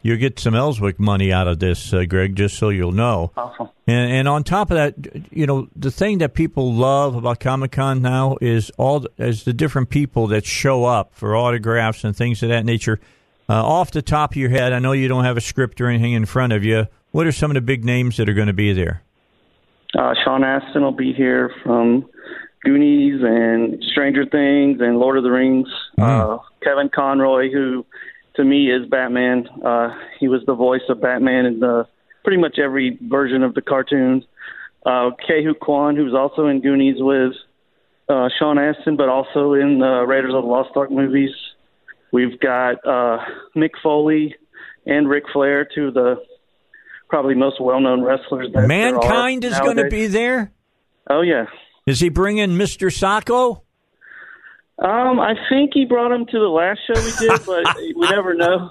you 0.01 0.17
get 0.17 0.39
some 0.39 0.55
Elswick 0.55 0.99
money 0.99 1.33
out 1.33 1.47
of 1.47 1.59
this, 1.59 1.93
uh, 1.93 2.05
Greg, 2.05 2.35
just 2.35 2.57
so 2.57 2.69
you'll 2.69 2.91
know. 2.91 3.31
Awesome. 3.35 3.69
And, 3.85 4.11
and 4.11 4.27
on 4.27 4.43
top 4.43 4.71
of 4.71 4.75
that, 4.75 5.31
you 5.31 5.45
know, 5.45 5.67
the 5.75 5.91
thing 5.91 6.19
that 6.19 6.33
people 6.33 6.73
love 6.73 7.15
about 7.15 7.39
Comic 7.39 7.71
Con 7.73 8.01
now 8.01 8.37
is 8.39 8.71
all 8.77 9.01
the, 9.01 9.11
is 9.17 9.43
the 9.43 9.53
different 9.53 9.89
people 9.89 10.27
that 10.27 10.45
show 10.45 10.85
up 10.85 11.13
for 11.13 11.35
autographs 11.35 12.03
and 12.03 12.15
things 12.15 12.41
of 12.43 12.49
that 12.49 12.65
nature. 12.65 12.99
Uh, 13.49 13.65
off 13.65 13.91
the 13.91 14.01
top 14.01 14.31
of 14.31 14.37
your 14.37 14.51
head, 14.51 14.73
I 14.73 14.79
know 14.79 14.91
you 14.91 15.07
don't 15.07 15.25
have 15.25 15.37
a 15.37 15.41
script 15.41 15.81
or 15.81 15.87
anything 15.87 16.13
in 16.13 16.25
front 16.25 16.53
of 16.53 16.63
you. 16.63 16.87
What 17.11 17.25
are 17.25 17.31
some 17.31 17.49
of 17.49 17.55
the 17.55 17.61
big 17.61 17.83
names 17.83 18.17
that 18.17 18.29
are 18.29 18.33
going 18.33 18.47
to 18.47 18.53
be 18.53 18.73
there? 18.73 19.01
Uh, 19.97 20.13
Sean 20.23 20.43
Astin 20.43 20.83
will 20.83 20.91
be 20.91 21.13
here 21.13 21.51
from 21.63 22.07
Goonies 22.63 23.21
and 23.23 23.83
Stranger 23.91 24.25
Things 24.25 24.79
and 24.81 24.97
Lord 24.97 25.17
of 25.17 25.23
the 25.23 25.31
Rings. 25.31 25.67
Mm. 25.97 26.35
Uh, 26.35 26.37
Kevin 26.63 26.89
Conroy, 26.93 27.51
who 27.51 27.85
to 28.35 28.43
me 28.43 28.71
is 28.71 28.87
Batman. 28.89 29.47
Uh, 29.65 29.89
he 30.19 30.27
was 30.27 30.41
the 30.45 30.55
voice 30.55 30.81
of 30.89 31.01
Batman 31.01 31.45
in 31.45 31.59
the 31.59 31.87
pretty 32.23 32.41
much 32.41 32.59
every 32.59 32.97
version 33.01 33.43
of 33.43 33.53
the 33.53 33.61
cartoons. 33.61 34.23
Uh, 34.85 35.11
Ke 35.11 35.43
Huy 35.43 35.53
Quan, 35.59 35.95
who's 35.95 36.13
also 36.13 36.47
in 36.47 36.61
Goonies 36.61 36.97
with 36.99 37.33
uh, 38.07 38.29
Sean 38.37 38.57
Astin, 38.57 38.95
but 38.95 39.09
also 39.09 39.53
in 39.53 39.79
the 39.79 40.05
Raiders 40.07 40.33
of 40.33 40.43
the 40.43 40.49
Lost 40.49 40.69
Ark 40.75 40.91
movies. 40.91 41.31
We've 42.11 42.39
got 42.39 42.75
uh, 42.85 43.19
Mick 43.55 43.71
Foley 43.83 44.35
and 44.85 45.09
Ric 45.09 45.25
Flair, 45.31 45.67
two 45.75 45.87
of 45.87 45.93
the 45.93 46.15
probably 47.09 47.35
most 47.35 47.59
well-known 47.61 48.01
wrestlers. 48.01 48.47
That 48.53 48.67
Mankind 48.67 49.43
is 49.43 49.59
going 49.59 49.77
to 49.77 49.89
be 49.89 50.07
there. 50.07 50.51
Oh 51.09 51.21
yeah. 51.21 51.45
Is 51.85 51.99
he 51.99 52.09
bringing 52.09 52.55
Mister 52.55 52.87
Socko? 52.87 53.61
Um, 54.81 55.19
I 55.19 55.33
think 55.49 55.71
he 55.73 55.85
brought 55.85 56.11
him 56.11 56.25
to 56.25 56.39
the 56.39 56.47
last 56.47 56.79
show 56.87 56.93
we 57.01 57.27
did, 57.27 57.45
but 57.45 57.75
we 57.95 58.09
never 58.09 58.33
know. 58.33 58.69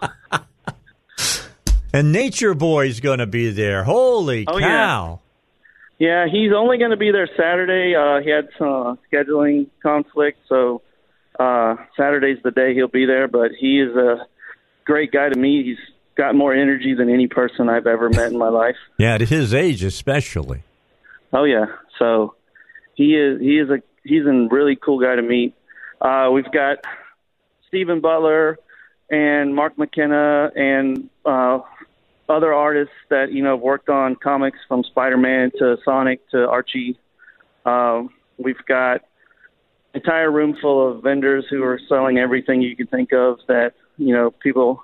And 1.93 2.13
Nature 2.13 2.55
Boy's 2.55 3.01
going 3.01 3.19
to 3.19 3.27
be 3.27 3.51
there. 3.51 3.83
Holy 3.85 4.45
Oh, 4.47 4.59
cow! 4.59 5.21
Yeah, 5.99 6.27
he's 6.31 6.53
only 6.55 6.79
going 6.79 6.91
to 6.93 6.97
be 6.97 7.11
there 7.11 7.29
Saturday. 7.37 7.95
Uh, 7.97 8.23
he 8.23 8.31
had 8.31 8.49
some 8.59 8.69
uh, 8.69 8.95
scheduling 9.13 9.69
conflict, 9.83 10.39
so 10.49 10.83
uh, 11.41 11.77
Saturday's 11.97 12.39
the 12.45 12.51
day 12.53 12.75
he'll 12.75 12.89
be 12.89 13.05
there. 13.07 13.27
But 13.27 13.51
he 13.59 13.81
is 13.81 13.97
a 13.97 14.27
great 14.85 15.13
guy 15.13 15.29
to 15.31 15.39
meet. 15.39 15.67
He's 15.67 15.79
got 16.17 16.35
more 16.35 16.55
energy 16.55 16.95
than 16.95 17.09
any 17.09 17.27
person 17.27 17.69
I've 17.69 17.87
ever 17.87 18.11
met 18.11 18.31
in 18.33 18.39
my 18.39 18.49
life. 18.49 18.77
Yeah, 18.99 19.15
at 19.15 19.23
his 19.23 19.55
age 19.55 19.83
especially. 19.83 20.63
Oh 21.33 21.45
yeah, 21.45 21.67
so 21.99 22.35
he 22.95 23.15
is 23.17 23.41
he 23.41 23.59
is 23.59 23.71
a 23.71 23.83
he's 24.05 24.25
a 24.27 24.49
really 24.51 24.77
cool 24.77 25.01
guy 25.01 25.17
to 25.17 25.23
meet. 25.23 25.55
Uh, 26.01 26.31
we've 26.33 26.51
got 26.53 26.79
Stephen 27.69 28.01
Butler 28.01 28.59
and 29.11 29.55
Mark 29.55 29.79
McKenna 29.79 30.51
and 30.55 31.09
uh, 31.25 31.61
other 32.29 32.53
artists 32.53 32.95
that 33.11 33.33
you 33.33 33.43
know 33.43 33.57
have 33.57 33.61
worked 33.61 33.89
on 33.89 34.17
comics 34.17 34.59
from 34.69 34.85
Spider-Man 34.85 35.53
to 35.59 35.77
Sonic 35.85 36.29
to 36.31 36.49
Archie. 36.49 36.99
Um, 37.65 38.11
we've 38.37 38.65
got 38.67 39.03
entire 39.95 40.31
room 40.31 40.57
full 40.61 40.91
of 40.91 41.03
vendors 41.03 41.47
who 41.51 41.63
are 41.65 41.81
selling 41.89 42.19
everything 42.19 42.63
you 42.63 42.77
can 42.77 42.87
think 42.87 43.13
of 43.13 43.39
that 43.49 43.73
you 43.97 44.15
know 44.15 44.31
people 44.31 44.83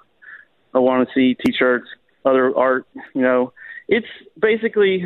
want 0.72 1.08
to 1.08 1.14
see 1.14 1.34
T-shirts, 1.34 1.86
other 2.24 2.56
art. 2.56 2.86
You 3.14 3.22
know, 3.22 3.52
it's 3.88 4.08
basically 4.38 5.04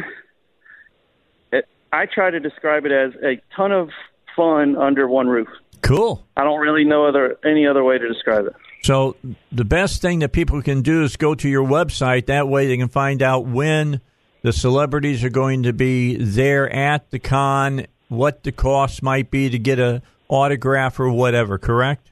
I 1.93 2.07
try 2.07 2.31
to 2.31 2.41
describe 2.41 2.85
it 2.85 2.93
as 2.93 3.13
a 3.23 3.41
ton 3.57 3.73
of 3.73 3.91
fun 4.37 4.77
under 4.77 5.09
one 5.09 5.29
roof. 5.29 5.49
Cool. 5.83 6.27
I 6.37 6.45
don't 6.45 6.61
really 6.61 6.85
know 6.85 7.07
other 7.07 7.39
any 7.45 7.67
other 7.67 7.85
way 7.85 7.99
to 7.99 8.09
describe 8.09 8.47
it. 8.47 8.55
So 8.83 9.17
the 9.51 9.65
best 9.65 10.01
thing 10.01 10.21
that 10.21 10.33
people 10.33 10.63
can 10.63 10.83
do 10.83 11.03
is 11.03 11.17
go 11.17 11.35
to 11.35 11.49
your 11.49 11.67
website. 11.67 12.27
That 12.27 12.49
way 12.49 12.67
they 12.67 12.77
can 12.77 12.89
find 12.89 13.23
out 13.23 13.47
when 13.47 14.01
the 14.43 14.53
celebrities 14.53 15.25
are 15.25 15.31
going 15.31 15.65
to 15.65 15.73
be 15.73 16.17
there 16.17 16.73
at 16.73 17.11
the 17.11 17.19
con, 17.19 17.87
what 18.09 18.45
the 18.45 18.53
cost 18.53 19.03
might 19.03 19.31
be 19.31 19.51
to 19.51 19.59
get 19.59 19.79
a 19.79 20.03
autograph 20.29 21.01
or 21.01 21.11
whatever. 21.11 21.59
Correct? 21.59 22.11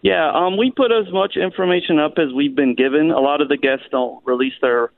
Yeah, 0.00 0.32
um, 0.34 0.56
we 0.56 0.72
put 0.72 0.90
as 0.90 1.12
much 1.12 1.36
information 1.36 2.00
up 2.00 2.14
as 2.16 2.32
we've 2.34 2.56
been 2.56 2.74
given. 2.74 3.10
A 3.10 3.20
lot 3.20 3.40
of 3.40 3.48
the 3.48 3.56
guests 3.56 3.84
don't 3.90 4.24
release 4.26 4.54
their 4.60 4.90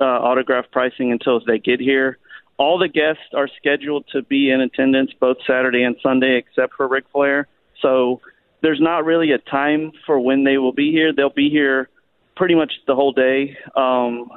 uh, 0.00 0.04
autograph 0.04 0.66
pricing 0.70 1.10
until 1.10 1.40
they 1.44 1.58
get 1.58 1.80
here. 1.80 2.18
All 2.58 2.78
the 2.78 2.88
guests 2.88 3.34
are 3.34 3.48
scheduled 3.58 4.06
to 4.12 4.22
be 4.22 4.50
in 4.50 4.60
attendance 4.60 5.10
both 5.20 5.36
Saturday 5.46 5.82
and 5.82 5.96
Sunday, 6.02 6.36
except 6.36 6.74
for 6.74 6.88
Ric 6.88 7.04
Flair. 7.12 7.48
So 7.82 8.20
there's 8.62 8.80
not 8.80 9.04
really 9.04 9.32
a 9.32 9.38
time 9.38 9.92
for 10.06 10.18
when 10.18 10.44
they 10.44 10.56
will 10.56 10.72
be 10.72 10.90
here. 10.90 11.12
They'll 11.12 11.28
be 11.28 11.50
here 11.50 11.90
pretty 12.34 12.54
much 12.54 12.72
the 12.86 12.94
whole 12.94 13.12
day, 13.12 13.58
um, 13.74 14.30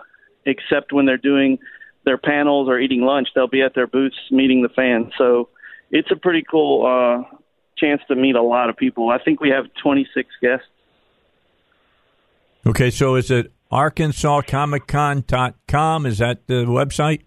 except 0.46 0.92
when 0.92 1.06
they're 1.06 1.18
doing 1.18 1.60
their 2.06 2.18
panels 2.18 2.68
or 2.68 2.80
eating 2.80 3.02
lunch. 3.02 3.30
They'll 3.36 3.48
be 3.48 3.62
at 3.62 3.76
their 3.76 3.88
booths 3.88 4.18
meeting 4.32 4.64
the 4.64 4.70
fans. 4.70 5.14
So 5.18 5.50
it's 5.92 6.10
a 6.12 6.16
pretty 6.16 6.44
cool 6.50 6.86
uh, 6.86 7.24
chance 7.78 8.02
to 8.10 8.16
meet 8.16 8.36
a 8.36 8.42
lot 8.42 8.70
of 8.70 8.78
people. 8.78 9.10
I 9.10 9.18
think 9.24 9.42
we 9.42 9.50
have 9.50 9.66
26 9.82 10.30
guests. 10.42 10.68
Okay, 12.66 12.92
so 12.92 13.16
is 13.16 13.32
it 13.32 13.54
arkansascomiccon.com? 13.72 16.06
Is 16.06 16.18
that 16.18 16.48
the 16.48 16.66
website? 16.66 17.22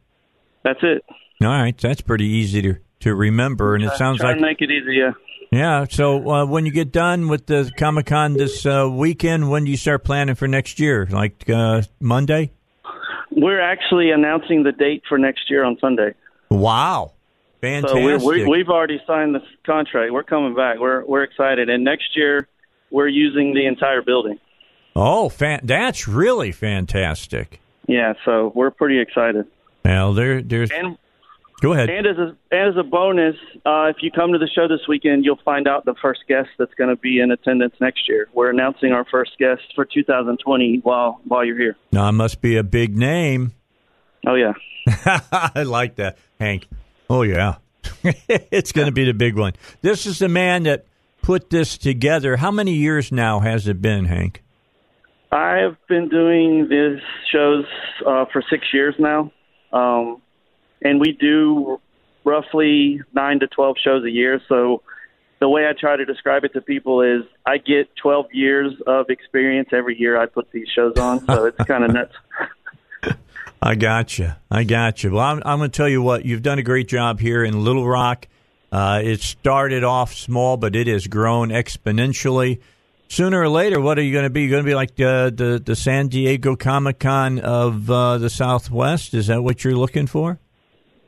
That's 0.64 0.80
it. 0.82 1.04
All 1.42 1.48
right, 1.48 1.76
that's 1.76 2.00
pretty 2.00 2.26
easy 2.26 2.62
to, 2.62 2.76
to 3.00 3.14
remember, 3.14 3.74
and 3.74 3.82
it 3.84 3.92
sounds 3.94 4.20
like 4.20 4.38
make 4.38 4.60
it 4.60 4.70
easy. 4.70 4.94
Yeah. 4.96 5.10
yeah. 5.50 5.86
So 5.90 6.30
uh, 6.30 6.46
when 6.46 6.66
you 6.66 6.72
get 6.72 6.92
done 6.92 7.28
with 7.28 7.46
the 7.46 7.70
Comic 7.76 8.06
Con 8.06 8.34
this 8.34 8.64
uh, 8.64 8.88
weekend, 8.90 9.50
when 9.50 9.64
do 9.64 9.70
you 9.72 9.76
start 9.76 10.04
planning 10.04 10.36
for 10.36 10.46
next 10.46 10.78
year? 10.78 11.06
Like 11.10 11.48
uh, 11.50 11.82
Monday? 12.00 12.52
We're 13.30 13.60
actually 13.60 14.10
announcing 14.10 14.62
the 14.62 14.72
date 14.72 15.02
for 15.08 15.18
next 15.18 15.50
year 15.50 15.64
on 15.64 15.78
Sunday. 15.80 16.14
Wow, 16.50 17.12
So 17.54 17.58
fantastic! 17.62 18.04
we're, 18.04 18.18
we, 18.18 18.46
we've 18.46 18.68
already 18.68 19.00
signed 19.06 19.34
the 19.34 19.40
contract. 19.64 20.12
We're 20.12 20.22
coming 20.22 20.54
back. 20.54 20.78
We're 20.78 21.04
we're 21.04 21.22
excited, 21.24 21.68
and 21.70 21.82
next 21.82 22.14
year 22.16 22.46
we're 22.90 23.08
using 23.08 23.54
the 23.54 23.66
entire 23.66 24.02
building. 24.02 24.38
oh, 24.94 25.28
fan- 25.30 25.60
that's 25.64 26.06
really 26.06 26.52
fantastic. 26.52 27.58
Yeah, 27.88 28.12
so 28.24 28.52
we're 28.54 28.70
pretty 28.70 29.00
excited. 29.00 29.46
Well, 29.84 30.14
there, 30.14 30.42
there's. 30.42 30.70
And 30.70 30.98
Go 31.62 31.72
ahead. 31.74 31.90
and 31.90 32.06
as 32.08 32.16
a 32.18 32.36
as 32.52 32.74
a 32.76 32.82
bonus, 32.82 33.36
uh, 33.64 33.84
if 33.86 33.98
you 34.00 34.10
come 34.10 34.32
to 34.32 34.38
the 34.38 34.48
show 34.52 34.66
this 34.66 34.80
weekend, 34.88 35.24
you'll 35.24 35.38
find 35.44 35.68
out 35.68 35.84
the 35.84 35.94
first 36.02 36.22
guest 36.26 36.48
that's 36.58 36.74
going 36.74 36.90
to 36.90 36.96
be 36.96 37.20
in 37.20 37.30
attendance 37.30 37.74
next 37.80 38.08
year. 38.08 38.28
We're 38.34 38.50
announcing 38.50 38.90
our 38.90 39.04
first 39.04 39.38
guest 39.38 39.62
for 39.76 39.84
2020 39.84 40.80
while 40.82 41.20
while 41.24 41.44
you're 41.44 41.56
here. 41.56 41.76
Now, 41.92 42.08
it 42.08 42.12
must 42.12 42.40
be 42.40 42.56
a 42.56 42.64
big 42.64 42.98
name. 42.98 43.52
Oh 44.26 44.34
yeah. 44.34 44.54
I 45.54 45.62
like 45.62 45.96
that, 45.96 46.18
Hank. 46.40 46.66
Oh 47.08 47.22
yeah, 47.22 47.58
it's 48.02 48.72
going 48.72 48.86
to 48.86 48.92
be 48.92 49.04
the 49.04 49.14
big 49.14 49.38
one. 49.38 49.52
This 49.82 50.04
is 50.04 50.18
the 50.18 50.28
man 50.28 50.64
that 50.64 50.86
put 51.22 51.50
this 51.50 51.78
together. 51.78 52.38
How 52.38 52.50
many 52.50 52.74
years 52.74 53.12
now 53.12 53.38
has 53.38 53.68
it 53.68 53.80
been, 53.80 54.06
Hank? 54.06 54.42
I 55.30 55.58
have 55.58 55.76
been 55.88 56.08
doing 56.08 56.68
these 56.68 57.00
shows 57.32 57.64
uh, 58.04 58.24
for 58.32 58.42
six 58.50 58.66
years 58.72 58.96
now, 58.98 59.30
um, 59.72 60.22
and 60.82 61.00
we 61.00 61.12
do 61.12 61.80
roughly 62.24 63.00
nine 63.12 63.40
to 63.40 63.46
twelve 63.46 63.76
shows 63.82 64.04
a 64.04 64.10
year. 64.10 64.40
So 64.48 64.82
the 65.40 65.48
way 65.48 65.66
I 65.66 65.72
try 65.78 65.96
to 65.96 66.04
describe 66.04 66.44
it 66.44 66.52
to 66.54 66.60
people 66.60 67.02
is 67.02 67.22
I 67.46 67.58
get 67.58 67.94
twelve 67.96 68.26
years 68.32 68.72
of 68.86 69.10
experience 69.10 69.70
every 69.72 69.98
year 69.98 70.20
I 70.20 70.26
put 70.26 70.50
these 70.52 70.68
shows 70.74 70.96
on. 70.98 71.24
So 71.26 71.46
it's 71.46 71.56
kind 71.66 71.84
of 71.84 71.92
nuts. 71.92 72.14
I 73.64 73.76
got 73.76 74.18
you. 74.18 74.32
I 74.50 74.64
got 74.64 75.04
you. 75.04 75.12
Well, 75.12 75.24
I'm, 75.24 75.42
I'm 75.46 75.58
going 75.58 75.70
to 75.70 75.76
tell 75.76 75.88
you 75.88 76.02
what. 76.02 76.24
You've 76.24 76.42
done 76.42 76.58
a 76.58 76.64
great 76.64 76.88
job 76.88 77.20
here 77.20 77.44
in 77.44 77.62
Little 77.62 77.86
Rock. 77.86 78.26
Uh, 78.72 79.02
it 79.04 79.20
started 79.20 79.84
off 79.84 80.14
small, 80.14 80.56
but 80.56 80.74
it 80.74 80.88
has 80.88 81.06
grown 81.06 81.50
exponentially. 81.50 82.60
Sooner 83.12 83.42
or 83.42 83.48
later, 83.50 83.78
what 83.78 83.98
are 83.98 84.02
you 84.02 84.10
going 84.10 84.24
to 84.24 84.30
be? 84.30 84.40
You're 84.40 84.52
going 84.52 84.64
to 84.64 84.70
be 84.70 84.74
like 84.74 84.98
uh, 84.98 85.28
the 85.28 85.62
the 85.62 85.76
San 85.76 86.08
Diego 86.08 86.56
Comic 86.56 86.98
Con 86.98 87.40
of 87.40 87.90
uh, 87.90 88.16
the 88.16 88.30
Southwest. 88.30 89.12
Is 89.12 89.26
that 89.26 89.42
what 89.42 89.62
you're 89.62 89.76
looking 89.76 90.06
for? 90.06 90.38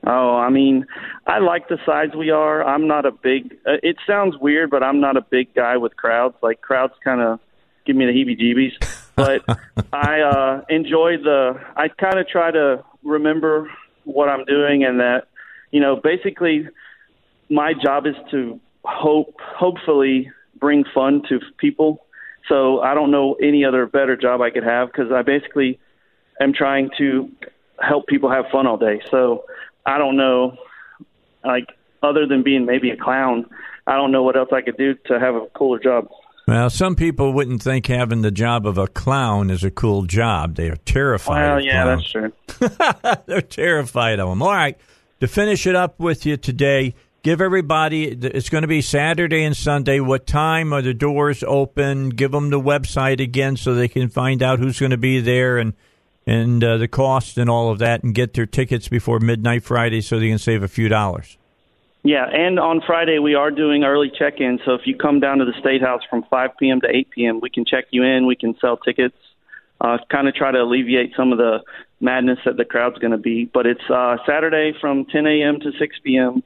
Oh, 0.06 0.36
I 0.36 0.50
mean, 0.50 0.84
I 1.26 1.38
like 1.38 1.68
the 1.68 1.78
size 1.86 2.10
we 2.14 2.28
are. 2.28 2.62
I'm 2.62 2.86
not 2.86 3.06
a 3.06 3.10
big. 3.10 3.54
Uh, 3.66 3.80
it 3.82 3.96
sounds 4.06 4.36
weird, 4.38 4.68
but 4.68 4.82
I'm 4.82 5.00
not 5.00 5.16
a 5.16 5.22
big 5.22 5.54
guy 5.54 5.78
with 5.78 5.96
crowds. 5.96 6.34
Like 6.42 6.60
crowds, 6.60 6.92
kind 7.02 7.22
of 7.22 7.40
give 7.86 7.96
me 7.96 8.04
the 8.04 8.12
heebie-jeebies. 8.12 9.00
But 9.16 9.42
I 9.94 10.20
uh, 10.20 10.60
enjoy 10.68 11.16
the. 11.22 11.58
I 11.74 11.88
kind 11.88 12.18
of 12.18 12.28
try 12.28 12.50
to 12.50 12.84
remember 13.02 13.70
what 14.04 14.28
I'm 14.28 14.44
doing, 14.44 14.84
and 14.84 15.00
that 15.00 15.28
you 15.70 15.80
know, 15.80 15.96
basically, 15.96 16.68
my 17.48 17.72
job 17.82 18.06
is 18.06 18.16
to 18.32 18.60
hope, 18.84 19.36
hopefully, 19.40 20.30
bring 20.58 20.84
fun 20.94 21.22
to 21.28 21.40
people. 21.58 22.04
So 22.48 22.80
I 22.80 22.94
don't 22.94 23.10
know 23.10 23.34
any 23.34 23.64
other 23.64 23.86
better 23.86 24.16
job 24.16 24.40
I 24.40 24.50
could 24.50 24.64
have 24.64 24.88
because 24.92 25.10
I 25.12 25.22
basically 25.22 25.78
am 26.40 26.52
trying 26.52 26.90
to 26.98 27.30
help 27.80 28.06
people 28.06 28.30
have 28.30 28.46
fun 28.52 28.66
all 28.66 28.76
day. 28.76 29.00
So 29.10 29.44
I 29.86 29.98
don't 29.98 30.16
know, 30.16 30.56
like 31.44 31.68
other 32.02 32.26
than 32.26 32.42
being 32.42 32.66
maybe 32.66 32.90
a 32.90 32.96
clown, 32.96 33.46
I 33.86 33.96
don't 33.96 34.12
know 34.12 34.22
what 34.22 34.36
else 34.36 34.50
I 34.52 34.60
could 34.60 34.76
do 34.76 34.94
to 35.06 35.18
have 35.18 35.34
a 35.34 35.46
cooler 35.54 35.78
job. 35.78 36.08
Well, 36.46 36.68
some 36.68 36.94
people 36.94 37.32
wouldn't 37.32 37.62
think 37.62 37.86
having 37.86 38.20
the 38.20 38.30
job 38.30 38.66
of 38.66 38.76
a 38.76 38.86
clown 38.86 39.48
is 39.48 39.64
a 39.64 39.70
cool 39.70 40.02
job. 40.02 40.56
They 40.56 40.68
are 40.68 40.76
terrified. 40.76 41.40
Well, 41.40 41.64
yeah, 41.64 41.84
that's 41.86 42.10
true. 42.10 42.32
They're 43.26 43.40
terrified 43.40 44.20
of 44.20 44.28
them. 44.28 44.42
All 44.42 44.52
right. 44.52 44.78
To 45.20 45.28
finish 45.28 45.66
it 45.66 45.74
up 45.74 45.98
with 45.98 46.26
you 46.26 46.36
today, 46.36 46.94
give 47.24 47.40
everybody, 47.40 48.04
it's 48.04 48.50
going 48.50 48.62
to 48.62 48.68
be 48.68 48.82
Saturday 48.82 49.42
and 49.44 49.56
Sunday. 49.56 49.98
What 49.98 50.26
time 50.26 50.72
are 50.72 50.82
the 50.82 50.94
doors 50.94 51.42
open? 51.42 52.10
Give 52.10 52.30
them 52.30 52.50
the 52.50 52.60
website 52.60 53.18
again 53.18 53.56
so 53.56 53.74
they 53.74 53.88
can 53.88 54.08
find 54.10 54.42
out 54.42 54.60
who's 54.60 54.78
going 54.78 54.90
to 54.90 54.96
be 54.96 55.20
there 55.20 55.58
and 55.58 55.72
and 56.26 56.64
uh, 56.64 56.78
the 56.78 56.88
cost 56.88 57.36
and 57.36 57.50
all 57.50 57.70
of 57.70 57.80
that 57.80 58.02
and 58.02 58.14
get 58.14 58.32
their 58.32 58.46
tickets 58.46 58.88
before 58.88 59.18
midnight 59.20 59.62
Friday 59.62 60.00
so 60.00 60.18
they 60.18 60.28
can 60.28 60.38
save 60.38 60.62
a 60.62 60.68
few 60.68 60.88
dollars. 60.88 61.36
Yeah, 62.02 62.24
and 62.26 62.58
on 62.58 62.80
Friday 62.86 63.18
we 63.18 63.34
are 63.34 63.50
doing 63.50 63.84
early 63.84 64.10
check-in. 64.16 64.58
So 64.64 64.72
if 64.72 64.82
you 64.86 64.96
come 64.96 65.20
down 65.20 65.38
to 65.38 65.44
the 65.44 65.52
State 65.60 65.82
House 65.82 66.00
from 66.08 66.24
5 66.30 66.50
p.m. 66.58 66.80
to 66.80 66.88
8 66.88 67.10
p.m., 67.10 67.40
we 67.42 67.50
can 67.50 67.64
check 67.66 67.86
you 67.90 68.04
in. 68.04 68.26
We 68.26 68.36
can 68.36 68.56
sell 68.58 68.76
tickets. 68.78 69.16
uh, 69.80 69.98
kind 70.10 70.28
of 70.28 70.34
try 70.34 70.50
to 70.50 70.62
alleviate 70.62 71.12
some 71.16 71.32
of 71.32 71.38
the 71.38 71.60
madness 72.00 72.38
that 72.46 72.56
the 72.56 72.64
crowd's 72.64 72.98
going 72.98 73.10
to 73.12 73.18
be. 73.18 73.44
But 73.44 73.66
it's 73.66 73.90
uh, 73.90 74.16
Saturday 74.26 74.72
from 74.80 75.04
10 75.06 75.26
a.m. 75.26 75.60
to 75.60 75.72
6 75.78 75.96
p.m., 76.04 76.42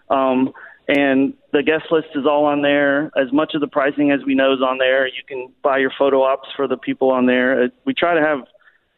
Um, 0.10 0.54
and 0.88 1.34
the 1.52 1.64
guest 1.64 1.92
list 1.92 2.08
is 2.16 2.26
all 2.26 2.46
on 2.46 2.62
there. 2.62 3.12
As 3.18 3.34
much 3.34 3.56
of 3.56 3.62
the 3.62 3.68
pricing 3.68 4.12
as 4.12 4.22
we 4.26 4.36
know 4.36 4.54
is 4.54 4.62
on 4.62 4.78
there. 4.78 5.06
You 5.06 5.22
can 5.28 5.52
buy 5.62 5.80
your 5.80 5.92
photo 5.98 6.24
ops 6.24 6.48
for 6.56 6.66
the 6.68 6.78
people 6.78 7.12
on 7.12 7.26
there. 7.26 7.64
Uh, 7.64 7.68
we 7.86 7.94
try 7.94 8.14
to 8.14 8.22
have 8.22 8.44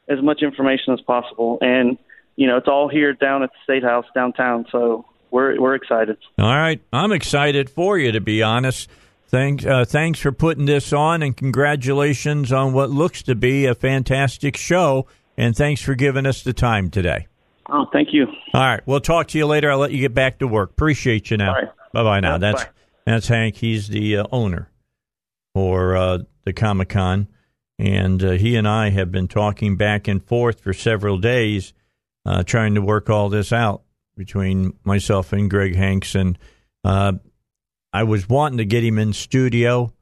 as 0.08 0.22
much 0.22 0.44
information 0.44 0.94
as 0.94 1.02
possible, 1.02 1.58
and 1.62 1.98
you 2.36 2.46
know 2.48 2.58
it's 2.58 2.68
all 2.68 2.90
here 2.90 3.14
down 3.14 3.42
at 3.44 3.50
the 3.50 3.58
State 3.64 3.84
House 3.84 4.06
downtown. 4.14 4.66
So 4.72 5.06
we're 5.32 5.60
we're 5.60 5.74
excited. 5.76 6.18
All 6.38 6.56
right, 6.56 6.80
I'm 6.94 7.12
excited 7.12 7.72
for 7.72 7.98
you 7.98 8.12
to 8.12 8.22
be 8.22 8.44
honest. 8.44 8.88
Thanks, 9.30 9.64
uh, 9.64 9.86
thanks 9.86 10.20
for 10.20 10.32
putting 10.32 10.66
this 10.66 10.92
on, 10.92 11.22
and 11.22 11.38
congratulations 11.38 12.52
on 12.52 12.74
what 12.74 12.90
looks 12.90 13.22
to 13.24 13.36
be 13.36 13.68
a 13.68 13.76
fantastic 13.76 14.58
show. 14.58 15.06
And 15.38 15.56
thanks 15.56 15.82
for 15.82 15.94
giving 15.94 16.26
us 16.26 16.42
the 16.42 16.52
time 16.52 16.90
today. 16.90 17.28
Oh, 17.70 17.86
thank 17.94 18.10
you. 18.12 18.26
All 18.56 18.62
right, 18.62 18.82
we'll 18.88 19.00
talk 19.00 19.28
to 19.28 19.38
you 19.38 19.46
later. 19.46 19.72
I'll 19.72 19.78
let 19.78 19.92
you 19.92 20.00
get 20.00 20.16
back 20.16 20.40
to 20.40 20.48
work. 20.48 20.72
Appreciate 20.72 21.30
you 21.30 21.38
now. 21.38 21.54
Bye 21.94 22.04
bye 22.04 22.20
now. 22.20 22.34
Yeah, 22.34 22.38
that's 22.40 22.64
bye. 22.64 22.70
that's 23.06 23.28
Hank. 23.28 23.58
He's 23.58 23.88
the 23.88 24.18
uh, 24.18 24.26
owner 24.32 24.72
for 25.54 25.96
uh, 25.96 26.20
the 26.46 26.54
Comic 26.54 26.90
Con, 26.90 27.28
and 27.78 28.24
uh, 28.24 28.32
he 28.32 28.56
and 28.56 28.68
I 28.68 28.90
have 28.90 29.12
been 29.12 29.28
talking 29.28 29.78
back 29.78 30.08
and 30.08 30.24
forth 30.24 30.60
for 30.60 30.74
several 30.74 31.20
days, 31.20 31.74
uh, 32.26 32.42
trying 32.42 32.74
to 32.74 32.82
work 32.82 33.12
all 33.12 33.30
this 33.30 33.54
out 33.54 33.84
between 34.18 34.74
myself 34.84 35.32
and 35.32 35.52
Greg 35.52 35.76
Hanks. 35.76 36.16
And 36.16 36.38
uh, 36.84 37.14
I 37.92 38.04
was 38.04 38.30
wanting 38.30 38.60
to 38.60 38.66
get 38.66 38.84
him 38.84 38.98
in 38.98 39.14
studio, 39.14 39.94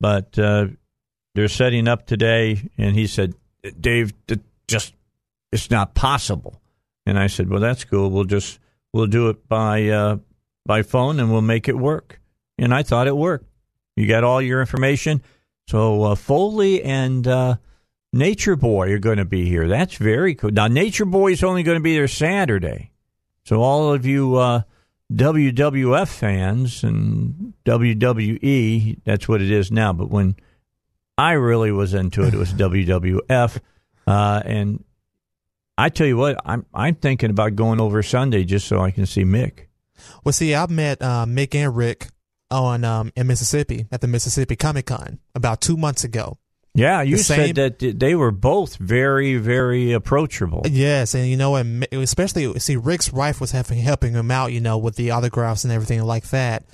but 0.00 0.38
uh, 0.38 0.68
they're 1.34 1.48
setting 1.48 1.88
up 1.88 2.06
today, 2.06 2.70
and 2.78 2.94
he 2.94 3.06
said, 3.06 3.34
"Dave, 3.78 4.12
just 4.66 4.94
it's 5.52 5.70
not 5.70 5.94
possible." 5.94 6.60
And 7.04 7.18
I 7.18 7.26
said, 7.26 7.48
"Well, 7.50 7.60
that's 7.60 7.84
cool. 7.84 8.10
We'll 8.10 8.24
just 8.24 8.58
we'll 8.92 9.06
do 9.06 9.28
it 9.28 9.48
by 9.48 9.88
uh, 9.88 10.16
by 10.64 10.82
phone, 10.82 11.20
and 11.20 11.30
we'll 11.30 11.42
make 11.42 11.68
it 11.68 11.76
work." 11.76 12.20
And 12.58 12.72
I 12.72 12.82
thought 12.82 13.06
it 13.06 13.16
worked. 13.16 13.46
You 13.96 14.06
got 14.06 14.24
all 14.24 14.40
your 14.40 14.60
information. 14.60 15.22
So 15.68 16.04
uh, 16.04 16.14
Foley 16.14 16.82
and 16.82 17.26
uh, 17.26 17.56
Nature 18.12 18.56
Boy 18.56 18.92
are 18.92 18.98
going 18.98 19.18
to 19.18 19.24
be 19.24 19.46
here. 19.46 19.68
That's 19.68 19.96
very 19.96 20.34
cool. 20.34 20.50
Now 20.50 20.68
Nature 20.68 21.04
Boy 21.04 21.32
is 21.32 21.42
only 21.44 21.62
going 21.62 21.76
to 21.76 21.82
be 21.82 21.94
there 21.94 22.08
Saturday. 22.08 22.92
So 23.44 23.60
all 23.60 23.92
of 23.92 24.06
you 24.06 24.36
uh, 24.36 24.62
WWF 25.12 26.08
fans 26.08 26.82
and 26.82 27.52
WWE, 27.64 28.98
that's 29.04 29.28
what 29.28 29.40
it 29.40 29.50
is 29.50 29.70
now. 29.70 29.92
But 29.92 30.10
when 30.10 30.36
I 31.16 31.32
really 31.32 31.70
was 31.70 31.94
into 31.94 32.22
it, 32.22 32.34
it 32.34 32.38
was 32.38 32.52
WWF, 32.54 33.60
uh, 34.06 34.42
and 34.44 34.84
I 35.78 35.88
tell 35.90 36.06
you 36.06 36.16
what, 36.16 36.40
I'm 36.44 36.66
I'm 36.74 36.94
thinking 36.94 37.30
about 37.30 37.54
going 37.54 37.80
over 37.80 38.02
Sunday 38.02 38.44
just 38.44 38.66
so 38.66 38.80
I 38.80 38.90
can 38.90 39.06
see 39.06 39.24
Mick. 39.24 39.66
Well, 40.24 40.32
see, 40.32 40.54
I 40.54 40.66
met 40.66 41.00
uh, 41.00 41.24
Mick 41.26 41.54
and 41.54 41.74
Ric 41.76 42.08
on 42.50 42.84
um, 42.84 43.12
in 43.16 43.26
Mississippi 43.26 43.86
at 43.90 44.00
the 44.00 44.08
Mississippi 44.08 44.56
Comic 44.56 44.86
Con 44.86 45.18
about 45.34 45.60
two 45.60 45.76
months 45.76 46.04
ago. 46.04 46.38
Yeah, 46.76 47.02
you 47.02 47.16
said 47.16 47.54
that 47.56 47.78
they 47.78 48.14
were 48.14 48.30
both 48.30 48.76
very, 48.76 49.36
very 49.36 49.92
approachable. 49.92 50.62
Yes, 50.68 51.14
and 51.14 51.26
you 51.26 51.36
know, 51.36 51.56
and 51.56 51.86
especially 51.92 52.58
see, 52.58 52.76
Ric's 52.76 53.12
wife 53.12 53.40
was 53.40 53.52
having 53.52 53.78
helping 53.78 54.12
him 54.12 54.30
out, 54.30 54.52
you 54.52 54.60
know, 54.60 54.76
with 54.78 54.96
the 54.96 55.10
autographs 55.10 55.64
and 55.64 55.72
everything 55.72 56.02
like 56.02 56.28
that. 56.30 56.64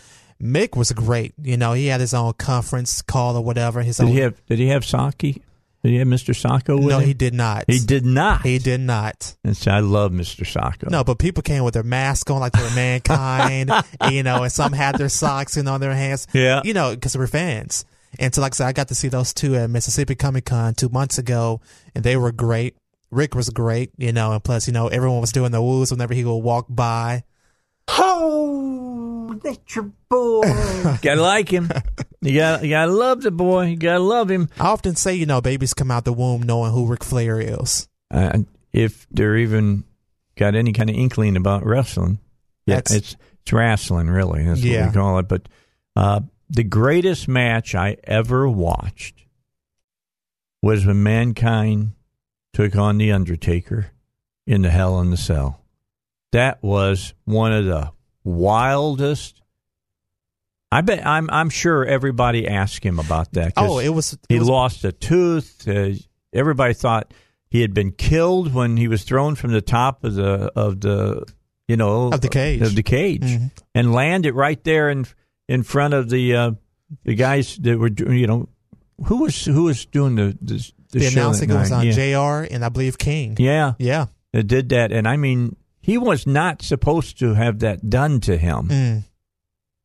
Mick 0.43 0.77
was 0.77 0.91
great, 0.91 1.35
you 1.41 1.57
know. 1.57 1.73
He 1.73 1.87
had 1.87 2.01
his 2.01 2.13
own 2.13 2.33
conference 2.33 3.01
call 3.01 3.37
or 3.37 3.45
whatever. 3.45 3.81
His 3.83 3.99
Did 3.99 4.07
own. 4.07 4.13
he 4.13 4.19
have 4.19 4.47
Did 4.47 4.59
he 4.59 4.69
have 4.69 4.83
Socko? 4.83 5.41
Did 5.83 5.91
he 5.91 5.97
have 5.97 6.09
Mr. 6.09 6.33
Socko 6.33 6.77
with 6.79 6.89
no, 6.89 6.99
him? 6.99 7.07
he 7.07 7.15
did 7.15 7.35
not. 7.35 7.65
He 7.69 7.79
did 7.81 8.05
not. 8.05 8.43
He 8.43 8.59
did 8.59 8.81
not. 8.81 9.37
And 9.45 9.57
so 9.57 9.71
I 9.71 9.81
love 9.81 10.13
Mr. 10.13 10.45
Socko. 10.45 10.91
No, 10.91 11.03
but 11.03 11.19
people 11.19 11.43
came 11.43 11.65
with 11.65 11.75
their 11.75 11.83
mask 11.83 12.31
on 12.31 12.41
like 12.41 12.53
they 12.53 12.63
were 12.63 12.71
mankind, 12.75 13.71
you 14.11 14.23
know, 14.23 14.43
and 14.45 14.53
some 14.53 14.73
had 14.73 14.97
their 14.97 15.09
socks 15.09 15.57
in 15.57 15.67
on 15.69 15.81
their 15.81 15.95
hands. 15.95 16.27
Yeah. 16.33 16.61
You 16.65 16.75
know, 16.75 16.95
because 16.95 17.17
we're 17.17 17.27
fans. 17.27 17.85
And 18.19 18.35
so, 18.35 18.41
like 18.41 18.53
I 18.55 18.57
said, 18.57 18.67
I 18.67 18.73
got 18.73 18.89
to 18.89 18.95
see 18.95 19.09
those 19.09 19.33
two 19.33 19.55
at 19.57 19.71
Mississippi 19.71 20.15
Comic 20.15 20.45
Con 20.47 20.75
two 20.75 20.89
months 20.89 21.19
ago, 21.19 21.61
and 21.95 22.05
they 22.05 22.17
were 22.17 22.33
great. 22.33 22.77
Ric 23.11 23.35
was 23.35 23.51
great, 23.51 23.91
you 23.99 24.13
know, 24.13 24.33
and 24.33 24.43
plus, 24.43 24.67
you 24.67 24.73
know, 24.73 24.89
everyone 24.89 25.21
was 25.21 25.33
doing 25.33 25.51
the 25.53 25.61
woos 25.63 25.91
whenever 25.91 26.15
he 26.15 26.25
would 26.25 26.37
walk 26.39 26.67
by. 26.69 27.25
Oh, 28.15 29.39
that's 29.43 29.75
your 29.77 29.91
boy. 30.09 30.43
gotta 31.03 31.21
like 31.21 31.49
him. 31.49 31.71
You 32.21 32.35
gotta, 32.39 32.65
you 32.67 32.71
gotta 32.71 32.93
love 32.93 33.23
the 33.23 33.31
boy. 33.31 33.67
You 33.67 33.77
gotta 33.77 33.99
love 33.99 34.31
him. 34.31 34.49
I 34.59 34.69
often 34.69 34.97
say, 34.97 35.15
you 35.15 35.27
know, 35.27 35.41
babies 35.41 35.75
come 35.75 35.91
out 35.91 36.05
the 36.05 36.13
womb 36.13 36.43
knowing 36.43 36.73
who 36.73 36.87
Ric 36.87 37.05
Flair 37.05 37.41
is. 37.41 37.89
Uh, 38.11 38.39
if 38.73 39.07
they're 39.11 39.37
even 39.37 39.85
got 40.37 40.55
any 40.55 40.73
kind 40.73 40.89
of 40.91 40.97
inkling 40.97 41.37
about 41.37 41.65
wrestling, 41.67 42.19
yeah, 42.67 42.79
it's 42.79 42.93
it's 42.93 43.17
wrestling, 43.53 44.09
really. 44.09 44.45
That's 44.45 44.61
Yeah. 44.61 44.87
what 44.87 44.89
we 44.95 45.01
call 45.01 45.19
it. 45.19 45.29
But 45.29 45.49
uh, 45.97 46.21
the 46.55 46.65
greatest 46.65 47.29
match 47.29 47.75
I 47.75 47.97
ever 48.05 48.49
watched 48.49 49.25
was 50.63 50.85
when 50.87 51.03
Mankind 51.03 51.93
took 52.53 52.77
on 52.77 52.99
the 52.99 53.11
Undertaker 53.11 53.87
in 54.47 54.63
the 54.63 54.71
Hell 54.71 55.01
in 55.01 55.11
the 55.11 55.17
Cell. 55.17 55.61
That 56.33 56.63
was 56.63 57.15
one 57.25 57.53
of 57.53 57.65
the 57.65 57.91
wildest. 58.25 59.41
I 60.71 60.81
bet 60.81 61.07
I'm 61.07 61.29
I'm 61.31 61.51
sure 61.51 61.85
everybody 61.85 62.47
asked 62.49 62.85
him 62.85 62.99
about 62.99 63.33
that. 63.33 63.53
Oh, 63.57 63.79
it 63.79 63.91
was- 63.91 64.15
it 64.15 64.21
he 64.29 64.39
was- 64.39 64.49
lost 64.49 64.85
a 64.85 64.93
tooth. 64.93 65.67
Uh, 65.69 65.91
everybody 66.33 66.75
thought 66.75 67.13
he 67.51 67.61
had 67.61 67.75
been 67.75 67.93
killed 67.93 68.55
when 68.55 68.77
he 68.79 68.89
was 68.89 69.05
thrown 69.05 69.35
from 69.35 69.53
the 69.53 69.61
top 69.61 70.05
of 70.05 70.15
the 70.15 70.51
of 70.57 70.81
the 70.81 71.25
you 71.69 71.77
know 71.77 72.11
Of 72.13 72.21
the 72.23 72.29
cage. 72.29 72.63
of 72.63 72.75
the 72.75 72.83
cage 72.83 73.23
Mhm. 73.23 73.51
and 73.75 73.93
landed 73.93 74.35
right 74.35 74.63
there 74.65 74.89
in 74.91 75.07
in 75.53 75.63
front 75.63 75.95
of 75.95 76.09
the 76.09 76.35
uh, 76.35 76.51
the 77.05 77.15
guys 77.15 77.57
that 77.59 77.79
were 77.79 77.91
you 78.15 78.27
know 78.27 78.49
who 79.07 79.19
was 79.23 79.45
who 79.45 79.65
was 79.65 79.87
doing 79.87 80.17
the 80.17 80.37
the, 80.41 80.73
the, 80.93 80.99
The, 81.01 81.07
announcing 81.07 81.49
that 81.49 81.59
was 81.61 81.73
on 81.73 81.87
yeah. 81.87 81.93
JR 81.93 82.47
and 82.55 82.65
I 82.65 82.69
believe 82.69 82.97
King. 82.99 83.37
Yeah, 83.39 83.75
Yeah. 83.79 84.07
that 84.33 84.45
did 84.47 84.69
that, 84.71 84.93
and 84.93 85.07
I 85.07 85.17
mean, 85.17 85.57
he 85.81 85.99
was 85.99 86.27
not 86.27 86.63
supposed 86.63 87.19
to 87.19 87.35
have 87.35 87.59
that 87.61 87.89
done 87.91 88.21
to 88.21 88.37
him. 88.37 88.69
Mm, 88.69 89.03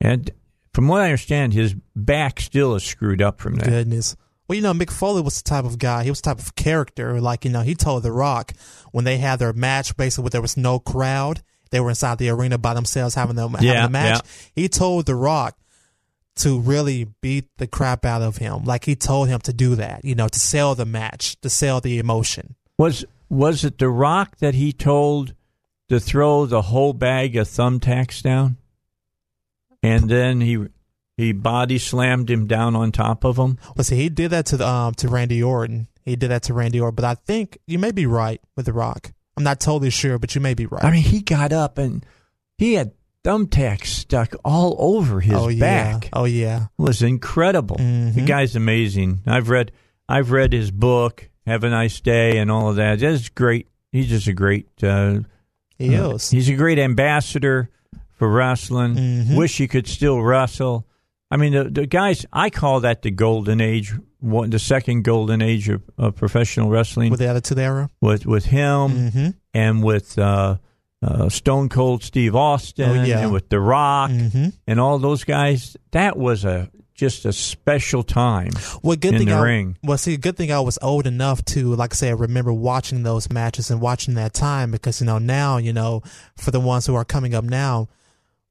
And 0.01 0.31
from 0.73 0.87
what 0.87 1.01
I 1.01 1.05
understand, 1.05 1.53
his 1.53 1.75
back 1.95 2.39
still 2.39 2.75
is 2.75 2.83
screwed 2.83 3.21
up 3.21 3.39
from 3.41 3.55
that. 3.55 3.69
goodness. 3.69 4.15
Well, 4.47 4.55
you 4.55 4.61
know, 4.61 4.73
Mick 4.73 4.91
Foley 4.91 5.21
was 5.21 5.41
the 5.41 5.49
type 5.49 5.65
of 5.65 5.77
guy. 5.77 6.03
He 6.03 6.09
was 6.09 6.21
the 6.21 6.29
type 6.29 6.39
of 6.39 6.55
character. 6.55 7.19
Like, 7.19 7.43
you 7.43 7.51
know, 7.51 7.61
he 7.63 7.75
told 7.75 8.03
The 8.03 8.11
Rock 8.13 8.53
when 8.93 9.03
they 9.03 9.17
had 9.17 9.39
their 9.39 9.51
match, 9.53 9.97
basically, 9.97 10.23
where 10.23 10.29
there 10.29 10.41
was 10.41 10.55
no 10.55 10.79
crowd, 10.79 11.41
they 11.69 11.79
were 11.79 11.89
inside 11.89 12.17
the 12.17 12.29
arena 12.29 12.57
by 12.57 12.73
themselves 12.73 13.15
having 13.15 13.35
the, 13.35 13.47
having 13.47 13.65
Yeah, 13.65 13.85
the 13.87 13.91
match. 13.91 14.21
yeah. 14.23 14.31
He 14.55 14.69
told 14.69 15.05
The 15.05 15.15
Rock 15.15 15.57
to 16.37 16.59
really 16.59 17.05
beat 17.21 17.45
the 17.57 17.65
crap 17.67 18.05
out 18.05 18.21
of 18.21 18.37
him. 18.37 18.63
Like, 18.63 18.85
he 18.85 18.95
told 18.95 19.27
him 19.27 19.39
to 19.41 19.53
do 19.53 19.75
that, 19.75 20.05
you 20.05 20.13
know, 20.15 20.27
to 20.27 20.39
sell 20.39 20.75
the 20.75 20.85
match, 20.85 21.39
to 21.41 21.49
sell 21.49 21.81
the 21.81 21.97
emotion. 21.99 22.55
Was 22.77 23.05
was 23.29 23.63
it 23.65 23.77
The 23.79 23.89
Rock 23.89 24.37
that 24.37 24.53
he 24.53 24.71
told 24.71 25.33
to 25.89 25.99
throw 25.99 26.45
the 26.45 26.61
whole 26.63 26.93
bag 26.93 27.35
of 27.35 27.47
thumbtacks 27.47 28.21
down, 28.21 28.57
and 29.83 30.09
then 30.09 30.41
he 30.41 30.65
he 31.17 31.31
body 31.31 31.77
slammed 31.79 32.29
him 32.29 32.45
down 32.47 32.75
on 32.75 32.91
top 32.91 33.23
of 33.25 33.37
him? 33.37 33.57
Well, 33.75 33.83
see, 33.83 33.95
he 33.95 34.09
did 34.09 34.29
that 34.31 34.45
to 34.47 34.57
the, 34.57 34.67
um 34.67 34.93
to 34.95 35.07
Randy 35.09 35.41
Orton. 35.41 35.87
He 36.05 36.15
did 36.15 36.29
that 36.29 36.43
to 36.43 36.53
Randy 36.53 36.79
Orton, 36.79 36.95
but 36.95 37.05
I 37.05 37.15
think 37.15 37.57
you 37.67 37.79
may 37.79 37.91
be 37.91 38.05
right 38.05 38.39
with 38.55 38.65
The 38.67 38.73
Rock. 38.73 39.11
I'm 39.37 39.43
not 39.43 39.59
totally 39.59 39.89
sure, 39.91 40.17
but 40.17 40.33
you 40.35 40.41
may 40.41 40.53
be 40.55 40.65
right. 40.65 40.83
I 40.83 40.91
mean, 40.91 41.03
he 41.03 41.21
got 41.21 41.53
up 41.53 41.77
and 41.77 42.05
he 42.57 42.73
had 42.73 42.91
thumbtacks 43.23 43.85
stuck 43.87 44.35
all 44.43 44.75
over 44.79 45.19
his 45.19 45.33
oh 45.35 45.47
yeah, 45.49 45.59
back. 45.93 46.09
oh 46.13 46.25
yeah. 46.25 46.63
It 46.77 46.81
was 46.81 47.01
incredible. 47.01 47.75
Mhm. 47.77 48.15
The 48.15 48.21
guy's 48.21 48.55
amazing. 48.55 49.21
I've 49.27 49.49
read 49.49 49.71
I've 50.09 50.31
read 50.31 50.53
his 50.53 50.71
book, 50.71 51.29
Have 51.45 51.63
a 51.63 51.69
Nice 51.69 51.99
Day, 51.99 52.37
and 52.37 52.49
all 52.49 52.69
of 52.69 52.77
that. 52.77 52.99
That's 52.99 53.29
great. 53.29 53.67
He's 53.91 54.07
just 54.07 54.27
a 54.27 54.33
great. 54.33 54.67
Uh, 54.81 55.19
He 55.77 55.95
uh, 55.95 56.11
is. 56.11 56.29
He's 56.29 56.49
a 56.49 56.55
great 56.55 56.79
ambassador 56.79 57.69
for 58.13 58.29
wrestling. 58.29 58.95
Mhm. 58.95 59.37
Wish 59.37 59.57
he 59.57 59.67
could 59.67 59.87
still 59.87 60.21
wrestle. 60.21 60.87
I 61.29 61.35
mean, 61.37 61.53
the, 61.53 61.65
the 61.65 61.85
guys. 61.85 62.25
I 62.31 62.49
call 62.49 62.79
that 62.81 63.01
the 63.01 63.11
golden 63.11 63.59
age. 63.61 63.93
One, 64.19 64.49
the 64.49 64.59
second 64.59 65.03
golden 65.03 65.41
age 65.41 65.69
of, 65.69 65.83
of 65.97 66.15
professional 66.15 66.69
wrestling 66.69 67.11
With 67.11 67.19
the 67.19 67.27
Attitude 67.27 67.59
Era. 67.59 67.89
with 68.01 68.25
with 68.25 68.45
him 68.45 69.11
Mhm. 69.11 69.33
and 69.53 69.83
with 69.83 70.17
uh, 70.17 70.57
uh, 71.03 71.29
Stone 71.29 71.69
Cold 71.69 72.03
Steve 72.03 72.35
Austin 72.35 72.89
Oh, 72.97 73.03
yeah. 73.03 73.19
and 73.19 73.31
with 73.31 73.49
The 73.49 73.59
Rock 73.59 74.09
Mhm. 74.09 74.53
and 74.65 74.79
all 74.79 74.97
those 74.97 75.23
guys. 75.23 75.77
That 75.91 76.17
was 76.17 76.43
a 76.45 76.69
just 76.95 77.25
a 77.25 77.31
special 77.31 78.01
time 78.01 78.49
Well, 78.81 78.97
good 78.97 79.13
in 79.13 79.19
thing 79.19 79.27
the 79.27 79.35
I, 79.35 79.41
ring. 79.41 79.77
Well, 79.83 79.99
see, 79.99 80.17
good 80.17 80.35
thing 80.35 80.51
I 80.51 80.59
was 80.61 80.79
old 80.81 81.05
enough 81.05 81.45
to, 81.53 81.75
like 81.75 81.93
I 81.93 81.95
said, 81.95 82.19
remember 82.19 82.51
watching 82.51 83.03
those 83.03 83.29
matches 83.31 83.69
and 83.69 83.79
watching 83.79 84.15
that 84.15 84.33
time 84.33 84.71
because 84.71 84.99
you 84.99 85.05
know 85.05 85.19
now, 85.19 85.57
you 85.57 85.73
know, 85.73 86.01
for 86.37 86.49
the 86.49 86.59
ones 86.59 86.87
who 86.87 86.95
are 86.95 87.05
coming 87.05 87.35
up 87.35 87.43
now, 87.43 87.87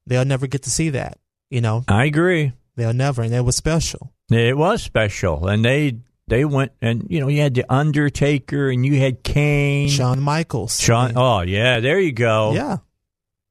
they'll 0.07 0.25
never 0.25 0.47
get 0.47 0.63
to 0.63 0.71
see 0.71 0.91
that. 0.91 1.19
You 1.51 1.61
know, 1.61 1.83
I 1.89 2.05
agree. 2.05 2.53
they'll 2.77 2.93
never, 2.95 3.23
and 3.23 3.35
it 3.35 3.45
was 3.45 3.57
special. 3.57 4.13
It 4.31 4.57
was 4.57 4.83
special, 4.83 5.47
and 5.47 5.65
they 5.65 5.99
they 6.29 6.45
went 6.45 6.73
and 6.83 7.07
you 7.09 7.21
know 7.21 7.29
you 7.29 7.41
had 7.43 7.55
the 7.55 7.65
Undertaker 7.73 8.69
and 8.71 8.85
you 8.85 8.97
had 8.99 9.23
Kane, 9.23 9.89
Shawn 9.89 10.21
Michaels, 10.21 10.81
Shawn. 10.81 11.13
Oh 11.17 11.43
yeah, 11.43 11.81
there 11.81 12.01
you 12.01 12.13
go. 12.13 12.53
yeah, 12.53 12.79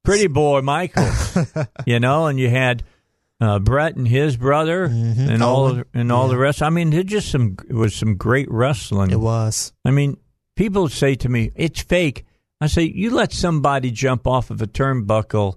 pretty 0.04 0.26
boy 0.26 0.60
Michael. 0.60 1.08
you 1.86 1.98
know, 2.00 2.26
and 2.26 2.38
you 2.38 2.50
had 2.50 2.82
uh, 3.40 3.58
Bret 3.58 3.96
and 3.96 4.06
his 4.06 4.36
brother 4.36 4.84
and 4.84 5.42
all 5.42 5.66
of, 5.68 5.84
and 5.94 6.12
all 6.12 6.24
Mm-hmm. 6.24 6.30
Yeah. 6.32 6.36
the 6.36 6.38
rest. 6.38 6.62
I 6.62 6.70
mean, 6.70 6.92
it 6.92 7.06
just 7.06 7.30
some 7.30 7.56
it 7.68 7.74
was 7.74 7.94
some 7.94 8.16
great 8.16 8.50
wrestling. 8.50 9.10
it 9.10 9.20
was. 9.20 9.72
I 9.84 9.90
mean, 9.90 10.18
people 10.56 10.88
say 10.90 11.14
to 11.16 11.28
me, 11.30 11.52
"It's 11.56 11.80
fake." 11.80 12.24
I 12.60 12.66
say, 12.66 12.82
"You 12.82 13.10
let 13.10 13.32
somebody 13.32 13.90
jump 13.90 14.26
off 14.26 14.50
of 14.50 14.60
a 14.60 14.66
turnbuckle 14.66 15.54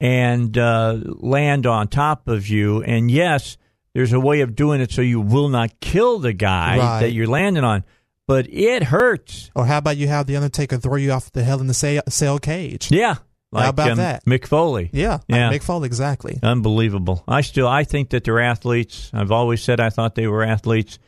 and 0.00 0.56
uh, 0.58 0.98
land 1.04 1.66
on 1.66 1.88
top 1.88 2.26
of 2.28 2.48
you, 2.48 2.82
and 2.82 3.10
yes, 3.10 3.56
there's 3.96 4.12
a 4.12 4.20
way 4.20 4.42
of 4.42 4.54
doing 4.54 4.80
it 4.82 4.92
so 4.92 5.00
you 5.00 5.20
will 5.22 5.48
not 5.48 5.80
kill 5.80 6.18
the 6.18 6.34
guy 6.34 6.76
Right. 6.78 7.00
that 7.00 7.12
you're 7.12 7.26
landing 7.26 7.64
on, 7.64 7.82
but 8.26 8.46
it 8.52 8.82
hurts." 8.84 9.50
Or 9.54 9.64
how 9.64 9.78
about 9.78 9.96
you 9.96 10.06
have 10.08 10.26
the 10.26 10.36
Undertaker 10.36 10.76
throw 10.76 10.96
you 10.96 11.12
off 11.12 11.32
the 11.32 11.42
Hell 11.42 11.60
in 11.60 11.66
the 11.66 11.74
Cell, 11.74 12.02
cell 12.08 12.38
cage? 12.38 12.90
Yeah, 12.90 13.16
like 13.52 13.64
How 13.64 13.70
about 13.70 13.90
um, 13.92 13.96
that? 13.96 14.24
Mick 14.26 14.46
Foley. 14.46 14.90
Yeah, 14.92 15.18
Yeah. 15.28 15.48
like 15.50 15.62
Mick 15.62 15.64
Foley, 15.64 15.86
exactly. 15.86 16.38
Unbelievable. 16.42 17.24
I 17.26 17.40
still 17.40 17.66
I 17.68 17.84
think 17.84 18.10
that 18.10 18.24
they're 18.24 18.40
athletes. 18.40 19.10
I've 19.14 19.32
always 19.32 19.62
said 19.62 19.80
I 19.80 19.88
thought 19.90 20.14
they 20.14 20.26
were 20.26 20.44
athletes. 20.44 20.98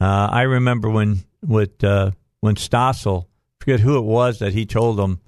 Uh, 0.00 0.28
I 0.30 0.42
remember 0.42 0.90
when 0.90 1.20
with 1.42 1.82
uh, 1.82 2.10
when 2.40 2.56
Stossel, 2.56 3.26
forget 3.60 3.80
who 3.80 3.96
it 3.96 4.04
was 4.04 4.40
that 4.40 4.52
he 4.52 4.66
told 4.66 5.00
him 5.00 5.20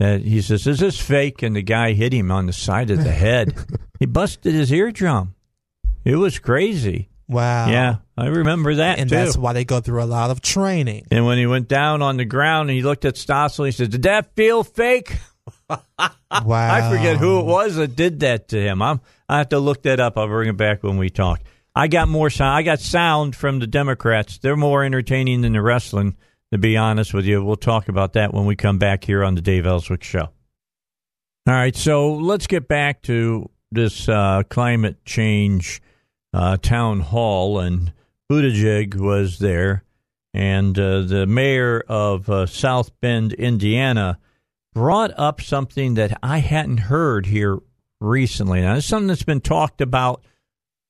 that 0.00 0.22
he 0.22 0.40
says, 0.40 0.66
"Is 0.66 0.78
this 0.78 0.98
fake?" 0.98 1.42
And 1.42 1.54
the 1.54 1.62
guy 1.62 1.92
hit 1.92 2.14
him 2.14 2.30
on 2.30 2.46
the 2.46 2.52
side 2.54 2.90
of 2.90 3.04
the 3.04 3.12
head. 3.26 3.54
he 4.00 4.06
busted 4.06 4.54
his 4.54 4.72
eardrum. 4.72 5.34
It 6.06 6.14
was 6.14 6.38
crazy. 6.38 7.08
Wow. 7.28 7.68
Yeah, 7.68 7.96
I 8.16 8.26
remember 8.28 8.76
that 8.76 9.00
and 9.00 9.10
too. 9.10 9.16
that's 9.16 9.36
why 9.36 9.52
they 9.52 9.64
go 9.64 9.80
through 9.80 10.04
a 10.04 10.06
lot 10.06 10.30
of 10.30 10.40
training. 10.40 11.08
and 11.10 11.26
when 11.26 11.36
he 11.36 11.46
went 11.46 11.66
down 11.66 12.00
on 12.00 12.16
the 12.16 12.24
ground 12.24 12.70
and 12.70 12.76
he 12.76 12.84
looked 12.84 13.04
at 13.04 13.16
Stossel, 13.16 13.66
he 13.66 13.72
said, 13.72 13.90
"Did 13.90 14.04
that 14.04 14.34
feel 14.36 14.62
fake?" 14.62 15.18
Wow. 16.44 16.74
I 16.74 16.90
forget 16.90 17.16
who 17.16 17.40
it 17.40 17.44
was 17.46 17.76
that 17.76 17.96
did 17.96 18.20
that 18.20 18.48
to 18.48 18.60
him. 18.60 18.82
I'm, 18.82 19.00
I 19.28 19.38
have 19.38 19.48
to 19.50 19.58
look 19.58 19.82
that 19.82 20.00
up. 20.00 20.18
I'll 20.18 20.26
bring 20.26 20.48
it 20.48 20.56
back 20.56 20.82
when 20.82 20.98
we 20.98 21.08
talk. 21.08 21.40
I 21.74 21.88
got 21.88 22.08
more 22.08 22.30
sound. 22.30 22.56
I 22.56 22.62
got 22.62 22.80
sound 22.80 23.34
from 23.34 23.58
the 23.58 23.66
Democrats. 23.66 24.38
They're 24.38 24.56
more 24.56 24.84
entertaining 24.84 25.40
than 25.42 25.54
the 25.54 25.62
wrestling, 25.62 26.16
to 26.52 26.58
be 26.58 26.76
honest 26.76 27.14
with 27.14 27.24
you. 27.26 27.44
We'll 27.44 27.56
talk 27.56 27.88
about 27.88 28.12
that 28.14 28.34
when 28.34 28.44
we 28.44 28.54
come 28.56 28.78
back 28.78 29.04
here 29.04 29.24
on 29.24 29.34
the 29.34 29.40
Dave 29.40 29.66
Elswick 29.66 30.02
Show. 30.02 30.28
All 31.46 31.54
right, 31.54 31.74
so 31.76 32.14
let's 32.14 32.46
get 32.46 32.68
back 32.68 33.02
to 33.02 33.48
this 33.70 34.08
uh, 34.08 34.42
climate 34.48 35.04
change 35.04 35.80
uh, 36.36 36.58
town 36.58 37.00
hall, 37.00 37.58
and 37.58 37.94
Buttigieg 38.30 38.94
was 38.94 39.38
there, 39.38 39.84
and 40.34 40.78
uh, 40.78 41.00
the 41.00 41.26
mayor 41.26 41.82
of 41.88 42.28
uh, 42.28 42.44
South 42.44 42.90
Bend, 43.00 43.32
Indiana, 43.32 44.18
brought 44.74 45.12
up 45.16 45.40
something 45.40 45.94
that 45.94 46.18
I 46.22 46.38
hadn't 46.38 46.76
heard 46.76 47.24
here 47.24 47.58
recently. 48.02 48.60
Now, 48.60 48.74
it's 48.74 48.86
something 48.86 49.06
that's 49.06 49.22
been 49.22 49.40
talked 49.40 49.80
about 49.80 50.22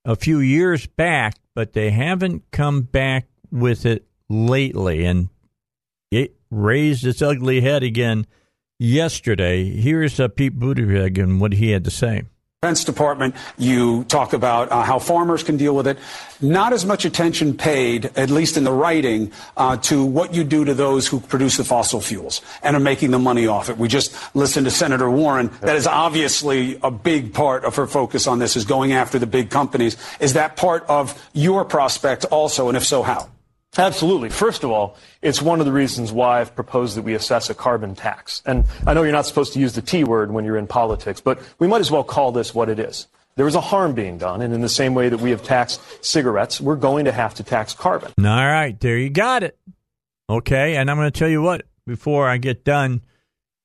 a 0.05 0.17
few 0.17 0.41
years 0.41 0.89
back, 0.89 1.37
but 1.55 1.75
they 1.75 1.93
haven't 1.93 2.51
come 2.51 2.83
back 2.83 3.29
with 3.53 3.87
it 3.87 4.05
lately, 4.29 5.05
and 5.05 5.29
it 6.11 6.35
raised 6.51 7.07
its 7.07 7.23
ugly 7.23 7.61
head 7.61 7.85
again 7.85 8.27
yesterday. 8.81 9.63
Here's 9.63 10.19
uh, 10.19 10.27
Pete 10.27 10.59
Buttigieg 10.59 11.23
and 11.23 11.41
what 11.41 11.53
he 11.53 11.71
had 11.71 11.85
to 11.85 11.91
say. 11.93 12.25
Defense 12.63 12.85
Department, 12.85 13.35
you 13.59 14.05
talk 14.05 14.33
about 14.33 14.73
uh, 14.73 14.83
how 14.83 14.99
farmers 14.99 15.43
can 15.43 15.59
deal 15.59 15.77
with 15.77 15.87
it. 15.87 15.99
Not 16.41 16.73
as 16.73 16.87
much 16.87 17.05
attention 17.05 17.55
paid, 17.55 18.07
at 18.17 18.31
least 18.31 18.57
in 18.57 18.65
the 18.65 18.73
writing, 18.73 19.31
uh, 19.59 19.77
to 19.77 20.03
what 20.03 20.33
you 20.33 20.43
do 20.43 20.65
to 20.65 20.73
those 20.73 21.07
who 21.07 21.21
produce 21.21 21.59
the 21.59 21.65
fossil 21.65 22.01
fuels 22.01 22.41
and 22.63 22.75
are 22.75 22.81
making 22.81 23.11
the 23.11 23.19
money 23.19 23.47
off 23.47 23.69
it. 23.69 23.77
We 23.77 23.89
just 23.89 24.17
listened 24.35 24.65
to 24.65 24.71
Senator 24.71 25.11
Warren. 25.11 25.51
That 25.61 25.77
is 25.77 25.87
obviously 25.87 26.81
a 26.83 26.91
big 26.91 27.35
part 27.35 27.65
of 27.67 27.77
her 27.77 27.87
focus 27.87 28.27
on 28.27 28.39
this 28.39 28.57
is 28.57 28.65
going 28.65 28.93
after 28.93 29.19
the 29.19 29.27
big 29.27 29.51
companies. 29.51 29.99
Is 30.19 30.33
that 30.33 30.57
part 30.57 30.87
of 30.89 31.15
your 31.35 31.65
prospect 31.67 32.25
also, 32.25 32.69
and 32.69 32.77
if 32.77 32.87
so, 32.87 33.03
how? 33.03 33.29
Absolutely. 33.79 34.31
First 34.31 34.65
of 34.65 34.71
all, 34.71 34.97
it's 35.23 35.43
one 35.43 35.61
of 35.61 35.67
the 35.67 35.73
reasons 35.73 36.13
why 36.13 36.41
I've 36.41 36.55
proposed 36.55 36.97
that 36.97 37.03
we 37.03 37.15
assess 37.15 37.51
a 37.51 37.55
carbon 37.55 37.95
tax. 37.95 38.43
And 38.47 38.65
I 38.87 38.95
know 38.95 39.03
you're 39.03 39.13
not 39.13 39.27
supposed 39.27 39.53
to 39.55 39.61
use 39.61 39.75
the 39.75 39.83
T 39.83 40.05
word 40.05 40.31
when 40.31 40.45
you're 40.45 40.57
in 40.57 40.67
politics, 40.67 41.21
but 41.21 41.41
we 41.59 41.67
might 41.67 41.81
as 41.81 41.91
well 41.91 42.05
call 42.05 42.33
this 42.33 42.55
what 42.55 42.69
it 42.69 42.79
is. 42.79 43.07
There 43.37 43.47
is 43.47 43.55
a 43.55 43.61
harm 43.61 43.93
being 43.93 44.17
done, 44.17 44.41
and 44.41 44.55
in 44.55 44.63
the 44.63 44.69
same 44.69 44.95
way 44.95 45.11
that 45.11 45.21
we 45.21 45.31
have 45.31 45.43
taxed 45.43 45.81
cigarettes, 46.03 46.59
we're 46.59 46.77
going 46.77 47.05
to 47.05 47.13
have 47.13 47.35
to 47.35 47.43
tax 47.43 47.75
carbon. 47.75 48.13
All 48.19 48.25
right, 48.25 48.79
there 48.81 48.97
you 48.97 49.11
got 49.11 49.43
it. 49.43 49.59
Okay, 50.31 50.77
and 50.77 50.91
I'm 50.91 50.97
going 50.97 51.11
to 51.11 51.19
tell 51.19 51.29
you 51.29 51.43
what 51.43 51.67
before 51.87 52.29
I 52.29 52.39
get 52.39 52.65
done 52.65 53.03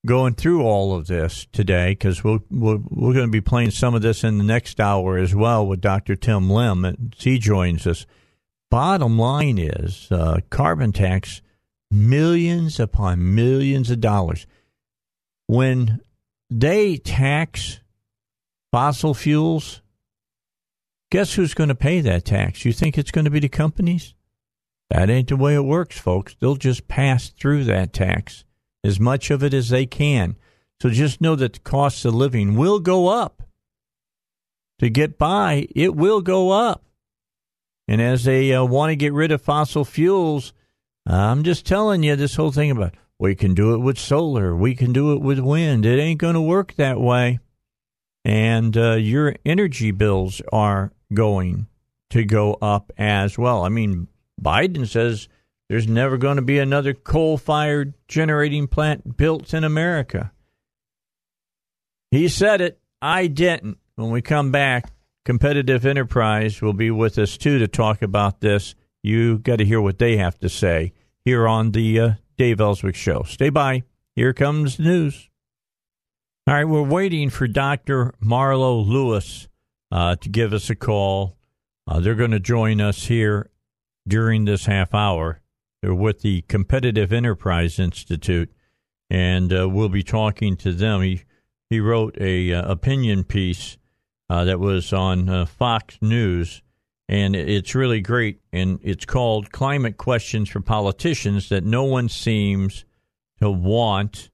going 0.06 0.34
through 0.34 0.64
all 0.64 0.94
of 0.94 1.08
this 1.08 1.48
today, 1.54 1.92
because 1.92 2.22
we'll, 2.22 2.40
we'll, 2.50 2.84
we're 2.90 3.14
going 3.14 3.28
to 3.28 3.32
be 3.32 3.40
playing 3.40 3.72
some 3.72 3.96
of 3.96 4.02
this 4.02 4.26
in 4.26 4.40
the 4.40 4.44
next 4.44 4.82
hour 4.82 5.18
as 5.18 5.34
well 5.34 5.66
with 5.66 5.80
Dr. 5.80 6.18
Tim 6.18 6.50
Lim, 6.50 6.84
and 6.84 7.16
he 7.18 7.40
joins 7.40 7.88
us. 7.88 8.06
Bottom 8.72 9.20
line 9.20 9.58
is, 9.58 10.08
uh, 10.12 10.40
carbon 10.50 10.94
tax, 10.94 11.42
millions 11.92 12.80
upon 12.80 13.36
millions 13.36 13.92
of 13.92 14.00
dollars. 14.00 14.48
When 15.48 16.00
they 16.50 16.96
tax 16.96 17.82
fossil 18.72 19.14
fuels, 19.14 19.82
guess 21.12 21.34
who's 21.34 21.54
going 21.54 21.68
to 21.68 21.76
pay 21.76 22.00
that 22.00 22.24
tax? 22.24 22.64
You 22.64 22.72
think 22.72 22.98
it's 22.98 23.12
going 23.12 23.26
to 23.26 23.32
be 23.32 23.42
the 23.42 23.50
companies? 23.50 24.16
That 24.90 25.10
ain't 25.10 25.28
the 25.28 25.36
way 25.36 25.54
it 25.54 25.66
works, 25.66 26.00
folks. 26.00 26.38
They'll 26.40 26.56
just 26.56 26.88
pass 26.88 27.28
through 27.28 27.66
that 27.66 27.92
tax, 27.92 28.46
as 28.86 29.02
much 29.02 29.30
of 29.32 29.44
it 29.44 29.54
as 29.54 29.68
they 29.68 29.86
can. 29.86 30.38
So 30.82 30.90
just 30.90 31.20
know 31.20 31.36
that 31.36 31.54
the 31.54 31.60
cost 31.60 32.06
of 32.06 32.16
living 32.16 32.56
will 32.56 32.80
go 32.80 33.10
up. 33.10 33.44
To 34.80 34.90
get 34.90 35.18
by, 35.18 35.68
it 35.76 35.94
will 35.94 36.22
go 36.22 36.52
up. 36.52 36.86
And 37.92 38.02
as 38.02 38.24
they 38.24 38.54
uh, 38.54 38.64
want 38.64 38.92
to 38.92 38.96
get 38.96 39.12
rid 39.12 39.34
of 39.34 39.42
fossil 39.42 39.84
fuels, 39.84 40.54
I'm 41.06 41.44
just 41.44 41.66
telling 41.66 42.04
you 42.04 42.16
this 42.16 42.36
whole 42.36 42.54
thing 42.54 42.72
about 42.72 42.94
we 43.20 43.36
can 43.36 43.54
do 43.54 43.74
it 43.74 43.80
with 43.80 44.00
solar, 44.00 44.56
we 44.56 44.76
can 44.76 44.94
do 44.94 45.12
it 45.12 45.20
with 45.20 45.40
wind. 45.40 45.86
It 45.86 46.00
ain't 46.00 46.22
going 46.22 46.36
to 46.36 46.42
work 46.42 46.76
that 46.76 47.02
way. 47.02 47.40
And 48.24 48.78
uh, 48.78 48.94
your 48.94 49.36
energy 49.46 49.92
bills 49.92 50.42
are 50.54 50.94
going 51.14 51.68
to 52.12 52.24
go 52.24 52.54
up 52.62 52.94
as 52.98 53.38
well. 53.38 53.66
I 53.66 53.68
mean, 53.68 54.08
Biden 54.42 54.88
says 54.88 55.28
there's 55.68 55.90
never 55.90 56.16
going 56.16 56.38
to 56.38 56.42
be 56.42 56.60
another 56.60 56.94
coal 56.94 57.38
fired 57.38 57.94
generating 58.08 58.70
plant 58.70 59.18
built 59.18 59.54
in 59.54 59.66
America. 59.66 60.32
He 62.10 62.30
said 62.30 62.62
it. 62.62 62.80
I 63.02 63.28
didn't. 63.28 63.80
When 63.96 64.12
we 64.12 64.22
come 64.22 64.50
back, 64.50 64.90
Competitive 65.24 65.86
Enterprise 65.86 66.62
will 66.62 66.74
be 66.74 66.90
with 66.90 67.18
us 67.20 67.38
too 67.38 67.60
to 67.60 67.68
talk 67.68 68.02
about 68.02 68.42
this. 68.42 68.74
You 69.04 69.38
got 69.38 69.58
to 69.58 69.66
hear 69.66 69.80
what 69.80 70.00
they 70.00 70.18
have 70.18 70.40
to 70.40 70.50
say 70.50 70.94
here 71.24 71.48
on 71.48 71.72
the 71.72 72.00
uh, 72.00 72.10
Dave 72.38 72.60
Elswick 72.60 72.96
Show. 72.96 73.24
Stay 73.24 73.50
by. 73.50 73.84
Here 74.16 74.34
comes 74.34 74.78
the 74.78 74.84
news. 74.84 75.30
All 76.48 76.56
right, 76.56 76.66
we're 76.66 76.82
waiting 76.82 77.30
for 77.30 77.48
Dr. 77.48 78.16
Marlo 78.20 78.86
Lewis 78.86 79.48
uh, 79.92 80.16
to 80.16 80.30
give 80.30 80.54
us 80.54 80.72
a 80.72 80.76
call. 80.76 81.38
Uh, 81.88 82.00
they're 82.00 82.16
going 82.16 82.32
to 82.32 82.40
join 82.40 82.82
us 82.82 83.06
here 83.06 83.52
during 84.08 84.46
this 84.46 84.66
half 84.66 84.94
hour. 84.96 85.40
They're 85.82 85.94
with 85.94 86.22
the 86.22 86.42
Competitive 86.44 87.14
Enterprise 87.14 87.78
Institute, 87.78 88.52
and 89.10 89.54
uh, 89.54 89.70
we'll 89.70 89.90
be 89.90 90.04
talking 90.04 90.58
to 90.58 90.74
them. 90.74 91.02
He 91.02 91.24
he 91.70 91.80
wrote 91.80 92.18
a 92.20 92.54
uh, 92.54 92.72
opinion 92.72 93.24
piece 93.24 93.78
uh, 94.32 94.46
that 94.46 94.62
was 94.62 94.94
on 94.94 95.28
uh, 95.28 95.46
Fox 95.46 95.98
News, 96.02 96.62
and 97.10 97.36
it's 97.36 97.76
really 97.76 98.00
great. 98.00 98.40
And 98.54 98.80
it's 98.82 99.04
called 99.04 99.52
"Climate 99.52 99.98
Questions 99.98 100.48
for 100.48 100.62
Politicians 100.62 101.50
That 101.50 101.66
No 101.66 101.84
One 101.84 102.08
Seems 102.08 102.86
to 103.42 103.52
Want 103.52 104.30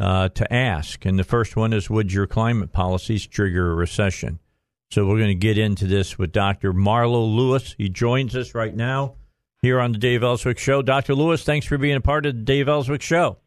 uh, 0.00 0.30
to 0.30 0.52
Ask." 0.52 1.04
And 1.06 1.16
the 1.16 1.22
first 1.22 1.54
one 1.54 1.72
is, 1.72 1.88
"Would 1.88 2.12
your 2.12 2.26
climate 2.26 2.72
policies 2.72 3.24
trigger 3.24 3.70
a 3.70 3.74
recession?" 3.76 4.40
So 4.90 5.06
we're 5.06 5.18
going 5.18 5.28
to 5.28 5.34
get 5.36 5.58
into 5.58 5.86
this 5.86 6.18
with 6.18 6.32
Dr. 6.32 6.72
Marlo 6.72 7.32
Lewis. 7.32 7.76
He 7.78 7.88
joins 7.88 8.34
us 8.34 8.52
right 8.52 8.74
now 8.74 9.14
here 9.62 9.78
on 9.78 9.92
the 9.92 9.98
Dave 9.98 10.24
Elswick 10.24 10.58
Show. 10.58 10.82
Dr. 10.82 11.14
Lewis, 11.14 11.44
thanks 11.44 11.66
for 11.66 11.78
being 11.78 11.96
a 11.96 12.00
part 12.00 12.26
of 12.26 12.34
the 12.34 12.42
Dave 12.42 12.68
Elswick 12.68 13.02
Show. 13.02 13.38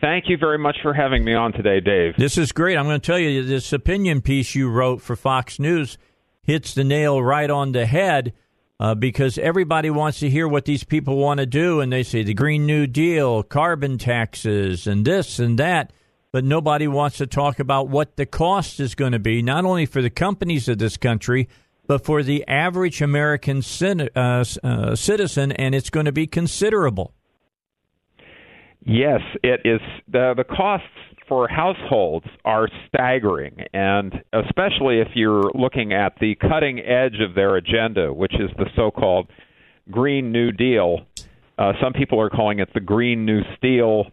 Thank 0.00 0.28
you 0.28 0.36
very 0.36 0.58
much 0.58 0.76
for 0.80 0.94
having 0.94 1.24
me 1.24 1.34
on 1.34 1.52
today, 1.52 1.80
Dave. 1.80 2.14
This 2.16 2.38
is 2.38 2.52
great. 2.52 2.76
I'm 2.76 2.84
going 2.84 3.00
to 3.00 3.06
tell 3.06 3.18
you 3.18 3.42
this 3.42 3.72
opinion 3.72 4.22
piece 4.22 4.54
you 4.54 4.70
wrote 4.70 5.00
for 5.02 5.16
Fox 5.16 5.58
News. 5.58 5.98
hits 6.42 6.74
the 6.74 6.84
nail 6.84 7.20
right 7.20 7.50
on 7.50 7.72
the 7.72 7.84
head 7.84 8.32
uh, 8.78 8.94
because 8.94 9.38
everybody 9.38 9.90
wants 9.90 10.20
to 10.20 10.30
hear 10.30 10.46
what 10.46 10.64
these 10.64 10.84
people 10.84 11.16
want 11.16 11.40
to 11.40 11.46
do, 11.46 11.80
and 11.80 11.92
they 11.92 12.04
say 12.04 12.22
the 12.22 12.34
Green 12.34 12.64
New 12.64 12.86
Deal, 12.86 13.42
carbon 13.42 13.98
taxes, 13.98 14.86
and 14.86 15.04
this 15.04 15.40
and 15.40 15.58
that. 15.58 15.92
But 16.30 16.44
nobody 16.44 16.86
wants 16.86 17.16
to 17.18 17.26
talk 17.26 17.58
about 17.58 17.88
what 17.88 18.16
the 18.16 18.26
cost 18.26 18.78
is 18.80 18.94
going 18.94 19.12
to 19.12 19.18
be, 19.18 19.42
not 19.42 19.64
only 19.64 19.86
for 19.86 20.02
the 20.02 20.10
companies 20.10 20.68
of 20.68 20.78
this 20.78 20.96
country, 20.96 21.48
but 21.88 22.04
for 22.04 22.22
the 22.22 22.46
average 22.46 23.02
American 23.02 23.62
uh, 23.74 24.44
uh, 24.62 24.94
citizen, 24.94 25.52
and 25.52 25.74
it's 25.74 25.90
going 25.90 26.06
to 26.06 26.12
be 26.12 26.26
considerable. 26.26 27.14
Yes, 28.84 29.20
it 29.42 29.60
is. 29.64 29.80
The, 30.10 30.34
the 30.36 30.44
costs 30.44 30.86
for 31.28 31.46
households 31.48 32.26
are 32.44 32.68
staggering, 32.88 33.64
and 33.74 34.14
especially 34.32 35.00
if 35.00 35.08
you're 35.14 35.50
looking 35.54 35.92
at 35.92 36.14
the 36.20 36.34
cutting 36.36 36.80
edge 36.80 37.20
of 37.20 37.34
their 37.34 37.56
agenda, 37.56 38.12
which 38.12 38.34
is 38.34 38.50
the 38.56 38.66
so 38.74 38.90
called 38.90 39.28
Green 39.90 40.32
New 40.32 40.52
Deal. 40.52 41.00
Uh, 41.58 41.72
some 41.82 41.92
people 41.92 42.20
are 42.20 42.30
calling 42.30 42.60
it 42.60 42.68
the 42.72 42.80
Green 42.80 43.26
New 43.26 43.42
Steal. 43.56 44.06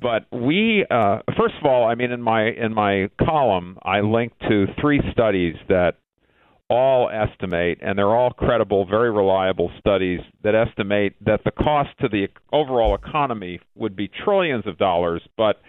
but 0.00 0.26
we, 0.30 0.84
uh, 0.90 1.18
first 1.36 1.54
of 1.60 1.66
all, 1.66 1.86
I 1.88 1.94
mean, 1.94 2.12
in 2.12 2.20
my 2.20 2.48
in 2.48 2.74
my 2.74 3.08
column, 3.20 3.78
I 3.82 4.00
linked 4.00 4.38
to 4.48 4.66
three 4.80 5.00
studies 5.12 5.56
that 5.68 5.96
all 6.70 7.10
estimate, 7.10 7.78
and 7.82 7.98
they're 7.98 8.14
all 8.14 8.30
credible, 8.30 8.86
very 8.86 9.10
reliable 9.10 9.72
studies 9.80 10.20
that 10.44 10.54
estimate 10.54 11.14
that 11.26 11.40
the 11.44 11.50
cost 11.50 11.90
to 12.00 12.08
the 12.08 12.28
overall 12.52 12.94
economy 12.94 13.60
would 13.74 13.96
be 13.96 14.08
trillions 14.24 14.64
of 14.66 14.78
dollars, 14.78 15.20
but 15.36 15.60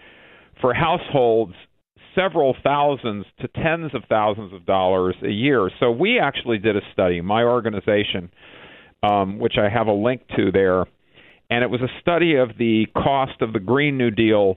for 0.60 0.72
households, 0.72 1.54
several 2.14 2.54
thousands 2.62 3.26
to 3.40 3.48
tens 3.48 3.90
of 3.94 4.02
thousands 4.08 4.52
of 4.52 4.64
dollars 4.64 5.16
a 5.24 5.30
year. 5.30 5.70
So 5.80 5.90
we 5.90 6.20
actually 6.20 6.58
did 6.58 6.76
a 6.76 6.82
study, 6.92 7.20
my 7.20 7.42
organization, 7.42 8.30
um, 9.02 9.40
which 9.40 9.54
I 9.58 9.68
have 9.68 9.88
a 9.88 9.92
link 9.92 10.22
to 10.36 10.52
there, 10.52 10.84
and 11.50 11.64
it 11.64 11.70
was 11.70 11.80
a 11.80 12.00
study 12.00 12.36
of 12.36 12.50
the 12.58 12.86
cost 12.94 13.40
of 13.40 13.52
the 13.52 13.60
Green 13.60 13.98
New 13.98 14.10
Deal 14.10 14.56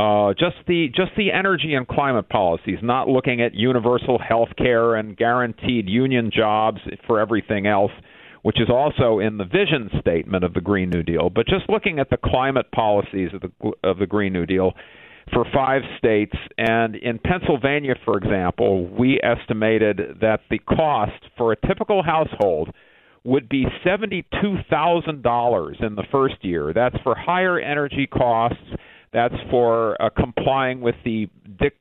uh, 0.00 0.32
just 0.32 0.56
the 0.66 0.88
just 0.94 1.10
the 1.18 1.30
energy 1.30 1.74
and 1.74 1.86
climate 1.86 2.30
policies, 2.30 2.78
not 2.82 3.06
looking 3.06 3.42
at 3.42 3.54
universal 3.54 4.18
health 4.18 4.48
care 4.56 4.94
and 4.94 5.14
guaranteed 5.14 5.86
union 5.88 6.30
jobs 6.34 6.78
for 7.06 7.20
everything 7.20 7.66
else, 7.66 7.92
which 8.40 8.58
is 8.58 8.70
also 8.70 9.18
in 9.18 9.36
the 9.36 9.44
vision 9.44 9.90
statement 10.00 10.42
of 10.42 10.54
the 10.54 10.62
Green 10.62 10.88
New 10.88 11.02
Deal, 11.02 11.28
but 11.28 11.46
just 11.46 11.68
looking 11.68 11.98
at 11.98 12.08
the 12.08 12.16
climate 12.16 12.72
policies 12.72 13.28
of 13.34 13.42
the 13.42 13.50
of 13.84 13.98
the 13.98 14.06
Green 14.06 14.32
New 14.32 14.46
Deal 14.46 14.72
for 15.34 15.44
five 15.52 15.82
states. 15.98 16.34
And 16.56 16.96
in 16.96 17.18
Pennsylvania, 17.18 17.96
for 18.06 18.16
example, 18.16 18.88
we 18.88 19.20
estimated 19.22 20.00
that 20.22 20.40
the 20.48 20.60
cost 20.60 21.26
for 21.36 21.52
a 21.52 21.56
typical 21.66 22.02
household 22.02 22.70
would 23.22 23.50
be 23.50 23.66
$72,000 23.84 25.84
in 25.84 25.94
the 25.94 26.04
first 26.10 26.36
year. 26.40 26.72
That's 26.72 26.96
for 27.02 27.14
higher 27.14 27.58
energy 27.58 28.06
costs 28.06 28.64
that's 29.12 29.34
for 29.50 30.00
uh, 30.00 30.08
complying 30.10 30.80
with 30.80 30.94
the 31.04 31.26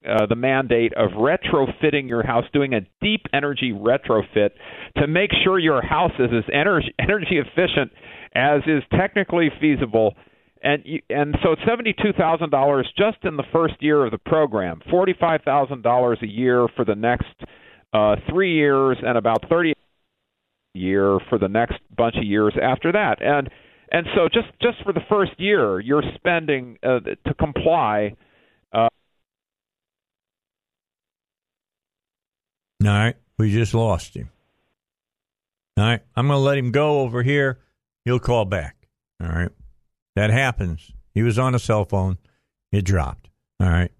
uh, 0.07 0.25
the 0.25 0.35
mandate 0.35 0.93
of 0.93 1.11
retrofitting 1.11 2.09
your 2.09 2.25
house, 2.25 2.43
doing 2.53 2.73
a 2.73 2.81
deep 3.01 3.21
energy 3.33 3.71
retrofit 3.71 4.49
to 4.97 5.07
make 5.07 5.29
sure 5.43 5.59
your 5.59 5.81
house 5.81 6.11
is 6.17 6.29
as 6.35 6.43
energy 6.51 6.93
energy 6.99 7.37
efficient 7.37 7.91
as 8.35 8.61
is 8.65 8.83
technically 8.97 9.49
feasible. 9.61 10.15
And 10.61 10.81
you, 10.85 11.01
and 11.09 11.37
so 11.43 11.53
it's 11.53 11.61
seventy 11.67 11.93
two 11.93 12.13
thousand 12.17 12.49
dollars 12.49 12.91
just 12.97 13.17
in 13.23 13.37
the 13.37 13.45
first 13.53 13.75
year 13.79 14.05
of 14.05 14.11
the 14.11 14.17
program, 14.17 14.81
forty 14.89 15.13
five 15.17 15.41
thousand 15.45 15.83
dollars 15.83 16.17
a 16.23 16.27
year 16.27 16.67
for 16.75 16.83
the 16.83 16.95
next 16.95 17.33
uh, 17.93 18.15
three 18.29 18.55
years, 18.55 18.97
and 19.01 19.17
about 19.17 19.47
thirty 19.49 19.73
year 20.73 21.19
for 21.29 21.37
the 21.37 21.47
next 21.47 21.75
bunch 21.95 22.15
of 22.17 22.23
years 22.23 22.55
after 22.61 22.91
that. 22.91 23.21
And 23.21 23.49
and 23.91 24.05
so 24.15 24.27
just 24.31 24.47
just 24.61 24.83
for 24.83 24.93
the 24.93 25.01
first 25.09 25.31
year, 25.37 25.79
you're 25.79 26.03
spending 26.15 26.77
uh, 26.83 26.99
to 26.99 27.33
comply. 27.33 28.15
Uh, 28.71 28.87
All 32.83 32.87
right, 32.87 33.15
we 33.37 33.51
just 33.51 33.73
lost 33.73 34.15
him. 34.15 34.29
All 35.77 35.85
right, 35.85 36.01
I'm 36.15 36.27
going 36.27 36.37
to 36.37 36.43
let 36.43 36.57
him 36.57 36.71
go 36.71 37.01
over 37.01 37.23
here. 37.23 37.59
He'll 38.05 38.19
call 38.19 38.45
back. 38.45 38.87
All 39.21 39.29
right, 39.29 39.51
that 40.15 40.29
happens. 40.29 40.91
He 41.13 41.23
was 41.23 41.39
on 41.39 41.55
a 41.55 41.59
cell 41.59 41.85
phone. 41.85 42.17
It 42.71 42.85
dropped. 42.85 43.29
All 43.59 43.69
right, 43.69 43.91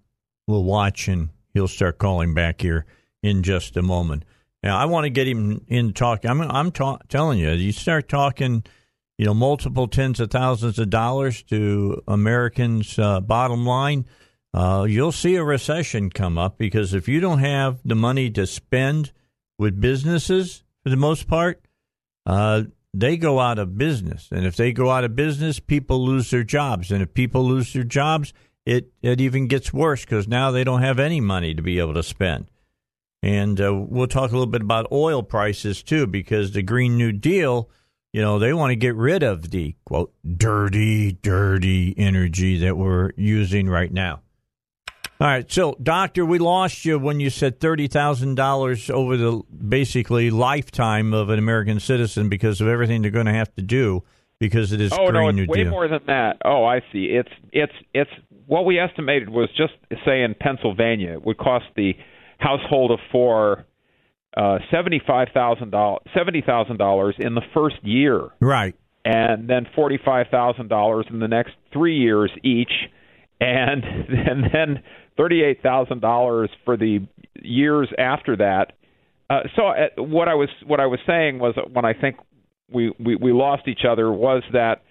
we'll 0.46 0.64
watch 0.64 1.08
and 1.08 1.30
he'll 1.52 1.68
start 1.68 1.98
calling 1.98 2.32
back 2.34 2.60
here 2.60 2.86
in 3.22 3.42
just 3.42 3.76
a 3.76 3.82
moment. 3.82 4.24
Now, 4.62 4.78
I 4.78 4.84
want 4.84 5.04
to 5.04 5.10
get 5.10 5.26
him 5.26 5.64
in 5.68 5.92
talking. 5.92 6.30
I'm 6.30 6.42
I'm 6.42 6.70
ta- 6.70 6.98
telling 7.08 7.38
you, 7.38 7.50
you 7.50 7.72
start 7.72 8.08
talking 8.08 8.62
you 9.20 9.26
know, 9.26 9.34
multiple 9.34 9.86
tens 9.86 10.18
of 10.18 10.30
thousands 10.30 10.78
of 10.78 10.88
dollars 10.88 11.42
to 11.42 12.02
Americans' 12.08 12.98
uh, 12.98 13.20
bottom 13.20 13.66
line, 13.66 14.06
uh, 14.54 14.86
you'll 14.88 15.12
see 15.12 15.36
a 15.36 15.44
recession 15.44 16.08
come 16.08 16.38
up 16.38 16.56
because 16.56 16.94
if 16.94 17.06
you 17.06 17.20
don't 17.20 17.40
have 17.40 17.80
the 17.84 17.94
money 17.94 18.30
to 18.30 18.46
spend 18.46 19.12
with 19.58 19.78
businesses, 19.78 20.64
for 20.82 20.88
the 20.88 20.96
most 20.96 21.28
part, 21.28 21.62
uh, 22.24 22.62
they 22.94 23.18
go 23.18 23.38
out 23.40 23.58
of 23.58 23.76
business. 23.76 24.26
And 24.32 24.46
if 24.46 24.56
they 24.56 24.72
go 24.72 24.88
out 24.88 25.04
of 25.04 25.14
business, 25.14 25.60
people 25.60 26.02
lose 26.02 26.30
their 26.30 26.42
jobs. 26.42 26.90
And 26.90 27.02
if 27.02 27.12
people 27.12 27.44
lose 27.44 27.74
their 27.74 27.84
jobs, 27.84 28.32
it, 28.64 28.90
it 29.02 29.20
even 29.20 29.48
gets 29.48 29.70
worse 29.70 30.02
because 30.02 30.28
now 30.28 30.50
they 30.50 30.64
don't 30.64 30.80
have 30.80 30.98
any 30.98 31.20
money 31.20 31.54
to 31.54 31.60
be 31.60 31.78
able 31.78 31.92
to 31.92 32.02
spend. 32.02 32.50
And 33.22 33.60
uh, 33.60 33.74
we'll 33.74 34.06
talk 34.06 34.30
a 34.30 34.32
little 34.32 34.46
bit 34.46 34.62
about 34.62 34.90
oil 34.90 35.22
prices 35.22 35.82
too, 35.82 36.06
because 36.06 36.52
the 36.52 36.62
Green 36.62 36.96
New 36.96 37.12
Deal 37.12 37.68
you 38.12 38.20
know, 38.20 38.38
they 38.38 38.52
want 38.52 38.70
to 38.70 38.76
get 38.76 38.94
rid 38.96 39.22
of 39.22 39.50
the 39.50 39.74
quote 39.84 40.12
dirty, 40.36 41.12
dirty 41.12 41.94
energy 41.96 42.58
that 42.58 42.76
we're 42.76 43.12
using 43.16 43.68
right 43.68 43.92
now. 43.92 44.20
All 45.20 45.26
right, 45.26 45.50
so 45.52 45.76
doctor, 45.82 46.24
we 46.24 46.38
lost 46.38 46.86
you 46.86 46.98
when 46.98 47.20
you 47.20 47.28
said 47.28 47.60
thirty 47.60 47.88
thousand 47.88 48.36
dollars 48.36 48.88
over 48.88 49.18
the 49.18 49.42
basically 49.52 50.30
lifetime 50.30 51.12
of 51.12 51.28
an 51.28 51.38
American 51.38 51.78
citizen 51.78 52.30
because 52.30 52.62
of 52.62 52.68
everything 52.68 53.02
they're 53.02 53.10
going 53.10 53.26
to 53.26 53.32
have 53.34 53.54
to 53.56 53.62
do 53.62 54.02
because 54.38 54.72
it 54.72 54.80
is 54.80 54.92
oh 54.92 55.10
Green 55.10 55.36
no, 55.36 55.42
it's 55.42 55.50
way 55.50 55.64
Deal. 55.64 55.70
more 55.70 55.86
than 55.88 56.00
that. 56.06 56.38
Oh, 56.42 56.64
I 56.64 56.80
see. 56.90 57.04
It's 57.04 57.28
it's 57.52 57.72
it's 57.92 58.10
what 58.46 58.64
we 58.64 58.78
estimated 58.78 59.28
was 59.28 59.50
just 59.56 59.74
say 60.06 60.22
in 60.22 60.34
Pennsylvania 60.34 61.12
it 61.12 61.24
would 61.26 61.36
cost 61.36 61.66
the 61.76 61.92
household 62.38 62.90
of 62.90 62.98
four 63.12 63.66
uh, 64.36 64.58
seventy-five 64.70 65.28
thousand 65.34 65.70
dollars, 65.70 66.02
seventy 66.16 66.40
thousand 66.40 66.76
dollars 66.76 67.14
in 67.18 67.34
the 67.34 67.42
first 67.52 67.76
year, 67.82 68.28
right, 68.40 68.74
and 69.04 69.48
then 69.48 69.66
forty-five 69.74 70.26
thousand 70.30 70.68
dollars 70.68 71.06
in 71.10 71.18
the 71.18 71.28
next 71.28 71.52
three 71.72 71.98
years 71.98 72.30
each, 72.44 72.72
and 73.40 73.82
and 74.08 74.44
then 74.52 74.82
thirty-eight 75.16 75.62
thousand 75.62 76.00
dollars 76.00 76.50
for 76.64 76.76
the 76.76 77.06
years 77.42 77.88
after 77.98 78.36
that. 78.36 78.72
Uh, 79.28 79.40
so 79.56 79.66
uh, 79.68 80.02
what 80.02 80.28
I 80.28 80.34
was 80.34 80.48
what 80.64 80.80
I 80.80 80.86
was 80.86 81.00
saying 81.06 81.38
was 81.38 81.54
when 81.72 81.84
I 81.84 81.92
think 81.92 82.16
we 82.72 82.92
we, 83.00 83.16
we 83.16 83.32
lost 83.32 83.66
each 83.66 83.84
other 83.88 84.12
was 84.12 84.44
that 84.52 84.82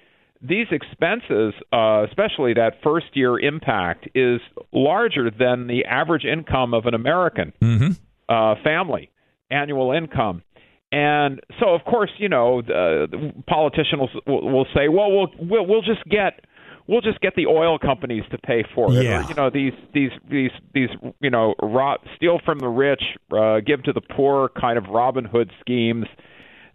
these 0.41 0.67
expenses, 0.71 1.53
uh, 1.73 2.05
especially 2.07 2.53
that 2.53 2.75
first 2.83 3.07
year 3.13 3.39
impact, 3.39 4.07
is 4.15 4.39
larger 4.71 5.29
than 5.29 5.67
the 5.67 5.85
average 5.85 6.23
income 6.23 6.73
of 6.73 6.85
an 6.85 6.93
American 6.93 7.53
mm-hmm. 7.61 7.91
uh, 8.29 8.55
family 8.63 9.11
annual 9.51 9.91
income. 9.91 10.43
And 10.91 11.39
so, 11.59 11.75
of 11.75 11.83
course, 11.85 12.09
you 12.17 12.29
know, 12.29 12.61
the, 12.61 13.07
the 13.11 13.43
politicians 13.47 14.09
will, 14.25 14.51
will 14.51 14.65
say, 14.73 14.87
"Well, 14.87 15.11
we'll 15.11 15.27
we'll 15.39 15.67
we'll 15.67 15.81
just 15.83 16.03
get 16.09 16.43
we'll 16.87 17.01
just 17.01 17.21
get 17.21 17.35
the 17.35 17.45
oil 17.45 17.77
companies 17.77 18.23
to 18.31 18.39
pay 18.39 18.65
for 18.73 18.91
it." 18.91 19.03
Yeah. 19.03 19.23
Or, 19.23 19.29
you 19.29 19.35
know, 19.35 19.49
these 19.51 19.73
these 19.93 20.11
these 20.29 20.51
these 20.73 20.89
you 21.19 21.29
know, 21.29 21.53
rob, 21.61 21.99
steal 22.15 22.39
from 22.43 22.57
the 22.57 22.67
rich, 22.67 23.03
uh, 23.31 23.59
give 23.59 23.83
to 23.83 23.93
the 23.93 24.01
poor 24.01 24.49
kind 24.59 24.79
of 24.79 24.85
Robin 24.85 25.25
Hood 25.25 25.51
schemes 25.59 26.07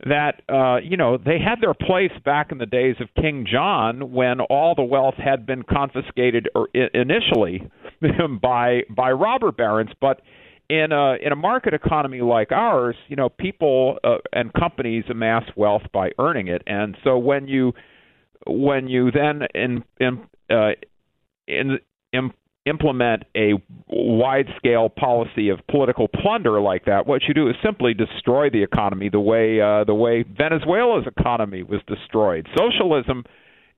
that 0.06 0.42
uh, 0.48 0.76
you 0.76 0.96
know 0.96 1.16
they 1.16 1.38
had 1.38 1.60
their 1.60 1.74
place 1.74 2.12
back 2.24 2.52
in 2.52 2.58
the 2.58 2.66
days 2.66 2.96
of 3.00 3.08
King 3.20 3.46
John 3.50 4.12
when 4.12 4.40
all 4.40 4.74
the 4.74 4.82
wealth 4.82 5.14
had 5.16 5.46
been 5.46 5.62
confiscated 5.62 6.48
or 6.54 6.68
initially 6.72 7.68
by 8.42 8.82
by 8.90 9.10
robber 9.12 9.50
barons, 9.50 9.90
but 10.00 10.20
in 10.68 10.92
a 10.92 11.14
in 11.20 11.32
a 11.32 11.36
market 11.36 11.74
economy 11.74 12.20
like 12.20 12.52
ours, 12.52 12.96
you 13.08 13.16
know, 13.16 13.28
people 13.28 13.98
uh, 14.04 14.16
and 14.32 14.52
companies 14.52 15.04
amass 15.10 15.44
wealth 15.56 15.82
by 15.92 16.10
earning 16.18 16.48
it, 16.48 16.62
and 16.66 16.96
so 17.04 17.18
when 17.18 17.48
you 17.48 17.72
when 18.46 18.88
you 18.88 19.10
then 19.10 19.42
in, 19.54 19.84
in, 20.00 20.26
uh, 20.50 20.72
in, 21.46 21.78
in 22.12 22.30
implement 22.66 23.24
a 23.36 23.52
wide 23.88 24.46
scale 24.56 24.88
policy 24.88 25.50
of 25.50 25.58
political 25.70 26.08
plunder 26.08 26.60
like 26.60 26.86
that, 26.86 27.06
what 27.06 27.22
you 27.28 27.34
do 27.34 27.48
is 27.48 27.54
simply 27.62 27.92
destroy 27.92 28.48
the 28.48 28.62
economy 28.62 29.10
the 29.10 29.20
way 29.20 29.60
uh, 29.60 29.84
the 29.84 29.94
way 29.94 30.22
Venezuela's 30.22 31.06
economy 31.06 31.62
was 31.62 31.80
destroyed. 31.86 32.46
Socialism 32.56 33.24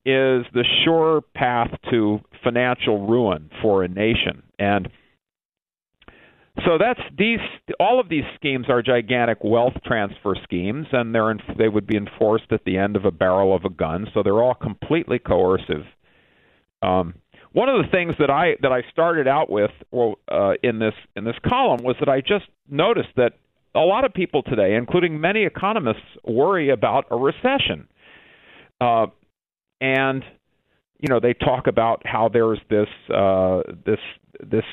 is 0.05 0.47
the 0.55 0.64
sure 0.84 1.22
path 1.34 1.70
to 1.91 2.20
financial 2.45 3.09
ruin 3.09 3.51
for 3.61 3.82
a 3.82 3.89
nation, 3.89 4.45
and 4.59 4.89
so 6.65 6.79
that's 6.79 7.01
these. 7.17 7.41
All 7.79 8.01
of 8.01 8.09
these 8.09 8.25
schemes 8.37 8.67
are 8.69 8.83
gigantic 8.83 9.39
wealth 9.43 9.75
transfer 9.85 10.35
schemes, 10.43 10.87
and 10.93 11.15
they're 11.15 11.31
in, 11.31 11.41
they 11.59 11.69
would 11.69 11.87
be 11.87 11.97
enforced 11.97 12.51
at 12.51 12.65
the 12.65 12.79
end 12.79 12.97
of 12.97 13.05
a 13.05 13.11
barrel 13.11 13.55
of 13.55 13.65
a 13.65 13.71
gun. 13.71 14.07
So 14.15 14.23
they're 14.23 14.43
all 14.43 14.55
completely 14.55 15.19
coercive. 15.19 15.85
Um, 16.83 17.15
one 17.53 17.69
of 17.69 17.85
the 17.85 17.91
things 17.91 18.15
that 18.19 18.31
I 18.31 18.57
that 18.63 18.73
I 18.73 18.83
started 18.91 19.29
out 19.29 19.51
with 19.51 19.71
well, 19.91 20.17
uh, 20.31 20.53
in 20.63 20.79
this 20.79 20.95
in 21.15 21.25
this 21.25 21.37
column 21.47 21.83
was 21.83 21.97
that 22.01 22.09
I 22.09 22.21
just 22.21 22.47
noticed 22.71 23.11
that 23.17 23.33
a 23.75 23.81
lot 23.81 24.05
of 24.05 24.15
people 24.15 24.43
today, 24.43 24.75
including 24.75 25.21
many 25.21 25.45
economists, 25.45 26.03
worry 26.25 26.71
about 26.71 27.07
a 27.11 27.17
recession, 27.17 27.89
uh, 28.81 29.07
and 29.81 30.23
you 30.99 31.09
know 31.09 31.21
they 31.21 31.35
talk 31.35 31.67
about 31.67 32.03
how 32.07 32.29
there's 32.31 32.61
this 32.71 32.89
uh, 33.15 33.63
this 33.85 34.01
this 34.41 34.65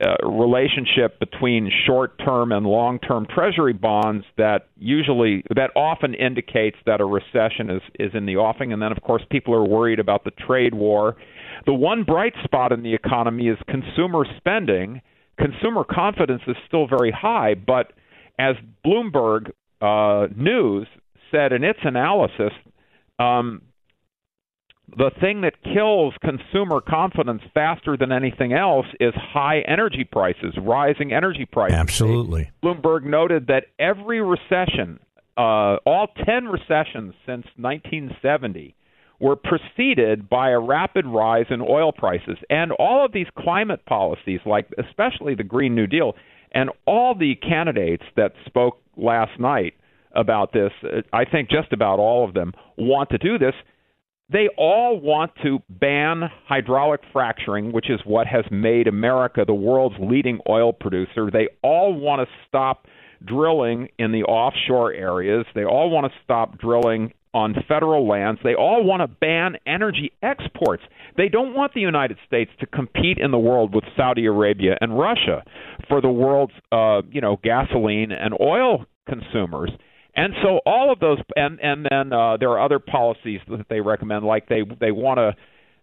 uh, 0.00 0.26
relationship 0.26 1.18
between 1.18 1.70
short-term 1.86 2.52
and 2.52 2.66
long-term 2.66 3.26
treasury 3.34 3.74
bonds 3.74 4.24
that 4.38 4.68
usually 4.78 5.44
that 5.54 5.70
often 5.76 6.14
indicates 6.14 6.76
that 6.86 7.00
a 7.00 7.04
recession 7.04 7.68
is 7.68 7.82
is 7.98 8.10
in 8.14 8.26
the 8.26 8.36
offing 8.36 8.72
and 8.72 8.80
then 8.80 8.92
of 8.92 9.02
course 9.02 9.22
people 9.30 9.54
are 9.54 9.66
worried 9.66 9.98
about 9.98 10.24
the 10.24 10.30
trade 10.30 10.74
war 10.74 11.16
the 11.66 11.74
one 11.74 12.04
bright 12.04 12.34
spot 12.44 12.72
in 12.72 12.82
the 12.82 12.94
economy 12.94 13.48
is 13.48 13.58
consumer 13.68 14.24
spending. 14.36 15.02
Consumer 15.38 15.84
confidence 15.84 16.42
is 16.46 16.56
still 16.66 16.86
very 16.86 17.10
high, 17.10 17.54
but 17.54 17.92
as 18.38 18.56
Bloomberg 18.84 19.50
uh, 19.80 20.28
News 20.36 20.86
said 21.30 21.52
in 21.52 21.64
its 21.64 21.78
analysis, 21.82 22.52
um, 23.18 23.62
the 24.96 25.10
thing 25.20 25.42
that 25.42 25.54
kills 25.62 26.14
consumer 26.20 26.80
confidence 26.80 27.42
faster 27.54 27.96
than 27.96 28.12
anything 28.12 28.52
else 28.52 28.86
is 28.98 29.14
high 29.14 29.60
energy 29.60 30.04
prices, 30.10 30.54
rising 30.60 31.12
energy 31.12 31.46
prices. 31.50 31.76
Absolutely. 31.76 32.50
Bloomberg 32.62 33.04
noted 33.04 33.46
that 33.46 33.64
every 33.78 34.20
recession, 34.20 34.98
uh, 35.36 35.76
all 35.86 36.08
10 36.24 36.46
recessions 36.46 37.14
since 37.26 37.46
1970, 37.56 38.74
were 39.20 39.36
preceded 39.36 40.28
by 40.28 40.50
a 40.50 40.58
rapid 40.58 41.06
rise 41.06 41.46
in 41.50 41.60
oil 41.60 41.92
prices. 41.92 42.38
And 42.48 42.72
all 42.72 43.04
of 43.04 43.12
these 43.12 43.26
climate 43.38 43.84
policies, 43.86 44.40
like 44.46 44.66
especially 44.78 45.34
the 45.34 45.44
Green 45.44 45.74
New 45.74 45.86
Deal, 45.86 46.14
and 46.52 46.70
all 46.86 47.14
the 47.14 47.34
candidates 47.36 48.02
that 48.16 48.32
spoke 48.46 48.78
last 48.96 49.38
night 49.38 49.74
about 50.16 50.52
this, 50.52 50.72
uh, 50.82 51.02
I 51.12 51.24
think 51.24 51.50
just 51.50 51.72
about 51.72 51.98
all 51.98 52.26
of 52.26 52.34
them 52.34 52.52
want 52.76 53.10
to 53.10 53.18
do 53.18 53.38
this. 53.38 53.54
They 54.32 54.48
all 54.56 55.00
want 55.00 55.32
to 55.42 55.58
ban 55.68 56.30
hydraulic 56.46 57.00
fracturing, 57.12 57.72
which 57.72 57.90
is 57.90 58.00
what 58.04 58.26
has 58.28 58.44
made 58.50 58.86
America 58.86 59.44
the 59.44 59.54
world's 59.54 59.96
leading 60.00 60.38
oil 60.48 60.72
producer. 60.72 61.30
They 61.32 61.48
all 61.62 61.94
want 61.94 62.26
to 62.26 62.34
stop 62.46 62.86
drilling 63.24 63.88
in 63.98 64.12
the 64.12 64.22
offshore 64.22 64.92
areas. 64.92 65.46
They 65.54 65.64
all 65.64 65.90
want 65.90 66.10
to 66.12 66.18
stop 66.22 66.58
drilling 66.58 67.12
on 67.34 67.54
federal 67.68 68.08
lands. 68.08 68.40
They 68.42 68.54
all 68.54 68.84
want 68.84 69.02
to 69.02 69.06
ban 69.08 69.56
energy 69.66 70.12
exports. 70.22 70.82
They 71.16 71.28
don't 71.28 71.54
want 71.54 71.74
the 71.74 71.80
United 71.80 72.18
States 72.26 72.50
to 72.60 72.66
compete 72.66 73.18
in 73.18 73.30
the 73.30 73.38
world 73.38 73.74
with 73.74 73.84
Saudi 73.96 74.26
Arabia 74.26 74.76
and 74.80 74.98
Russia 74.98 75.42
for 75.88 76.00
the 76.00 76.08
world's, 76.08 76.52
uh, 76.72 77.02
you 77.10 77.20
know, 77.20 77.38
gasoline 77.42 78.10
and 78.12 78.34
oil 78.40 78.84
consumers. 79.08 79.70
And 80.14 80.34
so 80.42 80.60
all 80.66 80.92
of 80.92 80.98
those, 80.98 81.18
and 81.36 81.60
and 81.60 81.86
then 81.90 82.12
uh, 82.12 82.36
there 82.36 82.50
are 82.50 82.60
other 82.60 82.78
policies 82.78 83.40
that 83.48 83.66
they 83.68 83.80
recommend, 83.80 84.24
like 84.24 84.48
they 84.48 84.62
they 84.80 84.92
want 84.92 85.18
to. 85.18 85.34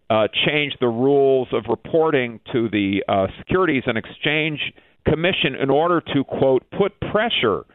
Uh, 0.09 0.25
change 0.47 0.71
the 0.79 0.87
rules 0.87 1.49
of 1.51 1.65
reporting 1.67 2.39
to 2.49 2.69
the 2.69 3.03
uh, 3.09 3.27
Securities 3.39 3.83
and 3.87 3.97
Exchange 3.97 4.57
Commission 5.05 5.53
in 5.61 5.69
order 5.69 5.99
to 5.99 6.23
quote 6.23 6.63
put 6.71 6.97
pressure 7.11 7.65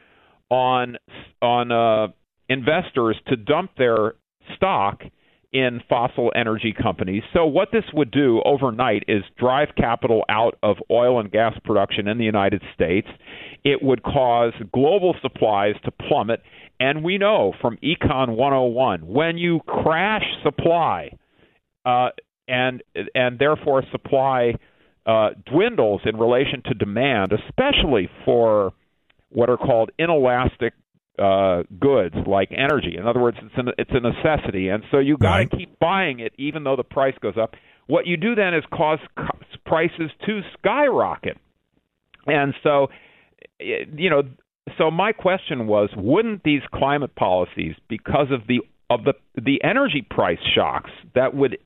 on 0.49 0.97
on 1.43 1.71
uh, 1.71 2.09
investors 2.49 3.17
to 3.27 3.37
dump 3.37 3.73
their 3.77 4.15
stock 4.57 5.03
in 5.53 5.81
fossil 5.89 6.33
energy 6.35 6.75
companies. 6.81 7.23
So, 7.35 7.45
what 7.45 7.69
this 7.73 7.85
would 7.93 8.11
do 8.11 8.41
overnight 8.45 9.05
is 9.07 9.23
drive 9.39 9.69
capital 9.77 10.25
out 10.29 10.59
of 10.63 10.77
oil 10.91 11.21
and 11.21 11.31
gas 11.31 11.55
production 11.65 12.09
in 12.09 12.19
the 12.19 12.25
United 12.25 12.63
States. 12.75 13.09
It 13.65 13.83
would 13.83 14.03
cause 14.03 14.55
global 14.73 15.15
supplies 15.21 15.75
to 15.85 15.91
plummet. 15.91 16.43
And 16.81 17.05
we 17.05 17.19
know 17.19 17.53
from 17.61 17.77
Econ 17.77 18.37
101 18.37 19.07
when 19.07 19.39
you 19.39 19.61
crash 19.67 20.25
supply 20.43 21.17
uh, 21.85 22.09
and 22.49 22.83
and 23.15 23.39
therefore 23.39 23.85
supply 23.93 24.55
uh, 25.07 25.31
dwindles 25.51 26.01
in 26.05 26.17
relation 26.17 26.63
to 26.67 26.75
demand, 26.75 27.33
especially 27.33 28.09
for 28.25 28.73
what 29.31 29.51
are 29.51 29.57
called 29.57 29.91
inelastic 29.99 30.75
uh, 31.19 31.63
goods 31.79 32.15
like 32.27 32.51
energy. 32.53 32.97
In 32.97 33.07
other 33.07 33.21
words, 33.21 33.37
it's 33.43 33.55
a, 33.57 33.73
it's 33.79 33.91
a 33.93 34.01
necessity, 34.01 34.69
and 34.69 34.83
so 34.91 34.99
you 34.99 35.17
got 35.17 35.37
to 35.37 35.39
right. 35.41 35.51
keep 35.51 35.79
buying 35.79 36.21
it 36.21 36.33
even 36.39 36.65
though 36.65 36.77
the 36.77 36.85
price 36.85 37.15
goes 37.21 37.37
up. 37.41 37.55
What 37.87 38.07
you 38.07 38.17
do 38.17 38.35
then 38.35 38.55
is 38.55 38.65
cause 38.73 38.99
prices 39.67 40.11
to 40.27 40.41
skyrocket, 40.59 41.37
and 42.27 42.55
so 42.63 42.89
you 43.61 44.11
know. 44.11 44.23
So 44.79 44.93
my 44.93 45.13
question 45.13 45.67
was, 45.67 45.91
wouldn't 45.97 46.45
these 46.45 46.63
climate 46.73 47.17
policies, 47.17 47.75
because 47.89 48.29
of 48.31 48.47
the 48.47 48.61
of 48.89 49.05
the 49.05 49.15
the 49.35 49.63
energy 49.65 50.07
price 50.09 50.39
shocks 50.55 50.91
that 51.15 51.35
would 51.35 51.59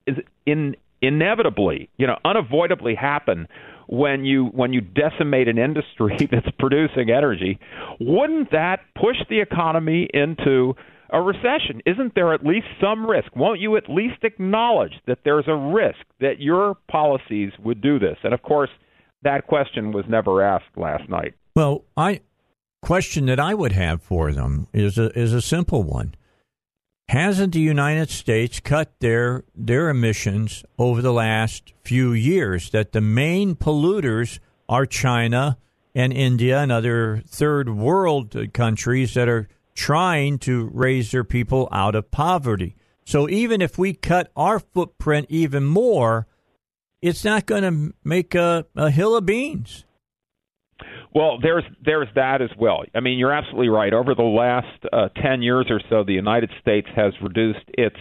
in 0.47 0.75
inevitably, 1.03 1.89
you 1.99 2.07
know, 2.07 2.19
unavoidably 2.25 2.95
happen 2.95 3.47
when 3.87 4.25
you 4.25 4.47
when 4.47 4.73
you 4.73 4.81
decimate 4.81 5.49
an 5.49 5.59
industry 5.59 6.17
that's 6.31 6.49
producing 6.59 7.11
energy, 7.11 7.59
wouldn't 8.01 8.51
that 8.51 8.81
push 8.95 9.17
the 9.29 9.41
economy 9.41 10.09
into 10.13 10.75
a 11.11 11.21
recession? 11.21 11.81
Isn't 11.87 12.15
there 12.15 12.35
at 12.35 12.45
least 12.45 12.67
some 12.81 13.07
risk? 13.07 13.35
Won't 13.37 13.61
you 13.61 13.77
at 13.77 13.89
least 13.89 14.23
acknowledge 14.23 14.95
that 15.07 15.19
there's 15.25 15.47
a 15.47 15.55
risk 15.55 15.99
that 16.21 16.41
your 16.41 16.77
policies 16.91 17.53
would 17.63 17.81
do 17.81 17.99
this? 17.99 18.17
And 18.25 18.35
of 18.35 18.43
course, 18.43 18.71
that 19.23 19.47
question 19.47 19.93
was 19.93 20.05
never 20.09 20.43
asked 20.43 20.77
last 20.77 21.09
night. 21.09 21.35
Well, 21.55 21.85
I 21.97 22.21
question 22.83 23.27
that 23.27 23.41
I 23.41 23.55
would 23.55 23.73
have 23.73 24.03
for 24.03 24.33
them 24.33 24.69
is 24.73 24.99
a 24.99 25.17
is 25.19 25.33
a 25.33 25.41
simple 25.41 25.83
one 25.83 26.15
hasn't 27.09 27.55
the 27.55 27.61
United 27.61 28.11
States 28.11 28.61
cut 28.61 28.93
their 29.01 29.45
their 29.55 29.89
emissions 29.89 30.65
over 30.79 31.01
the 31.01 31.13
last 31.13 31.73
few 31.85 32.13
years? 32.13 32.71
That 32.71 32.93
the 32.93 33.01
main 33.01 33.55
polluters 33.55 34.39
are 34.69 34.87
China 34.87 35.59
and 35.95 36.13
India 36.13 36.59
and 36.59 36.71
other 36.71 37.23
third 37.27 37.71
world 37.71 38.37
countries 38.53 39.15
that 39.15 39.29
are 39.29 39.49
trying 39.75 40.39
to 40.41 40.69
raise 40.73 41.11
their 41.11 41.25
people 41.25 41.69
out 41.73 41.95
of 41.95 42.11
poverty. 42.11 42.77
So 43.05 43.29
even 43.29 43.63
if 43.63 43.79
we 43.79 43.95
cut 43.95 44.31
our 44.37 44.59
footprint 44.59 45.27
even 45.31 45.65
more, 45.65 46.27
it's 47.01 47.25
not 47.25 47.47
going 47.47 47.63
to 47.63 47.95
make 48.03 48.35
a, 48.35 48.67
a 48.75 48.91
hill 48.91 49.17
of 49.17 49.25
beans. 49.25 49.86
Well, 51.15 51.39
there's 51.41 51.65
there's 51.85 52.09
that 52.15 52.43
as 52.43 52.51
well. 52.59 52.83
I 52.95 53.01
mean, 53.01 53.19
you're 53.19 53.33
absolutely 53.33 53.69
right. 53.69 53.93
Over 53.93 54.15
the 54.15 54.23
last 54.23 54.85
uh, 54.93 55.09
10 55.21 55.43
years 55.43 55.67
or 55.71 55.81
so, 55.89 56.05
the 56.05 56.13
United 56.13 56.51
States 56.61 56.89
has 56.95 57.15
reduced 57.23 57.65
its 57.69 57.97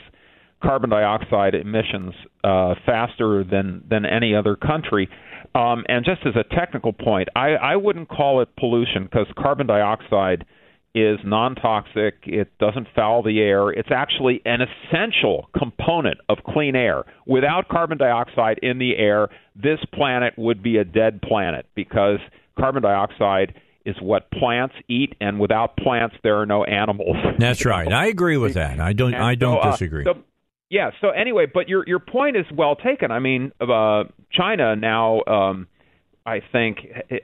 carbon 0.62 0.90
dioxide 0.90 1.56
emissions 1.56 2.14
uh, 2.44 2.76
faster 2.86 3.44
than 3.44 3.84
than 3.90 4.06
any 4.06 4.36
other 4.36 4.56
country. 4.56 5.10
Um, 5.54 5.86
and 5.88 6.04
just 6.04 6.22
as 6.26 6.34
a 6.36 6.44
technical 6.56 6.92
point, 6.92 7.30
I, 7.36 7.52
I 7.52 7.76
wouldn't 7.78 8.10
call 8.10 8.42
it 8.42 8.50
pollution 8.58 9.06
because 9.06 9.28
carbon 9.38 9.68
dioxide 9.68 10.46
is 10.94 11.18
non-toxic. 11.24 12.16
It 12.24 12.58
doesn't 12.58 12.88
foul 12.96 13.24
the 13.24 13.40
air. 13.40 13.70
It's 13.70 13.90
actually 13.92 14.42
an 14.46 14.60
essential 14.62 15.50
component 15.58 16.18
of 16.30 16.40
clean 16.46 16.76
air. 16.76 17.04
Without 17.26 17.68
carbon 17.70 17.98
dioxide 17.98 18.60
in 18.62 18.80
the 18.80 18.98
air, 18.98 19.30
this 19.56 19.80
planet 19.94 20.34
would 20.38 20.64
be 20.64 20.78
a 20.78 20.86
dead 20.86 21.22
planet 21.22 21.68
because 21.76 22.20
carbon 22.58 22.84
dioxide 22.84 23.56
is 23.86 23.96
what 24.02 24.32
plants 24.32 24.76
eat, 24.88 25.16
and 25.22 25.40
without 25.40 25.78
plants, 25.78 26.16
there 26.24 26.38
are 26.42 26.46
no 26.46 26.64
animals. 26.64 27.18
That's 27.38 27.66
right. 27.66 27.92
I 27.92 28.08
agree 28.08 28.38
with 28.38 28.56
that. 28.56 28.80
I 28.80 28.94
don't. 28.94 29.14
And 29.14 29.24
I 29.24 29.36
don't 29.36 29.62
so, 29.62 29.70
uh, 29.70 29.72
disagree. 29.72 30.04
So, 30.04 30.16
yeah. 30.70 30.92
So 31.02 31.10
anyway, 31.10 31.46
but 31.52 31.70
your 31.70 31.84
your 31.88 32.00
point 32.00 32.36
is 32.36 32.46
well 32.54 32.76
taken. 32.76 33.12
I 33.12 33.20
mean, 33.20 33.52
uh, 33.62 34.06
China 34.32 34.76
now. 34.76 35.22
Um, 35.28 35.68
I 36.28 36.42
think 36.52 36.80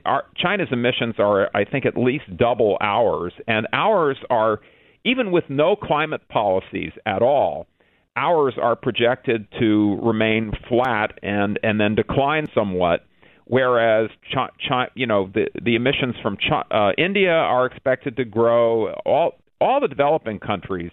our, 0.06 0.22
China's 0.36 0.68
emissions 0.70 1.16
are, 1.18 1.50
I 1.56 1.64
think, 1.64 1.86
at 1.86 1.96
least 1.96 2.24
double 2.36 2.78
ours, 2.80 3.32
and 3.48 3.66
ours 3.72 4.16
are, 4.30 4.60
even 5.04 5.32
with 5.32 5.42
no 5.48 5.74
climate 5.74 6.28
policies 6.28 6.92
at 7.04 7.20
all, 7.20 7.66
ours 8.14 8.54
are 8.62 8.76
projected 8.76 9.48
to 9.58 9.98
remain 10.02 10.52
flat 10.68 11.18
and 11.22 11.58
and 11.64 11.80
then 11.80 11.96
decline 11.96 12.46
somewhat 12.54 13.04
whereas 13.52 14.08
Chi- 14.32 14.48
Chi- 14.66 14.88
you 14.94 15.06
know 15.06 15.30
the 15.32 15.46
the 15.62 15.74
emissions 15.76 16.14
from 16.22 16.38
Chi- 16.38 16.64
uh, 16.70 16.92
India 16.96 17.32
are 17.32 17.66
expected 17.66 18.16
to 18.16 18.24
grow. 18.24 18.94
All 19.04 19.34
all 19.60 19.78
the 19.78 19.88
developing 19.88 20.38
countries, 20.38 20.90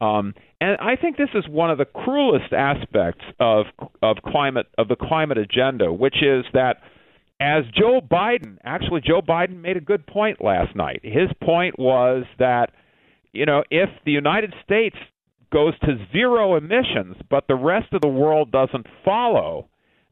um, 0.00 0.34
and 0.60 0.76
I 0.80 0.96
think 0.96 1.16
this 1.16 1.28
is 1.34 1.44
one 1.48 1.70
of 1.70 1.78
the 1.78 1.84
cruelest 1.84 2.52
aspects 2.52 3.24
of 3.38 3.66
of 4.02 4.16
climate 4.26 4.66
of 4.76 4.88
the 4.88 4.96
climate 4.96 5.38
agenda, 5.38 5.92
which 5.92 6.16
is 6.20 6.44
that 6.52 6.78
as 7.40 7.62
Joe 7.72 8.00
Biden, 8.00 8.58
actually, 8.64 9.00
Joe 9.00 9.22
Biden 9.22 9.60
made 9.60 9.76
a 9.76 9.80
good 9.80 10.04
point 10.04 10.42
last 10.42 10.74
night. 10.74 11.00
His 11.04 11.30
point 11.44 11.78
was 11.78 12.24
that, 12.40 12.72
you 13.32 13.46
know, 13.46 13.62
if 13.70 13.88
the 14.04 14.12
United 14.12 14.52
States 14.64 14.96
goes 15.52 15.78
to 15.80 15.96
zero 16.12 16.56
emissions, 16.56 17.16
but 17.30 17.46
the 17.46 17.54
rest 17.54 17.92
of 17.92 18.00
the 18.00 18.08
world 18.08 18.50
doesn't 18.50 18.86
follow, 19.04 19.68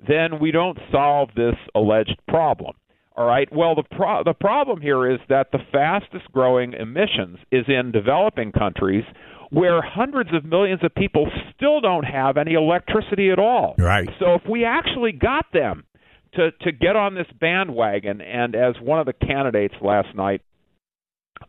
then 0.07 0.41
we 0.41 0.51
don't 0.51 0.79
solve 0.91 1.31
this 1.37 1.55
alleged 1.75 2.19
problem. 2.29 2.75
All 3.15 3.27
right. 3.27 3.49
Well, 3.53 3.75
the 3.75 3.85
pro- 3.95 4.25
the 4.25 4.33
problem 4.33 4.81
here 4.81 5.11
is 5.11 5.19
that 5.29 5.53
the 5.53 5.59
fastest 5.71 6.33
growing 6.33 6.73
emissions 6.73 7.39
is 7.51 7.65
in 7.69 7.93
developing 7.93 8.53
countries 8.53 9.05
where 9.51 9.83
hundreds 9.83 10.31
of 10.35 10.47
millions 10.47 10.83
of 10.83 10.95
people 10.95 11.31
still 11.55 11.83
don't 11.83 12.05
have 12.05 12.39
any 12.39 12.55
electricity 12.55 13.31
at 13.31 13.39
all. 13.39 13.75
Right. 13.77 14.09
So 14.19 14.35
if 14.35 14.43
we 14.49 14.65
actually 14.65 15.13
got 15.13 15.45
them 15.53 15.85
to 16.35 16.53
to 16.63 16.73
get 16.73 16.97
on 16.97 17.15
this 17.15 17.27
bandwagon, 17.39 18.23
and 18.23 18.55
as 18.55 18.77
one 18.81 18.99
of 18.99 19.05
the 19.05 19.13
candidates 19.13 19.75
last 19.83 20.17
night, 20.17 20.41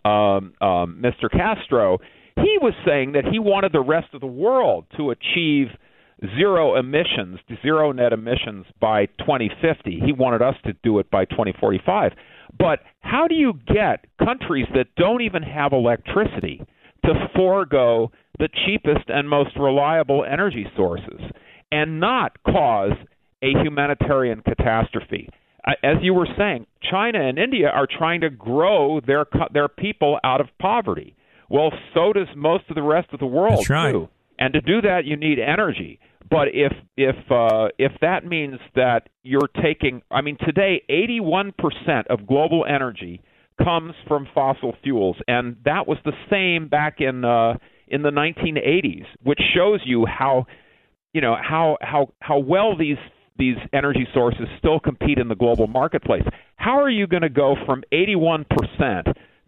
um, 0.04 0.54
um, 0.60 1.02
Mr. 1.02 1.32
Castro, 1.32 2.00
he 2.36 2.58
was 2.62 2.74
saying 2.86 3.14
that 3.14 3.24
he 3.32 3.40
wanted 3.40 3.72
the 3.72 3.82
rest 3.82 4.08
of 4.14 4.20
the 4.20 4.28
world 4.28 4.86
to 4.98 5.12
achieve 5.12 5.68
zero 6.38 6.76
emissions, 6.76 7.40
zero 7.62 7.92
net 7.92 8.14
emissions 8.14 8.66
by 8.80 9.06
2050. 9.20 10.02
He 10.06 10.14
wanted 10.14 10.42
us 10.42 10.56
to 10.66 10.74
do 10.84 11.00
it 11.00 11.10
by 11.12 11.26
2045. 11.26 12.14
But 12.58 12.80
how 13.02 13.28
do 13.28 13.36
you 13.36 13.54
get 13.68 14.06
countries 14.24 14.68
that 14.74 14.96
don't 14.96 15.22
even 15.22 15.44
have 15.44 15.74
electricity 15.74 16.62
to 17.06 17.14
forego 17.36 18.12
the 18.40 18.50
cheapest 18.66 19.10
and 19.10 19.30
most 19.30 19.52
reliable 19.58 20.24
energy 20.24 20.66
sources 20.76 21.22
and 21.72 22.00
not 22.00 22.38
cause 22.44 22.94
a 23.42 23.52
humanitarian 23.64 24.42
catastrophe? 24.42 25.30
As 25.66 25.98
you 26.02 26.14
were 26.14 26.28
saying, 26.38 26.68
China 26.90 27.22
and 27.22 27.40
India 27.40 27.70
are 27.70 27.88
trying 27.88 28.22
to 28.22 28.30
grow 28.30 29.00
their 29.00 29.26
their 29.54 29.70
people 29.70 30.20
out 30.24 30.42
of 30.42 30.48
poverty. 30.60 31.16
Well, 31.50 31.72
so 31.94 32.12
does 32.12 32.28
most 32.36 32.66
of 32.70 32.76
the 32.76 32.82
rest 32.82 33.10
of 33.14 33.20
the 33.20 33.26
world 33.26 33.60
That's 33.60 33.70
right. 33.70 33.92
too. 33.92 34.10
And 34.40 34.54
to 34.54 34.62
do 34.62 34.82
that, 34.82 35.06
you 35.06 35.16
need 35.16 35.40
energy. 35.40 36.00
But 36.30 36.50
if 36.54 36.74
if 36.98 37.16
uh, 37.32 37.70
if 37.78 37.92
that 38.02 38.26
means 38.26 38.60
that 38.76 39.10
you're 39.24 39.50
taking, 39.62 40.02
I 40.12 40.22
mean, 40.22 40.38
today 40.44 40.84
81% 40.90 41.54
of 42.10 42.26
global 42.28 42.66
energy 42.68 43.22
comes 43.64 43.94
from 44.08 44.28
fossil 44.34 44.76
fuels, 44.84 45.18
and 45.28 45.58
that 45.66 45.88
was 45.88 45.98
the 46.06 46.14
same 46.30 46.68
back 46.68 47.00
in 47.00 47.24
uh, 47.24 47.56
in 47.88 48.02
the 48.02 48.10
1980s, 48.10 49.06
which 49.24 49.40
shows 49.56 49.82
you 49.86 50.06
how 50.06 50.46
you 51.14 51.22
know 51.22 51.36
how 51.40 51.78
how 51.82 52.14
how 52.20 52.40
well 52.40 52.78
these 52.78 52.98
these 53.38 53.58
energy 53.74 54.08
sources 54.14 54.48
still 54.60 54.80
compete 54.80 55.18
in 55.18 55.28
the 55.28 55.36
global 55.36 55.68
marketplace. 55.68 56.24
How 56.56 56.82
are 56.82 56.90
you 56.90 57.08
going 57.08 57.24
to 57.24 57.30
go 57.30 57.56
from 57.66 57.84
81% 57.92 58.46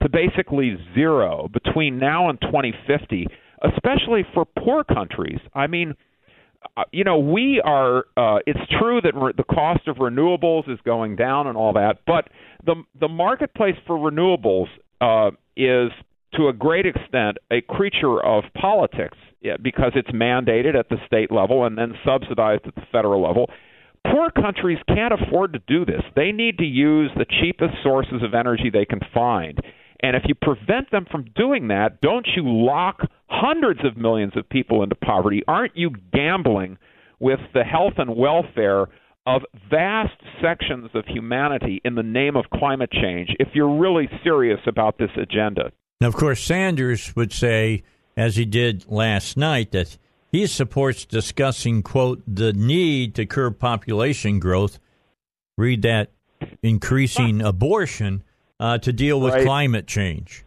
to 0.02 0.10
basically 0.11 0.77
zero 0.93 1.47
between 1.53 1.99
now 1.99 2.30
and 2.30 2.39
2050, 2.41 3.27
especially 3.64 4.26
for 4.34 4.45
poor 4.45 4.84
countries? 4.84 5.39
I 5.53 5.68
mean, 5.68 5.93
you 6.91 7.03
know, 7.03 7.17
we 7.19 7.61
are. 7.63 8.05
Uh, 8.17 8.39
it's 8.45 8.59
true 8.79 9.01
that 9.01 9.13
re- 9.15 9.33
the 9.35 9.43
cost 9.43 9.87
of 9.87 9.97
renewables 9.97 10.69
is 10.71 10.79
going 10.85 11.15
down 11.15 11.47
and 11.47 11.57
all 11.57 11.73
that, 11.73 11.99
but 12.05 12.29
the 12.65 12.75
the 12.99 13.07
marketplace 13.07 13.75
for 13.87 13.97
renewables 13.97 14.67
uh, 15.01 15.31
is 15.55 15.91
to 16.35 16.47
a 16.47 16.53
great 16.53 16.85
extent 16.85 17.37
a 17.51 17.61
creature 17.61 18.23
of 18.23 18.43
politics 18.59 19.17
yeah, 19.41 19.57
because 19.61 19.91
it's 19.95 20.09
mandated 20.09 20.75
at 20.75 20.89
the 20.89 20.97
state 21.05 21.31
level 21.31 21.65
and 21.65 21.77
then 21.77 21.93
subsidized 22.03 22.63
at 22.65 22.75
the 22.75 22.81
federal 22.91 23.21
level. 23.21 23.49
Poor 24.11 24.29
countries 24.31 24.79
can't 24.87 25.13
afford 25.13 25.53
to 25.53 25.59
do 25.67 25.85
this. 25.85 26.01
They 26.15 26.31
need 26.31 26.57
to 26.57 26.65
use 26.65 27.11
the 27.15 27.25
cheapest 27.25 27.75
sources 27.83 28.23
of 28.23 28.33
energy 28.33 28.69
they 28.71 28.85
can 28.85 28.99
find. 29.13 29.59
And 30.01 30.15
if 30.15 30.23
you 30.26 30.35
prevent 30.35 30.91
them 30.91 31.05
from 31.09 31.26
doing 31.35 31.69
that, 31.69 32.01
don't 32.01 32.27
you 32.35 32.43
lock 32.45 32.99
hundreds 33.27 33.84
of 33.85 33.97
millions 33.97 34.34
of 34.35 34.47
people 34.49 34.84
into 34.84 34.95
poverty? 34.95 35.41
Aren't 35.47 35.76
you 35.76 35.91
gambling 36.13 36.77
with 37.19 37.39
the 37.53 37.63
health 37.63 37.93
and 37.97 38.15
welfare 38.15 38.88
of 39.26 39.41
vast 39.69 40.13
sections 40.41 40.89
of 40.93 41.05
humanity 41.07 41.81
in 41.84 41.95
the 41.95 42.03
name 42.03 42.35
of 42.35 42.45
climate 42.53 42.91
change 42.91 43.30
if 43.39 43.49
you're 43.53 43.77
really 43.80 44.09
serious 44.23 44.59
about 44.67 44.97
this 44.97 45.09
agenda? 45.19 45.72
Now, 46.01 46.07
of 46.07 46.15
course, 46.15 46.41
Sanders 46.41 47.15
would 47.15 47.31
say, 47.31 47.84
as 48.17 48.35
he 48.35 48.45
did 48.45 48.85
last 48.88 49.38
night, 49.38 49.72
that 49.72 49.97
he 50.31 50.45
supports 50.45 51.05
discussing, 51.05 51.81
quote, 51.81 52.22
the 52.27 52.51
need 52.51 53.15
to 53.15 53.26
curb 53.26 53.57
population 53.57 54.39
growth. 54.39 54.80
Read 55.57 55.81
that 55.84 56.11
increasing 56.61 57.41
abortion 57.41 58.24
uh, 58.60 58.77
to 58.80 58.94
deal 58.94 59.19
with 59.19 59.34
Right. 59.34 59.45
climate 59.45 59.88
change. 59.88 60.44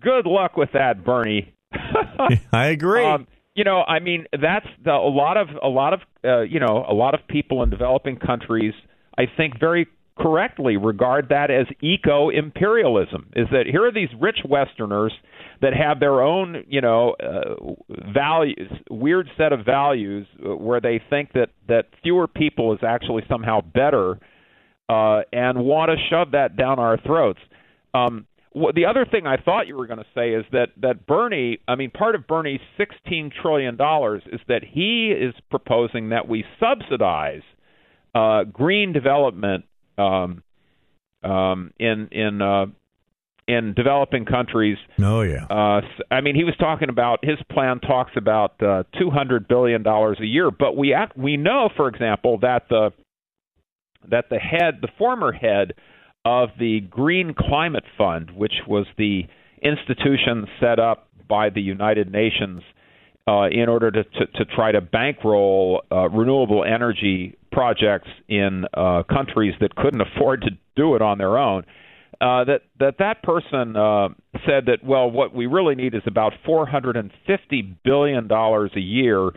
Good 0.00 0.26
luck 0.26 0.56
with 0.56 0.70
that, 0.72 1.04
Bernie. 1.04 1.52
I 2.52 2.66
agree. 2.66 3.04
Um, 3.04 3.26
you 3.54 3.64
know, 3.64 3.82
I 3.82 4.00
mean, 4.00 4.26
that's 4.32 4.66
the, 4.84 4.92
a 4.92 5.10
lot 5.10 5.36
of 5.36 5.48
a 5.62 5.68
lot 5.68 5.94
of 5.94 6.00
uh, 6.24 6.40
you 6.42 6.60
know 6.60 6.84
a 6.88 6.92
lot 6.94 7.14
of 7.14 7.20
people 7.28 7.62
in 7.62 7.70
developing 7.70 8.16
countries. 8.16 8.74
I 9.18 9.24
think 9.34 9.58
very 9.58 9.86
correctly 10.18 10.76
regard 10.76 11.28
that 11.30 11.50
as 11.50 11.66
eco 11.80 12.28
imperialism. 12.30 13.30
Is 13.34 13.46
that 13.50 13.64
here 13.66 13.86
are 13.86 13.92
these 13.92 14.10
rich 14.20 14.38
Westerners 14.48 15.12
that 15.62 15.72
have 15.74 16.00
their 16.00 16.20
own 16.20 16.64
you 16.68 16.80
know 16.82 17.16
uh, 17.18 17.54
values, 18.12 18.70
weird 18.90 19.28
set 19.38 19.52
of 19.52 19.64
values 19.64 20.26
uh, 20.44 20.54
where 20.54 20.80
they 20.80 21.00
think 21.08 21.32
that 21.32 21.48
that 21.68 21.86
fewer 22.02 22.26
people 22.28 22.74
is 22.74 22.80
actually 22.86 23.24
somehow 23.28 23.62
better, 23.62 24.18
uh, 24.88 25.20
and 25.32 25.58
want 25.58 25.90
to 25.90 25.96
shove 26.10 26.32
that 26.32 26.56
down 26.56 26.78
our 26.78 26.98
throats. 27.00 27.40
Um, 27.94 28.26
wh- 28.54 28.74
the 28.74 28.86
other 28.86 29.04
thing 29.04 29.26
I 29.26 29.36
thought 29.36 29.66
you 29.66 29.76
were 29.76 29.86
going 29.86 29.98
to 29.98 30.06
say 30.14 30.30
is 30.30 30.44
that 30.52 30.68
that 30.82 31.06
Bernie, 31.06 31.58
I 31.66 31.74
mean, 31.74 31.90
part 31.90 32.14
of 32.14 32.26
Bernie's 32.26 32.60
16 32.76 33.32
trillion 33.42 33.76
dollars 33.76 34.22
is 34.32 34.40
that 34.48 34.62
he 34.62 35.12
is 35.12 35.34
proposing 35.50 36.10
that 36.10 36.28
we 36.28 36.44
subsidize 36.60 37.42
uh, 38.14 38.44
green 38.44 38.92
development 38.92 39.64
um, 39.98 40.42
um, 41.22 41.72
in 41.78 42.08
in 42.12 42.40
uh, 42.42 42.66
in 43.48 43.74
developing 43.74 44.24
countries. 44.24 44.78
Oh 45.00 45.22
yeah. 45.22 45.44
Uh, 45.46 45.80
I 46.10 46.20
mean, 46.20 46.34
he 46.34 46.44
was 46.44 46.54
talking 46.58 46.88
about 46.88 47.24
his 47.24 47.38
plan 47.50 47.80
talks 47.80 48.12
about 48.16 48.60
uh, 48.62 48.84
200 48.98 49.46
billion 49.48 49.82
dollars 49.82 50.18
a 50.20 50.26
year, 50.26 50.50
but 50.50 50.76
we 50.76 50.92
act, 50.92 51.16
we 51.16 51.36
know, 51.36 51.68
for 51.76 51.88
example, 51.88 52.38
that 52.40 52.64
the 52.68 52.92
that 54.10 54.26
the 54.30 54.38
head, 54.38 54.78
the 54.80 54.88
former 54.98 55.32
head 55.32 55.74
of 56.24 56.50
the 56.58 56.80
Green 56.80 57.34
Climate 57.38 57.84
Fund, 57.96 58.30
which 58.30 58.54
was 58.66 58.86
the 58.98 59.22
institution 59.62 60.46
set 60.60 60.78
up 60.78 61.08
by 61.28 61.50
the 61.50 61.60
United 61.60 62.10
Nations 62.10 62.62
uh, 63.28 63.48
in 63.50 63.68
order 63.68 63.90
to, 63.90 64.04
to, 64.04 64.26
to 64.26 64.44
try 64.44 64.72
to 64.72 64.80
bankroll 64.80 65.82
uh, 65.90 66.08
renewable 66.08 66.64
energy 66.64 67.36
projects 67.50 68.08
in 68.28 68.64
uh, 68.74 69.02
countries 69.04 69.54
that 69.60 69.74
couldn't 69.74 70.00
afford 70.00 70.42
to 70.42 70.50
do 70.76 70.94
it 70.94 71.02
on 71.02 71.18
their 71.18 71.38
own. 71.38 71.64
Uh, 72.20 72.44
that 72.44 72.62
that 72.80 72.94
that 72.98 73.22
person 73.22 73.76
uh, 73.76 74.08
said 74.46 74.66
that 74.66 74.78
well, 74.82 75.10
what 75.10 75.34
we 75.34 75.44
really 75.44 75.74
need 75.74 75.94
is 75.94 76.02
about 76.06 76.32
450 76.46 77.76
billion 77.84 78.26
dollars 78.26 78.70
a 78.74 78.80
year 78.80 79.30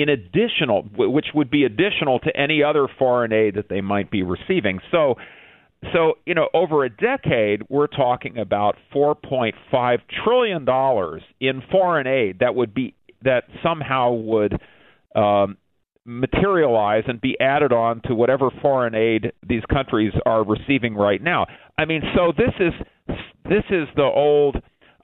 in 0.00 0.08
additional, 0.08 0.82
which 0.96 1.26
would 1.34 1.50
be 1.50 1.64
additional 1.64 2.18
to 2.20 2.36
any 2.36 2.62
other 2.62 2.86
foreign 2.98 3.32
aid 3.32 3.54
that 3.54 3.68
they 3.68 3.80
might 3.80 4.10
be 4.10 4.22
receiving. 4.22 4.80
So, 4.90 5.16
so 5.92 6.14
you 6.26 6.34
know, 6.34 6.48
over 6.54 6.84
a 6.84 6.90
decade, 6.90 7.62
we're 7.68 7.86
talking 7.86 8.38
about 8.38 8.76
4.5 8.94 9.98
trillion 10.24 10.64
dollars 10.64 11.22
in 11.40 11.62
foreign 11.70 12.06
aid 12.06 12.38
that 12.40 12.54
would 12.54 12.74
be 12.74 12.94
that 13.22 13.44
somehow 13.62 14.12
would 14.12 14.54
um, 15.14 15.56
materialize 16.04 17.04
and 17.06 17.20
be 17.20 17.36
added 17.40 17.72
on 17.72 18.00
to 18.02 18.14
whatever 18.14 18.50
foreign 18.62 18.94
aid 18.94 19.32
these 19.46 19.62
countries 19.70 20.12
are 20.24 20.44
receiving 20.44 20.94
right 20.94 21.22
now. 21.22 21.46
I 21.78 21.84
mean, 21.84 22.02
so 22.14 22.32
this 22.36 22.54
is 22.58 22.72
this 23.44 23.64
is 23.70 23.88
the 23.96 24.02
old. 24.02 24.56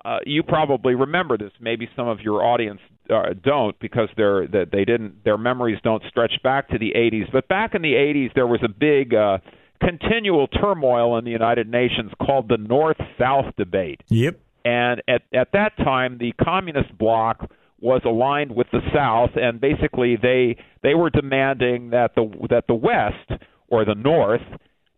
Uh, 0.05 0.18
you 0.24 0.44
probably 0.44 0.94
remember 0.94 1.36
this. 1.36 1.51
Maybe 1.60 1.89
some 1.97 2.06
of 2.06 2.20
your 2.20 2.44
audience 2.44 2.81
uh, 3.11 3.35
don't 3.43 3.78
because 3.78 4.09
they're 4.16 4.47
that 4.49 4.70
they 4.73 4.85
didn't 4.85 5.24
their 5.24 5.39
memories 5.39 5.78
don't 5.83 6.03
stretch 6.09 6.33
back 6.43 6.69
to 6.69 6.78
the 6.78 6.93
80s. 6.97 7.31
But 7.33 7.49
back 7.49 7.74
in 7.74 7.83
the 7.83 7.93
80s, 7.93 8.35
there 8.35 8.47
was 8.47 8.61
a 8.65 8.69
big 8.69 9.15
uh, 9.15 9.39
continual 9.81 10.49
turmoil 10.49 11.19
in 11.19 11.24
the 11.24 11.31
United 11.31 11.69
Nations 11.69 12.11
called 12.24 12.49
the 12.49 12.57
North-South 12.57 13.55
debate. 13.57 14.03
Yep. 14.09 14.41
And 14.65 15.03
at 15.09 15.23
at 15.33 15.53
that 15.53 15.77
time, 15.77 16.19
the 16.19 16.33
communist 16.43 16.97
bloc 16.99 17.49
was 17.81 18.03
aligned 18.05 18.55
with 18.55 18.66
the 18.73 18.81
South, 18.95 19.31
and 19.37 19.61
basically 19.61 20.16
they 20.20 20.57
they 20.83 20.95
were 20.95 21.11
demanding 21.11 21.91
that 21.91 22.15
the 22.15 22.31
that 22.51 22.65
the 22.66 22.74
West 22.74 23.43
or 23.69 23.85
the 23.85 23.95
North, 23.95 24.43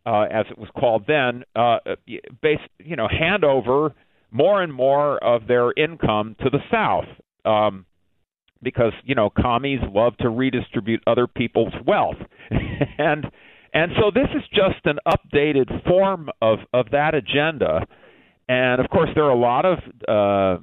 uh, 0.06 0.22
as 0.22 0.46
it 0.50 0.58
was 0.58 0.68
called 0.78 1.04
then, 1.06 1.44
uh, 1.54 1.78
base 2.40 2.60
you 2.78 2.96
know 2.96 3.08
hand 3.08 3.44
over 3.44 3.94
more 4.30 4.62
and 4.62 4.72
more 4.72 5.22
of 5.22 5.46
their 5.46 5.72
income 5.72 6.36
to 6.42 6.50
the 6.50 6.60
South. 6.70 7.06
Um, 7.44 7.86
because 8.62 8.92
you 9.04 9.14
know 9.14 9.30
commies 9.30 9.80
love 9.92 10.16
to 10.18 10.28
redistribute 10.28 11.02
other 11.06 11.26
people's 11.26 11.74
wealth, 11.86 12.16
and 12.98 13.26
And 13.72 13.92
so 13.96 14.10
this 14.12 14.28
is 14.34 14.42
just 14.50 14.84
an 14.84 14.98
updated 15.06 15.84
form 15.84 16.30
of, 16.40 16.58
of 16.72 16.86
that 16.92 17.14
agenda. 17.14 17.86
And 18.48 18.80
of 18.80 18.90
course, 18.90 19.10
there 19.14 19.24
are 19.24 19.30
a 19.30 19.38
lot 19.38 19.64
of 19.66 19.78
uh, 20.08 20.62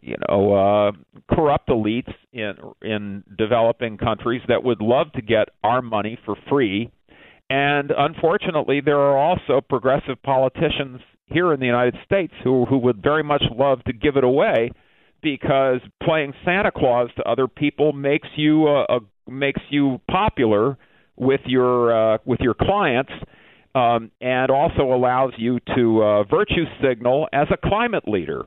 you 0.00 0.16
know 0.28 0.54
uh, 0.54 0.92
corrupt 1.32 1.68
elites 1.68 2.12
in 2.32 2.54
in 2.82 3.22
developing 3.38 3.96
countries 3.96 4.42
that 4.48 4.64
would 4.64 4.80
love 4.80 5.12
to 5.12 5.22
get 5.22 5.48
our 5.62 5.80
money 5.80 6.18
for 6.24 6.34
free. 6.50 6.90
And 7.48 7.92
unfortunately, 7.96 8.80
there 8.84 8.98
are 8.98 9.16
also 9.16 9.60
progressive 9.60 10.20
politicians 10.22 11.00
here 11.26 11.52
in 11.52 11.60
the 11.60 11.66
United 11.66 11.94
States 12.04 12.32
who 12.42 12.64
who 12.64 12.78
would 12.78 13.00
very 13.00 13.22
much 13.22 13.44
love 13.56 13.84
to 13.84 13.92
give 13.92 14.16
it 14.16 14.24
away 14.24 14.70
because 15.24 15.80
playing 16.04 16.34
Santa 16.44 16.70
Claus 16.70 17.10
to 17.16 17.24
other 17.24 17.48
people 17.48 17.92
makes 17.92 18.28
you 18.36 18.68
uh, 18.68 18.86
a, 18.88 19.30
makes 19.30 19.60
you 19.70 20.00
popular 20.08 20.78
with 21.16 21.40
your 21.46 22.14
uh, 22.14 22.18
with 22.24 22.38
your 22.40 22.54
clients. 22.54 23.12
Um, 23.76 24.12
and 24.20 24.52
also 24.52 24.82
allows 24.82 25.32
you 25.36 25.58
to 25.74 26.00
uh, 26.00 26.22
virtue 26.22 26.64
signal 26.80 27.26
as 27.32 27.48
a 27.50 27.56
climate 27.56 28.04
leader. 28.06 28.46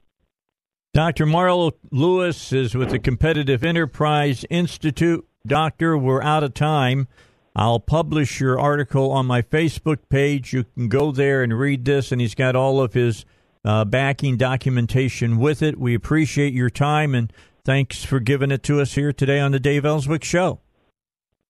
Dr. 0.93 1.25
Marlo 1.25 1.73
Lewis 1.91 2.53
is 2.53 2.73
with 2.73 2.91
the 2.91 2.99
Competitive 2.99 3.61
Enterprise 3.61 4.45
Institute. 4.49 5.27
Doctor, 5.45 5.97
we're 5.97 6.23
out 6.23 6.43
of 6.43 6.53
time. 6.53 7.09
I'll 7.57 7.79
publish 7.79 8.39
your 8.39 8.59
article 8.59 9.11
on 9.11 9.25
my 9.25 9.41
Facebook 9.41 9.97
page. 10.09 10.53
You 10.53 10.63
can 10.75 10.87
go 10.87 11.11
there 11.11 11.43
and 11.43 11.59
read 11.59 11.85
this, 11.85 12.11
and 12.11 12.21
he's 12.21 12.35
got 12.35 12.55
all 12.55 12.79
of 12.81 12.93
his 12.93 13.25
uh, 13.67 13.83
backing 13.83 14.37
documentation 14.37 15.37
with 15.37 15.61
it. 15.61 15.77
We 15.77 15.93
appreciate 15.93 16.53
your 16.53 16.69
time, 16.69 17.13
and 17.13 17.33
thanks 17.65 18.05
for 18.05 18.21
giving 18.21 18.49
it 18.49 18.63
to 18.63 18.79
us 18.79 18.93
here 18.93 19.11
today 19.11 19.41
on 19.41 19.51
the 19.51 19.59
Dave 19.59 19.83
Elswick 19.83 20.23
Show. 20.23 20.61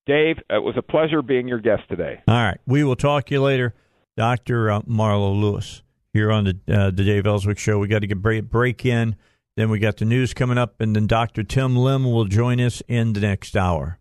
Dave, 0.08 0.40
it 0.50 0.64
was 0.64 0.74
a 0.78 0.82
pleasure 0.82 1.22
being 1.22 1.48
your 1.48 1.60
guest 1.60 1.84
today. 1.88 2.24
All 2.28 2.34
right. 2.34 2.58
We 2.66 2.84
will 2.84 2.96
talk 2.96 3.28
to 3.28 3.36
you 3.36 3.44
later, 3.44 3.76
Dr. 4.16 4.72
Uh, 4.72 4.82
Marlo 4.82 5.40
Lewis, 5.40 5.84
here 6.12 6.32
on 6.32 6.46
the, 6.46 6.58
uh, 6.74 6.90
the 6.90 7.04
Dave 7.04 7.28
Elswick 7.28 7.60
Show. 7.60 7.78
We 7.78 7.88
got 7.88 8.00
to 8.00 8.08
get 8.08 8.20
break, 8.20 8.50
break 8.50 8.84
in. 8.84 9.16
Then 9.56 9.70
we 9.70 9.78
got 9.78 9.98
the 9.98 10.06
news 10.06 10.34
coming 10.34 10.58
up, 10.58 10.82
and 10.82 10.96
then 10.96 11.06
Dr. 11.06 11.44
Tim 11.44 11.76
Lim 11.76 12.04
will 12.04 12.26
join 12.26 12.60
us 12.60 12.82
in 12.88 13.14
the 13.14 13.20
next 13.20 13.56
hour. 13.56 14.00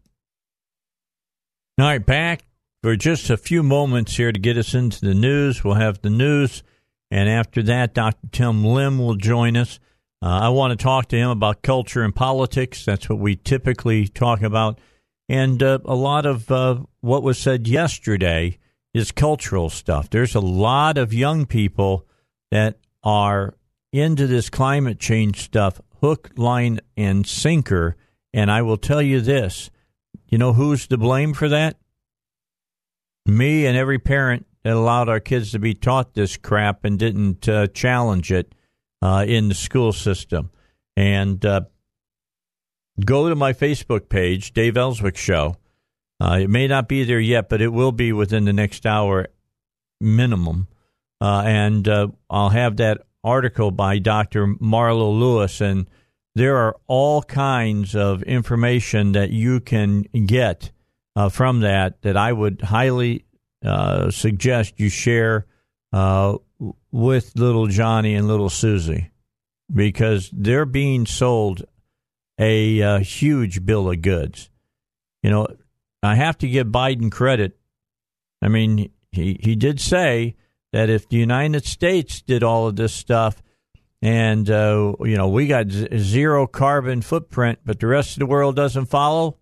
All 1.79 1.85
right, 1.85 2.05
back 2.05 2.47
for 2.83 2.97
just 2.97 3.29
a 3.29 3.37
few 3.37 3.63
moments 3.63 4.17
here 4.17 4.33
to 4.33 4.41
get 4.41 4.57
us 4.57 4.73
into 4.73 5.05
the 5.05 5.15
news. 5.15 5.63
We'll 5.63 5.75
have 5.75 6.01
the 6.01 6.09
news, 6.09 6.63
and 7.11 7.29
after 7.29 7.63
that, 7.65 7.95
Dr. 7.95 8.29
Tim 8.33 8.65
Lim 8.65 8.99
will 8.99 9.15
join 9.15 9.57
us. 9.57 9.79
Uh, 10.23 10.41
I 10.43 10.49
want 10.49 10.79
to 10.79 10.83
talk 10.83 11.09
to 11.09 11.17
him 11.17 11.31
about 11.31 11.63
culture 11.63 12.03
and 12.03 12.15
politics. 12.15 12.85
That's 12.85 13.09
what 13.09 13.19
we 13.19 13.37
typically 13.37 14.09
talk 14.09 14.43
about. 14.43 14.81
And 15.29 15.63
uh, 15.63 15.79
a 15.85 15.95
lot 15.95 16.27
of 16.27 16.51
uh, 16.51 16.81
what 17.01 17.23
was 17.23 17.39
said 17.39 17.69
yesterday 17.69 18.59
is 18.95 19.13
cultural 19.13 19.69
stuff. 19.71 20.09
There's 20.09 20.35
a 20.35 20.41
lot 20.41 20.99
of 20.99 21.13
young 21.13 21.47
people 21.47 22.07
that 22.51 22.79
are 23.05 23.55
into 23.93 24.27
this 24.27 24.49
climate 24.51 24.99
change 24.99 25.43
stuff, 25.43 25.81
hook, 26.01 26.31
line, 26.37 26.81
and 26.97 27.27
sinker. 27.27 27.97
And 28.33 28.51
I 28.51 28.63
will 28.63 28.77
tell 28.77 29.03
you 29.03 29.21
this 29.21 29.71
you 30.29 30.39
know 30.39 30.53
who's 30.53 30.87
to 30.89 30.97
blame 30.97 31.35
for 31.35 31.49
that? 31.49 31.77
Me 33.27 33.67
and 33.67 33.77
every 33.77 33.99
parent 33.99 34.47
that 34.67 34.75
allowed 34.75 35.09
our 35.09 35.21
kids 35.21 35.53
to 35.53 35.61
be 35.61 35.75
taught 35.75 36.15
this 36.15 36.37
crap 36.37 36.85
and 36.85 36.99
didn't 36.99 37.49
uh, 37.49 37.69
challenge 37.69 38.33
it 38.33 38.53
uh, 39.01 39.25
in 39.25 39.47
the 39.47 39.55
school 39.55 39.93
system. 39.93 40.51
And 40.97 41.47
uh, 41.47 41.61
go 43.05 43.29
to 43.29 43.37
my 43.37 43.53
Facebook 43.53 44.09
page, 44.09 44.53
Dave 44.55 44.77
Elswick 44.77 45.17
Show. 45.17 45.55
Uh, 46.19 46.39
it 46.43 46.51
may 46.51 46.67
not 46.67 46.89
be 46.89 47.05
there 47.05 47.21
yet, 47.21 47.49
but 47.49 47.61
it 47.63 47.69
will 47.69 47.93
be 47.93 48.13
within 48.13 48.45
the 48.45 48.53
next 48.53 48.87
hour 48.87 49.29
minimum. 50.01 50.67
Uh, 51.21 51.45
and 51.47 51.87
uh, 51.87 52.09
I'll 52.29 52.49
have 52.49 52.79
that 52.79 53.03
article 53.23 53.71
by 53.71 54.01
Dr. 54.01 54.49
Marlo 54.49 55.17
Lewis, 55.17 55.61
and 55.61 55.87
there 56.35 56.57
are 56.57 56.77
all 56.89 57.23
kinds 57.23 57.95
of 57.95 58.25
information 58.25 59.13
that 59.13 59.31
you 59.31 59.61
can 59.61 60.03
get 60.03 60.73
from 61.31 61.61
that 61.61 62.03
that 62.03 62.17
I 62.17 62.33
would 62.33 62.63
highly 62.63 63.26
uh, 63.67 64.11
suggest 64.11 64.75
you 64.79 64.89
share 64.89 65.47
uh, 65.93 66.37
with 66.91 67.33
little 67.37 67.67
Johnny 67.67 68.15
and 68.15 68.29
little 68.29 68.51
Susie 68.51 69.11
because 69.73 70.31
they're 70.33 70.67
being 70.67 71.07
sold 71.07 71.65
a, 72.39 72.81
a 72.81 72.83
uh, 72.83 72.99
huge 73.01 73.65
bill 73.65 73.91
of 73.91 74.03
goods. 74.03 74.51
You 75.23 75.31
know, 75.31 75.49
I 76.03 76.15
have 76.15 76.39
to 76.39 76.49
give 76.49 76.69
Biden 76.69 77.11
credit. 77.11 77.59
I 78.43 78.49
mean, 78.49 78.91
he, 79.11 79.39
he 79.43 79.57
did 79.57 79.81
say 79.81 80.37
that 80.73 80.91
if 80.91 81.09
the 81.09 81.17
United 81.17 81.65
States 81.65 82.21
did 82.23 82.43
all 82.43 82.69
of 82.69 82.77
this 82.77 82.93
stuff, 82.93 83.43
and 84.03 84.49
uh, 84.51 84.93
you 85.01 85.17
know 85.17 85.29
we 85.29 85.47
got 85.47 85.71
z- 85.71 85.89
zero 85.97 86.47
carbon 86.47 87.01
footprint, 87.01 87.61
but 87.65 87.81
the 87.81 87.87
rest 87.87 88.13
of 88.13 88.19
the 88.19 88.27
world 88.27 88.55
doesn't 88.55 88.87
follow. 88.87 89.39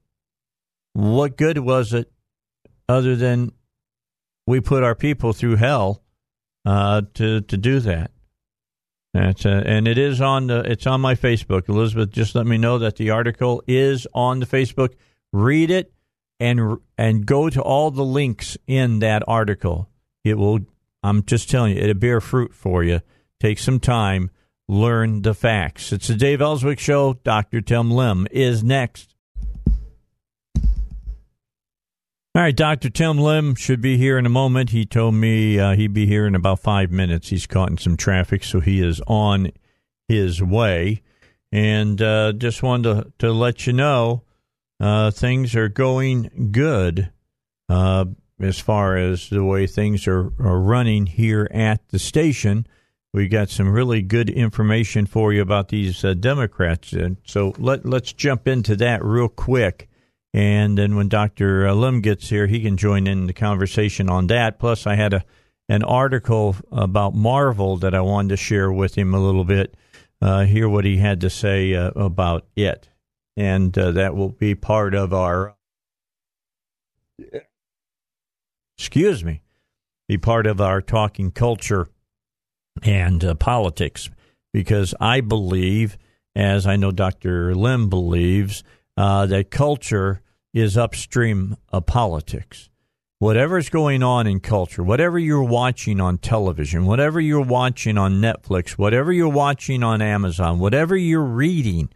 What 0.92 1.36
good 1.36 1.58
was 1.58 1.92
it, 1.92 2.10
other 2.88 3.16
than 3.16 3.50
we 4.46 4.60
put 4.60 4.82
our 4.82 4.94
people 4.94 5.32
through 5.32 5.56
hell 5.56 6.02
uh, 6.64 7.02
to 7.14 7.40
to 7.42 7.56
do 7.56 7.80
that? 7.80 8.10
That's 9.12 9.46
uh, 9.46 9.62
and 9.64 9.86
it 9.86 9.98
is 9.98 10.20
on 10.20 10.48
the 10.48 10.60
it's 10.60 10.86
on 10.86 11.00
my 11.00 11.14
Facebook. 11.14 11.68
Elizabeth 11.68 12.10
just 12.10 12.34
let 12.34 12.46
me 12.46 12.58
know 12.58 12.78
that 12.78 12.96
the 12.96 13.10
article 13.10 13.62
is 13.66 14.06
on 14.12 14.40
the 14.40 14.46
Facebook. 14.46 14.94
Read 15.32 15.70
it 15.70 15.92
and 16.40 16.78
and 16.98 17.26
go 17.26 17.48
to 17.48 17.62
all 17.62 17.90
the 17.90 18.04
links 18.04 18.56
in 18.66 19.00
that 19.00 19.22
article. 19.26 19.88
It 20.24 20.38
will. 20.38 20.60
I'm 21.02 21.22
just 21.24 21.50
telling 21.50 21.76
you, 21.76 21.82
it'll 21.82 21.94
bear 21.94 22.20
fruit 22.20 22.54
for 22.54 22.82
you. 22.82 23.00
Take 23.38 23.58
some 23.58 23.78
time 23.78 24.30
learn 24.68 25.22
the 25.22 25.34
facts. 25.34 25.92
It's 25.92 26.08
the 26.08 26.14
Dave 26.14 26.40
Elswick 26.40 26.78
Show. 26.78 27.14
Dr. 27.24 27.60
Tim 27.60 27.90
Lim 27.90 28.26
is 28.30 28.62
next. 28.62 29.13
All 32.34 32.42
right, 32.42 32.56
Dr. 32.56 32.90
Tim 32.90 33.18
Lim 33.18 33.54
should 33.54 33.80
be 33.80 33.96
here 33.96 34.18
in 34.18 34.26
a 34.26 34.30
moment. 34.30 34.70
He 34.70 34.84
told 34.84 35.14
me 35.14 35.58
uh, 35.58 35.76
he'd 35.76 35.92
be 35.92 36.06
here 36.06 36.26
in 36.26 36.34
about 36.34 36.58
five 36.58 36.90
minutes. 36.90 37.28
He's 37.28 37.46
caught 37.46 37.70
in 37.70 37.78
some 37.78 37.96
traffic, 37.96 38.42
so 38.42 38.58
he 38.58 38.80
is 38.80 39.00
on 39.06 39.52
his 40.08 40.42
way. 40.42 41.02
And 41.52 42.02
uh, 42.02 42.32
just 42.32 42.62
wanted 42.62 42.82
to, 43.04 43.12
to 43.26 43.32
let 43.32 43.68
you 43.68 43.72
know 43.72 44.24
uh, 44.80 45.12
things 45.12 45.54
are 45.54 45.68
going 45.68 46.48
good 46.50 47.12
uh, 47.68 48.06
as 48.40 48.58
far 48.58 48.96
as 48.96 49.30
the 49.30 49.44
way 49.44 49.68
things 49.68 50.08
are, 50.08 50.32
are 50.40 50.58
running 50.58 51.06
here 51.06 51.48
at 51.52 51.88
the 51.88 52.00
station 52.00 52.66
We've 53.14 53.30
got 53.30 53.48
some 53.48 53.70
really 53.70 54.02
good 54.02 54.28
information 54.28 55.06
for 55.06 55.32
you 55.32 55.40
about 55.40 55.68
these 55.68 56.04
uh, 56.04 56.14
Democrats. 56.14 56.92
And 56.92 57.16
so 57.24 57.54
let, 57.58 57.86
let's 57.86 58.12
jump 58.12 58.48
into 58.48 58.74
that 58.74 59.04
real 59.04 59.28
quick. 59.28 59.88
And 60.34 60.76
then 60.76 60.96
when 60.96 61.08
Dr. 61.08 61.66
Uh, 61.68 61.74
Lim 61.74 62.02
gets 62.02 62.28
here, 62.28 62.48
he 62.48 62.60
can 62.60 62.76
join 62.76 63.06
in 63.06 63.26
the 63.28 63.32
conversation 63.32 64.10
on 64.10 64.26
that. 64.26 64.58
Plus, 64.58 64.86
I 64.86 64.96
had 64.96 65.14
a 65.14 65.24
an 65.68 65.82
article 65.82 66.56
about 66.70 67.14
Marvel 67.14 67.76
that 67.78 67.94
I 67.94 68.00
wanted 68.00 68.30
to 68.30 68.36
share 68.36 68.70
with 68.70 68.96
him 68.96 69.14
a 69.14 69.20
little 69.20 69.44
bit, 69.44 69.74
uh, 70.20 70.44
hear 70.44 70.68
what 70.68 70.84
he 70.84 70.98
had 70.98 71.22
to 71.22 71.30
say 71.30 71.74
uh, 71.74 71.90
about 71.90 72.46
it. 72.54 72.88
And 73.36 73.76
uh, 73.78 73.92
that 73.92 74.14
will 74.14 74.28
be 74.28 74.54
part 74.54 74.94
of 74.94 75.12
our, 75.12 75.56
excuse 78.78 79.24
me, 79.24 79.42
be 80.06 80.18
part 80.18 80.46
of 80.46 80.60
our 80.60 80.82
talking 80.82 81.30
culture 81.30 81.88
and 82.82 83.24
uh, 83.24 83.34
politics 83.34 84.10
because 84.52 84.94
I 85.00 85.20
believe, 85.20 85.96
as 86.36 86.66
I 86.66 86.76
know 86.76 86.92
Dr. 86.92 87.54
Lim 87.54 87.88
believes, 87.88 88.62
uh, 88.96 89.26
that 89.26 89.50
culture 89.50 90.22
is 90.52 90.76
upstream 90.76 91.56
of 91.70 91.86
politics. 91.86 92.70
Whatever's 93.18 93.70
going 93.70 94.02
on 94.02 94.26
in 94.26 94.40
culture, 94.40 94.82
whatever 94.82 95.18
you're 95.18 95.42
watching 95.42 96.00
on 96.00 96.18
television, 96.18 96.84
whatever 96.84 97.20
you're 97.20 97.40
watching 97.40 97.96
on 97.96 98.20
Netflix, 98.20 98.72
whatever 98.72 99.12
you're 99.12 99.28
watching 99.28 99.82
on 99.82 100.02
Amazon, 100.02 100.58
whatever 100.58 100.96
you're 100.96 101.22
reading, 101.22 101.88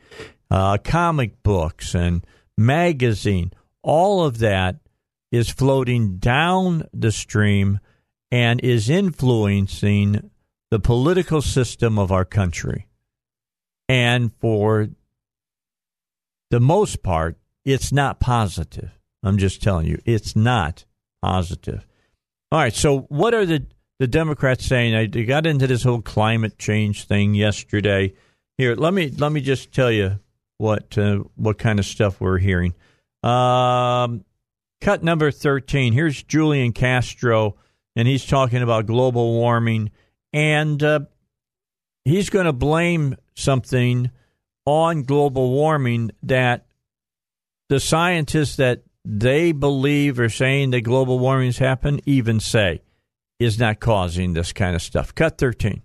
uh, 0.51 0.79
comic 0.79 1.43
books 1.43 1.95
and 1.95 2.25
magazine, 2.57 3.53
all 3.83 4.25
of 4.25 4.39
that 4.39 4.77
is 5.31 5.51
floating 5.51 6.17
down 6.17 6.85
the 6.93 7.13
stream 7.13 7.79
and 8.31 8.61
is 8.61 8.89
influencing 8.89 10.31
the 10.71 10.81
political 10.81 11.43
system 11.43 11.99
of 11.99 12.13
our 12.13 12.25
country. 12.25 12.87
And 13.89 14.33
for 14.41 14.89
the 16.51 16.61
most 16.61 17.03
part, 17.03 17.37
it's 17.65 17.93
not 17.93 18.21
positive. 18.21 18.99
I'm 19.23 19.39
just 19.39 19.63
telling 19.63 19.87
you, 19.87 20.01
it's 20.05 20.35
not 20.37 20.85
positive. 21.23 21.87
All 22.51 22.59
right, 22.59 22.75
so 22.75 23.01
what 23.09 23.35
are 23.35 23.45
the, 23.45 23.67
the 23.99 24.07
Democrats 24.07 24.65
saying? 24.65 24.95
I 24.95 25.07
got 25.07 25.47
into 25.47 25.67
this 25.67 25.83
whole 25.83 26.01
climate 26.01 26.59
change 26.59 27.05
thing 27.05 27.35
yesterday. 27.35 28.15
Here, 28.57 28.75
let 28.75 28.95
me 28.95 29.11
let 29.11 29.31
me 29.31 29.41
just 29.41 29.73
tell 29.73 29.91
you 29.91 30.19
what 30.57 30.97
uh, 30.97 31.19
what 31.37 31.59
kind 31.59 31.79
of 31.79 31.85
stuff 31.85 32.21
we're 32.21 32.39
hearing. 32.39 32.75
Um, 33.23 34.25
cut 34.81 35.03
number 35.03 35.31
13. 35.31 35.93
Here's 35.93 36.23
Julian 36.23 36.73
Castro, 36.73 37.57
and 37.97 38.09
he's 38.09 38.25
talking 38.25 38.63
about 38.63 38.87
global 38.87 39.35
warming. 39.35 39.91
And 40.33 40.83
uh, 40.83 41.01
he's 42.05 42.31
going 42.31 42.47
to 42.47 42.53
blame 42.53 43.17
something 43.35 44.11
on 44.69 45.03
global 45.03 45.51
warming 45.51 46.11
that 46.23 46.67
the 47.71 47.81
scientists 47.81 48.57
that 48.57 48.83
they 49.03 49.53
believe 49.53 50.21
are 50.21 50.29
saying 50.29 50.73
that 50.73 50.83
global 50.83 51.19
warming 51.19 51.47
has 51.47 51.57
happened 51.57 52.03
even 52.05 52.39
say 52.39 52.83
is 53.39 53.59
not 53.59 53.81
causing 53.81 54.35
this 54.35 54.53
kind 54.53 54.77
of 54.77 54.83
stuff. 54.83 55.15
Cut 55.15 55.39
13. 55.39 55.81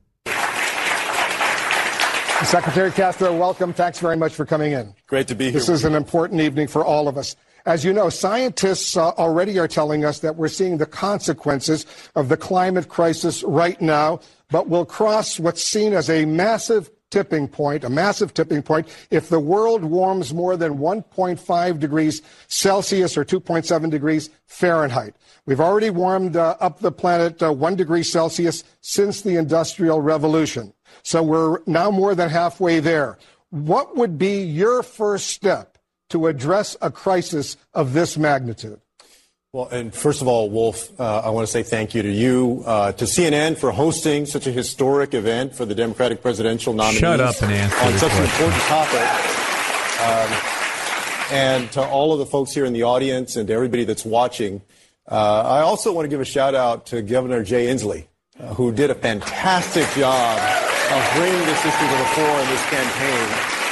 Secretary 2.44 2.92
Castro, 2.92 3.34
welcome. 3.38 3.72
Thanks 3.72 4.00
very 4.00 4.18
much 4.18 4.34
for 4.34 4.46
coming 4.46 4.74
in. 4.74 4.94
Great 5.08 5.30
to 5.30 5.36
be 5.36 5.46
here. 5.46 5.54
This 5.54 5.70
is 5.70 5.86
an 5.86 5.96
important 5.96 6.42
evening 6.42 6.68
for 6.68 6.84
all 6.84 7.08
of 7.08 7.18
us. 7.18 7.38
As 7.66 7.86
you 7.86 7.94
know, 7.94 8.10
scientists 8.10 8.98
uh, 8.98 9.12
already 9.12 9.58
are 9.60 9.70
telling 9.70 10.04
us 10.04 10.20
that 10.20 10.36
we're 10.36 10.50
seeing 10.50 10.78
the 10.78 10.86
consequences 10.86 11.86
of 12.16 12.28
the 12.28 12.36
climate 12.36 12.90
crisis 12.90 13.44
right 13.44 13.80
now, 13.82 14.20
but 14.50 14.68
we'll 14.68 14.84
cross 14.84 15.40
what's 15.40 15.64
seen 15.64 15.94
as 15.94 16.10
a 16.10 16.26
massive 16.26 16.92
tipping 17.14 17.48
point, 17.48 17.84
a 17.84 17.90
massive 17.90 18.34
tipping 18.34 18.64
point, 18.64 18.88
if 19.12 19.30
the 19.30 19.40
world 19.40 19.84
warms 19.84 20.34
more 20.34 20.58
than 20.58 20.80
1.5 20.80 21.80
degrees 21.80 22.24
Celsius 22.48 23.16
or 23.16 23.24
2.7 23.24 23.92
degrees 23.92 24.32
Fahrenheit. 24.48 25.16
We've 25.46 25.60
already 25.60 25.92
warmed 25.92 26.36
uh, 26.36 26.58
up 26.60 26.80
the 26.80 26.92
planet 26.92 27.44
uh, 27.44 27.54
one 27.54 27.76
degree 27.76 28.02
Celsius 28.02 28.64
since 28.82 29.22
the 29.22 29.36
Industrial 29.36 30.02
Revolution. 30.02 30.74
So 31.04 31.22
we're 31.22 31.60
now 31.68 31.92
more 31.92 32.16
than 32.16 32.32
halfway 32.32 32.80
there. 32.80 33.20
What 33.52 33.96
would 33.96 34.18
be 34.18 34.42
your 34.42 34.82
first 34.82 35.28
step 35.28 35.78
to 36.10 36.26
address 36.26 36.76
a 36.82 36.90
crisis 36.90 37.58
of 37.76 37.94
this 37.94 38.18
magnitude? 38.18 38.82
Well, 39.54 39.68
and 39.68 39.94
first 39.94 40.24
of 40.24 40.28
all, 40.28 40.50
Wolf, 40.50 41.00
uh, 41.00 41.20
I 41.20 41.30
want 41.30 41.46
to 41.46 41.52
say 41.52 41.62
thank 41.62 41.94
you 41.94 42.02
to 42.02 42.10
you, 42.10 42.64
uh, 42.66 42.92
to 42.94 43.06
CNN 43.06 43.56
for 43.56 43.70
hosting 43.70 44.26
such 44.26 44.48
a 44.48 44.52
historic 44.52 45.14
event 45.14 45.54
for 45.54 45.64
the 45.64 45.76
Democratic 45.76 46.24
presidential 46.24 46.74
nominees. 46.74 47.02
Shut 47.02 47.20
up 47.20 47.40
and 47.40 47.52
answer 47.52 47.78
on 47.78 47.94
such 48.00 48.12
question. 48.14 48.24
an 48.24 48.30
important 48.32 48.64
topic. 48.64 49.00
Um, 50.02 51.32
and 51.32 51.72
to 51.74 51.86
all 51.86 52.14
of 52.14 52.18
the 52.18 52.26
folks 52.26 52.52
here 52.52 52.66
in 52.66 52.74
the 52.74 52.82
audience 52.82 53.36
and 53.36 53.48
to 53.48 53.54
everybody 53.54 53.84
that's 53.84 54.04
watching, 54.04 54.64
uh, 55.08 55.44
I 55.46 55.60
also 55.60 55.94
want 55.94 56.06
to 56.06 56.10
give 56.10 56.20
a 56.20 56.26
shout 56.26 56.56
out 56.56 56.88
to 56.88 57.04
Governor 57.04 57.44
Jay 57.44 57.68
Inslee, 57.68 58.08
uh, 58.40 58.56
who 58.56 58.72
did 58.72 58.90
a 58.90 58.96
fantastic 58.96 59.88
job 59.90 60.40
of 60.90 61.16
bringing 61.16 61.46
this 61.46 61.60
issue 61.60 61.88
to 61.90 61.98
the 62.00 62.10
fore 62.16 62.40
in 62.42 62.48
this 62.48 62.66
campaign. 62.72 63.63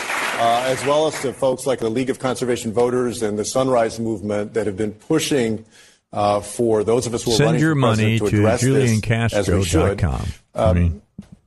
Uh, 0.41 0.63
as 0.65 0.83
well 0.85 1.05
as 1.05 1.21
to 1.21 1.31
folks 1.31 1.67
like 1.67 1.77
the 1.77 1.89
League 1.89 2.09
of 2.09 2.17
Conservation 2.17 2.73
Voters 2.73 3.21
and 3.21 3.37
the 3.37 3.45
Sunrise 3.45 3.99
Movement 3.99 4.55
that 4.55 4.65
have 4.65 4.75
been 4.75 4.91
pushing 4.93 5.63
uh, 6.11 6.41
for 6.41 6.83
those 6.83 7.05
of 7.05 7.13
us 7.13 7.23
who 7.23 7.29
are 7.31 7.35
Send 7.35 7.45
running 7.49 7.61
your 7.61 7.73
for 7.75 7.79
money 7.79 8.17
president 8.17 8.31
to 8.31 8.31
to 8.31 8.37
address 8.37 8.61
this 8.61 9.33
as 9.33 9.49
we 9.49 9.63
should. 9.63 9.97
juliancastro.com. 9.99 10.27
I 10.55 10.59
Um, 10.63 10.75
mean, 10.77 11.01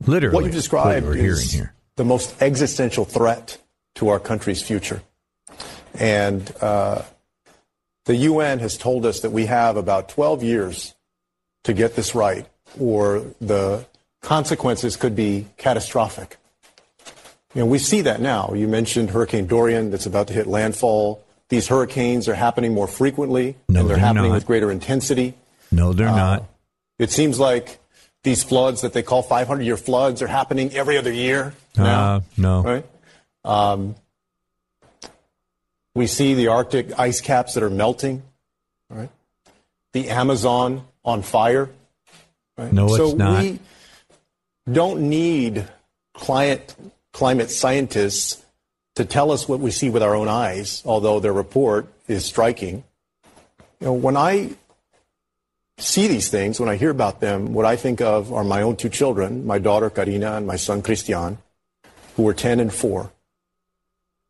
literally, 0.05 0.33
what 0.33 0.45
you've 0.45 0.53
described 0.53 1.05
what 1.07 1.17
is 1.17 1.51
here. 1.51 1.73
the 1.97 2.05
most 2.05 2.41
existential 2.41 3.03
threat 3.03 3.57
to 3.95 4.07
our 4.07 4.19
country's 4.19 4.61
future. 4.61 5.01
And 5.93 6.49
uh, 6.61 7.01
the 8.05 8.15
UN 8.15 8.59
has 8.59 8.77
told 8.77 9.05
us 9.05 9.19
that 9.19 9.31
we 9.31 9.47
have 9.47 9.75
about 9.75 10.07
12 10.07 10.41
years 10.41 10.95
to 11.65 11.73
get 11.73 11.97
this 11.97 12.15
right, 12.15 12.47
or 12.79 13.25
the 13.41 13.85
consequences 14.21 14.95
could 14.95 15.17
be 15.17 15.47
catastrophic. 15.57 16.37
You 17.55 17.61
know, 17.61 17.65
we 17.67 17.79
see 17.79 18.01
that 18.01 18.19
now. 18.21 18.51
You 18.53 18.67
mentioned 18.67 19.09
Hurricane 19.11 19.47
Dorian 19.47 19.89
that's 19.89 20.05
about 20.05 20.27
to 20.27 20.33
hit 20.33 20.45
landfall. 20.45 21.23
These 21.49 21.67
hurricanes 21.67 22.27
are 22.27 22.35
happening 22.35 22.73
more 22.73 22.87
frequently, 22.87 23.55
No, 23.69 23.79
and 23.81 23.89
they're, 23.89 23.95
they're 23.95 24.05
happening 24.05 24.29
not. 24.29 24.35
with 24.35 24.45
greater 24.45 24.69
intensity. 24.71 25.35
No, 25.71 25.93
they're 25.93 26.09
Uh, 26.09 26.15
not. 26.15 26.43
It 26.99 27.11
seems 27.11 27.39
like 27.39 27.79
these 28.23 28.43
floods 28.43 28.81
that 28.81 28.93
they 28.93 29.03
call 29.03 29.21
500 29.21 29.63
year 29.63 29.77
floods 29.77 30.21
are 30.21 30.27
happening 30.27 30.73
every 30.75 30.97
other 30.97 31.11
year 31.11 31.53
now. 31.77 32.15
Uh, 32.15 32.19
no. 32.37 32.61
Right? 32.61 32.85
Um, 33.45 33.95
we 35.93 36.07
see 36.07 36.33
the 36.33 36.47
Arctic 36.47 36.97
ice 36.99 37.21
caps 37.21 37.53
that 37.53 37.63
are 37.63 37.69
melting. 37.69 38.23
Right? 38.89 39.09
The 39.93 40.09
Amazon 40.09 40.83
on 41.05 41.21
fire. 41.21 41.69
Right? 42.57 42.71
No, 42.73 42.85
it's 42.87 42.97
so 42.97 43.13
not. 43.15 43.41
we 43.41 43.59
don't 44.71 45.01
need 45.09 45.67
climate 46.13 46.75
climate 47.15 47.49
scientists 47.49 48.43
to 48.95 49.05
tell 49.05 49.31
us 49.31 49.47
what 49.47 49.61
we 49.61 49.71
see 49.71 49.89
with 49.89 50.03
our 50.03 50.13
own 50.13 50.27
eyes, 50.27 50.83
although 50.85 51.21
their 51.21 51.31
report 51.31 51.87
is 52.09 52.25
striking. 52.25 52.83
You 53.79 53.87
know, 53.87 53.93
when 53.93 54.17
I 54.17 54.55
see 55.77 56.07
these 56.07 56.27
things, 56.27 56.59
when 56.59 56.67
I 56.67 56.75
hear 56.75 56.89
about 56.89 57.21
them, 57.21 57.53
what 57.53 57.65
I 57.65 57.77
think 57.77 58.01
of 58.01 58.33
are 58.33 58.43
my 58.43 58.61
own 58.61 58.75
two 58.75 58.89
children, 58.89 59.47
my 59.47 59.59
daughter 59.59 59.89
Carina 59.89 60.33
and 60.33 60.45
my 60.45 60.57
son 60.57 60.81
Cristian, 60.81 61.37
who 62.17 62.27
are 62.27 62.33
10 62.33 62.59
and 62.59 62.73
4. 62.73 63.09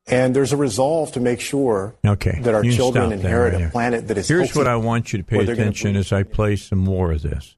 And 0.05 0.35
there's 0.35 0.53
a 0.53 0.57
resolve 0.57 1.11
to 1.13 1.19
make 1.19 1.39
sure 1.39 1.95
Okay, 2.05 2.37
that 2.43 2.53
our 2.53 2.61
children 2.61 3.11
inherit 3.11 3.55
right 3.55 3.63
a 3.63 3.69
planet 3.71 4.07
that 4.09 4.19
is 4.19 4.27
Here's 4.27 4.55
what 4.55 4.67
I 4.67 4.75
want 4.75 5.11
you 5.11 5.17
to 5.17 5.25
pay 5.25 5.37
where 5.37 5.45
they're 5.47 5.55
gonna 5.55 5.69
attention 5.69 5.95
as 5.95 6.13
I 6.13 6.21
play 6.21 6.55
some 6.55 6.77
more 6.77 7.13
of 7.13 7.23
this. 7.23 7.55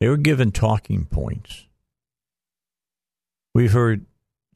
They 0.00 0.08
were 0.08 0.16
given 0.16 0.50
talking 0.50 1.04
points. 1.04 1.66
We've 3.54 3.72
heard 3.72 4.06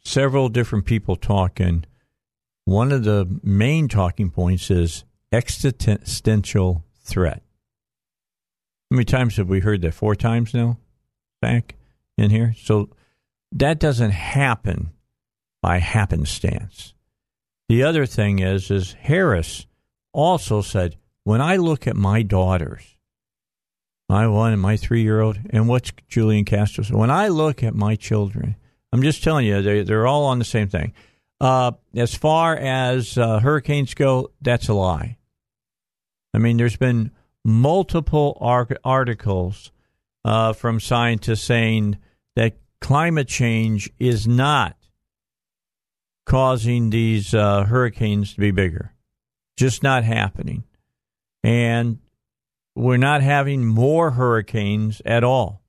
several 0.02 0.48
different 0.48 0.86
people 0.86 1.16
talk, 1.16 1.60
and 1.60 1.86
one 2.64 2.92
of 2.92 3.04
the 3.04 3.40
main 3.42 3.88
talking 3.88 4.30
points 4.30 4.70
is 4.70 5.04
existential 5.32 6.84
threat. 7.00 7.42
How 8.90 8.96
many 8.96 9.04
times 9.04 9.36
have 9.36 9.48
we 9.48 9.60
heard 9.60 9.82
that? 9.82 9.94
Four 9.94 10.14
times 10.14 10.54
now, 10.54 10.78
back 11.42 11.74
in 12.16 12.30
here. 12.30 12.54
So 12.58 12.90
that 13.52 13.78
doesn't 13.78 14.12
happen 14.12 14.92
by 15.60 15.78
happenstance. 15.78 16.94
The 17.68 17.82
other 17.82 18.06
thing 18.06 18.38
is, 18.38 18.70
is 18.70 18.92
Harris 18.94 19.66
also 20.12 20.62
said, 20.62 20.96
when 21.24 21.40
I 21.40 21.56
look 21.56 21.86
at 21.86 21.96
my 21.96 22.22
daughters, 22.22 22.96
my 24.08 24.28
one 24.28 24.52
and 24.52 24.62
my 24.62 24.76
three 24.76 25.02
year 25.02 25.20
old, 25.20 25.40
and 25.50 25.68
what's 25.68 25.92
Julian 26.08 26.44
Castro 26.44 26.84
when 26.96 27.10
I 27.10 27.26
look 27.28 27.64
at 27.64 27.74
my 27.74 27.96
children, 27.96 28.56
I'm 28.96 29.02
just 29.02 29.22
telling 29.22 29.44
you, 29.44 29.60
they, 29.60 29.82
they're 29.82 30.06
all 30.06 30.24
on 30.24 30.38
the 30.38 30.44
same 30.46 30.68
thing. 30.68 30.94
Uh, 31.38 31.72
as 31.94 32.14
far 32.14 32.56
as 32.56 33.18
uh, 33.18 33.40
hurricanes 33.40 33.92
go, 33.92 34.30
that's 34.40 34.68
a 34.68 34.72
lie. 34.72 35.18
I 36.32 36.38
mean, 36.38 36.56
there's 36.56 36.78
been 36.78 37.10
multiple 37.44 38.38
ar- 38.40 38.66
articles 38.82 39.70
uh, 40.24 40.54
from 40.54 40.80
scientists 40.80 41.44
saying 41.44 41.98
that 42.36 42.56
climate 42.80 43.28
change 43.28 43.90
is 43.98 44.26
not 44.26 44.78
causing 46.24 46.88
these 46.88 47.34
uh, 47.34 47.64
hurricanes 47.64 48.32
to 48.32 48.40
be 48.40 48.50
bigger. 48.50 48.94
Just 49.58 49.82
not 49.82 50.04
happening. 50.04 50.64
And 51.44 51.98
we're 52.74 52.96
not 52.96 53.20
having 53.20 53.66
more 53.66 54.12
hurricanes 54.12 55.02
at 55.04 55.22
all. 55.22 55.60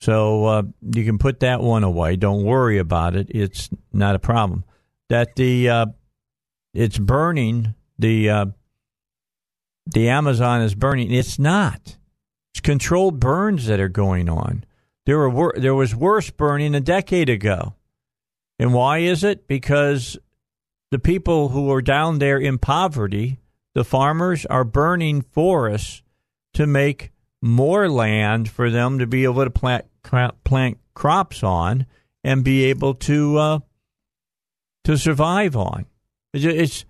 So 0.00 0.44
uh, 0.44 0.62
you 0.94 1.04
can 1.04 1.18
put 1.18 1.40
that 1.40 1.60
one 1.60 1.84
away. 1.84 2.16
Don't 2.16 2.44
worry 2.44 2.78
about 2.78 3.16
it. 3.16 3.28
It's 3.30 3.68
not 3.92 4.14
a 4.14 4.20
problem. 4.20 4.64
That 5.08 5.36
the 5.36 5.68
uh, 5.68 5.86
it's 6.72 6.98
burning 6.98 7.74
the 7.98 8.30
uh, 8.30 8.46
the 9.86 10.08
Amazon 10.08 10.62
is 10.62 10.74
burning. 10.74 11.12
It's 11.12 11.38
not. 11.38 11.96
It's 12.52 12.60
controlled 12.60 13.18
burns 13.18 13.66
that 13.66 13.80
are 13.80 13.88
going 13.88 14.28
on. 14.28 14.64
There 15.06 15.18
were 15.18 15.30
wor- 15.30 15.54
there 15.56 15.74
was 15.74 15.94
worse 15.94 16.30
burning 16.30 16.74
a 16.74 16.80
decade 16.80 17.28
ago. 17.28 17.74
And 18.58 18.74
why 18.74 18.98
is 18.98 19.24
it? 19.24 19.46
Because 19.46 20.18
the 20.90 20.98
people 20.98 21.50
who 21.50 21.70
are 21.72 21.82
down 21.82 22.18
there 22.18 22.38
in 22.38 22.58
poverty, 22.58 23.38
the 23.74 23.84
farmers 23.84 24.44
are 24.46 24.64
burning 24.64 25.22
forests 25.22 26.02
to 26.54 26.66
make 26.66 27.12
more 27.40 27.90
land 27.90 28.48
for 28.48 28.70
them 28.70 28.98
to 28.98 29.06
be 29.06 29.24
able 29.24 29.44
to 29.44 29.50
plant 29.50 29.86
plant 30.44 30.78
crops 30.94 31.42
on 31.42 31.86
and 32.24 32.44
be 32.44 32.64
able 32.64 32.94
to 32.94 33.38
uh, 33.38 33.58
to 34.84 34.96
survive 34.96 35.56
on. 35.56 35.86
It's, 36.32 36.44
it's 36.44 36.84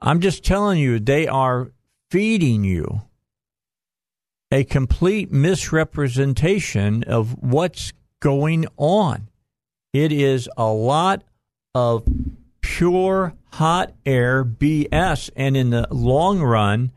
I'm 0.00 0.20
just 0.20 0.44
telling 0.44 0.78
you 0.78 0.98
they 0.98 1.26
are 1.26 1.70
feeding 2.10 2.64
you 2.64 3.02
a 4.50 4.64
complete 4.64 5.30
misrepresentation 5.30 7.04
of 7.04 7.40
what's 7.42 7.92
going 8.20 8.66
on. 8.76 9.28
It 9.92 10.12
is 10.12 10.48
a 10.56 10.66
lot 10.66 11.22
of 11.74 12.04
pure 12.60 13.34
hot 13.52 13.92
air 14.04 14.44
BS. 14.44 15.30
And 15.36 15.56
in 15.56 15.70
the 15.70 15.86
long 15.90 16.40
run, 16.40 16.92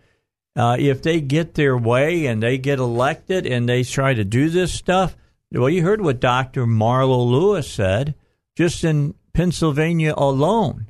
uh, 0.56 0.78
if 0.80 1.02
they 1.02 1.20
get 1.22 1.56
their 1.56 1.78
way 1.78 2.26
and 2.28 2.42
they 2.44 2.58
get 2.58 2.80
elected 2.80 3.46
and 3.48 3.68
they 3.68 3.84
try 3.84 4.14
to 4.14 4.24
do 4.24 4.50
this 4.50 4.72
stuff, 4.74 5.16
well, 5.52 5.70
you 5.70 5.84
heard 5.84 6.02
what 6.02 6.20
Dr. 6.20 6.66
Marlo 6.66 7.26
Lewis 7.30 7.70
said 7.72 8.16
just 8.56 8.84
in 8.84 9.16
Pennsylvania 9.34 10.14
alone. 10.16 10.90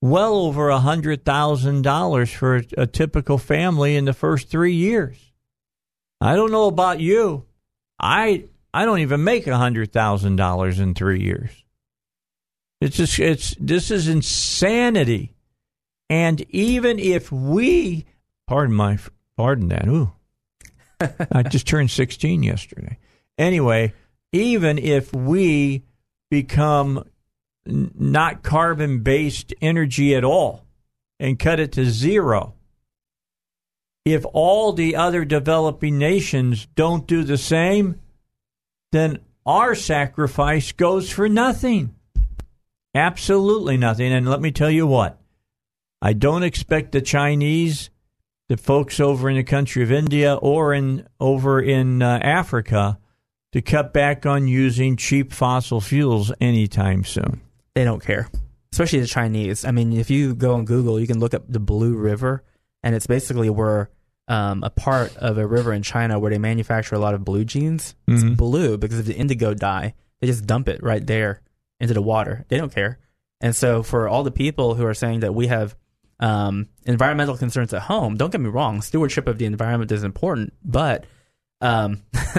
well 0.00 0.34
over 0.36 0.68
a 0.68 0.80
hundred 0.80 1.24
thousand 1.24 1.82
dollars 1.82 2.30
for 2.30 2.56
a, 2.56 2.64
a 2.78 2.86
typical 2.86 3.38
family 3.38 3.96
in 3.96 4.04
the 4.04 4.12
first 4.12 4.48
three 4.48 4.74
years. 4.74 5.16
I 6.20 6.34
don't 6.34 6.52
know 6.52 6.66
about 6.66 7.00
you. 7.00 7.46
I 8.00 8.44
I 8.74 8.84
don't 8.84 9.00
even 9.00 9.24
make 9.24 9.46
a 9.46 9.56
hundred 9.56 9.92
thousand 9.92 10.36
dollars 10.36 10.78
in 10.80 10.94
three 10.94 11.20
years. 11.22 11.50
It's 12.80 12.96
just 12.96 13.18
it's 13.18 13.54
this 13.60 13.90
is 13.90 14.08
insanity. 14.08 15.34
And 16.10 16.40
even 16.50 16.98
if 16.98 17.30
we 17.32 18.04
pardon 18.52 18.76
my 18.76 18.98
pardon 19.34 19.68
that, 19.68 19.88
ooh. 19.88 20.12
I 21.32 21.42
just 21.42 21.66
turned 21.66 21.90
sixteen 21.90 22.42
yesterday. 22.42 22.98
Anyway, 23.38 23.94
even 24.30 24.76
if 24.76 25.10
we 25.14 25.84
become 26.30 27.02
n- 27.66 27.90
not 27.94 28.42
carbon 28.42 29.02
based 29.02 29.54
energy 29.62 30.14
at 30.14 30.22
all 30.22 30.66
and 31.18 31.38
cut 31.38 31.60
it 31.60 31.72
to 31.72 31.86
zero, 31.86 32.52
if 34.04 34.22
all 34.34 34.74
the 34.74 34.96
other 34.96 35.24
developing 35.24 35.96
nations 35.96 36.68
don't 36.74 37.06
do 37.06 37.24
the 37.24 37.38
same, 37.38 38.02
then 38.90 39.20
our 39.46 39.74
sacrifice 39.74 40.72
goes 40.72 41.08
for 41.08 41.26
nothing. 41.26 41.94
Absolutely 42.94 43.78
nothing. 43.78 44.12
And 44.12 44.28
let 44.28 44.42
me 44.42 44.52
tell 44.52 44.70
you 44.70 44.86
what, 44.86 45.18
I 46.02 46.12
don't 46.12 46.42
expect 46.42 46.92
the 46.92 47.00
Chinese, 47.00 47.88
the 48.48 48.56
folks 48.56 49.00
over 49.00 49.30
in 49.30 49.36
the 49.36 49.44
country 49.44 49.82
of 49.82 49.90
India 49.92 50.34
or 50.34 50.74
in 50.74 51.06
over 51.20 51.60
in 51.60 52.02
uh, 52.02 52.18
Africa 52.22 52.98
to 53.52 53.62
cut 53.62 53.92
back 53.92 54.26
on 54.26 54.48
using 54.48 54.96
cheap 54.96 55.32
fossil 55.32 55.80
fuels 55.80 56.32
anytime 56.40 57.04
soon. 57.04 57.40
They 57.74 57.84
don't 57.84 58.02
care, 58.04 58.28
especially 58.72 59.00
the 59.00 59.06
Chinese. 59.06 59.64
I 59.64 59.70
mean, 59.70 59.92
if 59.92 60.10
you 60.10 60.34
go 60.34 60.54
on 60.54 60.64
Google, 60.64 60.98
you 61.00 61.06
can 61.06 61.20
look 61.20 61.34
up 61.34 61.44
the 61.48 61.60
Blue 61.60 61.94
River, 61.96 62.42
and 62.82 62.94
it's 62.94 63.06
basically 63.06 63.50
where 63.50 63.90
um, 64.28 64.62
a 64.62 64.70
part 64.70 65.16
of 65.16 65.36
a 65.36 65.46
river 65.46 65.72
in 65.72 65.82
China 65.82 66.18
where 66.18 66.30
they 66.30 66.38
manufacture 66.38 66.94
a 66.94 66.98
lot 66.98 67.12
of 67.14 67.24
blue 67.24 67.44
jeans. 67.44 67.94
It's 68.06 68.22
Mhm. 68.22 68.36
blue 68.36 68.78
because 68.78 68.98
of 69.00 69.06
the 69.06 69.16
indigo 69.16 69.52
dye. 69.52 69.94
They 70.20 70.26
just 70.28 70.46
dump 70.46 70.68
it 70.68 70.82
right 70.82 71.04
there 71.04 71.40
into 71.80 71.92
the 71.94 72.00
water. 72.02 72.44
They 72.48 72.56
don't 72.56 72.72
care. 72.72 72.98
And 73.40 73.54
so, 73.56 73.82
for 73.82 74.08
all 74.08 74.22
the 74.22 74.30
people 74.30 74.76
who 74.76 74.86
are 74.86 74.94
saying 74.94 75.20
that 75.20 75.34
we 75.34 75.48
have 75.48 75.74
um, 76.22 76.68
environmental 76.86 77.36
concerns 77.36 77.74
at 77.74 77.82
home, 77.82 78.16
don't 78.16 78.30
get 78.30 78.40
me 78.40 78.48
wrong, 78.48 78.80
stewardship 78.80 79.26
of 79.26 79.38
the 79.38 79.44
environment 79.44 79.90
is 79.90 80.04
important, 80.04 80.54
but 80.64 81.04
um, 81.60 82.02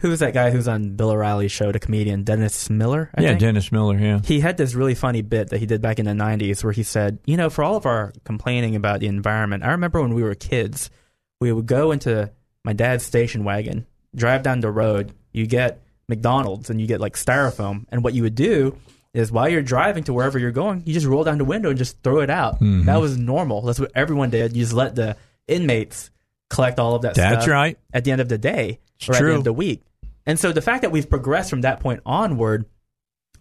who 0.00 0.10
was 0.10 0.20
that 0.20 0.32
guy 0.34 0.50
who's 0.50 0.68
on 0.68 0.94
Bill 0.94 1.10
O'Reilly's 1.10 1.50
show, 1.50 1.72
the 1.72 1.78
comedian 1.78 2.22
Dennis 2.22 2.68
Miller? 2.68 3.10
I 3.14 3.22
yeah, 3.22 3.28
think? 3.30 3.40
Dennis 3.40 3.72
Miller, 3.72 3.98
yeah. 3.98 4.20
He 4.22 4.40
had 4.40 4.58
this 4.58 4.74
really 4.74 4.94
funny 4.94 5.22
bit 5.22 5.48
that 5.48 5.58
he 5.58 5.64
did 5.64 5.80
back 5.80 5.98
in 5.98 6.04
the 6.04 6.12
90s 6.12 6.62
where 6.62 6.72
he 6.72 6.82
said, 6.82 7.18
you 7.24 7.38
know, 7.38 7.48
for 7.48 7.64
all 7.64 7.76
of 7.76 7.86
our 7.86 8.12
complaining 8.24 8.76
about 8.76 9.00
the 9.00 9.06
environment, 9.06 9.64
I 9.64 9.70
remember 9.70 10.02
when 10.02 10.12
we 10.12 10.22
were 10.22 10.34
kids, 10.34 10.90
we 11.40 11.50
would 11.50 11.66
go 11.66 11.92
into 11.92 12.30
my 12.62 12.74
dad's 12.74 13.06
station 13.06 13.42
wagon, 13.42 13.86
drive 14.14 14.42
down 14.42 14.60
the 14.60 14.70
road, 14.70 15.14
you 15.32 15.46
get 15.46 15.82
McDonald's 16.10 16.68
and 16.68 16.78
you 16.78 16.86
get 16.86 17.00
like 17.00 17.14
styrofoam. 17.14 17.86
And 17.88 18.04
what 18.04 18.12
you 18.12 18.22
would 18.22 18.34
do 18.34 18.76
is 19.14 19.32
while 19.32 19.48
you're 19.48 19.62
driving 19.62 20.04
to 20.04 20.12
wherever 20.12 20.38
you're 20.38 20.50
going, 20.52 20.82
you 20.86 20.92
just 20.94 21.06
roll 21.06 21.24
down 21.24 21.38
the 21.38 21.44
window 21.44 21.70
and 21.70 21.78
just 21.78 22.02
throw 22.02 22.20
it 22.20 22.30
out. 22.30 22.60
Mhm. 22.60 22.84
That 22.84 23.00
was 23.00 23.16
normal. 23.16 23.62
That's 23.62 23.80
what 23.80 23.90
everyone 23.94 24.30
did. 24.30 24.56
You 24.56 24.62
just 24.62 24.74
let 24.74 24.94
the 24.94 25.16
inmates 25.46 26.10
collect 26.50 26.78
all 26.78 26.94
of 26.94 27.02
that 27.02 27.14
That's 27.14 27.44
stuff 27.44 27.52
right. 27.52 27.78
at 27.92 28.04
the 28.04 28.10
end 28.12 28.20
of 28.20 28.28
the 28.28 28.38
day 28.38 28.80
It's 28.96 29.08
or 29.08 29.12
at 29.12 29.14
the 29.16 29.20
true. 29.20 29.28
end 29.30 29.38
of 29.38 29.44
the 29.44 29.52
week. 29.52 29.82
And 30.26 30.38
so 30.38 30.52
the 30.52 30.60
fact 30.62 30.82
that 30.82 30.92
we've 30.92 31.08
progressed 31.08 31.48
from 31.50 31.62
that 31.62 31.80
point 31.80 32.00
onward 32.04 32.66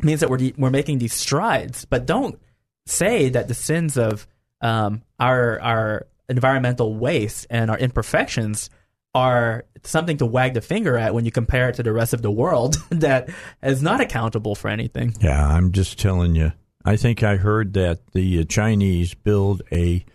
means 0.02 0.22
that 0.22 0.30
we're 0.30 0.52
we're 0.58 0.70
making 0.70 1.00
these 1.00 1.14
strides. 1.14 1.86
But 1.86 2.06
don't 2.06 2.40
say 2.86 3.30
that 3.30 3.48
the 3.50 3.54
sins 3.54 3.98
of 3.98 4.26
um, 4.62 5.02
our 5.20 5.60
our 5.60 6.08
environmental 6.30 6.96
waste 6.96 7.46
and 7.50 7.70
our 7.70 7.78
imperfections 7.78 8.70
are 9.18 9.66
something 9.84 10.18
to 10.18 10.26
wag 10.28 10.54
the 10.54 10.62
finger 10.62 10.96
at 10.96 11.14
when 11.16 11.26
you 11.26 11.32
compare 11.32 11.70
it 11.70 11.76
to 11.76 11.84
the 11.84 11.92
rest 11.92 12.14
of 12.14 12.22
the 12.22 12.30
world 12.30 12.78
that 12.92 13.30
is 13.64 13.82
not 13.82 14.00
accountable 14.00 14.54
for 14.54 14.68
anything. 14.68 15.16
Yeah, 15.20 15.44
I'm 15.48 15.72
just 15.72 16.00
telling 16.00 16.36
you. 16.36 16.54
I 16.86 16.98
think 16.98 17.24
I 17.24 17.38
heard 17.38 17.74
that 17.74 18.12
the 18.12 18.42
uh, 18.42 18.44
Chinese 18.44 19.16
build 19.16 19.64
a 19.72 20.06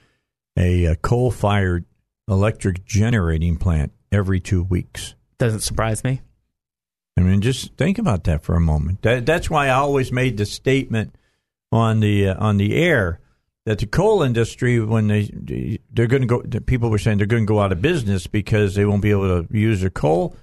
a, 0.56 0.86
uh 0.86 0.94
coal-fired 0.96 1.86
electric 2.28 2.84
generating 2.84 3.56
plant 3.56 3.90
every 4.12 4.38
two 4.38 4.62
weeks. 4.62 5.14
Doesn't 5.38 5.60
surprise 5.60 6.04
me. 6.04 6.20
I 7.16 7.22
mean, 7.22 7.40
just 7.40 7.74
think 7.76 7.98
about 7.98 8.24
that 8.24 8.42
for 8.44 8.54
a 8.54 8.60
moment. 8.60 9.02
That, 9.02 9.26
that's 9.26 9.50
why 9.50 9.66
I 9.66 9.70
always 9.70 10.12
made 10.12 10.36
the 10.36 10.46
statement 10.46 11.16
on 11.72 12.00
the 12.00 12.28
uh, 12.28 12.36
on 12.38 12.58
the 12.58 12.76
air 12.76 13.18
that 13.64 13.78
the 13.78 13.86
coal 13.86 14.22
industry, 14.22 14.80
when 14.80 15.08
they 15.08 15.78
they're 15.90 16.06
going 16.06 16.22
to 16.22 16.28
go, 16.28 16.60
people 16.60 16.90
were 16.90 16.98
saying 16.98 17.18
they're 17.18 17.26
going 17.26 17.44
to 17.44 17.52
go 17.52 17.60
out 17.60 17.72
of 17.72 17.80
business 17.80 18.26
because 18.26 18.74
they 18.74 18.84
won't 18.84 19.02
be 19.02 19.10
able 19.10 19.44
to 19.44 19.56
use 19.56 19.80
their 19.80 19.90
coal. 19.90 20.36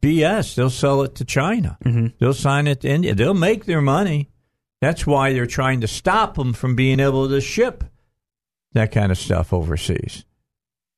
BS. 0.00 0.54
They'll 0.54 0.70
sell 0.70 1.02
it 1.02 1.14
to 1.16 1.24
China. 1.24 1.78
Mm-hmm. 1.84 2.08
They'll 2.18 2.34
sign 2.34 2.66
it 2.66 2.80
to 2.82 2.88
India. 2.88 3.14
They'll 3.14 3.34
make 3.34 3.64
their 3.64 3.80
money. 3.80 4.30
That's 4.80 5.06
why 5.06 5.32
they're 5.32 5.46
trying 5.46 5.80
to 5.82 5.88
stop 5.88 6.34
them 6.34 6.52
from 6.52 6.74
being 6.74 7.00
able 7.00 7.28
to 7.28 7.40
ship 7.40 7.84
that 8.72 8.90
kind 8.90 9.12
of 9.12 9.18
stuff 9.18 9.52
overseas. 9.52 10.24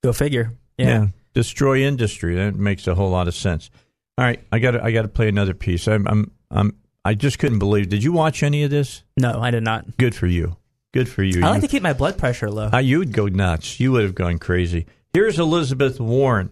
Go 0.02 0.12
figure. 0.12 0.52
Yeah. 0.78 1.08
Destroy 1.34 1.78
industry. 1.82 2.34
That 2.36 2.54
makes 2.54 2.86
a 2.86 2.94
whole 2.94 3.10
lot 3.10 3.28
of 3.28 3.34
sense. 3.34 3.70
All 4.16 4.24
right, 4.24 4.40
I 4.52 4.60
got 4.60 4.72
to 4.72 4.84
I 4.84 4.92
got 4.92 5.02
to 5.02 5.08
play 5.08 5.28
another 5.28 5.54
piece. 5.54 5.88
I'm 5.88 6.06
I'm 6.06 6.30
I'm 6.50 6.76
I 7.04 7.14
just 7.14 7.38
couldn't 7.38 7.58
believe. 7.58 7.88
Did 7.88 8.04
you 8.04 8.12
watch 8.12 8.42
any 8.42 8.62
of 8.62 8.70
this? 8.70 9.02
No, 9.16 9.40
I 9.40 9.50
did 9.50 9.64
not. 9.64 9.96
Good 9.96 10.14
for 10.14 10.26
you. 10.26 10.56
Good 10.94 11.08
for 11.08 11.24
you. 11.24 11.44
I 11.44 11.48
like 11.48 11.56
You- 11.56 11.60
to 11.62 11.68
keep 11.68 11.82
my 11.82 11.92
blood 11.92 12.16
pressure 12.16 12.48
low. 12.48 12.70
uh, 12.72 12.78
you 12.78 13.00
would 13.00 13.12
go 13.12 13.26
nuts. 13.26 13.80
You 13.80 13.90
would 13.92 14.04
have 14.04 14.14
gone 14.14 14.38
crazy. 14.38 14.86
Here's 15.12 15.40
Elizabeth 15.40 15.98
Warren. 15.98 16.50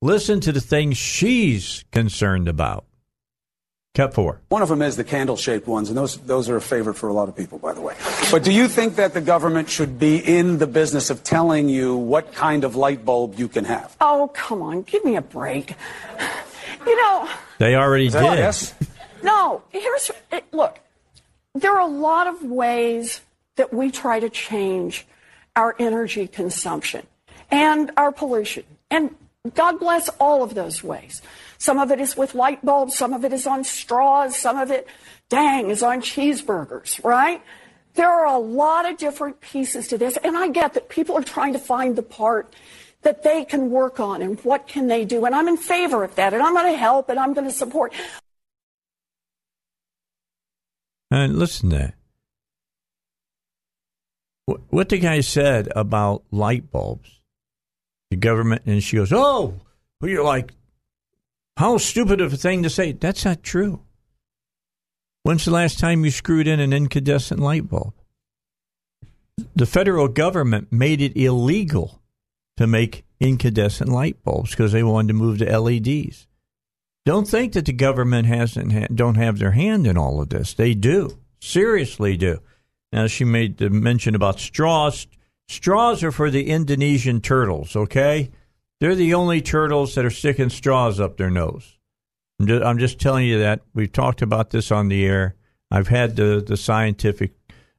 Listen 0.00 0.40
to 0.40 0.50
the 0.50 0.62
things 0.62 0.96
she's 0.96 1.84
concerned 1.92 2.48
about. 2.48 2.86
Cut 3.94 4.14
four. 4.14 4.40
One 4.48 4.62
of 4.62 4.70
them 4.70 4.80
is 4.80 4.96
the 4.96 5.04
candle-shaped 5.04 5.66
ones, 5.68 5.90
and 5.90 5.98
those 5.98 6.16
those 6.16 6.48
are 6.48 6.56
a 6.56 6.60
favorite 6.62 6.94
for 6.94 7.10
a 7.10 7.12
lot 7.12 7.28
of 7.28 7.36
people, 7.36 7.58
by 7.58 7.74
the 7.74 7.82
way. 7.82 7.94
But 8.30 8.42
do 8.44 8.50
you 8.50 8.66
think 8.66 8.96
that 8.96 9.12
the 9.12 9.20
government 9.20 9.68
should 9.68 9.98
be 9.98 10.16
in 10.16 10.56
the 10.56 10.66
business 10.66 11.10
of 11.10 11.22
telling 11.22 11.68
you 11.68 11.94
what 11.94 12.32
kind 12.32 12.64
of 12.64 12.74
light 12.74 13.04
bulb 13.04 13.34
you 13.38 13.48
can 13.48 13.66
have? 13.66 13.94
Oh, 14.00 14.30
come 14.32 14.62
on, 14.62 14.80
give 14.82 15.04
me 15.04 15.16
a 15.16 15.20
break. 15.20 15.74
You 16.86 16.96
know, 16.96 17.28
They 17.58 17.76
already 17.76 18.06
Is 18.06 18.14
that 18.14 18.30
did. 18.30 18.38
yes? 18.38 18.74
no, 19.22 19.60
here's 19.68 20.10
look. 20.52 20.80
There 21.54 21.70
are 21.76 21.80
a 21.82 21.86
lot 21.86 22.26
of 22.28 22.42
ways 22.42 23.20
that 23.56 23.72
we 23.72 23.90
try 23.90 24.20
to 24.20 24.30
change 24.30 25.06
our 25.56 25.74
energy 25.78 26.26
consumption 26.26 27.06
and 27.50 27.90
our 27.96 28.12
pollution. 28.12 28.64
And 28.90 29.14
God 29.54 29.78
bless 29.78 30.08
all 30.20 30.42
of 30.42 30.54
those 30.54 30.82
ways. 30.82 31.20
Some 31.58 31.78
of 31.78 31.90
it 31.90 32.00
is 32.00 32.16
with 32.16 32.34
light 32.34 32.64
bulbs, 32.64 32.96
some 32.96 33.12
of 33.12 33.24
it 33.24 33.32
is 33.32 33.46
on 33.46 33.64
straws, 33.64 34.36
some 34.36 34.56
of 34.56 34.70
it, 34.70 34.86
dang, 35.28 35.70
is 35.70 35.82
on 35.82 36.00
cheeseburgers, 36.00 37.02
right? 37.04 37.42
There 37.94 38.08
are 38.08 38.26
a 38.26 38.38
lot 38.38 38.88
of 38.88 38.96
different 38.96 39.40
pieces 39.40 39.88
to 39.88 39.98
this, 39.98 40.16
and 40.18 40.36
I 40.36 40.48
get 40.48 40.74
that 40.74 40.88
people 40.88 41.16
are 41.16 41.22
trying 41.22 41.52
to 41.52 41.58
find 41.58 41.94
the 41.94 42.02
part 42.02 42.54
that 43.02 43.22
they 43.22 43.44
can 43.44 43.70
work 43.70 44.00
on 44.00 44.22
and 44.22 44.40
what 44.40 44.66
can 44.66 44.86
they 44.86 45.04
do, 45.04 45.24
and 45.24 45.34
I'm 45.34 45.48
in 45.48 45.56
favor 45.56 46.04
of 46.04 46.14
that, 46.14 46.32
and 46.32 46.42
I'm 46.42 46.54
going 46.54 46.72
to 46.72 46.78
help 46.78 47.08
and 47.08 47.18
I'm 47.18 47.34
going 47.34 47.46
to 47.46 47.52
support. 47.52 47.92
And 51.10 51.38
listen 51.38 51.68
that. 51.70 51.94
What, 54.70 54.88
the 54.88 54.98
guy 54.98 55.20
said 55.20 55.68
about 55.74 56.24
light 56.30 56.70
bulbs, 56.70 57.20
the 58.10 58.16
government, 58.16 58.62
and 58.66 58.82
she 58.82 58.96
goes, 58.96 59.12
"Oh, 59.12 59.54
well, 60.00 60.10
you're 60.10 60.24
like, 60.24 60.52
how 61.56 61.78
stupid 61.78 62.20
of 62.20 62.32
a 62.32 62.36
thing 62.36 62.62
to 62.62 62.70
say." 62.70 62.92
That's 62.92 63.24
not 63.24 63.42
true. 63.42 63.82
When's 65.22 65.44
the 65.44 65.52
last 65.52 65.78
time 65.78 66.04
you 66.04 66.10
screwed 66.10 66.48
in 66.48 66.60
an 66.60 66.72
incandescent 66.72 67.40
light 67.40 67.68
bulb? 67.68 67.94
The 69.54 69.66
federal 69.66 70.08
government 70.08 70.72
made 70.72 71.00
it 71.00 71.16
illegal 71.16 72.02
to 72.56 72.66
make 72.66 73.04
incandescent 73.20 73.90
light 73.90 74.22
bulbs 74.24 74.50
because 74.50 74.72
they 74.72 74.82
wanted 74.82 75.08
to 75.08 75.14
move 75.14 75.38
to 75.38 75.58
LEDs. 75.58 76.26
Don't 77.04 77.26
think 77.26 77.52
that 77.54 77.66
the 77.66 77.72
government 77.72 78.26
hasn't 78.26 78.72
ha- 78.72 78.86
don't 78.94 79.16
have 79.16 79.38
their 79.38 79.52
hand 79.52 79.86
in 79.86 79.96
all 79.96 80.20
of 80.20 80.28
this. 80.28 80.54
They 80.54 80.74
do, 80.74 81.18
seriously 81.40 82.16
do. 82.16 82.40
Now 82.92 83.06
she 83.06 83.24
made 83.24 83.56
the 83.58 83.70
mention 83.70 84.14
about 84.14 84.38
straws. 84.38 85.06
Straws 85.48 86.02
are 86.04 86.12
for 86.12 86.30
the 86.30 86.48
Indonesian 86.50 87.20
turtles. 87.20 87.74
Okay, 87.74 88.30
they're 88.80 88.94
the 88.94 89.14
only 89.14 89.40
turtles 89.40 89.94
that 89.94 90.04
are 90.04 90.10
sticking 90.10 90.50
straws 90.50 91.00
up 91.00 91.16
their 91.16 91.30
nose. 91.30 91.78
I'm 92.38 92.46
just, 92.46 92.64
I'm 92.64 92.78
just 92.78 92.98
telling 92.98 93.26
you 93.26 93.38
that 93.40 93.60
we've 93.74 93.92
talked 93.92 94.22
about 94.22 94.50
this 94.50 94.70
on 94.70 94.88
the 94.88 95.04
air. 95.04 95.36
I've 95.70 95.88
had 95.88 96.16
the 96.16 96.44
the 96.46 96.56
scientific 96.56 97.32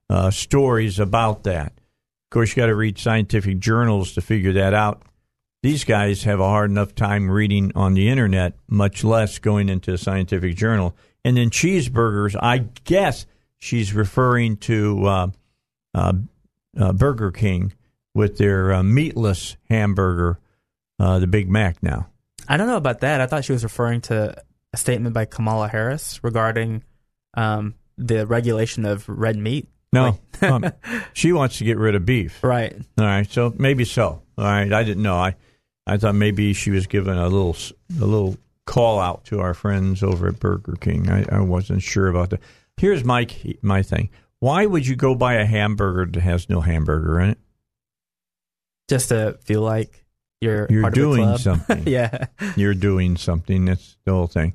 uh, 0.10 0.32
stories 0.32 1.00
about 1.00 1.44
that. 1.44 1.68
Of 1.68 2.30
course, 2.32 2.50
you 2.50 2.56
got 2.56 2.68
to 2.68 2.76
read 2.76 2.98
scientific 2.98 3.60
journals 3.60 4.14
to 4.14 4.22
figure 4.22 4.54
that 4.54 4.74
out. 4.74 5.04
These 5.62 5.86
guys 5.86 6.24
have 6.24 6.40
a 6.40 6.48
hard 6.48 6.72
enough 6.72 6.94
time 6.94 7.30
reading 7.30 7.72
on 7.76 7.94
the 7.94 8.10
internet, 8.10 8.54
much 8.68 9.04
less 9.04 9.40
going 9.40 9.70
into 9.70 9.94
a 9.94 9.98
scientific 9.98 10.56
journal. 10.56 10.96
And 11.24 11.38
then 11.38 11.52
cheeseburgers, 11.52 12.36
I 12.42 12.66
guess 12.84 13.26
she's 13.64 13.94
referring 13.94 14.58
to 14.58 15.06
uh, 15.06 15.28
uh, 15.96 16.14
uh, 16.78 16.94
Burger 16.94 17.32
King 17.32 17.74
with 18.14 18.38
their 18.38 18.74
uh, 18.74 18.84
meatless 18.84 19.56
hamburger, 19.70 20.40
uh, 21.00 21.20
the 21.20 21.28
Big 21.28 21.50
Mac 21.50 21.82
now. 21.82 22.08
I 22.48 22.58
don't 22.58 22.68
know 22.68 22.78
about 22.78 23.00
that. 23.00 23.22
I 23.22 23.26
thought 23.26 23.46
she 23.46 23.54
was 23.54 23.64
referring 23.64 24.02
to 24.02 24.36
a 24.74 24.78
statement 24.78 25.14
by 25.14 25.26
Kamala 25.26 25.70
Harris 25.70 26.22
regarding 26.24 26.84
um, 27.36 27.76
the 27.98 28.28
regulation 28.28 28.86
of 28.86 29.08
red 29.08 29.38
meat. 29.38 29.70
No, 29.94 30.20
um, 30.42 30.66
she 31.14 31.32
wants 31.32 31.60
to 31.60 31.64
get 31.64 31.78
rid 31.78 31.96
of 31.96 32.06
beef. 32.06 32.44
Right. 32.44 32.76
All 32.98 33.06
right. 33.06 33.30
So 33.32 33.54
maybe 33.58 33.86
so. 33.86 34.22
All 34.38 34.44
right. 34.44 34.74
I 34.74 34.84
didn't 34.84 35.04
know. 35.04 35.16
I 35.16 35.36
I 35.86 35.98
thought 35.98 36.16
maybe 36.16 36.54
she 36.54 36.72
was 36.72 36.88
giving 36.88 37.14
a 37.14 37.30
little 37.30 37.56
a 38.02 38.06
little 38.06 38.38
call 38.66 39.00
out 39.00 39.24
to 39.26 39.40
our 39.40 39.54
friends 39.54 40.04
over 40.04 40.28
at 40.28 40.40
Burger 40.40 40.76
King. 40.82 41.10
I, 41.10 41.26
I 41.32 41.42
wasn't 41.42 41.84
sure 41.84 42.08
about 42.08 42.32
that. 42.32 42.42
Here's 42.78 43.04
my 43.04 43.28
my 43.62 43.82
thing. 43.82 44.10
Why 44.40 44.66
would 44.66 44.86
you 44.86 44.96
go 44.96 45.16
buy 45.16 45.36
a 45.36 45.46
hamburger 45.46 46.12
that 46.12 46.20
has 46.22 46.50
no 46.50 46.62
hamburger 46.62 47.20
in 47.20 47.30
it? 47.32 47.38
Just 48.90 49.10
to 49.10 49.38
feel 49.44 49.62
like 49.62 50.06
you're 50.42 50.68
You're 50.70 50.82
part 50.82 50.98
of 50.98 51.02
the 51.04 51.16
doing 51.16 51.38
something. 51.38 51.84
yeah. 51.88 52.26
You're 52.58 52.74
doing 52.74 53.16
something. 53.16 53.66
That's 53.66 53.96
the 54.06 54.12
whole 54.12 54.28
thing. 54.28 54.54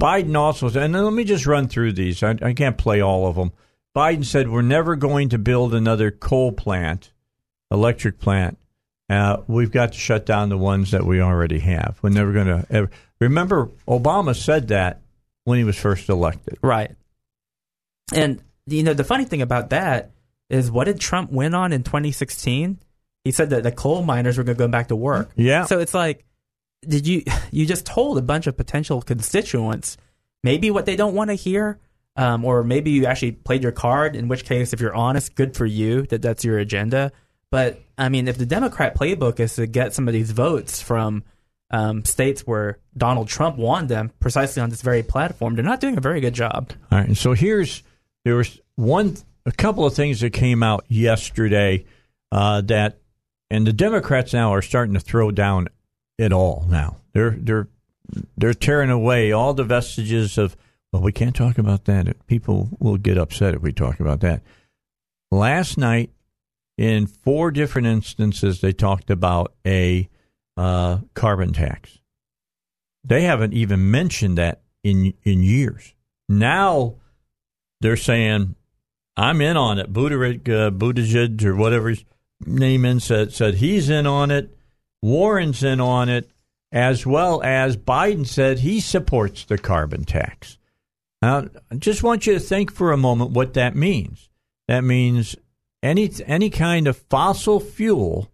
Biden 0.00 0.36
also 0.36 0.68
said, 0.68 0.82
and 0.82 0.92
let 1.04 1.12
me 1.12 1.24
just 1.24 1.46
run 1.46 1.68
through 1.68 1.92
these. 1.92 2.22
I, 2.22 2.36
I 2.42 2.52
can't 2.52 2.76
play 2.76 3.00
all 3.00 3.26
of 3.26 3.36
them. 3.36 3.52
Biden 3.96 4.24
said, 4.24 4.50
We're 4.50 4.62
never 4.62 4.96
going 4.96 5.28
to 5.30 5.38
build 5.38 5.74
another 5.74 6.10
coal 6.10 6.52
plant, 6.52 7.12
electric 7.70 8.18
plant. 8.18 8.58
Uh, 9.08 9.38
we've 9.46 9.70
got 9.70 9.92
to 9.92 9.98
shut 9.98 10.26
down 10.26 10.48
the 10.48 10.58
ones 10.58 10.90
that 10.90 11.04
we 11.04 11.20
already 11.20 11.58
have. 11.60 11.98
We're 12.02 12.10
never 12.10 12.32
going 12.32 12.46
to 12.46 12.66
ever. 12.70 12.90
Remember, 13.20 13.66
Obama 13.86 14.34
said 14.34 14.68
that 14.68 15.00
when 15.44 15.58
he 15.58 15.64
was 15.64 15.76
first 15.78 16.08
elected. 16.08 16.58
Right. 16.62 16.92
And 18.12 18.42
you 18.66 18.82
know 18.82 18.94
the 18.94 19.04
funny 19.04 19.24
thing 19.24 19.42
about 19.42 19.70
that 19.70 20.12
is 20.50 20.70
what 20.70 20.84
did 20.84 21.00
Trump 21.00 21.30
win 21.30 21.54
on 21.54 21.72
in 21.72 21.82
2016? 21.82 22.78
He 23.24 23.30
said 23.30 23.50
that 23.50 23.62
the 23.62 23.72
coal 23.72 24.02
miners 24.02 24.36
were 24.36 24.44
going 24.44 24.56
to 24.56 24.58
go 24.58 24.68
back 24.68 24.88
to 24.88 24.96
work. 24.96 25.30
Yeah. 25.36 25.64
So 25.64 25.78
it's 25.78 25.94
like, 25.94 26.24
did 26.86 27.06
you 27.06 27.22
you 27.50 27.66
just 27.66 27.86
told 27.86 28.18
a 28.18 28.22
bunch 28.22 28.46
of 28.46 28.56
potential 28.56 29.00
constituents 29.00 29.96
maybe 30.42 30.70
what 30.70 30.86
they 30.86 30.96
don't 30.96 31.14
want 31.14 31.30
to 31.30 31.34
hear, 31.34 31.78
um, 32.16 32.44
or 32.44 32.64
maybe 32.64 32.90
you 32.90 33.06
actually 33.06 33.32
played 33.32 33.62
your 33.62 33.72
card. 33.72 34.16
In 34.16 34.28
which 34.28 34.44
case, 34.44 34.72
if 34.72 34.80
you're 34.80 34.94
honest, 34.94 35.34
good 35.34 35.56
for 35.56 35.66
you 35.66 36.02
that 36.06 36.22
that's 36.22 36.44
your 36.44 36.58
agenda. 36.58 37.12
But 37.50 37.80
I 37.98 38.08
mean, 38.08 38.28
if 38.28 38.38
the 38.38 38.46
Democrat 38.46 38.96
playbook 38.96 39.40
is 39.40 39.56
to 39.56 39.66
get 39.66 39.94
some 39.94 40.08
of 40.08 40.14
these 40.14 40.30
votes 40.30 40.80
from 40.80 41.24
um, 41.70 42.04
states 42.04 42.42
where 42.42 42.78
Donald 42.96 43.28
Trump 43.28 43.56
won 43.56 43.86
them 43.86 44.10
precisely 44.20 44.62
on 44.62 44.70
this 44.70 44.82
very 44.82 45.02
platform, 45.02 45.54
they're 45.54 45.64
not 45.64 45.80
doing 45.80 45.96
a 45.96 46.00
very 46.00 46.20
good 46.20 46.34
job. 46.34 46.72
All 46.90 46.98
right. 46.98 47.16
So 47.16 47.32
here's 47.32 47.82
there 48.24 48.36
was 48.36 48.60
one 48.76 49.16
a 49.44 49.52
couple 49.52 49.84
of 49.84 49.94
things 49.94 50.20
that 50.20 50.30
came 50.30 50.62
out 50.62 50.84
yesterday 50.88 51.84
uh, 52.30 52.60
that 52.62 52.98
and 53.50 53.66
the 53.66 53.72
Democrats 53.72 54.32
now 54.32 54.54
are 54.54 54.62
starting 54.62 54.94
to 54.94 55.00
throw 55.00 55.30
down 55.30 55.68
it 56.18 56.32
all 56.32 56.66
now. 56.68 56.96
They're 57.12 57.36
they're 57.38 57.68
they're 58.36 58.54
tearing 58.54 58.90
away 58.90 59.32
all 59.32 59.54
the 59.54 59.64
vestiges 59.64 60.38
of 60.38 60.56
well, 60.92 61.02
we 61.02 61.12
can't 61.12 61.34
talk 61.34 61.58
about 61.58 61.86
that. 61.86 62.26
People 62.26 62.68
will 62.78 62.98
get 62.98 63.16
upset 63.16 63.54
if 63.54 63.62
we 63.62 63.72
talk 63.72 63.98
about 63.98 64.20
that. 64.20 64.42
Last 65.30 65.78
night, 65.78 66.10
in 66.76 67.06
four 67.06 67.50
different 67.50 67.86
instances, 67.86 68.60
they 68.60 68.72
talked 68.72 69.10
about 69.10 69.54
a 69.66 70.08
uh, 70.56 70.98
carbon 71.14 71.54
tax. 71.54 71.98
They 73.04 73.22
haven't 73.22 73.54
even 73.54 73.90
mentioned 73.90 74.38
that 74.38 74.62
in 74.84 75.14
in 75.24 75.42
years. 75.42 75.94
Now 76.28 76.96
they're 77.82 77.96
saying, 77.96 78.54
"I'm 79.16 79.40
in 79.40 79.56
on 79.56 79.78
it." 79.78 79.92
Buttigieg, 79.92 80.48
uh, 80.48 80.70
Buttigieg 80.70 81.44
or 81.44 81.54
whatever 81.54 81.90
his 81.90 82.04
name 82.46 82.84
is 82.84 83.04
said 83.04 83.32
said 83.32 83.54
he's 83.54 83.90
in 83.90 84.06
on 84.06 84.30
it. 84.30 84.56
Warren's 85.02 85.62
in 85.62 85.80
on 85.80 86.08
it, 86.08 86.30
as 86.70 87.04
well 87.04 87.42
as 87.42 87.76
Biden 87.76 88.26
said 88.26 88.60
he 88.60 88.80
supports 88.80 89.44
the 89.44 89.58
carbon 89.58 90.04
tax. 90.04 90.58
Now, 91.20 91.46
I 91.70 91.76
just 91.76 92.02
want 92.02 92.26
you 92.26 92.34
to 92.34 92.40
think 92.40 92.72
for 92.72 92.92
a 92.92 92.96
moment 92.96 93.30
what 93.30 93.54
that 93.54 93.76
means. 93.76 94.28
That 94.68 94.82
means 94.82 95.36
any 95.82 96.10
any 96.26 96.50
kind 96.50 96.86
of 96.86 96.96
fossil 96.96 97.60
fuel, 97.60 98.30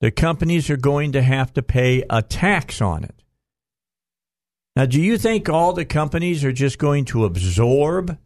the 0.00 0.10
companies 0.10 0.70
are 0.70 0.76
going 0.76 1.12
to 1.12 1.22
have 1.22 1.52
to 1.54 1.62
pay 1.62 2.04
a 2.10 2.22
tax 2.22 2.80
on 2.80 3.04
it. 3.04 3.22
Now, 4.76 4.86
do 4.86 5.00
you 5.00 5.18
think 5.18 5.48
all 5.48 5.72
the 5.72 5.84
companies 5.84 6.44
are 6.44 6.52
just 6.52 6.78
going 6.78 7.04
to 7.06 7.24
absorb 7.24 8.16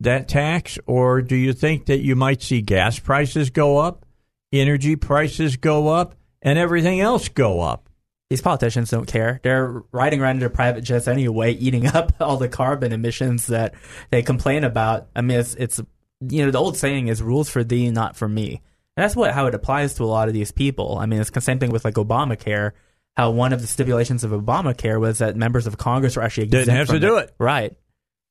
that 0.00 0.28
tax, 0.28 0.78
or 0.86 1.22
do 1.22 1.36
you 1.36 1.52
think 1.52 1.86
that 1.86 2.00
you 2.00 2.16
might 2.16 2.42
see 2.42 2.60
gas 2.60 2.98
prices 2.98 3.50
go 3.50 3.78
up, 3.78 4.06
energy 4.52 4.96
prices 4.96 5.56
go 5.56 5.88
up, 5.88 6.14
and 6.42 6.58
everything 6.58 7.00
else 7.00 7.28
go 7.28 7.60
up? 7.60 7.88
These 8.30 8.42
politicians 8.42 8.90
don't 8.90 9.06
care. 9.06 9.40
They're 9.42 9.82
riding 9.90 10.20
around 10.20 10.36
in 10.36 10.40
their 10.40 10.50
private 10.50 10.82
jets 10.82 11.08
anyway, 11.08 11.52
eating 11.52 11.86
up 11.94 12.12
all 12.20 12.36
the 12.36 12.48
carbon 12.48 12.92
emissions 12.92 13.46
that 13.46 13.74
they 14.10 14.22
complain 14.22 14.64
about. 14.64 15.08
I 15.16 15.22
mean, 15.22 15.40
it's, 15.40 15.54
it's 15.54 15.80
you 16.20 16.44
know 16.44 16.50
the 16.50 16.58
old 16.58 16.76
saying 16.76 17.08
is 17.08 17.22
"rules 17.22 17.48
for 17.48 17.64
thee, 17.64 17.90
not 17.90 18.16
for 18.16 18.28
me." 18.28 18.60
And 18.96 19.04
that's 19.04 19.16
what 19.16 19.32
how 19.32 19.46
it 19.46 19.54
applies 19.54 19.94
to 19.94 20.04
a 20.04 20.06
lot 20.06 20.28
of 20.28 20.34
these 20.34 20.52
people. 20.52 20.98
I 20.98 21.06
mean, 21.06 21.20
it's 21.20 21.30
the 21.30 21.40
same 21.40 21.58
thing 21.58 21.70
with 21.70 21.84
like 21.84 21.94
Obamacare. 21.94 22.72
How 23.16 23.30
one 23.30 23.52
of 23.52 23.60
the 23.60 23.66
stipulations 23.66 24.24
of 24.24 24.30
Obamacare 24.30 25.00
was 25.00 25.18
that 25.18 25.34
members 25.34 25.66
of 25.66 25.78
Congress 25.78 26.16
were 26.16 26.22
actually 26.22 26.44
exempt 26.44 26.66
Didn't 26.66 26.76
have 26.76 26.86
to 26.88 26.92
from 26.94 27.00
do 27.00 27.16
it. 27.16 27.34
Right. 27.38 27.76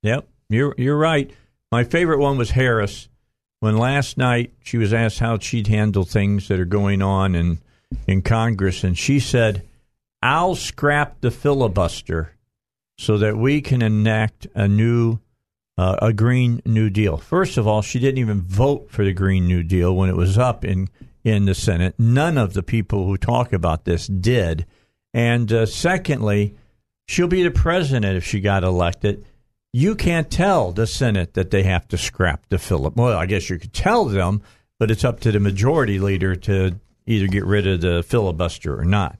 Yep, 0.03 0.27
you're 0.49 0.76
you're 0.77 0.98
right. 0.98 1.31
My 1.72 1.84
favorite 1.84 2.19
one 2.19 2.38
was 2.38 2.52
Harris. 2.52 3.10
When 3.60 3.77
last 3.77 4.18
night 4.18 4.53
she 4.64 4.77
was 4.77 4.94
asked 4.94 5.19
how 5.19 5.39
she'd 5.39 5.68
handle 5.68 6.03
things 6.03 6.48
that 6.48 6.60
are 6.60 6.65
going 6.65 7.02
on 7.02 7.35
in 7.35 7.60
in 8.06 8.22
Congress, 8.22 8.84
and 8.84 8.98
she 8.98 9.19
said, 9.19 9.64
"I'll 10.22 10.56
scrap 10.56 11.22
the 11.22 11.31
filibuster 11.31 12.34
so 12.98 13.18
that 13.18 13.38
we 13.38 13.61
can 13.61 13.81
enact 13.81 14.48
a 14.53 14.68
new 14.68 15.19
uh, 15.77 15.98
a 16.02 16.14
Green 16.14 16.61
New 16.65 16.89
Deal." 16.89 17.18
First 17.18 17.57
of 17.57 17.68
all, 17.68 17.81
she 17.81 17.99
didn't 17.99 18.19
even 18.19 18.41
vote 18.41 18.91
for 18.91 19.03
the 19.03 19.14
Green 19.14 19.48
New 19.48 19.64
Deal 19.64 19.95
when 19.95 20.10
it 20.10 20.15
was 20.15 20.38
up 20.38 20.64
in 20.64 20.89
in 21.23 21.45
the 21.45 21.56
Senate. 21.56 21.95
None 21.98 22.38
of 22.38 22.53
the 22.53 22.64
people 22.64 23.06
who 23.06 23.18
talk 23.18 23.52
about 23.52 23.85
this 23.85 24.07
did. 24.07 24.65
And 25.14 25.52
uh, 25.52 25.65
secondly, 25.65 26.56
she'll 27.07 27.27
be 27.27 27.44
the 27.44 27.52
president 27.52 28.15
if 28.18 28.23
she 28.23 28.39
got 28.39 28.64
elected. 28.64 29.26
You 29.73 29.95
can't 29.95 30.31
tell 30.31 30.72
the 30.72 30.88
Senate 30.88 31.34
that 31.34 31.52
they 31.52 31.64
have 31.64 31.88
to 31.89 31.98
scrap 31.98 32.48
the 32.49 32.57
Philip. 32.57 32.95
Well, 32.95 33.18
I 33.18 33.26
guess 33.26 33.49
you 33.49 33.60
could 33.60 33.73
tell 33.73 34.06
them, 34.06 34.41
but 34.80 34.89
it's 34.91 35.03
up 35.03 35.19
to 35.22 35.31
the 35.31 35.39
majority 35.39 35.99
leader 35.99 36.35
to 36.35 36.80
either 37.06 37.27
get 37.27 37.45
rid 37.45 37.68
of 37.68 37.81
the 37.81 38.03
filibuster 38.03 38.80
or 38.80 38.85
not. 38.85 39.18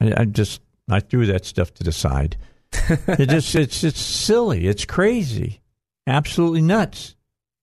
I, 0.00 0.22
I 0.22 0.24
just 0.24 0.60
I 0.90 1.00
threw 1.00 1.26
that 1.26 1.44
stuff 1.44 1.72
to 1.74 1.84
the 1.84 1.92
side. 1.92 2.36
it 2.72 3.28
just 3.28 3.54
it's 3.54 3.84
it's 3.84 4.00
silly. 4.00 4.66
It's 4.66 4.84
crazy. 4.84 5.60
Absolutely 6.06 6.62
nuts. 6.62 7.14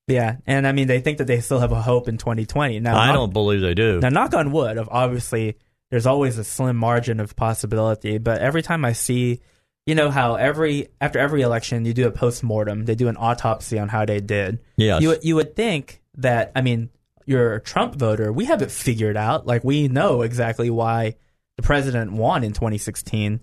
Yeah, 0.08 0.38
and 0.46 0.68
I 0.68 0.72
mean 0.72 0.88
they 0.88 1.00
think 1.00 1.20
that 1.20 1.28
they 1.28 1.42
still 1.42 1.60
have 1.60 1.72
a 1.72 1.82
hope 1.82 2.08
in 2.08 2.18
2020. 2.18 2.80
Now 2.80 2.98
I 2.98 3.08
knock- 3.08 3.16
don't 3.16 3.34
believe 3.34 3.62
they 3.62 3.74
do. 3.74 4.00
Now, 4.00 4.10
knock 4.10 4.34
on 4.34 4.52
wood. 4.52 4.78
Of 4.78 4.90
obviously, 4.92 5.58
there's 5.90 6.06
always 6.06 6.38
a 6.38 6.44
slim 6.44 6.76
margin 6.76 7.20
of 7.20 7.36
possibility, 7.36 8.18
but 8.18 8.42
every 8.42 8.62
time 8.62 8.84
I 8.84 8.94
see, 8.94 9.42
you 9.86 9.96
know 9.96 10.10
how 10.12 10.36
every 10.36 10.88
after 11.00 11.20
every 11.20 11.42
election 11.42 11.86
you 11.86 11.94
do 11.94 12.08
a 12.08 12.12
post 12.12 12.44
mortem, 12.44 12.86
they 12.86 12.96
do 12.96 13.08
an 13.08 13.18
autopsy 13.18 13.80
on 13.80 13.90
how 13.90 14.06
they 14.06 14.20
did. 14.20 14.60
Yes. 14.78 15.02
you 15.02 15.10
would- 15.10 15.24
you 15.24 15.36
would 15.36 15.56
think 15.56 16.02
that 16.18 16.52
I 16.56 16.62
mean 16.62 16.90
you're 17.26 17.54
a 17.56 17.62
Trump 17.62 17.96
voter. 17.96 18.32
We 18.34 18.46
have 18.46 18.62
it 18.62 18.72
figured 18.72 19.16
out. 19.18 19.46
Like 19.48 19.64
we 19.64 19.88
know 19.88 20.22
exactly 20.22 20.70
why 20.70 21.16
the 21.58 21.64
president 21.64 22.12
won 22.14 22.44
in 22.44 22.52
2016. 22.54 23.40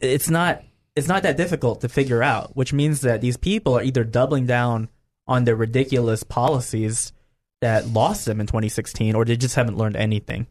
It's 0.00 0.28
not 0.30 0.62
it's 0.94 1.08
not 1.08 1.22
that 1.22 1.36
difficult 1.38 1.80
to 1.80 1.88
figure 1.88 2.22
out, 2.22 2.54
which 2.56 2.72
means 2.72 3.00
that 3.00 3.20
these 3.22 3.36
people 3.38 3.74
are 3.78 3.82
either 3.82 4.04
doubling 4.04 4.46
down 4.46 4.88
on 5.26 5.44
their 5.44 5.56
ridiculous 5.56 6.22
policies 6.22 7.12
that 7.62 7.86
lost 7.88 8.26
them 8.26 8.40
in 8.40 8.46
2016, 8.46 9.14
or 9.14 9.24
they 9.24 9.36
just 9.36 9.54
haven't 9.54 9.78
learned 9.78 9.96
anything, 9.96 10.48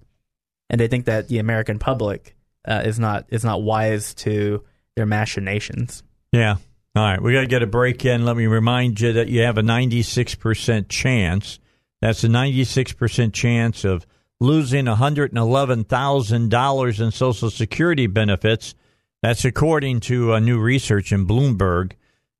and 0.69 0.79
they 0.79 0.87
think 0.87 1.05
that 1.05 1.27
the 1.27 1.37
American 1.39 1.77
public 1.77 2.35
uh, 2.67 2.81
is 2.85 2.97
not 2.99 3.25
is 3.29 3.43
not 3.43 3.61
wise 3.61 4.13
to 4.15 4.63
their 4.95 5.05
machinations. 5.05 6.03
Yeah. 6.31 6.55
All 6.95 7.03
right. 7.03 7.21
We 7.21 7.33
got 7.33 7.41
to 7.41 7.47
get 7.47 7.63
a 7.63 7.67
break 7.67 8.05
in. 8.05 8.23
Let 8.25 8.37
me 8.37 8.47
remind 8.47 8.99
you 8.99 9.13
that 9.13 9.29
you 9.29 9.43
have 9.43 9.57
a 9.57 9.61
96% 9.61 10.89
chance. 10.89 11.59
That's 12.01 12.23
a 12.23 12.27
96% 12.27 13.33
chance 13.33 13.85
of 13.85 14.05
losing 14.39 14.85
$111,000 14.85 16.99
in 16.99 17.11
Social 17.11 17.49
Security 17.49 18.07
benefits. 18.07 18.75
That's 19.21 19.45
according 19.45 19.99
to 20.01 20.39
new 20.39 20.59
research 20.59 21.11
in 21.11 21.25
Bloomberg. 21.27 21.93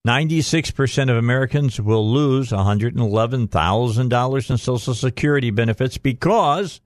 96% 0.07 1.11
of 1.11 1.17
Americans 1.17 1.79
will 1.79 2.11
lose 2.11 2.49
$111,000 2.49 4.49
in 4.49 4.57
Social 4.57 4.95
Security 4.95 5.51
benefits 5.51 5.99
because 5.99 6.81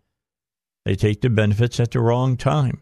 they 0.84 0.96
take 0.96 1.22
the 1.22 1.30
benefits 1.30 1.80
at 1.80 1.92
the 1.92 2.02
wrong 2.02 2.36
time. 2.36 2.82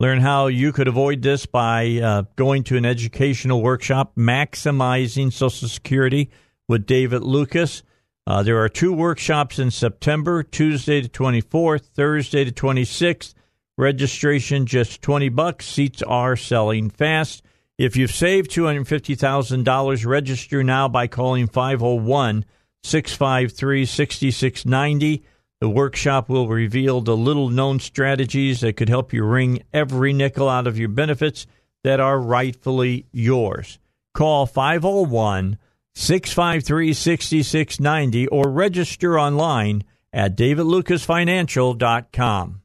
Learn 0.00 0.22
how 0.22 0.46
you 0.46 0.72
could 0.72 0.88
avoid 0.88 1.20
this 1.20 1.44
by 1.44 2.00
uh, 2.02 2.22
going 2.34 2.64
to 2.64 2.78
an 2.78 2.86
educational 2.86 3.60
workshop, 3.60 4.16
Maximizing 4.16 5.30
Social 5.30 5.68
Security 5.68 6.30
with 6.66 6.86
David 6.86 7.22
Lucas. 7.22 7.82
Uh, 8.26 8.42
there 8.42 8.62
are 8.62 8.70
two 8.70 8.94
workshops 8.94 9.58
in 9.58 9.70
September 9.70 10.42
Tuesday 10.42 11.02
the 11.02 11.08
24th, 11.10 11.82
Thursday 11.84 12.44
the 12.44 12.50
26th. 12.50 13.34
Registration 13.76 14.64
just 14.64 15.02
20 15.02 15.28
bucks. 15.28 15.66
Seats 15.66 16.00
are 16.02 16.34
selling 16.34 16.88
fast. 16.88 17.42
If 17.76 17.94
you've 17.94 18.10
saved 18.10 18.50
$250,000, 18.50 20.06
register 20.06 20.64
now 20.64 20.88
by 20.88 21.08
calling 21.08 21.46
501 21.46 22.46
653 22.84 23.84
6690. 23.84 25.24
The 25.60 25.68
workshop 25.68 26.30
will 26.30 26.48
reveal 26.48 27.02
the 27.02 27.16
little 27.16 27.50
known 27.50 27.80
strategies 27.80 28.60
that 28.60 28.78
could 28.78 28.88
help 28.88 29.12
you 29.12 29.24
wring 29.24 29.62
every 29.74 30.14
nickel 30.14 30.48
out 30.48 30.66
of 30.66 30.78
your 30.78 30.88
benefits 30.88 31.46
that 31.84 32.00
are 32.00 32.18
rightfully 32.18 33.04
yours. 33.12 33.78
Call 34.14 34.46
501 34.46 35.58
653 35.94 36.94
6690 36.94 38.26
or 38.28 38.48
register 38.50 39.18
online 39.18 39.84
at 40.12 40.36
davidlucasfinancial.com. 40.36 42.62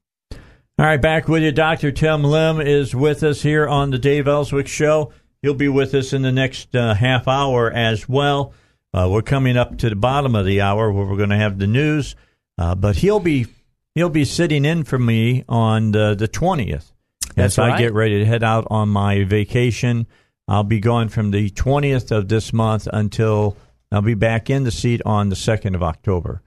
All 0.78 0.86
right, 0.86 1.02
back 1.02 1.28
with 1.28 1.42
you. 1.44 1.52
Dr. 1.52 1.92
Tim 1.92 2.24
Lim 2.24 2.62
is 2.62 2.96
with 2.96 3.24
us 3.24 3.42
here 3.42 3.68
on 3.68 3.90
the 3.92 3.98
Dave 3.98 4.28
Elswick 4.28 4.68
Show. 4.68 5.12
He'll 5.42 5.54
be 5.54 5.68
with 5.68 5.94
us 5.94 6.14
in 6.14 6.22
the 6.22 6.32
next 6.32 6.74
uh, 6.76 6.94
half 6.94 7.28
hour 7.28 7.70
as 7.72 8.08
well. 8.10 8.54
Uh, 8.94 9.10
we're 9.12 9.22
coming 9.22 9.58
up 9.58 9.78
to 9.80 9.90
the 9.90 9.96
bottom 9.96 10.36
of 10.36 10.46
the 10.46 10.62
hour 10.62 10.92
where 10.92 11.06
we're 11.06 11.18
going 11.18 11.30
to 11.30 11.38
have 11.38 11.60
the 11.60 11.68
news, 11.68 12.16
uh, 12.58 12.76
but 12.76 12.98
he'll 12.98 13.20
be 13.20 13.48
he'll 13.94 14.10
be 14.10 14.26
sitting 14.26 14.66
in 14.66 14.84
for 14.84 15.00
me 15.00 15.44
on 15.48 15.92
the 15.92 16.16
the 16.16 16.28
twentieth 16.28 16.92
as 17.38 17.58
right. 17.58 17.74
I 17.74 17.78
get 17.78 17.94
ready 17.94 18.20
to 18.20 18.26
head 18.26 18.44
out 18.44 18.68
on 18.70 18.90
my 18.90 19.24
vacation. 19.24 20.08
I'll 20.48 20.64
be 20.64 20.80
gone 20.80 21.10
from 21.10 21.32
the 21.32 21.50
twentieth 21.50 22.12
of 22.12 22.28
this 22.28 22.54
month 22.54 22.88
until 22.92 23.58
I'll 23.92 24.02
be 24.02 24.14
back 24.14 24.50
in 24.50 24.64
the 24.64 24.72
seat 24.72 25.02
on 25.06 25.30
the 25.30 25.36
second 25.36 25.76
of 25.76 25.84
October. 25.84 26.42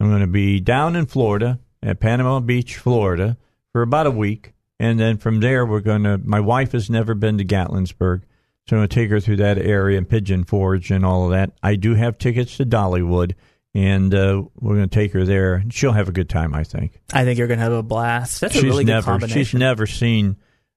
I'm 0.00 0.08
going 0.08 0.20
to 0.20 0.26
be 0.26 0.60
down 0.60 0.96
in 0.96 1.06
Florida 1.06 1.58
at 1.82 2.00
Panama 2.00 2.40
Beach, 2.40 2.76
Florida, 2.76 3.36
for 3.72 3.82
about 3.82 4.06
a 4.06 4.10
week, 4.10 4.52
and 4.78 4.98
then 4.98 5.18
from 5.18 5.40
there 5.40 5.66
we're 5.66 5.80
going 5.80 6.04
to. 6.04 6.18
My 6.18 6.40
wife 6.40 6.72
has 6.72 6.88
never 6.88 7.14
been 7.14 7.38
to 7.38 7.44
Gatlinburg. 7.44 8.22
So 8.68 8.76
I'm 8.76 8.80
going 8.80 8.88
to 8.90 8.94
take 8.94 9.08
her 9.08 9.18
through 9.18 9.36
that 9.36 9.56
area 9.56 9.96
and 9.96 10.06
Pigeon 10.06 10.44
Forge 10.44 10.90
and 10.90 11.02
all 11.02 11.24
of 11.24 11.30
that. 11.30 11.52
I 11.62 11.74
do 11.74 11.94
have 11.94 12.18
tickets 12.18 12.58
to 12.58 12.66
Dollywood, 12.66 13.32
and 13.74 14.14
uh, 14.14 14.42
we're 14.60 14.76
going 14.76 14.88
to 14.88 14.94
take 14.94 15.12
her 15.12 15.24
there. 15.24 15.62
She'll 15.70 15.92
have 15.92 16.08
a 16.08 16.12
good 16.12 16.28
time, 16.28 16.54
I 16.54 16.64
think. 16.64 17.00
I 17.12 17.24
think 17.24 17.38
you're 17.38 17.48
going 17.48 17.58
to 17.58 17.64
have 17.64 17.72
a 17.72 17.82
blast. 17.82 18.40
That's 18.40 18.54
a 18.54 18.58
she's 18.58 18.64
really 18.64 18.84
good 18.84 18.92
never 18.92 19.04
combination. 19.04 19.44
she's 19.44 19.54
never 19.54 19.86
seen 19.86 20.36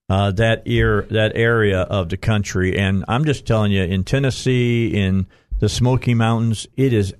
uh, 0.09 0.31
that 0.31 0.63
ear 0.65 1.07
that 1.11 1.33
area 1.35 1.81
of 1.81 2.09
the 2.09 2.17
country, 2.17 2.77
and 2.77 3.05
I'm 3.07 3.25
just 3.25 3.45
telling 3.45 3.71
you, 3.71 3.83
in 3.83 4.03
Tennessee, 4.03 4.87
in 4.87 5.27
the 5.59 5.69
Smoky 5.69 6.13
Mountains, 6.13 6.67
it 6.75 6.93
is 6.93 7.13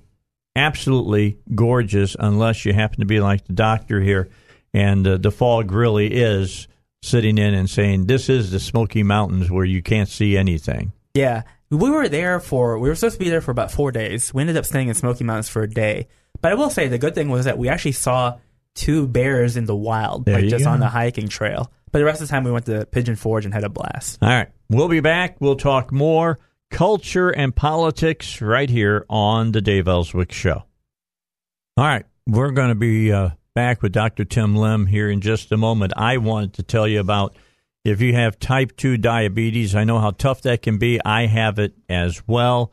absolutely 0.54 1.38
gorgeous. 1.54 2.16
Unless 2.18 2.64
you 2.64 2.72
happen 2.72 3.00
to 3.00 3.06
be 3.06 3.20
like 3.20 3.46
the 3.46 3.54
doctor 3.54 4.00
here, 4.00 4.28
and 4.74 5.06
uh, 5.06 5.16
the 5.16 5.30
fog 5.30 5.72
really 5.72 6.08
is 6.12 6.68
sitting 7.02 7.36
in 7.38 7.54
and 7.54 7.68
saying 7.68 8.06
this 8.06 8.28
is 8.28 8.50
the 8.50 8.60
Smoky 8.60 9.02
Mountains 9.02 9.50
where 9.50 9.64
you 9.64 9.82
can't 9.82 10.08
see 10.08 10.36
anything. 10.36 10.92
Yeah. 11.14 11.42
We 11.72 11.90
were 11.90 12.08
there 12.08 12.38
for, 12.38 12.78
we 12.78 12.88
were 12.88 12.94
supposed 12.94 13.14
to 13.14 13.18
be 13.24 13.30
there 13.30 13.40
for 13.40 13.50
about 13.50 13.72
four 13.72 13.92
days. 13.92 14.32
We 14.34 14.42
ended 14.42 14.58
up 14.58 14.66
staying 14.66 14.88
in 14.88 14.94
Smoky 14.94 15.24
Mountains 15.24 15.48
for 15.48 15.62
a 15.62 15.68
day. 15.68 16.08
But 16.42 16.52
I 16.52 16.54
will 16.54 16.68
say 16.70 16.88
the 16.88 16.98
good 16.98 17.14
thing 17.14 17.30
was 17.30 17.46
that 17.46 17.56
we 17.56 17.68
actually 17.68 17.92
saw 17.92 18.38
two 18.74 19.06
bears 19.06 19.56
in 19.56 19.64
the 19.64 19.74
wild, 19.76 20.26
There 20.26 20.38
like 20.40 20.48
just 20.50 20.64
go. 20.64 20.70
on 20.70 20.80
the 20.80 20.88
hiking 20.88 21.28
trail. 21.28 21.72
But 21.90 22.00
the 22.00 22.04
rest 22.04 22.20
of 22.20 22.28
the 22.28 22.32
time 22.32 22.44
we 22.44 22.50
went 22.50 22.66
to 22.66 22.84
Pigeon 22.86 23.16
Forge 23.16 23.44
and 23.46 23.54
had 23.54 23.64
a 23.64 23.68
blast. 23.68 24.18
All 24.22 24.28
right. 24.28 24.48
We'll 24.68 24.88
be 24.88 25.00
back. 25.00 25.40
We'll 25.40 25.56
talk 25.56 25.92
more 25.92 26.38
culture 26.70 27.30
and 27.30 27.54
politics 27.54 28.40
right 28.40 28.68
here 28.68 29.04
on 29.08 29.52
the 29.52 29.60
Dave 29.60 29.88
Elswick 29.88 30.32
Show. 30.32 30.64
All 31.76 31.84
right. 31.84 32.04
We're 32.26 32.50
going 32.50 32.68
to 32.68 32.74
be 32.74 33.12
uh, 33.12 33.30
back 33.54 33.82
with 33.82 33.92
Dr. 33.92 34.24
Tim 34.24 34.56
Lim 34.56 34.86
here 34.86 35.10
in 35.10 35.20
just 35.20 35.52
a 35.52 35.56
moment. 35.56 35.92
I 35.96 36.18
wanted 36.18 36.54
to 36.54 36.62
tell 36.62 36.86
you 36.88 37.00
about 37.00 37.36
if 37.84 38.00
you 38.00 38.14
have 38.14 38.38
type 38.38 38.76
2 38.76 38.96
diabetes, 38.96 39.74
I 39.74 39.84
know 39.84 39.98
how 39.98 40.10
tough 40.10 40.42
that 40.42 40.62
can 40.62 40.78
be. 40.78 41.00
I 41.04 41.26
have 41.26 41.58
it 41.58 41.74
as 41.88 42.22
well. 42.26 42.72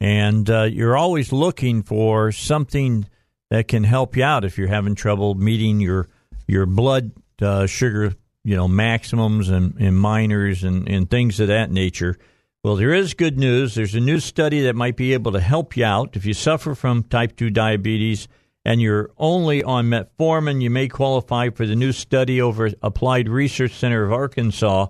And 0.00 0.48
uh, 0.48 0.62
you're 0.64 0.96
always 0.96 1.32
looking 1.32 1.82
for 1.82 2.32
something 2.32 3.06
that 3.50 3.68
can 3.68 3.84
help 3.84 4.16
you 4.16 4.24
out 4.24 4.44
if 4.44 4.58
you're 4.58 4.68
having 4.68 4.94
trouble 4.94 5.34
meeting 5.34 5.80
your 5.80 6.08
your 6.46 6.66
blood 6.66 7.12
uh, 7.40 7.66
sugar, 7.66 8.12
you 8.44 8.56
know, 8.56 8.66
maximums 8.66 9.48
and, 9.48 9.76
and 9.78 9.96
minors 9.96 10.64
and, 10.64 10.88
and 10.88 11.08
things 11.08 11.38
of 11.38 11.48
that 11.48 11.70
nature. 11.70 12.16
Well, 12.64 12.76
there 12.76 12.92
is 12.92 13.14
good 13.14 13.38
news. 13.38 13.74
There's 13.74 13.94
a 13.94 14.00
new 14.00 14.18
study 14.18 14.62
that 14.62 14.74
might 14.74 14.96
be 14.96 15.12
able 15.12 15.32
to 15.32 15.40
help 15.40 15.76
you 15.76 15.84
out. 15.84 16.16
If 16.16 16.26
you 16.26 16.34
suffer 16.34 16.74
from 16.74 17.04
type 17.04 17.36
2 17.36 17.50
diabetes 17.50 18.26
and 18.64 18.80
you're 18.80 19.10
only 19.16 19.62
on 19.62 19.86
metformin, 19.86 20.60
you 20.60 20.70
may 20.70 20.88
qualify 20.88 21.50
for 21.50 21.66
the 21.66 21.76
new 21.76 21.92
study 21.92 22.40
over 22.40 22.70
Applied 22.82 23.28
Research 23.28 23.72
Center 23.72 24.04
of 24.04 24.12
Arkansas. 24.12 24.88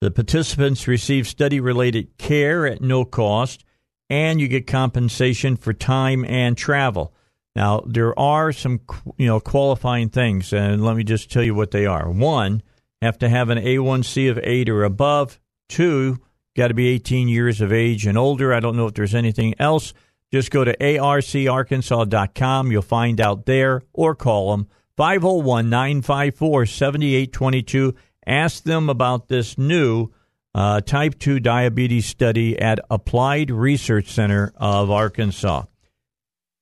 The 0.00 0.10
participants 0.10 0.86
receive 0.86 1.26
study 1.26 1.58
related 1.58 2.16
care 2.18 2.66
at 2.66 2.80
no 2.80 3.04
cost, 3.04 3.64
and 4.08 4.40
you 4.40 4.46
get 4.46 4.66
compensation 4.66 5.56
for 5.56 5.72
time 5.72 6.24
and 6.24 6.56
travel. 6.56 7.12
Now, 7.56 7.82
there 7.86 8.16
are 8.18 8.52
some 8.52 8.80
you 9.16 9.26
know 9.26 9.40
qualifying 9.40 10.10
things, 10.10 10.52
and 10.52 10.84
let 10.84 10.96
me 10.96 11.02
just 11.02 11.30
tell 11.30 11.42
you 11.42 11.54
what 11.54 11.72
they 11.72 11.86
are. 11.86 12.08
One, 12.08 12.62
have 13.02 13.18
to 13.18 13.28
have 13.28 13.48
an 13.50 13.58
A1C 13.58 14.30
of 14.30 14.38
8 14.42 14.68
or 14.68 14.84
above. 14.84 15.40
Two, 15.68 16.18
got 16.56 16.68
to 16.68 16.74
be 16.74 16.88
18 16.88 17.28
years 17.28 17.60
of 17.60 17.72
age 17.72 18.06
and 18.06 18.16
older. 18.16 18.52
I 18.52 18.60
don't 18.60 18.76
know 18.76 18.86
if 18.86 18.94
there's 18.94 19.14
anything 19.14 19.54
else. 19.58 19.92
Just 20.32 20.50
go 20.50 20.64
to 20.64 20.76
arcarkansas.com. 20.76 22.72
You'll 22.72 22.82
find 22.82 23.20
out 23.20 23.46
there 23.46 23.82
or 23.92 24.14
call 24.14 24.50
them 24.50 24.68
501 24.96 25.70
954 25.70 26.66
7822. 26.66 27.94
Ask 28.26 28.62
them 28.62 28.90
about 28.90 29.28
this 29.28 29.56
new 29.56 30.10
uh, 30.54 30.80
type 30.80 31.18
2 31.18 31.40
diabetes 31.40 32.06
study 32.06 32.58
at 32.58 32.80
Applied 32.90 33.50
Research 33.50 34.08
Center 34.08 34.52
of 34.56 34.90
Arkansas. 34.90 35.64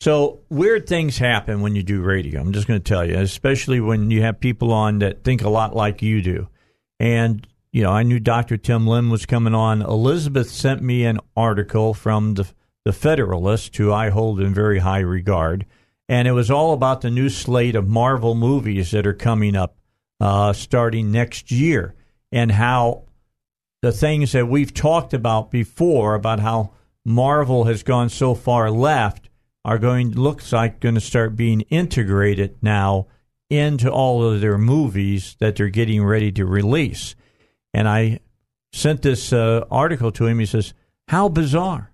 So, 0.00 0.40
weird 0.50 0.86
things 0.86 1.16
happen 1.16 1.62
when 1.62 1.74
you 1.74 1.82
do 1.82 2.02
radio. 2.02 2.40
I'm 2.40 2.52
just 2.52 2.66
going 2.66 2.80
to 2.80 2.88
tell 2.88 3.04
you, 3.04 3.16
especially 3.16 3.80
when 3.80 4.10
you 4.10 4.20
have 4.22 4.38
people 4.38 4.72
on 4.72 4.98
that 4.98 5.24
think 5.24 5.42
a 5.42 5.48
lot 5.48 5.74
like 5.74 6.02
you 6.02 6.20
do. 6.20 6.48
And, 7.00 7.46
you 7.72 7.82
know, 7.82 7.92
I 7.92 8.02
knew 8.02 8.20
Dr. 8.20 8.58
Tim 8.58 8.86
Lim 8.86 9.08
was 9.08 9.24
coming 9.24 9.54
on. 9.54 9.80
Elizabeth 9.80 10.50
sent 10.50 10.82
me 10.82 11.06
an 11.06 11.18
article 11.34 11.94
from 11.94 12.34
the, 12.34 12.46
the 12.86 12.92
Federalist, 12.92 13.76
who 13.78 13.92
I 13.92 14.10
hold 14.10 14.40
in 14.40 14.54
very 14.54 14.78
high 14.78 15.00
regard. 15.00 15.66
And 16.08 16.28
it 16.28 16.30
was 16.30 16.52
all 16.52 16.72
about 16.72 17.00
the 17.00 17.10
new 17.10 17.28
slate 17.28 17.74
of 17.74 17.88
Marvel 17.88 18.36
movies 18.36 18.92
that 18.92 19.08
are 19.08 19.12
coming 19.12 19.56
up 19.56 19.76
uh, 20.20 20.52
starting 20.52 21.10
next 21.10 21.50
year 21.50 21.96
and 22.30 22.52
how 22.52 23.02
the 23.82 23.90
things 23.90 24.30
that 24.30 24.46
we've 24.46 24.72
talked 24.72 25.12
about 25.12 25.50
before 25.50 26.14
about 26.14 26.38
how 26.38 26.74
Marvel 27.04 27.64
has 27.64 27.82
gone 27.82 28.08
so 28.08 28.36
far 28.36 28.70
left 28.70 29.30
are 29.64 29.78
going 29.78 30.12
looks 30.12 30.52
like 30.52 30.78
going 30.78 30.94
to 30.94 31.00
start 31.00 31.34
being 31.34 31.62
integrated 31.62 32.54
now 32.62 33.08
into 33.50 33.90
all 33.90 34.22
of 34.22 34.40
their 34.40 34.58
movies 34.58 35.34
that 35.40 35.56
they're 35.56 35.70
getting 35.70 36.04
ready 36.04 36.30
to 36.30 36.46
release. 36.46 37.16
And 37.74 37.88
I 37.88 38.20
sent 38.72 39.02
this 39.02 39.32
uh, 39.32 39.64
article 39.72 40.12
to 40.12 40.26
him. 40.26 40.38
He 40.38 40.46
says, 40.46 40.72
"How 41.08 41.28
bizarre." 41.28 41.90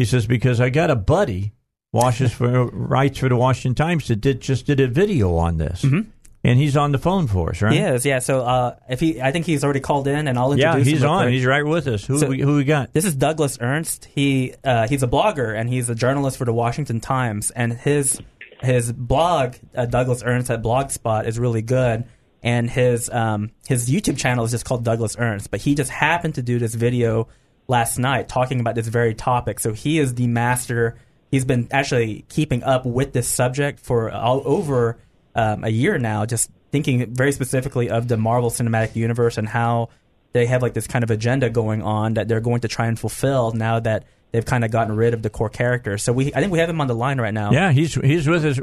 He 0.00 0.06
says 0.06 0.26
because 0.26 0.62
I 0.62 0.70
got 0.70 0.88
a 0.90 0.96
buddy 0.96 1.52
washes 1.92 2.32
for 2.32 2.68
writes 2.68 3.18
for 3.18 3.28
the 3.28 3.36
Washington 3.36 3.74
Times 3.74 4.08
that 4.08 4.16
did 4.16 4.40
just 4.40 4.64
did 4.64 4.80
a 4.80 4.88
video 4.88 5.36
on 5.36 5.58
this, 5.58 5.84
and 5.84 6.06
he's 6.42 6.74
on 6.74 6.92
the 6.92 6.98
phone 6.98 7.26
for 7.26 7.50
us, 7.50 7.60
right? 7.60 7.74
He 7.74 7.80
is, 7.80 8.06
yeah. 8.06 8.20
So 8.20 8.40
uh, 8.40 8.76
if 8.88 8.98
he, 8.98 9.20
I 9.20 9.30
think 9.30 9.44
he's 9.44 9.62
already 9.62 9.80
called 9.80 10.08
in, 10.08 10.26
and 10.26 10.38
I'll 10.38 10.52
introduce 10.52 10.86
him. 10.86 10.94
he's 10.94 11.04
on. 11.04 11.24
quick. 11.24 11.34
He's 11.34 11.44
right 11.44 11.66
with 11.66 11.86
us. 11.86 12.06
Who 12.06 12.18
So- 12.18 12.28
we, 12.28 12.40
who 12.40 12.56
we 12.56 12.64
got? 12.64 12.94
This 12.94 13.04
is 13.04 13.14
Douglas 13.14 13.58
Ernst. 13.60 14.06
He 14.06 14.54
uh, 14.64 14.88
he's 14.88 15.02
a 15.02 15.06
blogger 15.06 15.54
and 15.54 15.68
he's 15.68 15.90
a 15.90 15.94
journalist 15.94 16.38
for 16.38 16.46
the 16.46 16.54
Washington 16.54 17.00
Times. 17.00 17.50
And 17.50 17.74
his 17.74 18.18
his 18.62 18.90
blog, 18.92 19.56
uh, 19.76 19.84
Douglas 19.84 20.22
Ernst 20.24 20.50
at 20.50 20.62
Blogspot, 20.62 21.26
is 21.26 21.38
really 21.38 21.60
good. 21.60 22.04
And 22.42 22.70
his 22.70 23.10
um, 23.10 23.50
his 23.68 23.90
YouTube 23.90 24.16
channel 24.16 24.46
is 24.46 24.50
just 24.52 24.64
called 24.64 24.82
Douglas 24.82 25.14
Ernst. 25.18 25.50
But 25.50 25.60
he 25.60 25.74
just 25.74 25.90
happened 25.90 26.36
to 26.36 26.42
do 26.42 26.58
this 26.58 26.74
video 26.74 27.28
last 27.70 27.98
night 27.98 28.28
talking 28.28 28.60
about 28.60 28.74
this 28.74 28.88
very 28.88 29.14
topic. 29.14 29.60
So 29.60 29.72
he 29.72 29.98
is 29.98 30.14
the 30.14 30.26
master. 30.26 30.98
He's 31.30 31.44
been 31.44 31.68
actually 31.70 32.26
keeping 32.28 32.62
up 32.64 32.84
with 32.84 33.12
this 33.12 33.28
subject 33.28 33.80
for 33.80 34.10
all 34.10 34.42
over 34.44 34.98
um, 35.34 35.64
a 35.64 35.70
year 35.70 35.98
now. 35.98 36.26
Just 36.26 36.50
thinking 36.72 37.14
very 37.14 37.32
specifically 37.32 37.88
of 37.88 38.08
the 38.08 38.16
Marvel 38.16 38.50
Cinematic 38.50 38.96
Universe 38.96 39.38
and 39.38 39.48
how 39.48 39.88
they 40.32 40.46
have 40.46 40.62
like 40.62 40.74
this 40.74 40.86
kind 40.86 41.02
of 41.02 41.10
agenda 41.10 41.48
going 41.48 41.82
on 41.82 42.14
that 42.14 42.28
they're 42.28 42.40
going 42.40 42.60
to 42.60 42.68
try 42.68 42.86
and 42.86 42.98
fulfill 42.98 43.52
now 43.52 43.80
that 43.80 44.04
they've 44.32 44.44
kind 44.44 44.64
of 44.64 44.70
gotten 44.70 44.94
rid 44.94 45.14
of 45.14 45.22
the 45.22 45.30
core 45.30 45.48
characters. 45.48 46.02
So 46.02 46.12
we, 46.12 46.34
I 46.34 46.40
think 46.40 46.52
we 46.52 46.58
have 46.58 46.68
him 46.68 46.80
on 46.80 46.88
the 46.88 46.94
line 46.94 47.20
right 47.20 47.34
now. 47.34 47.52
Yeah, 47.52 47.72
he's 47.72 47.94
he's 47.94 48.28
with 48.28 48.44
us. 48.44 48.60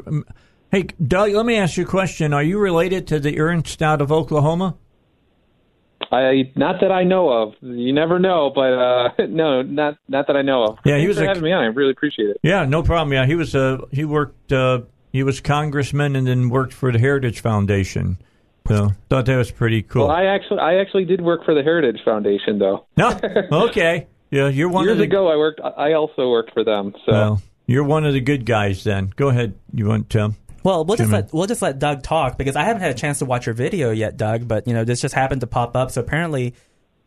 Hey, 0.70 0.82
Doug, 1.04 1.32
let 1.32 1.46
me 1.46 1.56
ask 1.56 1.78
you 1.78 1.84
a 1.84 1.86
question. 1.88 2.34
Are 2.34 2.42
you 2.42 2.58
related 2.58 3.06
to 3.08 3.20
the 3.20 3.40
Ernst 3.40 3.82
out 3.82 4.02
of 4.02 4.12
Oklahoma? 4.12 4.76
I 6.12 6.50
not 6.56 6.80
that 6.80 6.90
I 6.92 7.04
know 7.04 7.28
of. 7.30 7.54
You 7.60 7.92
never 7.92 8.18
know, 8.18 8.50
but 8.54 8.72
uh, 8.72 9.10
no, 9.28 9.62
not 9.62 9.98
not 10.08 10.26
that 10.26 10.36
I 10.36 10.42
know 10.42 10.64
of. 10.64 10.78
Yeah, 10.84 10.96
he 10.98 11.00
Thanks 11.04 11.08
was 11.08 11.16
for 11.18 11.24
a- 11.24 11.28
having 11.28 11.42
me 11.42 11.52
on. 11.52 11.64
I 11.64 11.66
really 11.66 11.90
appreciate 11.92 12.30
it. 12.30 12.38
Yeah, 12.42 12.64
no 12.64 12.82
problem. 12.82 13.12
Yeah, 13.12 13.26
he 13.26 13.34
was 13.34 13.54
uh, 13.54 13.78
he 13.90 14.04
worked 14.04 14.52
uh, 14.52 14.80
he 15.12 15.22
was 15.22 15.40
congressman 15.40 16.16
and 16.16 16.26
then 16.26 16.48
worked 16.48 16.72
for 16.72 16.92
the 16.92 16.98
Heritage 16.98 17.40
Foundation. 17.40 18.18
So 18.66 18.90
thought 19.08 19.24
that 19.26 19.36
was 19.36 19.50
pretty 19.50 19.82
cool. 19.82 20.08
Well, 20.08 20.16
I 20.16 20.24
actually 20.24 20.60
I 20.60 20.74
actually 20.76 21.06
did 21.06 21.20
work 21.22 21.44
for 21.44 21.54
the 21.54 21.62
Heritage 21.62 22.00
Foundation 22.04 22.58
though. 22.58 22.86
No, 22.96 23.18
okay. 23.52 24.06
Yeah, 24.30 24.48
you're 24.48 24.68
one 24.68 24.84
Years 24.84 24.92
of 24.92 24.98
the 24.98 25.04
ago, 25.04 25.28
I 25.28 25.36
worked. 25.36 25.60
I 25.62 25.94
also 25.94 26.28
worked 26.30 26.52
for 26.52 26.62
them. 26.62 26.92
So 27.06 27.12
Well, 27.12 27.42
you're 27.66 27.84
one 27.84 28.04
of 28.04 28.12
the 28.12 28.20
good 28.20 28.44
guys. 28.44 28.84
Then 28.84 29.10
go 29.16 29.28
ahead. 29.28 29.54
You 29.72 29.86
want 29.86 30.10
to? 30.10 30.34
Well, 30.62 30.84
we'll 30.84 30.96
just 30.96 31.10
Jimmy. 31.10 31.22
let 31.22 31.32
we'll 31.32 31.46
just 31.46 31.62
let 31.62 31.78
Doug 31.78 32.02
talk 32.02 32.36
because 32.36 32.56
I 32.56 32.64
haven't 32.64 32.82
had 32.82 32.90
a 32.90 32.98
chance 32.98 33.20
to 33.20 33.24
watch 33.24 33.46
your 33.46 33.54
video 33.54 33.90
yet, 33.90 34.16
Doug. 34.16 34.48
But 34.48 34.66
you 34.66 34.74
know, 34.74 34.84
this 34.84 35.00
just 35.00 35.14
happened 35.14 35.40
to 35.42 35.46
pop 35.46 35.76
up. 35.76 35.90
So 35.90 36.00
apparently, 36.00 36.54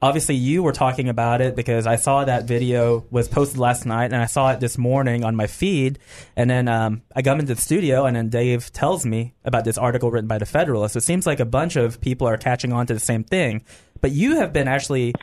obviously, 0.01 0.35
you 0.35 0.63
were 0.63 0.71
talking 0.71 1.09
about 1.09 1.41
it 1.41 1.55
because 1.55 1.85
I 1.85 1.97
saw 1.97 2.23
that 2.25 2.45
video 2.45 3.05
was 3.11 3.27
posted 3.27 3.59
last 3.59 3.85
night, 3.85 4.13
and 4.13 4.21
I 4.21 4.25
saw 4.25 4.51
it 4.51 4.59
this 4.59 4.77
morning 4.77 5.23
on 5.23 5.35
my 5.35 5.47
feed. 5.47 5.99
And 6.35 6.49
then 6.49 6.67
um, 6.67 7.01
I 7.15 7.21
come 7.21 7.39
into 7.39 7.53
the 7.53 7.61
studio, 7.61 8.05
and 8.05 8.15
then 8.15 8.29
Dave 8.29 8.71
tells 8.71 9.05
me 9.05 9.33
about 9.43 9.65
this 9.65 9.77
article 9.77 10.11
written 10.11 10.27
by 10.27 10.37
the 10.37 10.45
Federalist. 10.45 10.93
So 10.93 10.97
it 10.97 11.03
seems 11.03 11.27
like 11.27 11.39
a 11.39 11.45
bunch 11.45 11.75
of 11.75 11.99
people 11.99 12.27
are 12.27 12.37
catching 12.37 12.73
on 12.73 12.87
to 12.87 12.93
the 12.93 12.99
same 12.99 13.23
thing. 13.23 13.63
But 13.99 14.11
you 14.11 14.37
have 14.37 14.53
been 14.53 14.67
actually 14.67 15.13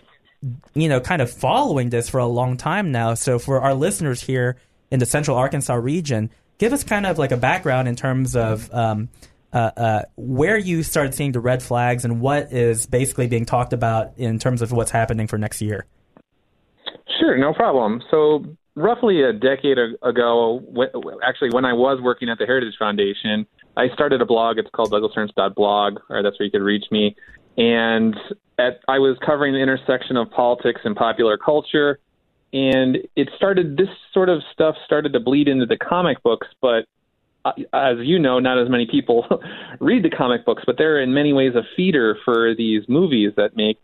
you 0.74 0.88
know, 0.88 1.00
kind 1.00 1.22
of 1.22 1.30
following 1.30 1.90
this 1.90 2.08
for 2.08 2.18
a 2.18 2.26
long 2.26 2.56
time 2.56 2.92
now. 2.92 3.14
So 3.14 3.38
for 3.38 3.60
our 3.60 3.74
listeners 3.74 4.22
here 4.22 4.56
in 4.90 5.00
the 5.00 5.06
Central 5.06 5.36
Arkansas 5.36 5.74
region, 5.74 6.30
give 6.58 6.72
us 6.72 6.84
kind 6.84 7.06
of 7.06 7.18
like 7.18 7.32
a 7.32 7.36
background 7.36 7.88
in 7.88 7.96
terms 7.96 8.36
of 8.36 8.72
um, 8.74 9.08
uh, 9.52 9.70
uh, 9.76 10.02
where 10.16 10.58
you 10.58 10.82
started 10.82 11.14
seeing 11.14 11.32
the 11.32 11.40
red 11.40 11.62
flags 11.62 12.04
and 12.04 12.20
what 12.20 12.52
is 12.52 12.86
basically 12.86 13.26
being 13.26 13.46
talked 13.46 13.72
about 13.72 14.12
in 14.18 14.38
terms 14.38 14.60
of 14.60 14.72
what's 14.72 14.90
happening 14.90 15.26
for 15.26 15.38
next 15.38 15.62
year. 15.62 15.86
Sure, 17.18 17.38
no 17.38 17.52
problem. 17.54 18.02
So, 18.10 18.44
roughly 18.74 19.22
a 19.22 19.32
decade 19.32 19.78
ago, 20.02 20.62
actually, 21.26 21.50
when 21.50 21.64
I 21.64 21.72
was 21.72 22.00
working 22.02 22.28
at 22.28 22.38
the 22.38 22.46
Heritage 22.46 22.74
Foundation, 22.78 23.46
I 23.76 23.88
started 23.94 24.20
a 24.20 24.26
blog. 24.26 24.58
It's 24.58 24.68
called 24.70 24.92
DouglasErnst.blog, 24.92 25.98
or 26.10 26.22
that's 26.22 26.38
where 26.38 26.44
you 26.44 26.50
could 26.50 26.62
reach 26.62 26.84
me. 26.90 27.16
And 27.56 28.14
at, 28.58 28.80
I 28.86 28.98
was 28.98 29.16
covering 29.24 29.54
the 29.54 29.60
intersection 29.60 30.16
of 30.16 30.30
politics 30.30 30.80
and 30.84 30.94
popular 30.94 31.38
culture. 31.38 31.98
And 32.52 32.98
it 33.14 33.28
started, 33.36 33.76
this 33.76 33.88
sort 34.12 34.28
of 34.28 34.42
stuff 34.52 34.74
started 34.86 35.12
to 35.12 35.20
bleed 35.20 35.48
into 35.48 35.66
the 35.66 35.76
comic 35.76 36.22
books, 36.22 36.46
but 36.62 36.86
uh, 37.44 37.52
as 37.72 37.98
you 38.00 38.18
know, 38.18 38.38
not 38.38 38.58
as 38.58 38.68
many 38.68 38.86
people 38.86 39.26
read 39.80 40.02
the 40.02 40.10
comic 40.10 40.44
books, 40.44 40.62
but 40.66 40.76
they're 40.78 41.00
in 41.00 41.14
many 41.14 41.32
ways 41.32 41.54
a 41.54 41.62
feeder 41.76 42.16
for 42.24 42.54
these 42.54 42.82
movies 42.88 43.32
that 43.36 43.56
make 43.56 43.78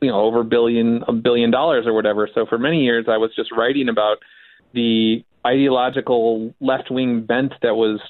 you 0.00 0.10
know 0.10 0.20
over 0.20 0.40
a 0.40 0.44
billion 0.44 1.02
a 1.08 1.12
billion 1.12 1.50
dollars 1.50 1.86
or 1.86 1.92
whatever. 1.92 2.28
So 2.34 2.46
for 2.46 2.58
many 2.58 2.82
years, 2.82 3.06
I 3.08 3.16
was 3.16 3.34
just 3.34 3.50
writing 3.52 3.88
about 3.88 4.18
the 4.72 5.24
ideological 5.46 6.54
left 6.60 6.90
wing 6.90 7.24
bent 7.24 7.54
that 7.62 7.74
was 7.74 8.00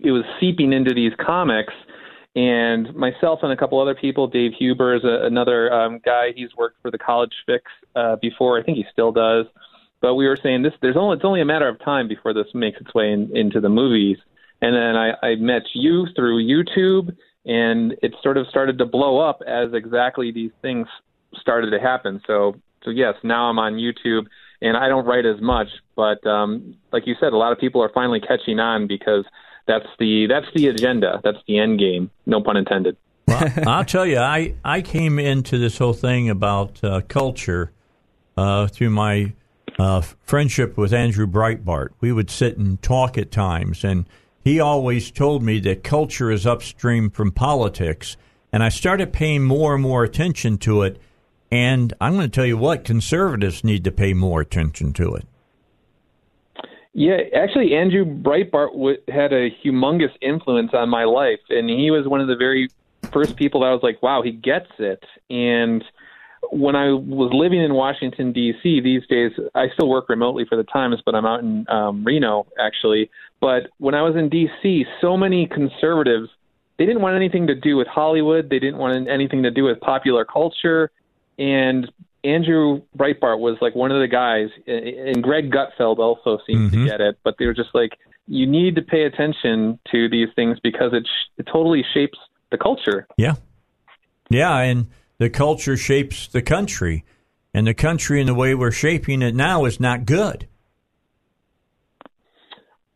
it 0.00 0.10
was 0.10 0.24
seeping 0.40 0.72
into 0.72 0.94
these 0.94 1.12
comics. 1.24 1.74
And 2.34 2.94
myself 2.94 3.40
and 3.42 3.52
a 3.52 3.56
couple 3.56 3.78
other 3.80 3.94
people, 3.94 4.26
Dave 4.26 4.52
Huber 4.58 4.94
is 4.94 5.04
a, 5.04 5.26
another 5.26 5.72
um, 5.72 6.00
guy. 6.04 6.32
He's 6.34 6.48
worked 6.56 6.80
for 6.80 6.90
the 6.90 6.98
College 6.98 7.32
Fix 7.44 7.64
uh, 7.94 8.16
before. 8.16 8.58
I 8.58 8.62
think 8.62 8.78
he 8.78 8.86
still 8.90 9.12
does. 9.12 9.46
But 10.00 10.14
we 10.14 10.26
were 10.26 10.38
saying 10.42 10.62
this: 10.62 10.72
there's 10.80 10.96
only 10.96 11.16
it's 11.16 11.24
only 11.24 11.42
a 11.42 11.44
matter 11.44 11.68
of 11.68 11.78
time 11.84 12.08
before 12.08 12.32
this 12.32 12.46
makes 12.54 12.80
its 12.80 12.92
way 12.94 13.12
in, 13.12 13.34
into 13.36 13.60
the 13.60 13.68
movies. 13.68 14.16
And 14.62 14.74
then 14.74 14.96
I, 14.96 15.12
I 15.22 15.34
met 15.36 15.62
you 15.74 16.06
through 16.16 16.42
YouTube, 16.42 17.14
and 17.44 17.94
it 18.02 18.14
sort 18.22 18.38
of 18.38 18.46
started 18.46 18.78
to 18.78 18.86
blow 18.86 19.18
up 19.18 19.40
as 19.46 19.74
exactly 19.74 20.32
these 20.32 20.52
things 20.62 20.86
started 21.40 21.70
to 21.70 21.80
happen. 21.80 22.20
So, 22.26 22.54
so 22.84 22.90
yes, 22.90 23.14
now 23.24 23.50
I'm 23.50 23.58
on 23.58 23.74
YouTube, 23.74 24.26
and 24.60 24.76
I 24.76 24.88
don't 24.88 25.04
write 25.04 25.26
as 25.26 25.40
much, 25.40 25.68
but 25.96 26.24
um, 26.26 26.76
like 26.92 27.06
you 27.06 27.16
said, 27.18 27.32
a 27.32 27.36
lot 27.36 27.52
of 27.52 27.58
people 27.58 27.82
are 27.82 27.90
finally 27.92 28.20
catching 28.20 28.60
on 28.60 28.86
because 28.86 29.24
that's 29.66 29.86
the 29.98 30.26
that's 30.26 30.46
the 30.54 30.68
agenda, 30.68 31.20
that's 31.22 31.38
the 31.46 31.58
end 31.58 31.78
game. 31.78 32.10
No 32.26 32.42
pun 32.42 32.56
intended. 32.56 32.96
I'll 33.28 33.84
tell 33.84 34.04
you, 34.04 34.18
I, 34.18 34.54
I 34.64 34.82
came 34.82 35.18
into 35.18 35.56
this 35.56 35.78
whole 35.78 35.92
thing 35.92 36.28
about 36.28 36.82
uh, 36.82 37.00
culture 37.08 37.72
uh, 38.36 38.66
through 38.66 38.90
my 38.90 39.32
uh, 39.78 40.00
friendship 40.00 40.76
with 40.76 40.92
Andrew 40.92 41.26
Breitbart. 41.26 41.90
We 42.00 42.12
would 42.12 42.30
sit 42.30 42.58
and 42.58 42.82
talk 42.82 43.16
at 43.16 43.30
times, 43.30 43.84
and 43.84 44.06
he 44.44 44.60
always 44.60 45.10
told 45.10 45.42
me 45.42 45.60
that 45.60 45.84
culture 45.84 46.30
is 46.30 46.46
upstream 46.46 47.10
from 47.10 47.30
politics. 47.30 48.16
And 48.52 48.62
I 48.62 48.68
started 48.68 49.12
paying 49.12 49.44
more 49.44 49.72
and 49.74 49.82
more 49.82 50.04
attention 50.04 50.58
to 50.58 50.82
it. 50.82 51.00
And 51.50 51.94
I'm 52.00 52.14
going 52.14 52.30
to 52.30 52.34
tell 52.34 52.46
you 52.46 52.58
what, 52.58 52.84
conservatives 52.84 53.62
need 53.62 53.84
to 53.84 53.92
pay 53.92 54.14
more 54.14 54.40
attention 54.40 54.92
to 54.94 55.14
it. 55.14 55.26
Yeah, 56.94 57.16
actually, 57.34 57.74
Andrew 57.74 58.04
Breitbart 58.04 58.72
w- 58.72 58.98
had 59.08 59.32
a 59.32 59.50
humongous 59.64 60.12
influence 60.20 60.70
on 60.74 60.88
my 60.88 61.04
life, 61.04 61.40
and 61.48 61.68
he 61.68 61.90
was 61.90 62.06
one 62.06 62.20
of 62.20 62.28
the 62.28 62.36
very 62.36 62.70
first 63.12 63.36
people 63.36 63.60
that 63.60 63.68
I 63.68 63.72
was 63.72 63.82
like, 63.82 64.02
"Wow, 64.02 64.22
he 64.22 64.32
gets 64.32 64.70
it." 64.78 65.02
And 65.30 65.82
when 66.50 66.76
I 66.76 66.92
was 66.92 67.30
living 67.32 67.62
in 67.62 67.72
Washington 67.72 68.32
D.C. 68.32 68.80
these 68.80 69.06
days, 69.06 69.32
I 69.54 69.68
still 69.70 69.88
work 69.88 70.08
remotely 70.08 70.44
for 70.44 70.56
the 70.56 70.64
Times, 70.64 71.00
but 71.04 71.14
I'm 71.14 71.24
out 71.24 71.40
in 71.40 71.66
um, 71.68 72.04
Reno 72.04 72.46
actually. 72.58 73.10
But 73.40 73.68
when 73.78 73.94
I 73.94 74.02
was 74.02 74.14
in 74.16 74.28
D.C., 74.28 74.84
so 75.00 75.16
many 75.16 75.46
conservatives 75.46 76.28
they 76.78 76.86
didn't 76.86 77.02
want 77.02 77.16
anything 77.16 77.46
to 77.46 77.54
do 77.54 77.76
with 77.76 77.86
Hollywood. 77.86 78.50
They 78.50 78.58
didn't 78.58 78.78
want 78.78 79.08
anything 79.08 79.42
to 79.44 79.50
do 79.50 79.64
with 79.64 79.78
popular 79.80 80.24
culture. 80.24 80.90
And 81.38 81.90
Andrew 82.24 82.82
Breitbart 82.96 83.40
was 83.40 83.56
like 83.60 83.74
one 83.74 83.90
of 83.90 84.00
the 84.00 84.08
guys, 84.08 84.48
and 84.66 85.22
Greg 85.22 85.50
Gutfeld 85.50 85.98
also 85.98 86.38
seems 86.46 86.70
to 86.70 86.76
mm-hmm. 86.76 86.86
get 86.86 87.00
it. 87.00 87.18
But 87.24 87.36
they 87.38 87.46
were 87.46 87.54
just 87.54 87.74
like, 87.74 87.98
you 88.26 88.46
need 88.46 88.76
to 88.76 88.82
pay 88.82 89.02
attention 89.04 89.78
to 89.90 90.08
these 90.08 90.28
things 90.36 90.58
because 90.62 90.92
it, 90.92 91.04
sh- 91.04 91.30
it 91.38 91.46
totally 91.52 91.84
shapes 91.92 92.18
the 92.50 92.58
culture. 92.58 93.06
Yeah. 93.16 93.34
Yeah, 94.30 94.56
and 94.58 94.88
the 95.18 95.30
culture 95.30 95.76
shapes 95.76 96.28
the 96.28 96.42
country. 96.42 97.04
And 97.54 97.66
the 97.66 97.74
country 97.74 98.20
and 98.20 98.28
the 98.28 98.34
way 98.34 98.54
we're 98.54 98.70
shaping 98.70 99.20
it 99.20 99.34
now 99.34 99.64
is 99.66 99.78
not 99.78 100.06
good. 100.06 100.48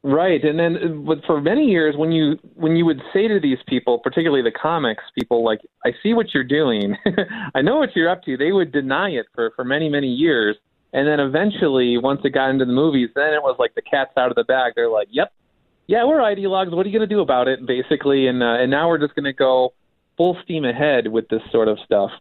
Right, 0.08 0.44
and 0.44 0.56
then 0.56 1.04
but 1.04 1.18
for 1.26 1.40
many 1.40 1.64
years, 1.64 1.96
when 1.96 2.12
you 2.12 2.38
when 2.54 2.76
you 2.76 2.86
would 2.86 3.02
say 3.12 3.26
to 3.26 3.40
these 3.40 3.58
people, 3.66 3.98
particularly 3.98 4.40
the 4.40 4.56
comics 4.56 5.02
people, 5.18 5.44
like, 5.44 5.58
"I 5.84 5.94
see 6.00 6.14
what 6.14 6.32
you're 6.32 6.44
doing, 6.44 6.96
I 7.56 7.60
know 7.60 7.78
what 7.78 7.88
you're 7.96 8.08
up 8.08 8.22
to," 8.22 8.36
they 8.36 8.52
would 8.52 8.70
deny 8.70 9.10
it 9.10 9.26
for 9.34 9.50
for 9.56 9.64
many 9.64 9.88
many 9.88 10.06
years, 10.06 10.56
and 10.92 11.08
then 11.08 11.18
eventually, 11.18 11.98
once 11.98 12.20
it 12.22 12.30
got 12.30 12.50
into 12.50 12.64
the 12.64 12.72
movies, 12.72 13.10
then 13.16 13.34
it 13.34 13.42
was 13.42 13.56
like 13.58 13.74
the 13.74 13.82
cat's 13.82 14.16
out 14.16 14.30
of 14.30 14.36
the 14.36 14.44
bag. 14.44 14.74
They're 14.76 14.88
like, 14.88 15.08
"Yep, 15.10 15.32
yeah, 15.88 16.04
we're 16.04 16.20
ideologues. 16.20 16.70
What 16.70 16.86
are 16.86 16.88
you 16.88 16.96
going 16.96 17.08
to 17.08 17.12
do 17.12 17.20
about 17.20 17.48
it?" 17.48 17.66
Basically, 17.66 18.28
and 18.28 18.44
uh, 18.44 18.58
and 18.60 18.70
now 18.70 18.88
we're 18.88 18.98
just 18.98 19.16
going 19.16 19.24
to 19.24 19.32
go 19.32 19.72
full 20.16 20.38
steam 20.44 20.64
ahead 20.64 21.08
with 21.08 21.26
this 21.30 21.42
sort 21.50 21.66
of 21.66 21.80
stuff. 21.84 22.12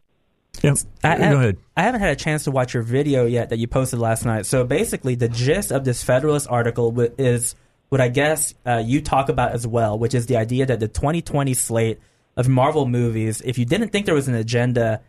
Yep. 0.63 0.77
I, 1.03 1.17
Go 1.19 1.37
ahead. 1.37 1.57
I 1.77 1.83
haven't 1.83 2.01
had 2.01 2.09
a 2.09 2.15
chance 2.15 2.45
to 2.45 2.51
watch 2.51 2.73
your 2.73 2.81
video 2.81 3.27
yet 3.27 3.49
that 3.49 3.59
you 3.59 3.67
posted 3.67 3.99
last 3.99 4.25
night. 4.25 4.47
So 4.47 4.63
basically, 4.63 5.13
the 5.13 5.29
gist 5.29 5.71
of 5.71 5.85
this 5.85 6.03
Federalist 6.03 6.47
article 6.49 6.99
is 7.19 7.53
what 7.89 8.01
I 8.01 8.09
guess 8.09 8.53
uh, 8.65 8.83
you 8.85 9.01
talk 9.01 9.29
about 9.29 9.51
as 9.51 9.65
well, 9.65 9.97
which 9.97 10.13
is 10.13 10.25
the 10.27 10.37
idea 10.37 10.65
that 10.65 10.79
the 10.79 10.87
2020 10.87 11.53
slate 11.53 11.99
of 12.35 12.47
Marvel 12.49 12.87
movies, 12.87 13.41
if 13.41 13.57
you 13.57 13.65
didn't 13.65 13.89
think 13.89 14.05
there 14.05 14.15
was 14.15 14.27
an 14.27 14.35
agenda 14.35 15.01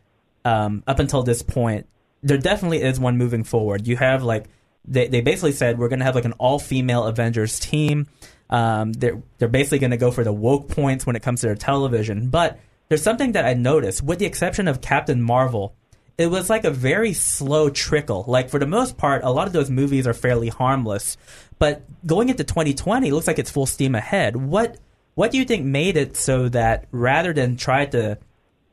um, 0.44 0.82
up 0.86 0.98
until 0.98 1.23
this 1.23 1.43
point, 1.43 1.86
there 2.23 2.39
definitely 2.39 2.82
is 2.82 3.01
one 3.01 3.16
moving 3.16 3.44
forward. 3.44 3.86
You 3.86 3.97
have 3.97 4.23
like 4.23 4.47
they 4.85 5.09
they 5.09 5.20
basically 5.20 5.53
said 5.53 5.78
we're 5.78 5.89
going 5.89 5.98
to 5.98 6.05
have 6.05 6.15
like 6.15 6.24
an 6.24 6.32
all 6.35 6.59
female 6.59 7.05
Avengers 7.05 7.59
team. 7.59 8.07
Um, 8.48 8.93
they're 8.93 9.20
they're 9.39 9.48
basically 9.48 9.81
going 9.81 9.90
to 9.90 9.97
go 9.97 10.11
for 10.11 10.24
the 10.24 10.32
woke 10.32 10.69
points 10.69 11.07
when 11.07 11.16
it 11.16 11.23
comes 11.23 11.40
to 11.40 11.47
their 11.47 11.57
television. 11.57 12.28
But 12.31 12.61
there's 12.89 13.03
something 13.03 13.32
that 13.32 13.44
I 13.44 13.55
noticed, 13.55 14.03
with 14.03 14.19
the 14.19 14.27
exception 14.27 14.69
of 14.69 14.81
Captain 14.81 15.20
Marvel, 15.20 15.74
it 16.19 16.28
was 16.28 16.48
like 16.48 16.65
a 16.65 16.70
very 16.70 17.12
slow 17.12 17.69
trickle. 17.69 18.24
Like 18.27 18.48
for 18.48 18.61
the 18.61 18.66
most 18.66 18.97
part, 18.97 19.23
a 19.24 19.31
lot 19.31 19.47
of 19.47 19.53
those 19.53 19.70
movies 19.70 20.07
are 20.07 20.15
fairly 20.15 20.48
harmless. 20.48 21.16
But 21.59 21.83
going 22.07 22.28
into 22.28 22.45
2020, 22.45 23.09
it 23.09 23.12
looks 23.12 23.27
like 23.27 23.39
it's 23.39 23.51
full 23.51 23.66
steam 23.66 23.95
ahead. 23.95 24.37
What 24.37 24.78
what 25.15 25.31
do 25.31 25.39
you 25.39 25.45
think 25.45 25.65
made 25.65 25.97
it 25.97 26.16
so 26.16 26.49
that 26.51 26.87
rather 26.91 27.33
than 27.33 27.57
try 27.57 27.87
to 27.87 28.19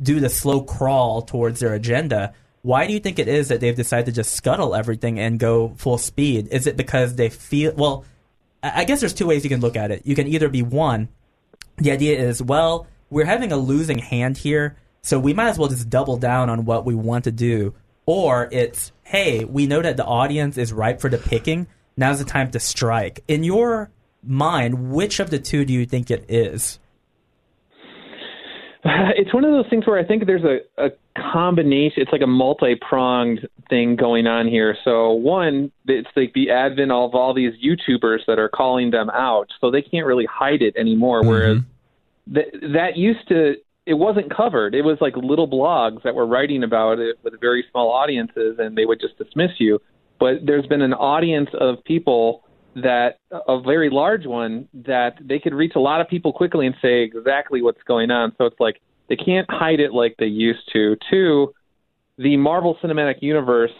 do 0.01 0.19
the 0.19 0.29
slow 0.29 0.61
crawl 0.61 1.21
towards 1.21 1.61
their 1.61 1.73
agenda, 1.73 2.33
why 2.61 2.85
do 2.85 2.93
you 2.93 2.99
think 2.99 3.17
it 3.17 3.29
is 3.29 3.47
that 3.47 3.61
they've 3.61 3.75
decided 3.75 4.07
to 4.07 4.11
just 4.11 4.33
scuttle 4.33 4.75
everything 4.75 5.19
and 5.19 5.39
go 5.39 5.73
full 5.77 5.97
speed? 5.97 6.49
Is 6.51 6.67
it 6.67 6.75
because 6.75 7.15
they 7.15 7.29
feel 7.29 7.73
well? 7.75 8.05
I 8.61 8.81
I 8.81 8.83
guess 8.85 8.99
there's 8.99 9.13
two 9.13 9.27
ways 9.27 9.43
you 9.43 9.49
can 9.49 9.61
look 9.61 9.75
at 9.75 9.91
it. 9.91 10.05
You 10.05 10.15
can 10.15 10.27
either 10.27 10.49
be 10.49 10.61
one, 10.61 11.09
the 11.77 11.91
idea 11.91 12.19
is, 12.19 12.41
well, 12.41 12.87
we're 13.09 13.25
having 13.25 13.51
a 13.51 13.57
losing 13.57 13.99
hand 13.99 14.37
here, 14.37 14.77
so 15.01 15.19
we 15.19 15.33
might 15.33 15.49
as 15.49 15.57
well 15.57 15.69
just 15.69 15.89
double 15.89 16.17
down 16.17 16.49
on 16.49 16.65
what 16.65 16.85
we 16.85 16.95
want 16.95 17.25
to 17.25 17.31
do. 17.31 17.73
Or 18.05 18.49
it's, 18.51 18.91
hey, 19.03 19.45
we 19.45 19.67
know 19.67 19.81
that 19.81 19.97
the 19.97 20.05
audience 20.05 20.57
is 20.57 20.73
ripe 20.73 20.99
for 21.01 21.09
the 21.09 21.17
picking. 21.17 21.67
Now's 21.95 22.19
the 22.19 22.25
time 22.25 22.51
to 22.51 22.59
strike. 22.59 23.23
In 23.27 23.43
your 23.43 23.91
mind, 24.23 24.91
which 24.91 25.19
of 25.19 25.29
the 25.29 25.39
two 25.39 25.65
do 25.65 25.73
you 25.73 25.85
think 25.85 26.09
it 26.11 26.25
is? 26.29 26.79
It's 29.15 29.33
one 29.33 29.45
of 29.45 29.51
those 29.51 29.69
things 29.69 29.87
where 29.87 29.97
I 29.97 30.03
think 30.03 30.25
there's 30.25 30.43
a, 30.43 30.59
a 30.83 30.89
combination. 31.17 32.01
It's 32.01 32.11
like 32.11 32.21
a 32.21 32.27
multi-pronged 32.27 33.47
thing 33.69 33.95
going 33.95 34.27
on 34.27 34.47
here. 34.47 34.75
So 34.83 35.11
one, 35.11 35.71
it's 35.87 36.09
like 36.15 36.33
the 36.33 36.49
advent 36.51 36.91
of 36.91 37.15
all 37.15 37.33
these 37.33 37.53
YouTubers 37.63 38.25
that 38.27 38.39
are 38.39 38.49
calling 38.49 38.91
them 38.91 39.09
out, 39.11 39.49
so 39.61 39.71
they 39.71 39.81
can't 39.81 40.05
really 40.05 40.25
hide 40.25 40.61
it 40.61 40.75
anymore. 40.75 41.21
Mm-hmm. 41.21 41.29
Whereas 41.29 41.57
that 42.27 42.45
that 42.73 42.97
used 42.97 43.27
to 43.29 43.55
it 43.85 43.95
wasn't 43.95 44.33
covered. 44.33 44.75
It 44.75 44.83
was 44.83 44.97
like 45.01 45.15
little 45.17 45.47
blogs 45.47 46.03
that 46.03 46.15
were 46.15 46.25
writing 46.25 46.63
about 46.63 46.99
it 46.99 47.17
with 47.23 47.39
very 47.39 47.65
small 47.71 47.91
audiences, 47.91 48.57
and 48.59 48.77
they 48.77 48.85
would 48.85 48.99
just 48.99 49.17
dismiss 49.17 49.51
you. 49.59 49.81
But 50.23 50.45
there's 50.45 50.65
been 50.67 50.81
an 50.81 50.93
audience 50.93 51.49
of 51.59 51.83
people 51.83 52.45
that 52.75 53.19
a 53.45 53.59
very 53.59 53.89
large 53.89 54.25
one 54.25 54.69
that 54.73 55.17
they 55.21 55.37
could 55.37 55.53
reach 55.53 55.73
a 55.75 55.81
lot 55.81 55.99
of 55.99 56.07
people 56.07 56.31
quickly 56.31 56.65
and 56.65 56.73
say 56.81 57.03
exactly 57.03 57.61
what's 57.61 57.83
going 57.83 58.09
on. 58.09 58.31
So 58.37 58.45
it's 58.45 58.57
like 58.57 58.79
they 59.09 59.17
can't 59.17 59.45
hide 59.51 59.81
it 59.81 59.91
like 59.91 60.15
they 60.17 60.27
used 60.27 60.61
to. 60.71 60.95
Two, 61.11 61.53
the 62.17 62.37
Marvel 62.37 62.77
Cinematic 62.81 63.21
Universe, 63.21 63.73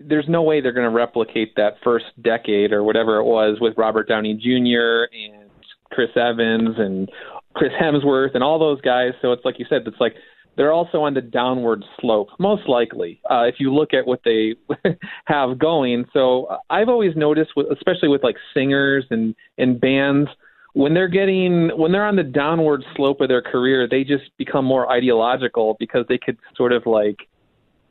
there's 0.00 0.24
no 0.26 0.40
way 0.40 0.62
they're 0.62 0.72
going 0.72 0.90
to 0.90 0.96
replicate 0.96 1.54
that 1.56 1.74
first 1.84 2.06
decade 2.22 2.72
or 2.72 2.82
whatever 2.82 3.18
it 3.18 3.24
was 3.24 3.58
with 3.60 3.74
Robert 3.76 4.08
Downey 4.08 4.32
Jr. 4.32 5.14
and 5.14 5.50
Chris 5.90 6.16
Evans 6.16 6.76
and 6.78 7.10
Chris 7.52 7.72
Hemsworth 7.78 8.34
and 8.34 8.42
all 8.42 8.58
those 8.58 8.80
guys. 8.80 9.12
So 9.20 9.32
it's 9.32 9.44
like 9.44 9.58
you 9.58 9.66
said, 9.68 9.82
it's 9.84 10.00
like 10.00 10.14
they're 10.56 10.72
also 10.72 11.02
on 11.02 11.14
the 11.14 11.20
downward 11.20 11.84
slope, 12.00 12.28
most 12.38 12.68
likely, 12.68 13.20
uh, 13.30 13.42
if 13.42 13.56
you 13.58 13.74
look 13.74 13.92
at 13.92 14.06
what 14.06 14.20
they 14.24 14.54
have 15.24 15.58
going. 15.58 16.04
So 16.12 16.44
uh, 16.44 16.58
I've 16.70 16.88
always 16.88 17.16
noticed, 17.16 17.50
especially 17.72 18.08
with 18.08 18.22
like 18.22 18.36
singers 18.52 19.04
and 19.10 19.34
and 19.58 19.80
bands, 19.80 20.30
when 20.74 20.94
they're 20.94 21.08
getting 21.08 21.70
when 21.76 21.92
they're 21.92 22.06
on 22.06 22.16
the 22.16 22.22
downward 22.22 22.84
slope 22.96 23.20
of 23.20 23.28
their 23.28 23.42
career, 23.42 23.88
they 23.88 24.04
just 24.04 24.24
become 24.36 24.64
more 24.64 24.90
ideological 24.90 25.76
because 25.78 26.04
they 26.08 26.18
could 26.18 26.38
sort 26.56 26.72
of 26.72 26.86
like 26.86 27.28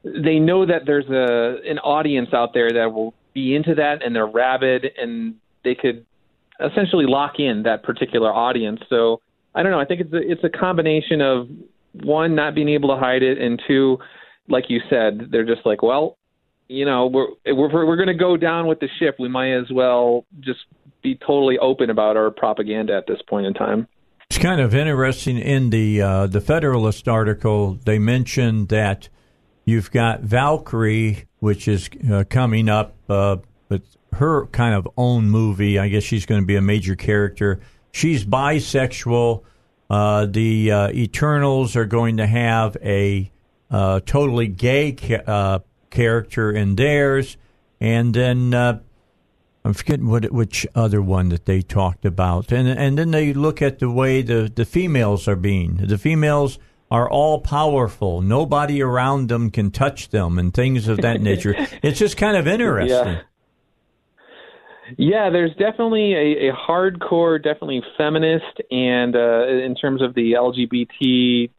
they 0.03 0.39
know 0.39 0.65
that 0.65 0.85
there's 0.85 1.09
a 1.09 1.69
an 1.69 1.79
audience 1.79 2.29
out 2.33 2.53
there 2.53 2.71
that 2.71 2.93
will 2.93 3.13
be 3.33 3.55
into 3.55 3.75
that 3.75 4.03
and 4.03 4.15
they're 4.15 4.27
rabid 4.27 4.85
and 4.97 5.35
they 5.63 5.75
could 5.75 6.05
essentially 6.59 7.05
lock 7.05 7.39
in 7.39 7.63
that 7.63 7.83
particular 7.83 8.31
audience. 8.31 8.81
So 8.89 9.21
I 9.55 9.63
don't 9.63 9.71
know. 9.71 9.79
I 9.79 9.85
think 9.85 10.01
it's 10.01 10.13
a, 10.13 10.31
it's 10.31 10.43
a 10.43 10.49
combination 10.49 11.21
of 11.21 11.47
one 11.93 12.35
not 12.35 12.55
being 12.55 12.69
able 12.69 12.89
to 12.89 12.97
hide 12.99 13.23
it, 13.23 13.37
and 13.39 13.61
two, 13.67 13.97
like 14.47 14.65
you 14.69 14.79
said, 14.89 15.29
they're 15.31 15.45
just 15.45 15.65
like, 15.65 15.81
well, 15.81 16.17
you 16.67 16.85
know, 16.85 17.07
we're 17.07 17.27
we're 17.45 17.85
we're 17.85 17.95
going 17.95 18.07
to 18.07 18.13
go 18.13 18.37
down 18.37 18.67
with 18.67 18.79
the 18.79 18.89
ship. 18.99 19.15
We 19.19 19.29
might 19.29 19.53
as 19.53 19.69
well 19.71 20.25
just 20.39 20.59
be 21.01 21.15
totally 21.15 21.57
open 21.59 21.89
about 21.89 22.17
our 22.17 22.31
propaganda 22.31 22.95
at 22.95 23.05
this 23.07 23.21
point 23.27 23.45
in 23.45 23.53
time. 23.53 23.87
It's 24.29 24.39
kind 24.39 24.61
of 24.61 24.73
interesting 24.73 25.37
in 25.37 25.69
the 25.69 26.01
uh, 26.01 26.27
the 26.27 26.41
Federalist 26.41 27.07
article. 27.07 27.77
They 27.85 27.99
mentioned 27.99 28.69
that 28.69 29.09
you've 29.65 29.91
got 29.91 30.21
Valkyrie, 30.21 31.27
which 31.39 31.67
is 31.67 31.89
uh, 32.11 32.23
coming 32.29 32.69
up, 32.69 32.95
uh, 33.09 33.37
but 33.67 33.81
her 34.13 34.47
kind 34.47 34.73
of 34.73 34.87
own 34.97 35.29
movie. 35.29 35.77
I 35.77 35.89
guess 35.89 36.03
she's 36.03 36.25
going 36.25 36.41
to 36.41 36.47
be 36.47 36.55
a 36.55 36.61
major 36.61 36.95
character. 36.95 37.59
She's 37.91 38.25
bisexual. 38.25 39.43
Uh, 39.89 40.25
the 40.25 40.71
uh, 40.71 40.89
Eternals 40.91 41.75
are 41.75 41.85
going 41.85 42.17
to 42.17 42.25
have 42.27 42.77
a 42.81 43.31
uh, 43.69 43.99
totally 44.05 44.47
gay 44.47 44.93
ca- 44.93 45.23
uh, 45.27 45.59
character 45.89 46.51
in 46.51 46.75
theirs, 46.75 47.37
and 47.79 48.13
then 48.13 48.53
uh, 48.53 48.79
I'm 49.65 49.73
forgetting 49.73 50.07
what 50.07 50.31
which 50.31 50.65
other 50.75 51.01
one 51.01 51.29
that 51.29 51.45
they 51.45 51.61
talked 51.61 52.05
about, 52.05 52.51
and 52.51 52.67
and 52.67 52.97
then 52.97 53.11
they 53.11 53.33
look 53.33 53.61
at 53.61 53.79
the 53.79 53.89
way 53.89 54.21
the 54.21 54.51
the 54.53 54.65
females 54.65 55.27
are 55.27 55.35
being. 55.35 55.75
The 55.77 55.97
females 55.97 56.59
are 56.91 57.09
all 57.09 57.39
powerful. 57.39 58.21
Nobody 58.21 58.81
around 58.81 59.27
them 59.29 59.49
can 59.49 59.71
touch 59.71 60.09
them, 60.09 60.37
and 60.37 60.53
things 60.53 60.87
of 60.87 60.97
that 60.97 61.21
nature. 61.21 61.55
It's 61.83 61.99
just 61.99 62.17
kind 62.17 62.37
of 62.37 62.47
interesting. 62.47 63.13
Yeah. 63.13 63.21
Yeah, 64.97 65.29
there's 65.29 65.51
definitely 65.51 66.13
a, 66.13 66.49
a 66.49 66.53
hardcore, 66.53 67.41
definitely 67.41 67.81
feminist, 67.97 68.61
and 68.69 69.15
uh, 69.15 69.47
in 69.47 69.75
terms 69.75 70.01
of 70.01 70.13
the 70.13 70.33
LGBT 70.33 71.49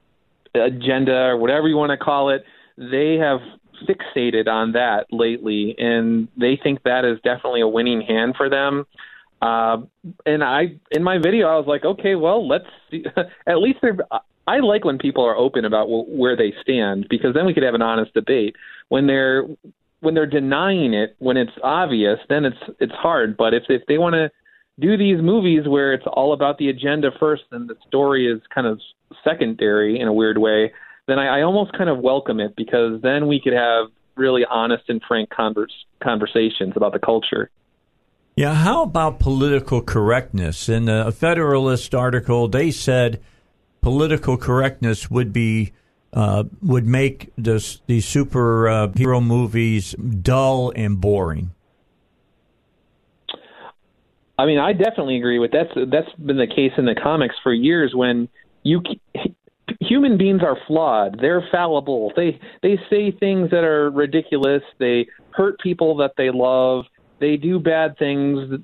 agenda 0.54 1.12
or 1.12 1.36
whatever 1.36 1.68
you 1.68 1.76
want 1.76 1.90
to 1.90 1.96
call 1.96 2.30
it, 2.30 2.44
they 2.76 3.16
have 3.16 3.40
fixated 3.88 4.46
on 4.48 4.72
that 4.72 5.06
lately, 5.10 5.74
and 5.78 6.28
they 6.36 6.58
think 6.62 6.82
that 6.84 7.04
is 7.04 7.18
definitely 7.24 7.60
a 7.60 7.68
winning 7.68 8.02
hand 8.02 8.34
for 8.36 8.48
them. 8.48 8.84
Uh, 9.42 9.78
and 10.24 10.42
I, 10.42 10.78
in 10.90 11.02
my 11.02 11.18
video, 11.18 11.48
I 11.48 11.56
was 11.56 11.66
like, 11.66 11.84
okay, 11.84 12.14
well, 12.14 12.46
let's 12.46 12.66
see. 12.90 13.04
at 13.46 13.58
least 13.58 13.78
they're. 13.82 13.96
I 14.46 14.58
like 14.58 14.84
when 14.84 14.98
people 14.98 15.24
are 15.24 15.36
open 15.36 15.64
about 15.64 15.86
wh- 15.86 16.08
where 16.08 16.36
they 16.36 16.52
stand 16.60 17.06
because 17.08 17.34
then 17.34 17.46
we 17.46 17.54
could 17.54 17.62
have 17.62 17.74
an 17.74 17.82
honest 17.82 18.12
debate. 18.12 18.56
When 18.88 19.06
they're 19.06 19.44
when 20.04 20.14
they're 20.14 20.26
denying 20.26 20.94
it 20.94 21.16
when 21.18 21.36
it's 21.36 21.52
obvious, 21.62 22.18
then 22.28 22.44
it's 22.44 22.76
it's 22.78 22.92
hard. 22.92 23.36
But 23.36 23.54
if 23.54 23.64
if 23.68 23.82
they 23.86 23.98
want 23.98 24.14
to 24.14 24.30
do 24.78 24.96
these 24.96 25.20
movies 25.20 25.66
where 25.66 25.92
it's 25.92 26.06
all 26.06 26.32
about 26.32 26.58
the 26.58 26.68
agenda 26.68 27.10
first 27.18 27.44
and 27.52 27.68
the 27.68 27.76
story 27.86 28.30
is 28.30 28.40
kind 28.54 28.66
of 28.66 28.80
secondary 29.22 29.98
in 30.00 30.08
a 30.08 30.12
weird 30.12 30.38
way, 30.38 30.72
then 31.06 31.18
I, 31.18 31.38
I 31.38 31.42
almost 31.42 31.72
kind 31.72 31.90
of 31.90 31.98
welcome 31.98 32.40
it 32.40 32.54
because 32.56 33.00
then 33.02 33.26
we 33.26 33.40
could 33.40 33.52
have 33.52 33.86
really 34.16 34.42
honest 34.48 34.84
and 34.88 35.00
frank 35.06 35.30
converse, 35.30 35.72
conversations 36.02 36.74
about 36.76 36.92
the 36.92 36.98
culture. 36.98 37.50
Yeah, 38.36 38.54
how 38.54 38.82
about 38.82 39.20
political 39.20 39.80
correctness? 39.80 40.68
In 40.68 40.88
a 40.88 41.12
Federalist 41.12 41.94
article, 41.94 42.48
they 42.48 42.72
said 42.72 43.20
political 43.80 44.36
correctness 44.36 45.08
would 45.08 45.32
be 45.32 45.72
uh, 46.14 46.44
would 46.62 46.86
make 46.86 47.30
this, 47.36 47.80
these 47.86 48.06
superhero 48.06 49.18
uh, 49.18 49.20
movies 49.20 49.92
dull 49.92 50.72
and 50.74 51.00
boring. 51.00 51.50
I 54.38 54.46
mean, 54.46 54.58
I 54.58 54.72
definitely 54.72 55.16
agree 55.16 55.38
with 55.38 55.52
that's 55.52 55.70
that's 55.92 56.12
been 56.14 56.38
the 56.38 56.46
case 56.46 56.72
in 56.76 56.86
the 56.86 56.94
comics 57.00 57.36
for 57.42 57.52
years. 57.52 57.92
When 57.94 58.28
you 58.64 58.82
human 59.80 60.18
beings 60.18 60.42
are 60.42 60.56
flawed, 60.66 61.18
they're 61.20 61.46
fallible. 61.52 62.12
They 62.16 62.40
they 62.62 62.78
say 62.90 63.12
things 63.12 63.50
that 63.50 63.62
are 63.62 63.90
ridiculous. 63.90 64.62
They 64.78 65.06
hurt 65.30 65.60
people 65.60 65.96
that 65.98 66.14
they 66.16 66.30
love. 66.30 66.86
They 67.20 67.36
do 67.36 67.60
bad 67.60 67.96
things 67.96 68.60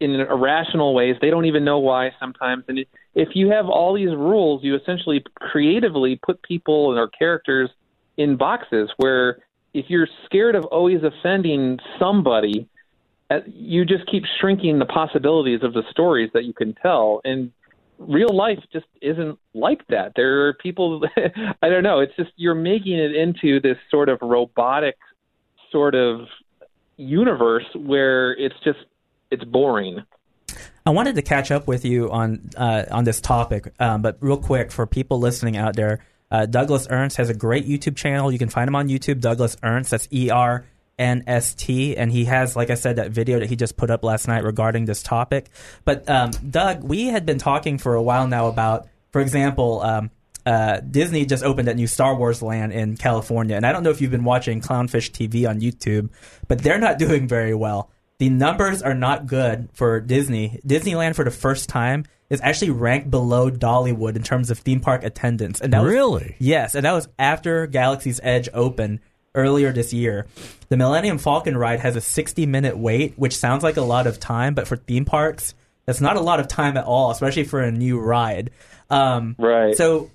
in 0.00 0.10
irrational 0.12 0.94
ways. 0.94 1.16
They 1.20 1.28
don't 1.28 1.44
even 1.44 1.64
know 1.64 1.80
why 1.80 2.12
sometimes. 2.18 2.64
And 2.68 2.78
if 3.14 3.30
you 3.34 3.50
have 3.50 3.68
all 3.68 3.94
these 3.94 4.10
rules, 4.10 4.62
you 4.62 4.76
essentially 4.76 5.22
creatively 5.34 6.18
put 6.24 6.42
people 6.42 6.90
and 6.90 6.98
or 6.98 7.08
characters 7.08 7.70
in 8.16 8.36
boxes 8.36 8.90
where 8.96 9.38
if 9.74 9.86
you're 9.88 10.08
scared 10.26 10.54
of 10.54 10.64
always 10.66 11.00
offending 11.02 11.78
somebody, 11.98 12.68
uh, 13.30 13.40
you 13.46 13.84
just 13.84 14.06
keep 14.10 14.24
shrinking 14.40 14.78
the 14.78 14.86
possibilities 14.86 15.60
of 15.62 15.72
the 15.72 15.82
stories 15.90 16.30
that 16.34 16.44
you 16.44 16.52
can 16.52 16.74
tell. 16.74 17.20
And 17.24 17.52
real 17.98 18.34
life 18.34 18.58
just 18.72 18.86
isn't 19.00 19.38
like 19.54 19.86
that. 19.88 20.12
There 20.16 20.46
are 20.46 20.54
people, 20.54 21.02
I 21.62 21.68
don't 21.68 21.82
know, 21.82 22.00
it's 22.00 22.14
just 22.16 22.30
you're 22.36 22.54
making 22.54 22.98
it 22.98 23.14
into 23.14 23.60
this 23.60 23.76
sort 23.90 24.08
of 24.08 24.18
robotic 24.22 24.96
sort 25.70 25.94
of 25.94 26.26
universe 26.96 27.66
where 27.74 28.32
it's 28.32 28.56
just 28.64 28.78
it's 29.30 29.44
boring. 29.44 30.02
I 30.90 30.92
wanted 30.92 31.14
to 31.14 31.22
catch 31.22 31.52
up 31.52 31.68
with 31.68 31.84
you 31.84 32.10
on 32.10 32.50
uh, 32.56 32.82
on 32.90 33.04
this 33.04 33.20
topic, 33.20 33.72
um, 33.78 34.02
but 34.02 34.16
real 34.18 34.36
quick 34.36 34.72
for 34.72 34.88
people 34.88 35.20
listening 35.20 35.56
out 35.56 35.76
there, 35.76 36.00
uh, 36.32 36.46
Douglas 36.46 36.88
Ernst 36.90 37.16
has 37.18 37.30
a 37.30 37.34
great 37.34 37.64
YouTube 37.64 37.94
channel. 37.94 38.32
You 38.32 38.40
can 38.40 38.48
find 38.48 38.66
him 38.66 38.74
on 38.74 38.88
YouTube, 38.88 39.20
Douglas 39.20 39.56
Ernst. 39.62 39.92
That's 39.92 40.08
E 40.12 40.30
R 40.30 40.66
N 40.98 41.22
S 41.28 41.54
T, 41.54 41.96
and 41.96 42.10
he 42.10 42.24
has, 42.24 42.56
like 42.56 42.70
I 42.70 42.74
said, 42.74 42.96
that 42.96 43.12
video 43.12 43.38
that 43.38 43.48
he 43.48 43.54
just 43.54 43.76
put 43.76 43.88
up 43.88 44.02
last 44.02 44.26
night 44.26 44.42
regarding 44.42 44.86
this 44.86 45.00
topic. 45.00 45.50
But 45.84 46.08
um, 46.10 46.32
Doug, 46.50 46.82
we 46.82 47.06
had 47.06 47.24
been 47.24 47.38
talking 47.38 47.78
for 47.78 47.94
a 47.94 48.02
while 48.02 48.26
now 48.26 48.48
about, 48.48 48.88
for 49.12 49.20
example. 49.20 49.82
Um, 49.82 50.10
uh, 50.44 50.80
Disney 50.80 51.24
just 51.24 51.44
opened 51.44 51.68
that 51.68 51.76
new 51.76 51.86
Star 51.86 52.16
Wars 52.16 52.42
land 52.42 52.72
in 52.72 52.96
California, 52.96 53.54
and 53.54 53.64
I 53.64 53.70
don't 53.70 53.84
know 53.84 53.90
if 53.90 54.00
you've 54.00 54.10
been 54.10 54.24
watching 54.24 54.60
Clownfish 54.60 55.12
TV 55.12 55.48
on 55.48 55.60
YouTube, 55.60 56.10
but 56.48 56.58
they're 56.58 56.80
not 56.80 56.98
doing 57.04 57.28
very 57.28 57.54
well 57.54 57.92
the 58.20 58.28
numbers 58.28 58.82
are 58.82 58.94
not 58.94 59.26
good 59.26 59.70
for 59.72 59.98
Disney. 59.98 60.60
Disneyland 60.64 61.14
for 61.14 61.24
the 61.24 61.30
first 61.30 61.70
time 61.70 62.04
is 62.28 62.42
actually 62.42 62.70
ranked 62.70 63.10
below 63.10 63.50
Dollywood 63.50 64.14
in 64.14 64.22
terms 64.22 64.50
of 64.50 64.58
theme 64.58 64.80
park 64.80 65.04
attendance. 65.04 65.62
And 65.62 65.72
that 65.72 65.82
really? 65.82 66.36
Was, 66.38 66.46
yes, 66.46 66.74
and 66.74 66.84
that 66.84 66.92
was 66.92 67.08
after 67.18 67.66
Galaxy's 67.66 68.20
Edge 68.22 68.50
opened 68.52 69.00
earlier 69.34 69.72
this 69.72 69.94
year. 69.94 70.26
The 70.68 70.76
Millennium 70.76 71.16
Falcon 71.16 71.56
ride 71.56 71.80
has 71.80 71.96
a 71.96 72.00
60 72.02 72.44
minute 72.44 72.76
wait, 72.76 73.18
which 73.18 73.34
sounds 73.34 73.62
like 73.62 73.78
a 73.78 73.82
lot 73.82 74.06
of 74.06 74.20
time, 74.20 74.52
but 74.52 74.68
for 74.68 74.76
theme 74.76 75.06
parks, 75.06 75.54
that's 75.86 76.02
not 76.02 76.16
a 76.16 76.20
lot 76.20 76.40
of 76.40 76.46
time 76.46 76.76
at 76.76 76.84
all, 76.84 77.10
especially 77.10 77.44
for 77.44 77.60
a 77.60 77.72
new 77.72 77.98
ride. 77.98 78.50
Um, 78.90 79.34
right. 79.38 79.74
So 79.74 80.10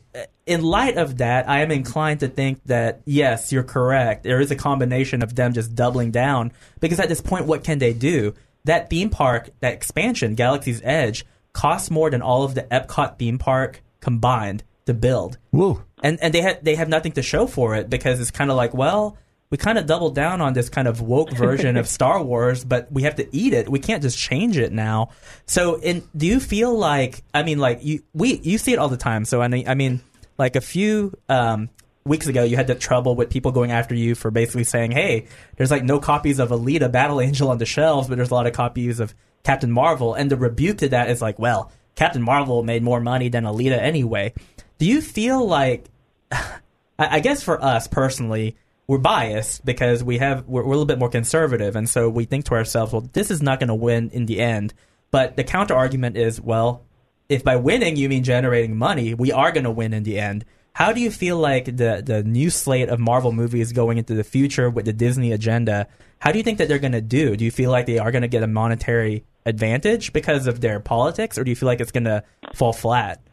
in 0.45 0.61
light 0.63 0.97
of 0.97 1.17
that, 1.17 1.49
I 1.49 1.61
am 1.61 1.71
inclined 1.71 2.21
to 2.21 2.27
think 2.27 2.61
that 2.65 3.01
yes, 3.05 3.51
you're 3.51 3.63
correct. 3.63 4.23
There 4.23 4.39
is 4.39 4.51
a 4.51 4.55
combination 4.55 5.23
of 5.23 5.35
them 5.35 5.53
just 5.53 5.75
doubling 5.75 6.11
down 6.11 6.51
because 6.79 6.99
at 6.99 7.09
this 7.09 7.21
point, 7.21 7.45
what 7.45 7.63
can 7.63 7.79
they 7.79 7.93
do? 7.93 8.33
That 8.65 8.89
theme 8.89 9.09
park, 9.09 9.49
that 9.59 9.73
expansion, 9.73 10.35
Galaxy's 10.35 10.81
Edge, 10.83 11.25
costs 11.53 11.89
more 11.89 12.09
than 12.09 12.21
all 12.21 12.43
of 12.43 12.55
the 12.55 12.63
Epcot 12.63 13.17
theme 13.17 13.37
park 13.37 13.81
combined 13.99 14.63
to 14.85 14.93
build. 14.93 15.37
Woo. 15.51 15.83
and 16.03 16.19
and 16.21 16.33
they 16.33 16.41
had 16.41 16.63
they 16.63 16.75
have 16.75 16.89
nothing 16.89 17.13
to 17.13 17.21
show 17.21 17.47
for 17.47 17.75
it 17.75 17.89
because 17.89 18.19
it's 18.19 18.31
kind 18.31 18.51
of 18.51 18.57
like 18.57 18.73
well 18.73 19.17
we 19.55 19.57
kind 19.57 19.77
of 19.77 19.85
doubled 19.85 20.15
down 20.15 20.41
on 20.41 20.51
this 20.51 20.67
kind 20.67 20.85
of 20.85 20.99
woke 20.99 21.31
version 21.37 21.77
of 21.77 21.87
Star 21.87 22.21
Wars, 22.21 22.65
but 22.65 22.91
we 22.91 23.03
have 23.03 23.15
to 23.15 23.27
eat 23.33 23.53
it. 23.53 23.69
We 23.69 23.79
can't 23.79 24.03
just 24.03 24.17
change 24.17 24.57
it 24.57 24.73
now. 24.73 25.11
So, 25.45 25.75
in, 25.75 26.03
do 26.13 26.25
you 26.27 26.41
feel 26.41 26.77
like 26.77 27.23
I 27.33 27.43
mean, 27.43 27.59
like 27.59 27.79
you 27.81 28.03
we 28.13 28.41
you 28.41 28.57
see 28.57 28.73
it 28.73 28.79
all 28.79 28.89
the 28.89 28.97
time. 28.97 29.23
So 29.23 29.41
I 29.41 29.47
mean, 29.47 29.65
I 29.69 29.73
mean, 29.73 30.01
like 30.37 30.57
a 30.57 30.61
few 30.61 31.17
um, 31.29 31.69
weeks 32.03 32.27
ago, 32.27 32.43
you 32.43 32.57
had 32.57 32.67
the 32.67 32.75
trouble 32.75 33.15
with 33.15 33.29
people 33.29 33.53
going 33.53 33.71
after 33.71 33.95
you 33.95 34.13
for 34.13 34.29
basically 34.29 34.65
saying, 34.65 34.91
"Hey, 34.91 35.27
there's 35.55 35.71
like 35.71 35.85
no 35.85 36.01
copies 36.01 36.39
of 36.39 36.49
Alita 36.49 36.91
Battle 36.91 37.21
Angel 37.21 37.49
on 37.49 37.57
the 37.57 37.65
shelves, 37.65 38.09
but 38.09 38.17
there's 38.17 38.31
a 38.31 38.35
lot 38.35 38.47
of 38.47 38.51
copies 38.51 38.99
of 38.99 39.15
Captain 39.43 39.71
Marvel." 39.71 40.15
And 40.15 40.29
the 40.29 40.35
rebuke 40.35 40.79
to 40.79 40.89
that 40.89 41.09
is 41.09 41.21
like, 41.21 41.39
"Well, 41.39 41.71
Captain 41.95 42.21
Marvel 42.21 42.61
made 42.61 42.83
more 42.83 42.99
money 42.99 43.29
than 43.29 43.45
Alita 43.45 43.79
anyway." 43.79 44.33
Do 44.79 44.85
you 44.85 44.99
feel 44.99 45.47
like 45.47 45.85
I 46.99 47.21
guess 47.21 47.41
for 47.41 47.63
us 47.63 47.87
personally, 47.87 48.57
we're 48.87 48.97
biased 48.97 49.65
because 49.65 50.03
we 50.03 50.19
have 50.19 50.45
we're, 50.47 50.61
we're, 50.61 50.67
a 50.67 50.69
little 50.69 50.85
bit 50.85 50.99
more 50.99 51.09
conservative, 51.09 51.75
and 51.75 51.89
so 51.89 52.09
we 52.09 52.25
think 52.25 52.45
to 52.45 52.53
ourselves, 52.53 52.93
well, 52.93 53.09
this 53.13 53.31
is 53.31 53.41
not 53.41 53.59
going 53.59 53.69
to 53.69 53.75
win 53.75 54.09
in 54.11 54.25
the 54.25 54.39
end. 54.39 54.73
But 55.11 55.37
the 55.37 55.43
counter 55.43 55.73
argument 55.73 56.17
is, 56.17 56.41
well, 56.41 56.85
if 57.29 57.43
by 57.43 57.55
winning 57.55 57.95
you 57.95 58.09
mean 58.09 58.23
generating 58.23 58.75
money, 58.75 59.13
we 59.13 59.31
are 59.31 59.51
going 59.51 59.63
to 59.63 59.71
win 59.71 59.93
in 59.93 60.03
the 60.03 60.19
end. 60.19 60.45
How 60.73 60.91
do 60.91 60.99
you 60.99 61.09
feel 61.09 61.37
like 61.37 61.65
the 61.65 62.03
the 62.05 62.23
new 62.23 62.49
slate 62.49 62.89
of 62.89 62.99
Marvel 62.99 63.31
movies 63.31 63.71
going 63.71 63.97
into 63.97 64.13
the 64.13 64.23
future 64.23 64.69
with 64.69 64.85
the 64.85 64.93
Disney 64.93 65.31
agenda? 65.31 65.87
How 66.19 66.31
do 66.31 66.37
you 66.37 66.43
think 66.43 66.57
that 66.57 66.67
they're 66.67 66.79
going 66.79 66.91
to 66.91 67.01
do? 67.01 67.35
Do 67.35 67.45
you 67.45 67.51
feel 67.51 67.71
like 67.71 67.85
they 67.85 67.97
are 67.97 68.11
going 68.11 68.23
to 68.23 68.27
get 68.27 68.43
a 68.43 68.47
monetary 68.47 69.23
advantage 69.45 70.11
because 70.11 70.47
of 70.47 70.61
their 70.61 70.79
politics, 70.79 71.37
or 71.37 71.43
do 71.43 71.49
you 71.49 71.55
feel 71.55 71.67
like 71.67 71.79
it's 71.79 71.91
going 71.91 72.05
to 72.05 72.23
fall 72.53 72.73
flat? 72.73 73.24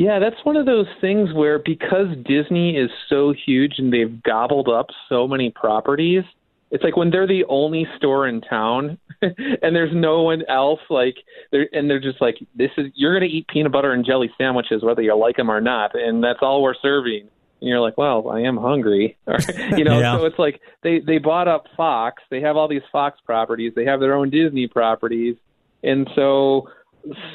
Yeah, 0.00 0.18
that's 0.18 0.42
one 0.44 0.56
of 0.56 0.64
those 0.64 0.86
things 1.02 1.30
where 1.34 1.58
because 1.58 2.06
Disney 2.24 2.74
is 2.74 2.88
so 3.10 3.34
huge 3.34 3.74
and 3.76 3.92
they've 3.92 4.22
gobbled 4.22 4.66
up 4.66 4.86
so 5.10 5.28
many 5.28 5.50
properties, 5.50 6.24
it's 6.70 6.82
like 6.82 6.96
when 6.96 7.10
they're 7.10 7.26
the 7.26 7.44
only 7.50 7.86
store 7.98 8.26
in 8.26 8.40
town 8.40 8.96
and 9.20 9.76
there's 9.76 9.94
no 9.94 10.22
one 10.22 10.42
else 10.48 10.80
like 10.88 11.16
they're 11.52 11.68
and 11.74 11.90
they're 11.90 12.00
just 12.00 12.18
like 12.18 12.38
this 12.54 12.70
is 12.78 12.86
you're 12.94 13.12
going 13.12 13.28
to 13.28 13.36
eat 13.36 13.46
peanut 13.48 13.72
butter 13.72 13.92
and 13.92 14.06
jelly 14.06 14.30
sandwiches 14.38 14.82
whether 14.82 15.02
you 15.02 15.14
like 15.14 15.36
them 15.36 15.50
or 15.50 15.60
not 15.60 15.94
and 15.94 16.24
that's 16.24 16.38
all 16.40 16.62
we're 16.62 16.72
serving. 16.80 17.28
And 17.60 17.68
you're 17.68 17.80
like 17.80 17.98
well 17.98 18.30
i 18.30 18.40
am 18.40 18.56
hungry. 18.56 19.18
You 19.76 19.84
know 19.84 20.00
yeah. 20.00 20.16
so 20.16 20.24
it's 20.24 20.38
like 20.38 20.62
they 20.82 21.00
they 21.00 21.18
bought 21.18 21.46
up 21.46 21.66
fox. 21.76 22.22
They 22.30 22.40
have 22.40 22.56
all 22.56 22.68
these 22.68 22.88
fox 22.90 23.20
properties. 23.26 23.74
They 23.76 23.84
have 23.84 24.00
their 24.00 24.14
own 24.14 24.30
disney 24.30 24.66
properties. 24.66 25.36
And 25.82 26.08
so 26.14 26.70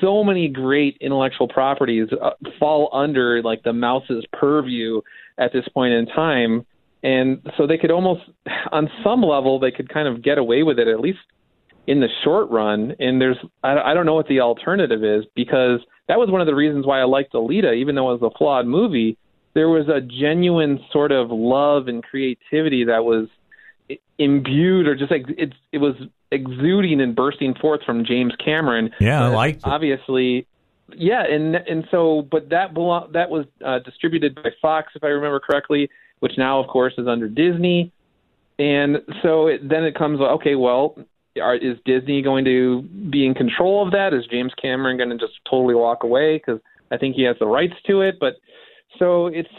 so 0.01 0.23
many 0.23 0.47
great 0.47 0.97
intellectual 1.01 1.47
properties 1.47 2.07
uh, 2.21 2.31
fall 2.59 2.89
under 2.93 3.41
like 3.41 3.63
the 3.63 3.73
mouse's 3.73 4.25
purview 4.33 5.01
at 5.37 5.51
this 5.53 5.67
point 5.73 5.93
in 5.93 6.05
time. 6.07 6.65
And 7.03 7.41
so 7.57 7.67
they 7.67 7.77
could 7.77 7.91
almost 7.91 8.21
on 8.71 8.89
some 9.03 9.21
level 9.21 9.59
they 9.59 9.71
could 9.71 9.89
kind 9.89 10.07
of 10.07 10.23
get 10.23 10.37
away 10.37 10.63
with 10.63 10.79
it 10.79 10.87
at 10.87 10.99
least 10.99 11.19
in 11.87 11.99
the 11.99 12.07
short 12.23 12.49
run. 12.49 12.95
And 12.99 13.21
there's 13.21 13.37
I, 13.63 13.77
I 13.77 13.93
don't 13.93 14.05
know 14.05 14.15
what 14.15 14.27
the 14.27 14.41
alternative 14.41 15.03
is 15.03 15.25
because 15.35 15.79
that 16.07 16.19
was 16.19 16.29
one 16.29 16.41
of 16.41 16.47
the 16.47 16.55
reasons 16.55 16.85
why 16.85 16.99
I 16.99 17.05
liked 17.05 17.33
Alita 17.33 17.75
even 17.75 17.95
though 17.95 18.11
it 18.11 18.19
was 18.19 18.31
a 18.33 18.37
flawed 18.37 18.67
movie. 18.67 19.17
There 19.53 19.69
was 19.69 19.87
a 19.87 20.01
genuine 20.01 20.79
sort 20.91 21.11
of 21.11 21.29
love 21.31 21.87
and 21.87 22.03
creativity 22.03 22.85
that 22.85 23.05
was 23.05 23.27
imbued 24.17 24.87
or 24.87 24.95
just 24.95 25.11
like 25.11 25.25
it 25.37 25.53
it 25.71 25.77
was 25.77 25.95
exuding 26.31 27.02
and 27.02 27.15
bursting 27.15 27.53
forth 27.56 27.81
from 27.85 28.06
James 28.06 28.34
Cameron. 28.43 28.89
Yeah, 28.99 29.23
I 29.23 29.27
liked 29.27 29.57
it. 29.60 29.68
Obviously, 29.68 30.47
yeah, 30.93 31.23
and 31.23 31.56
and 31.56 31.88
so, 31.91 32.27
but 32.30 32.49
that 32.49 32.73
belong, 32.73 33.11
that 33.14 33.30
was 33.30 33.45
uh, 33.65 33.80
distributed 33.80 34.35
by 34.35 34.49
Fox, 34.61 34.93
if 34.95 35.03
I 35.03 35.07
remember 35.07 35.39
correctly, 35.39 35.89
which 36.19 36.34
now, 36.38 36.60
of 36.60 36.68
course, 36.68 36.93
is 36.97 37.07
under 37.07 37.27
Disney. 37.27 37.91
And 38.57 38.97
so 39.22 39.47
it, 39.47 39.68
then 39.68 39.84
it 39.84 39.95
comes, 39.95 40.22
okay, 40.22 40.56
well, 40.56 40.97
are, 41.41 41.56
is 41.56 41.77
Disney 41.85 42.22
going 42.22 42.45
to 42.45 42.84
be 42.84 43.26
in 43.26 43.34
control 43.34 43.85
of 43.85 43.91
that? 43.91 44.14
Is 44.14 44.26
James 44.27 44.53
Cameron 44.61 44.97
going 44.97 45.10
to 45.10 45.18
just 45.18 45.34
totally 45.49 45.76
walk 45.76 46.03
away 46.03 46.38
because 46.38 46.61
I 46.91 46.97
think 46.97 47.15
he 47.15 47.23
has 47.23 47.35
the 47.39 47.47
rights 47.47 47.76
to 47.88 48.02
it? 48.02 48.15
But 48.19 48.35
so 48.97 49.27
it's 49.27 49.49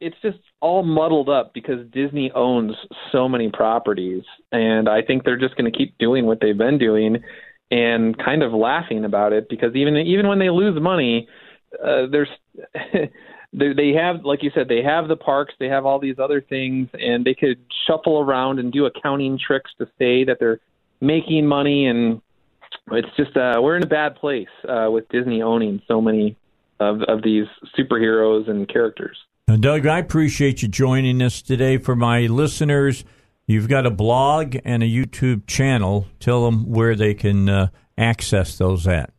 it's 0.00 0.16
just 0.20 0.38
all 0.62 0.84
muddled 0.84 1.28
up 1.28 1.52
because 1.52 1.84
Disney 1.90 2.30
owns 2.34 2.72
so 3.10 3.28
many 3.28 3.50
properties, 3.50 4.22
and 4.52 4.88
I 4.88 5.02
think 5.02 5.24
they're 5.24 5.36
just 5.36 5.56
going 5.56 5.70
to 5.70 5.76
keep 5.76 5.98
doing 5.98 6.24
what 6.24 6.38
they've 6.40 6.56
been 6.56 6.78
doing, 6.78 7.22
and 7.70 8.16
kind 8.16 8.42
of 8.42 8.52
laughing 8.52 9.04
about 9.04 9.32
it 9.32 9.48
because 9.50 9.74
even 9.74 9.96
even 9.96 10.28
when 10.28 10.38
they 10.38 10.50
lose 10.50 10.80
money, 10.80 11.28
uh, 11.84 12.06
there's 12.10 12.28
they, 13.52 13.72
they 13.72 13.90
have 13.90 14.24
like 14.24 14.42
you 14.42 14.52
said 14.54 14.68
they 14.68 14.82
have 14.82 15.08
the 15.08 15.16
parks, 15.16 15.52
they 15.58 15.66
have 15.66 15.84
all 15.84 15.98
these 15.98 16.20
other 16.20 16.40
things, 16.40 16.88
and 16.94 17.24
they 17.24 17.34
could 17.34 17.58
shuffle 17.86 18.20
around 18.20 18.60
and 18.60 18.72
do 18.72 18.86
accounting 18.86 19.38
tricks 19.44 19.72
to 19.78 19.86
say 19.98 20.24
that 20.24 20.36
they're 20.38 20.60
making 21.00 21.44
money, 21.44 21.88
and 21.88 22.22
it's 22.92 23.14
just 23.16 23.36
uh, 23.36 23.60
we're 23.60 23.76
in 23.76 23.82
a 23.82 23.86
bad 23.86 24.14
place 24.14 24.46
uh, 24.68 24.88
with 24.88 25.08
Disney 25.08 25.42
owning 25.42 25.82
so 25.88 26.00
many 26.00 26.36
of 26.78 27.02
of 27.02 27.24
these 27.24 27.46
superheroes 27.76 28.48
and 28.48 28.68
characters. 28.68 29.18
Now, 29.52 29.58
Doug, 29.58 29.86
I 29.86 29.98
appreciate 29.98 30.62
you 30.62 30.68
joining 30.68 31.20
us 31.20 31.42
today. 31.42 31.76
For 31.76 31.94
my 31.94 32.20
listeners, 32.20 33.04
you've 33.46 33.68
got 33.68 33.84
a 33.84 33.90
blog 33.90 34.56
and 34.64 34.82
a 34.82 34.86
YouTube 34.86 35.46
channel. 35.46 36.06
Tell 36.20 36.46
them 36.46 36.70
where 36.70 36.96
they 36.96 37.12
can 37.12 37.50
uh, 37.50 37.68
access 37.98 38.56
those 38.56 38.88
at. 38.88 39.12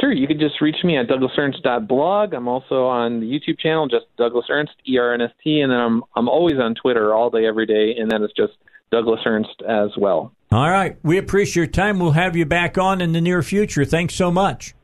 Sure, 0.00 0.12
you 0.12 0.28
can 0.28 0.38
just 0.38 0.60
reach 0.60 0.84
me 0.84 0.96
at 0.96 1.08
douglasernst.blog. 1.08 2.32
I'm 2.32 2.46
also 2.46 2.86
on 2.86 3.18
the 3.18 3.26
YouTube 3.26 3.58
channel, 3.58 3.88
just 3.88 4.04
Douglas 4.16 4.46
Ernst, 4.48 4.74
E 4.88 4.98
R 4.98 5.14
N 5.14 5.22
S 5.22 5.32
T, 5.42 5.62
and 5.62 5.72
then 5.72 5.80
I'm 5.80 6.04
I'm 6.14 6.28
always 6.28 6.60
on 6.60 6.76
Twitter 6.76 7.12
all 7.12 7.28
day, 7.28 7.44
every 7.44 7.66
day, 7.66 7.96
and 7.98 8.08
that 8.12 8.22
is 8.22 8.30
just 8.36 8.52
Douglas 8.92 9.18
Ernst 9.26 9.62
as 9.68 9.90
well. 9.98 10.32
All 10.52 10.70
right, 10.70 10.96
we 11.02 11.18
appreciate 11.18 11.56
your 11.56 11.66
time. 11.66 11.98
We'll 11.98 12.12
have 12.12 12.36
you 12.36 12.46
back 12.46 12.78
on 12.78 13.00
in 13.00 13.10
the 13.10 13.20
near 13.20 13.42
future. 13.42 13.84
Thanks 13.84 14.14
so 14.14 14.30
much. 14.30 14.76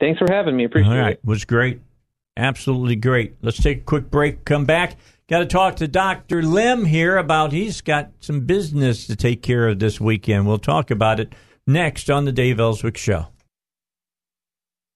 Thanks 0.00 0.18
for 0.18 0.26
having 0.32 0.56
me. 0.56 0.64
Appreciate 0.64 0.90
all 0.90 0.98
right. 0.98 1.12
it. 1.12 1.20
It 1.22 1.28
was 1.28 1.44
great. 1.44 1.82
Absolutely 2.38 2.94
great. 2.94 3.34
Let's 3.42 3.60
take 3.60 3.78
a 3.78 3.84
quick 3.84 4.10
break, 4.12 4.44
come 4.44 4.64
back. 4.64 4.96
Got 5.28 5.40
to 5.40 5.46
talk 5.46 5.76
to 5.76 5.88
Dr. 5.88 6.40
Lim 6.40 6.84
here 6.84 7.18
about 7.18 7.52
he's 7.52 7.80
got 7.80 8.12
some 8.20 8.46
business 8.46 9.08
to 9.08 9.16
take 9.16 9.42
care 9.42 9.68
of 9.68 9.80
this 9.80 10.00
weekend. 10.00 10.46
We'll 10.46 10.58
talk 10.58 10.92
about 10.92 11.18
it 11.18 11.34
next 11.66 12.08
on 12.08 12.24
the 12.24 12.32
Dave 12.32 12.60
Elswick 12.60 12.96
Show. 12.96 13.26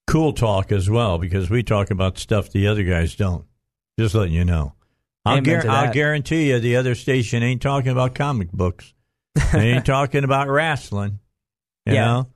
Cool 0.06 0.32
talk 0.32 0.70
as 0.70 0.88
well 0.88 1.18
because 1.18 1.50
we 1.50 1.64
talk 1.64 1.90
about 1.90 2.16
stuff 2.16 2.50
the 2.50 2.68
other 2.68 2.84
guys 2.84 3.16
don't. 3.16 3.44
Just 3.98 4.14
letting 4.14 4.34
you 4.34 4.44
know. 4.44 4.74
I'll, 5.24 5.40
gar- 5.40 5.68
I'll 5.68 5.92
guarantee 5.92 6.50
you 6.50 6.60
the 6.60 6.76
other 6.76 6.94
station 6.94 7.42
ain't 7.42 7.60
talking 7.60 7.90
about 7.90 8.14
comic 8.14 8.52
books. 8.52 8.94
they 9.52 9.72
ain't 9.72 9.86
talking 9.86 10.22
about 10.22 10.48
wrestling. 10.48 11.18
You 11.86 11.94
yeah. 11.94 12.04
know? 12.04 12.28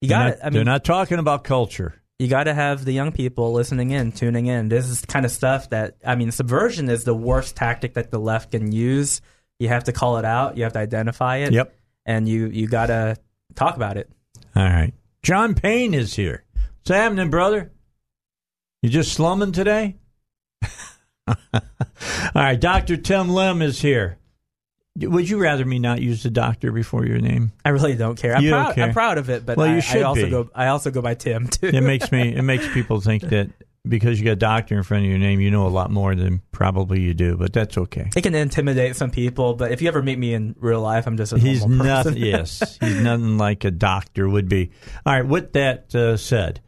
You 0.00 0.08
got 0.08 0.28
it. 0.28 0.38
not, 0.42 0.52
they're 0.52 0.64
not 0.64 0.84
talking 0.84 1.18
about 1.18 1.44
culture 1.44 2.01
you 2.22 2.28
got 2.28 2.44
to 2.44 2.54
have 2.54 2.84
the 2.84 2.92
young 2.92 3.10
people 3.10 3.52
listening 3.52 3.90
in, 3.90 4.12
tuning 4.12 4.46
in. 4.46 4.68
This 4.68 4.86
is 4.88 5.04
kind 5.04 5.24
of 5.26 5.32
stuff 5.32 5.70
that 5.70 5.96
I 6.06 6.14
mean, 6.14 6.30
subversion 6.30 6.88
is 6.88 7.02
the 7.02 7.14
worst 7.14 7.56
tactic 7.56 7.94
that 7.94 8.12
the 8.12 8.20
left 8.20 8.52
can 8.52 8.70
use. 8.70 9.20
You 9.58 9.66
have 9.68 9.84
to 9.84 9.92
call 9.92 10.18
it 10.18 10.24
out. 10.24 10.56
You 10.56 10.62
have 10.62 10.72
to 10.74 10.78
identify 10.78 11.38
it. 11.38 11.52
Yep. 11.52 11.74
And 12.06 12.28
you 12.28 12.46
you 12.46 12.68
got 12.68 12.86
to 12.86 13.16
talk 13.56 13.74
about 13.74 13.96
it. 13.96 14.08
All 14.54 14.62
right. 14.62 14.94
John 15.24 15.54
Payne 15.54 15.94
is 15.94 16.14
here. 16.14 16.44
What's 16.54 16.90
happening, 16.90 17.28
brother? 17.28 17.72
You 18.82 18.88
just 18.88 19.12
slumming 19.12 19.50
today? 19.50 19.96
All 21.26 21.34
right. 22.36 22.60
Dr. 22.60 22.98
Tim 22.98 23.30
Lim 23.30 23.62
is 23.62 23.80
here. 23.80 24.18
Would 24.98 25.28
you 25.28 25.38
rather 25.38 25.64
me 25.64 25.78
not 25.78 26.02
use 26.02 26.22
the 26.22 26.30
doctor 26.30 26.70
before 26.70 27.06
your 27.06 27.18
name? 27.18 27.52
I 27.64 27.70
really 27.70 27.94
don't 27.94 28.16
care. 28.18 28.36
I'm, 28.36 28.42
You 28.44 28.50
proud, 28.50 28.74
care. 28.74 28.84
I'm 28.84 28.92
proud 28.92 29.16
of 29.18 29.30
it, 29.30 29.46
but 29.46 29.56
Well, 29.56 29.74
you 29.74 29.80
should 29.80 30.02
I 30.02 30.04
also 30.04 30.24
be. 30.24 30.30
go. 30.30 30.50
I 30.54 30.66
also 30.66 30.90
go 30.90 31.00
by 31.00 31.14
Tim 31.14 31.46
too. 31.48 31.68
it 31.68 31.80
makes 31.80 32.12
me 32.12 32.34
it 32.34 32.42
makes 32.42 32.68
people 32.74 33.00
think 33.00 33.22
that 33.24 33.50
because 33.88 34.20
you 34.20 34.24
got 34.26 34.38
doctor 34.38 34.76
in 34.76 34.82
front 34.84 35.04
of 35.04 35.10
your 35.10 35.18
name, 35.18 35.40
you 35.40 35.50
know 35.50 35.66
a 35.66 35.68
lot 35.68 35.90
more 35.90 36.14
than 36.14 36.42
probably 36.52 37.00
you 37.00 37.14
do. 37.14 37.36
But 37.38 37.52
that's 37.54 37.78
okay. 37.78 38.10
It 38.14 38.20
can 38.22 38.34
intimidate 38.34 38.94
some 38.96 39.10
people, 39.10 39.54
but 39.54 39.72
if 39.72 39.80
you 39.80 39.88
ever 39.88 40.02
meet 40.02 40.18
me 40.18 40.34
in 40.34 40.54
real 40.60 40.82
life, 40.82 41.06
I'm 41.06 41.16
just 41.16 41.32
a 41.32 41.38
He's 41.38 41.60
normal 41.66 41.78
person. 41.86 42.12
nothing. 42.12 42.22
yes, 42.22 42.76
he's 42.80 43.00
nothing 43.00 43.38
like 43.38 43.64
a 43.64 43.70
doctor 43.70 44.28
would 44.28 44.48
be. 44.48 44.70
All 45.06 45.14
right. 45.14 45.26
With 45.26 45.54
that 45.54 45.94
uh, 45.94 46.16
said, 46.18 46.60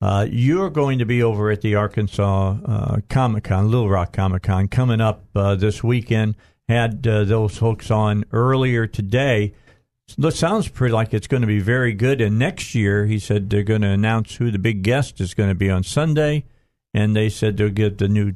uh, 0.00 0.26
you're 0.30 0.70
going 0.70 1.00
to 1.00 1.04
be 1.04 1.22
over 1.22 1.50
at 1.50 1.60
the 1.62 1.74
Arkansas 1.74 2.56
uh, 2.64 2.96
Comic 3.08 3.44
Con, 3.44 3.70
Little 3.70 3.90
Rock 3.90 4.12
Comic 4.12 4.44
Con, 4.44 4.68
coming 4.68 5.00
up 5.00 5.24
uh, 5.34 5.56
this 5.56 5.82
weekend. 5.82 6.36
Had 6.72 7.06
uh, 7.06 7.24
those 7.24 7.58
folks 7.58 7.90
on 7.90 8.24
earlier 8.32 8.86
today. 8.86 9.54
It 10.18 10.34
sounds 10.34 10.68
pretty 10.68 10.92
like 10.92 11.14
it's 11.14 11.26
going 11.26 11.42
to 11.42 11.46
be 11.46 11.60
very 11.60 11.92
good. 11.92 12.20
And 12.20 12.38
next 12.38 12.74
year, 12.74 13.06
he 13.06 13.18
said 13.18 13.50
they're 13.50 13.62
going 13.62 13.82
to 13.82 13.88
announce 13.88 14.36
who 14.36 14.50
the 14.50 14.58
big 14.58 14.82
guest 14.82 15.20
is 15.20 15.34
going 15.34 15.48
to 15.48 15.54
be 15.54 15.70
on 15.70 15.82
Sunday, 15.84 16.44
and 16.92 17.14
they 17.14 17.28
said 17.28 17.56
they'll 17.56 17.70
get 17.70 17.98
the 17.98 18.08
new 18.08 18.34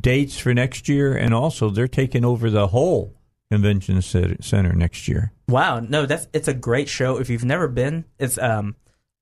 dates 0.00 0.38
for 0.38 0.54
next 0.54 0.88
year, 0.88 1.14
and 1.16 1.34
also 1.34 1.70
they're 1.70 1.88
taking 1.88 2.24
over 2.24 2.50
the 2.50 2.68
whole 2.68 3.14
convention 3.50 4.00
center 4.02 4.72
next 4.72 5.06
year. 5.06 5.32
Wow, 5.48 5.80
no, 5.80 6.06
that's 6.06 6.26
it's 6.32 6.48
a 6.48 6.54
great 6.54 6.88
show. 6.88 7.18
If 7.18 7.28
you've 7.28 7.44
never 7.44 7.68
been, 7.68 8.04
it's 8.18 8.38
um 8.38 8.76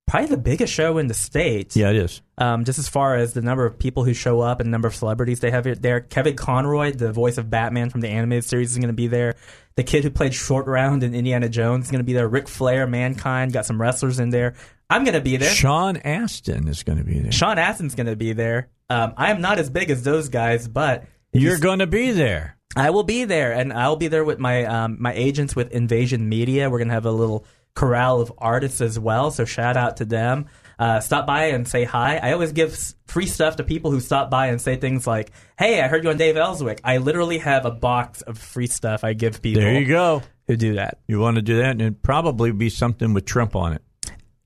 probably 0.06 0.28
the 0.28 0.36
biggest 0.36 0.72
show 0.72 0.98
in 0.98 1.06
the 1.06 1.14
states. 1.14 1.76
Yeah, 1.76 1.90
it 1.90 1.96
is. 1.96 2.22
Um, 2.38 2.64
just 2.64 2.78
as 2.78 2.88
far 2.88 3.16
as 3.16 3.32
the 3.34 3.42
number 3.42 3.64
of 3.64 3.78
people 3.78 4.04
who 4.04 4.14
show 4.14 4.40
up 4.40 4.60
and 4.60 4.70
number 4.70 4.88
of 4.88 4.94
celebrities 4.94 5.40
they 5.40 5.50
have 5.50 5.80
there. 5.80 6.00
Kevin 6.00 6.36
Conroy, 6.36 6.92
the 6.92 7.12
voice 7.12 7.38
of 7.38 7.50
Batman 7.50 7.90
from 7.90 8.00
the 8.00 8.08
animated 8.08 8.44
series, 8.44 8.72
is 8.72 8.78
going 8.78 8.88
to 8.88 8.92
be 8.94 9.06
there. 9.06 9.36
The 9.76 9.84
kid 9.84 10.04
who 10.04 10.10
played 10.10 10.34
Short 10.34 10.66
Round 10.66 11.02
in 11.02 11.14
Indiana 11.14 11.48
Jones 11.48 11.86
is 11.86 11.90
going 11.90 12.00
to 12.00 12.04
be 12.04 12.12
there. 12.12 12.28
Ric 12.28 12.48
Flair, 12.48 12.86
Mankind, 12.86 13.52
got 13.52 13.64
some 13.64 13.80
wrestlers 13.80 14.18
in 14.18 14.30
there. 14.30 14.54
I'm 14.90 15.04
going 15.04 15.14
to 15.14 15.22
be 15.22 15.38
there. 15.38 15.48
Sean 15.48 15.96
Astin 15.96 16.68
is 16.68 16.82
going 16.82 16.98
to 16.98 17.04
be 17.04 17.18
there. 17.20 17.32
Sean 17.32 17.56
Astin's 17.56 17.94
going 17.94 18.08
to 18.08 18.16
be 18.16 18.34
there. 18.34 18.68
Um, 18.90 19.14
I 19.16 19.30
am 19.30 19.40
not 19.40 19.58
as 19.58 19.70
big 19.70 19.88
as 19.90 20.02
those 20.02 20.28
guys, 20.28 20.68
but 20.68 21.04
You're 21.32 21.58
going 21.58 21.78
to 21.78 21.86
be 21.86 22.10
there. 22.10 22.58
I 22.76 22.90
will 22.90 23.02
be 23.02 23.24
there, 23.24 23.52
and 23.52 23.72
I'll 23.72 23.96
be 23.96 24.08
there 24.08 24.24
with 24.24 24.38
my 24.38 24.64
um, 24.64 24.96
my 24.98 25.12
agents 25.12 25.54
with 25.54 25.72
Invasion 25.72 26.28
Media. 26.28 26.70
We're 26.70 26.78
gonna 26.78 26.94
have 26.94 27.04
a 27.04 27.10
little 27.12 27.44
corral 27.74 28.20
of 28.20 28.32
artists 28.38 28.80
as 28.80 28.98
well. 28.98 29.30
So 29.30 29.44
shout 29.44 29.76
out 29.76 29.98
to 29.98 30.04
them. 30.04 30.46
Uh, 30.78 31.00
stop 31.00 31.26
by 31.26 31.46
and 31.46 31.66
say 31.68 31.84
hi. 31.84 32.16
I 32.16 32.32
always 32.32 32.52
give 32.52 32.76
free 33.06 33.26
stuff 33.26 33.56
to 33.56 33.64
people 33.64 33.90
who 33.90 34.00
stop 34.00 34.30
by 34.30 34.48
and 34.48 34.60
say 34.60 34.76
things 34.76 35.06
like, 35.06 35.30
"Hey, 35.56 35.80
I 35.80 35.86
heard 35.86 36.02
you 36.02 36.10
on 36.10 36.16
Dave 36.16 36.36
Elswick." 36.36 36.80
I 36.82 36.96
literally 36.96 37.38
have 37.38 37.64
a 37.66 37.70
box 37.70 38.22
of 38.22 38.36
free 38.38 38.66
stuff 38.66 39.04
I 39.04 39.12
give 39.12 39.42
people. 39.42 39.62
There 39.62 39.78
you 39.80 39.86
go. 39.86 40.22
Who 40.48 40.56
do 40.56 40.74
that? 40.74 40.98
You 41.06 41.20
want 41.20 41.36
to 41.36 41.42
do 41.42 41.58
that, 41.58 41.70
and 41.70 41.80
it'd 41.80 42.02
probably 42.02 42.50
be 42.50 42.68
something 42.68 43.14
with 43.14 43.26
Trump 43.26 43.54
on 43.54 43.74
it. 43.74 43.82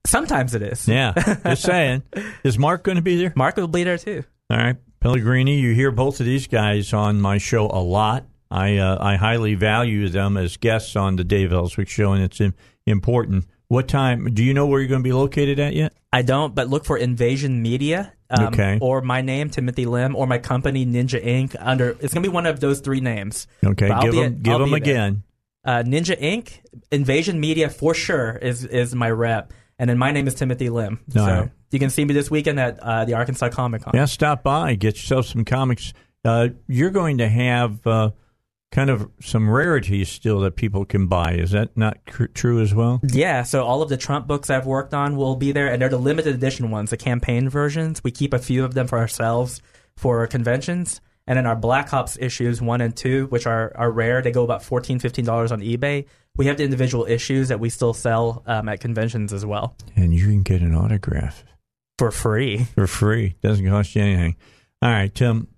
Sometimes 0.06 0.54
it 0.54 0.62
is. 0.62 0.86
Yeah, 0.86 1.14
just 1.44 1.62
saying. 1.62 2.02
Is 2.44 2.58
Mark 2.58 2.82
going 2.84 2.96
to 2.96 3.02
be 3.02 3.16
there? 3.16 3.32
Mark 3.34 3.56
will 3.56 3.66
be 3.66 3.84
there 3.84 3.98
too. 3.98 4.22
All 4.50 4.58
right, 4.58 4.76
Pellegrini. 5.00 5.58
You 5.58 5.74
hear 5.74 5.90
both 5.90 6.20
of 6.20 6.26
these 6.26 6.48
guys 6.48 6.92
on 6.92 7.20
my 7.20 7.38
show 7.38 7.66
a 7.66 7.80
lot. 7.80 8.26
I 8.50 8.76
uh, 8.76 8.98
I 9.00 9.16
highly 9.16 9.54
value 9.54 10.08
them 10.08 10.36
as 10.36 10.56
guests 10.58 10.96
on 10.96 11.16
the 11.16 11.24
Dave 11.24 11.52
Elswick 11.52 11.88
show, 11.88 12.12
and 12.12 12.22
it's 12.22 12.40
important. 12.86 13.44
What 13.68 13.88
time? 13.88 14.32
Do 14.32 14.44
you 14.44 14.54
know 14.54 14.66
where 14.66 14.80
you're 14.80 14.88
going 14.88 15.02
to 15.02 15.08
be 15.08 15.12
located 15.12 15.58
at 15.58 15.74
yet? 15.74 15.92
I 16.12 16.22
don't, 16.22 16.54
but 16.54 16.68
look 16.68 16.84
for 16.84 16.96
Invasion 16.96 17.62
Media. 17.62 18.12
Um, 18.30 18.46
Okay. 18.46 18.78
Or 18.80 19.02
my 19.02 19.20
name, 19.22 19.50
Timothy 19.50 19.86
Lim, 19.86 20.16
or 20.16 20.26
my 20.26 20.38
company, 20.38 20.84
Ninja 20.86 21.22
Inc. 21.24 21.54
Under 21.60 21.96
it's 22.00 22.12
gonna 22.12 22.22
be 22.26 22.28
one 22.28 22.46
of 22.46 22.58
those 22.58 22.80
three 22.80 23.00
names. 23.00 23.46
Okay, 23.64 23.88
I'll 23.88 24.02
give 24.02 24.12
be 24.12 24.16
them 24.18 24.32
at- 24.32 24.42
give 24.42 24.58
them 24.58 24.74
again. 24.74 25.22
Uh, 25.64 25.82
Ninja 25.84 26.20
Inc. 26.20 26.58
Invasion 26.90 27.38
Media 27.38 27.68
for 27.68 27.94
sure 27.94 28.36
is 28.36 28.64
is 28.64 28.94
my 28.96 29.10
rep, 29.10 29.52
and 29.78 29.88
then 29.88 29.96
my 29.98 30.10
name 30.10 30.26
is 30.26 30.34
Timothy 30.34 30.70
Lim. 30.70 30.98
All 31.16 31.24
so 31.24 31.32
right. 31.42 31.50
you 31.70 31.78
can 31.78 31.90
see 31.90 32.04
me 32.04 32.14
this 32.14 32.28
weekend 32.30 32.58
at 32.58 32.78
uh, 32.80 33.04
the 33.04 33.14
Arkansas 33.14 33.48
Comic 33.50 33.82
Con. 33.82 33.92
Yeah, 33.94 34.06
stop 34.06 34.42
by, 34.42 34.74
get 34.74 34.96
yourself 34.96 35.26
some 35.26 35.44
comics. 35.44 35.92
Uh, 36.24 36.48
you're 36.66 36.90
going 36.90 37.18
to 37.18 37.28
have 37.28 37.86
uh, 37.86 38.10
kind 38.72 38.90
of 38.90 39.08
some 39.20 39.48
rarities 39.48 40.08
still 40.08 40.40
that 40.40 40.56
people 40.56 40.84
can 40.84 41.06
buy. 41.06 41.34
Is 41.34 41.52
that 41.52 41.76
not 41.76 41.98
cr- 42.06 42.26
true 42.26 42.60
as 42.60 42.74
well? 42.74 43.00
Yeah, 43.04 43.42
so 43.42 43.64
all 43.64 43.82
of 43.82 43.88
the 43.88 43.96
Trump 43.96 44.26
books 44.26 44.50
I've 44.50 44.66
worked 44.66 44.92
on 44.94 45.16
will 45.16 45.36
be 45.36 45.52
there, 45.52 45.68
and 45.72 45.80
they're 45.80 45.88
the 45.88 45.98
limited 45.98 46.34
edition 46.34 46.70
ones, 46.70 46.90
the 46.90 46.96
campaign 46.96 47.48
versions. 47.48 48.02
We 48.04 48.10
keep 48.10 48.34
a 48.34 48.38
few 48.38 48.64
of 48.64 48.74
them 48.74 48.86
for 48.86 48.98
ourselves 48.98 49.62
for 49.96 50.26
conventions. 50.26 51.00
And 51.28 51.36
then 51.36 51.46
our 51.46 51.56
Black 51.56 51.92
Ops 51.92 52.16
issues 52.20 52.62
one 52.62 52.80
and 52.80 52.94
two, 52.96 53.26
which 53.28 53.46
are, 53.46 53.72
are 53.76 53.90
rare, 53.90 54.22
they 54.22 54.30
go 54.30 54.44
about 54.44 54.62
$14, 54.62 55.00
$15 55.00 55.50
on 55.50 55.60
eBay. 55.60 56.06
We 56.36 56.46
have 56.46 56.56
the 56.56 56.62
individual 56.64 57.04
issues 57.06 57.48
that 57.48 57.58
we 57.58 57.68
still 57.68 57.94
sell 57.94 58.44
um, 58.46 58.68
at 58.68 58.78
conventions 58.80 59.32
as 59.32 59.44
well 59.44 59.76
And 59.96 60.14
you 60.14 60.26
can 60.26 60.42
get 60.42 60.60
an 60.60 60.74
autograph 60.74 61.42
for 61.98 62.10
free. 62.12 62.64
for 62.74 62.86
free. 62.86 63.34
Doesn't 63.42 63.66
cost 63.68 63.96
you 63.96 64.02
anything. 64.02 64.36
All 64.82 64.90
right, 64.90 65.12
Tim. 65.12 65.48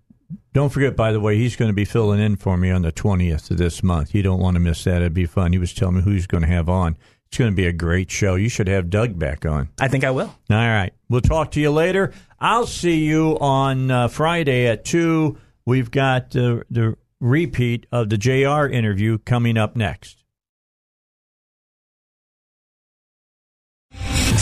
Don't 0.59 0.70
forget, 0.70 0.97
by 0.97 1.12
the 1.12 1.20
way, 1.20 1.36
he's 1.36 1.55
going 1.55 1.68
to 1.68 1.72
be 1.72 1.85
filling 1.85 2.18
in 2.18 2.35
for 2.35 2.56
me 2.56 2.72
on 2.72 2.82
the 2.82 2.90
20th 2.90 3.52
of 3.52 3.59
this 3.59 3.80
month. 3.80 4.12
You 4.12 4.24
don't 4.24 4.40
want 4.40 4.56
to 4.56 4.60
miss 4.60 4.82
that. 4.82 4.97
It'd 4.97 5.14
be 5.14 5.24
fun. 5.24 5.52
He 5.52 5.59
was 5.60 5.72
telling 5.72 5.94
me 5.94 6.02
who 6.02 6.10
he's 6.10 6.26
going 6.26 6.43
to 6.43 6.48
have 6.48 6.68
on. 6.68 6.97
It's 7.28 7.39
going 7.39 7.52
to 7.52 7.55
be 7.55 7.66
a 7.68 7.72
great 7.72 8.10
show. 8.10 8.35
You 8.35 8.48
should 8.48 8.66
have 8.66 8.90
Doug 8.90 9.16
back 9.20 9.47
on. 9.47 9.68
I 9.78 9.86
think 9.86 10.02
I 10.02 10.10
will. 10.10 10.35
All 10.51 10.56
right. 10.56 10.93
We'll 11.09 11.20
talk 11.20 11.52
to 11.52 11.60
you 11.60 11.70
later. 11.70 12.12
I'll 12.40 12.66
see 12.66 13.05
you 13.05 13.39
on 13.39 13.93
uh, 13.93 14.09
Friday 14.09 14.66
at 14.66 14.85
2. 14.85 15.39
We've 15.64 15.93
got 15.93 16.35
uh, 16.35 16.64
the 16.68 16.97
repeat 17.20 17.86
of 17.93 18.09
the 18.09 18.18
JR 18.18 18.66
interview 18.66 19.18
coming 19.18 19.56
up 19.56 19.76
next. 19.76 20.24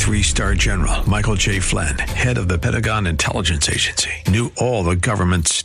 Three 0.06 0.22
star 0.22 0.54
general 0.54 1.08
Michael 1.10 1.34
J. 1.34 1.58
Flynn, 1.58 1.98
head 1.98 2.38
of 2.38 2.46
the 2.46 2.60
Pentagon 2.60 3.08
Intelligence 3.08 3.68
Agency, 3.68 4.12
knew 4.28 4.52
all 4.56 4.84
the 4.84 4.94
government's 4.94 5.64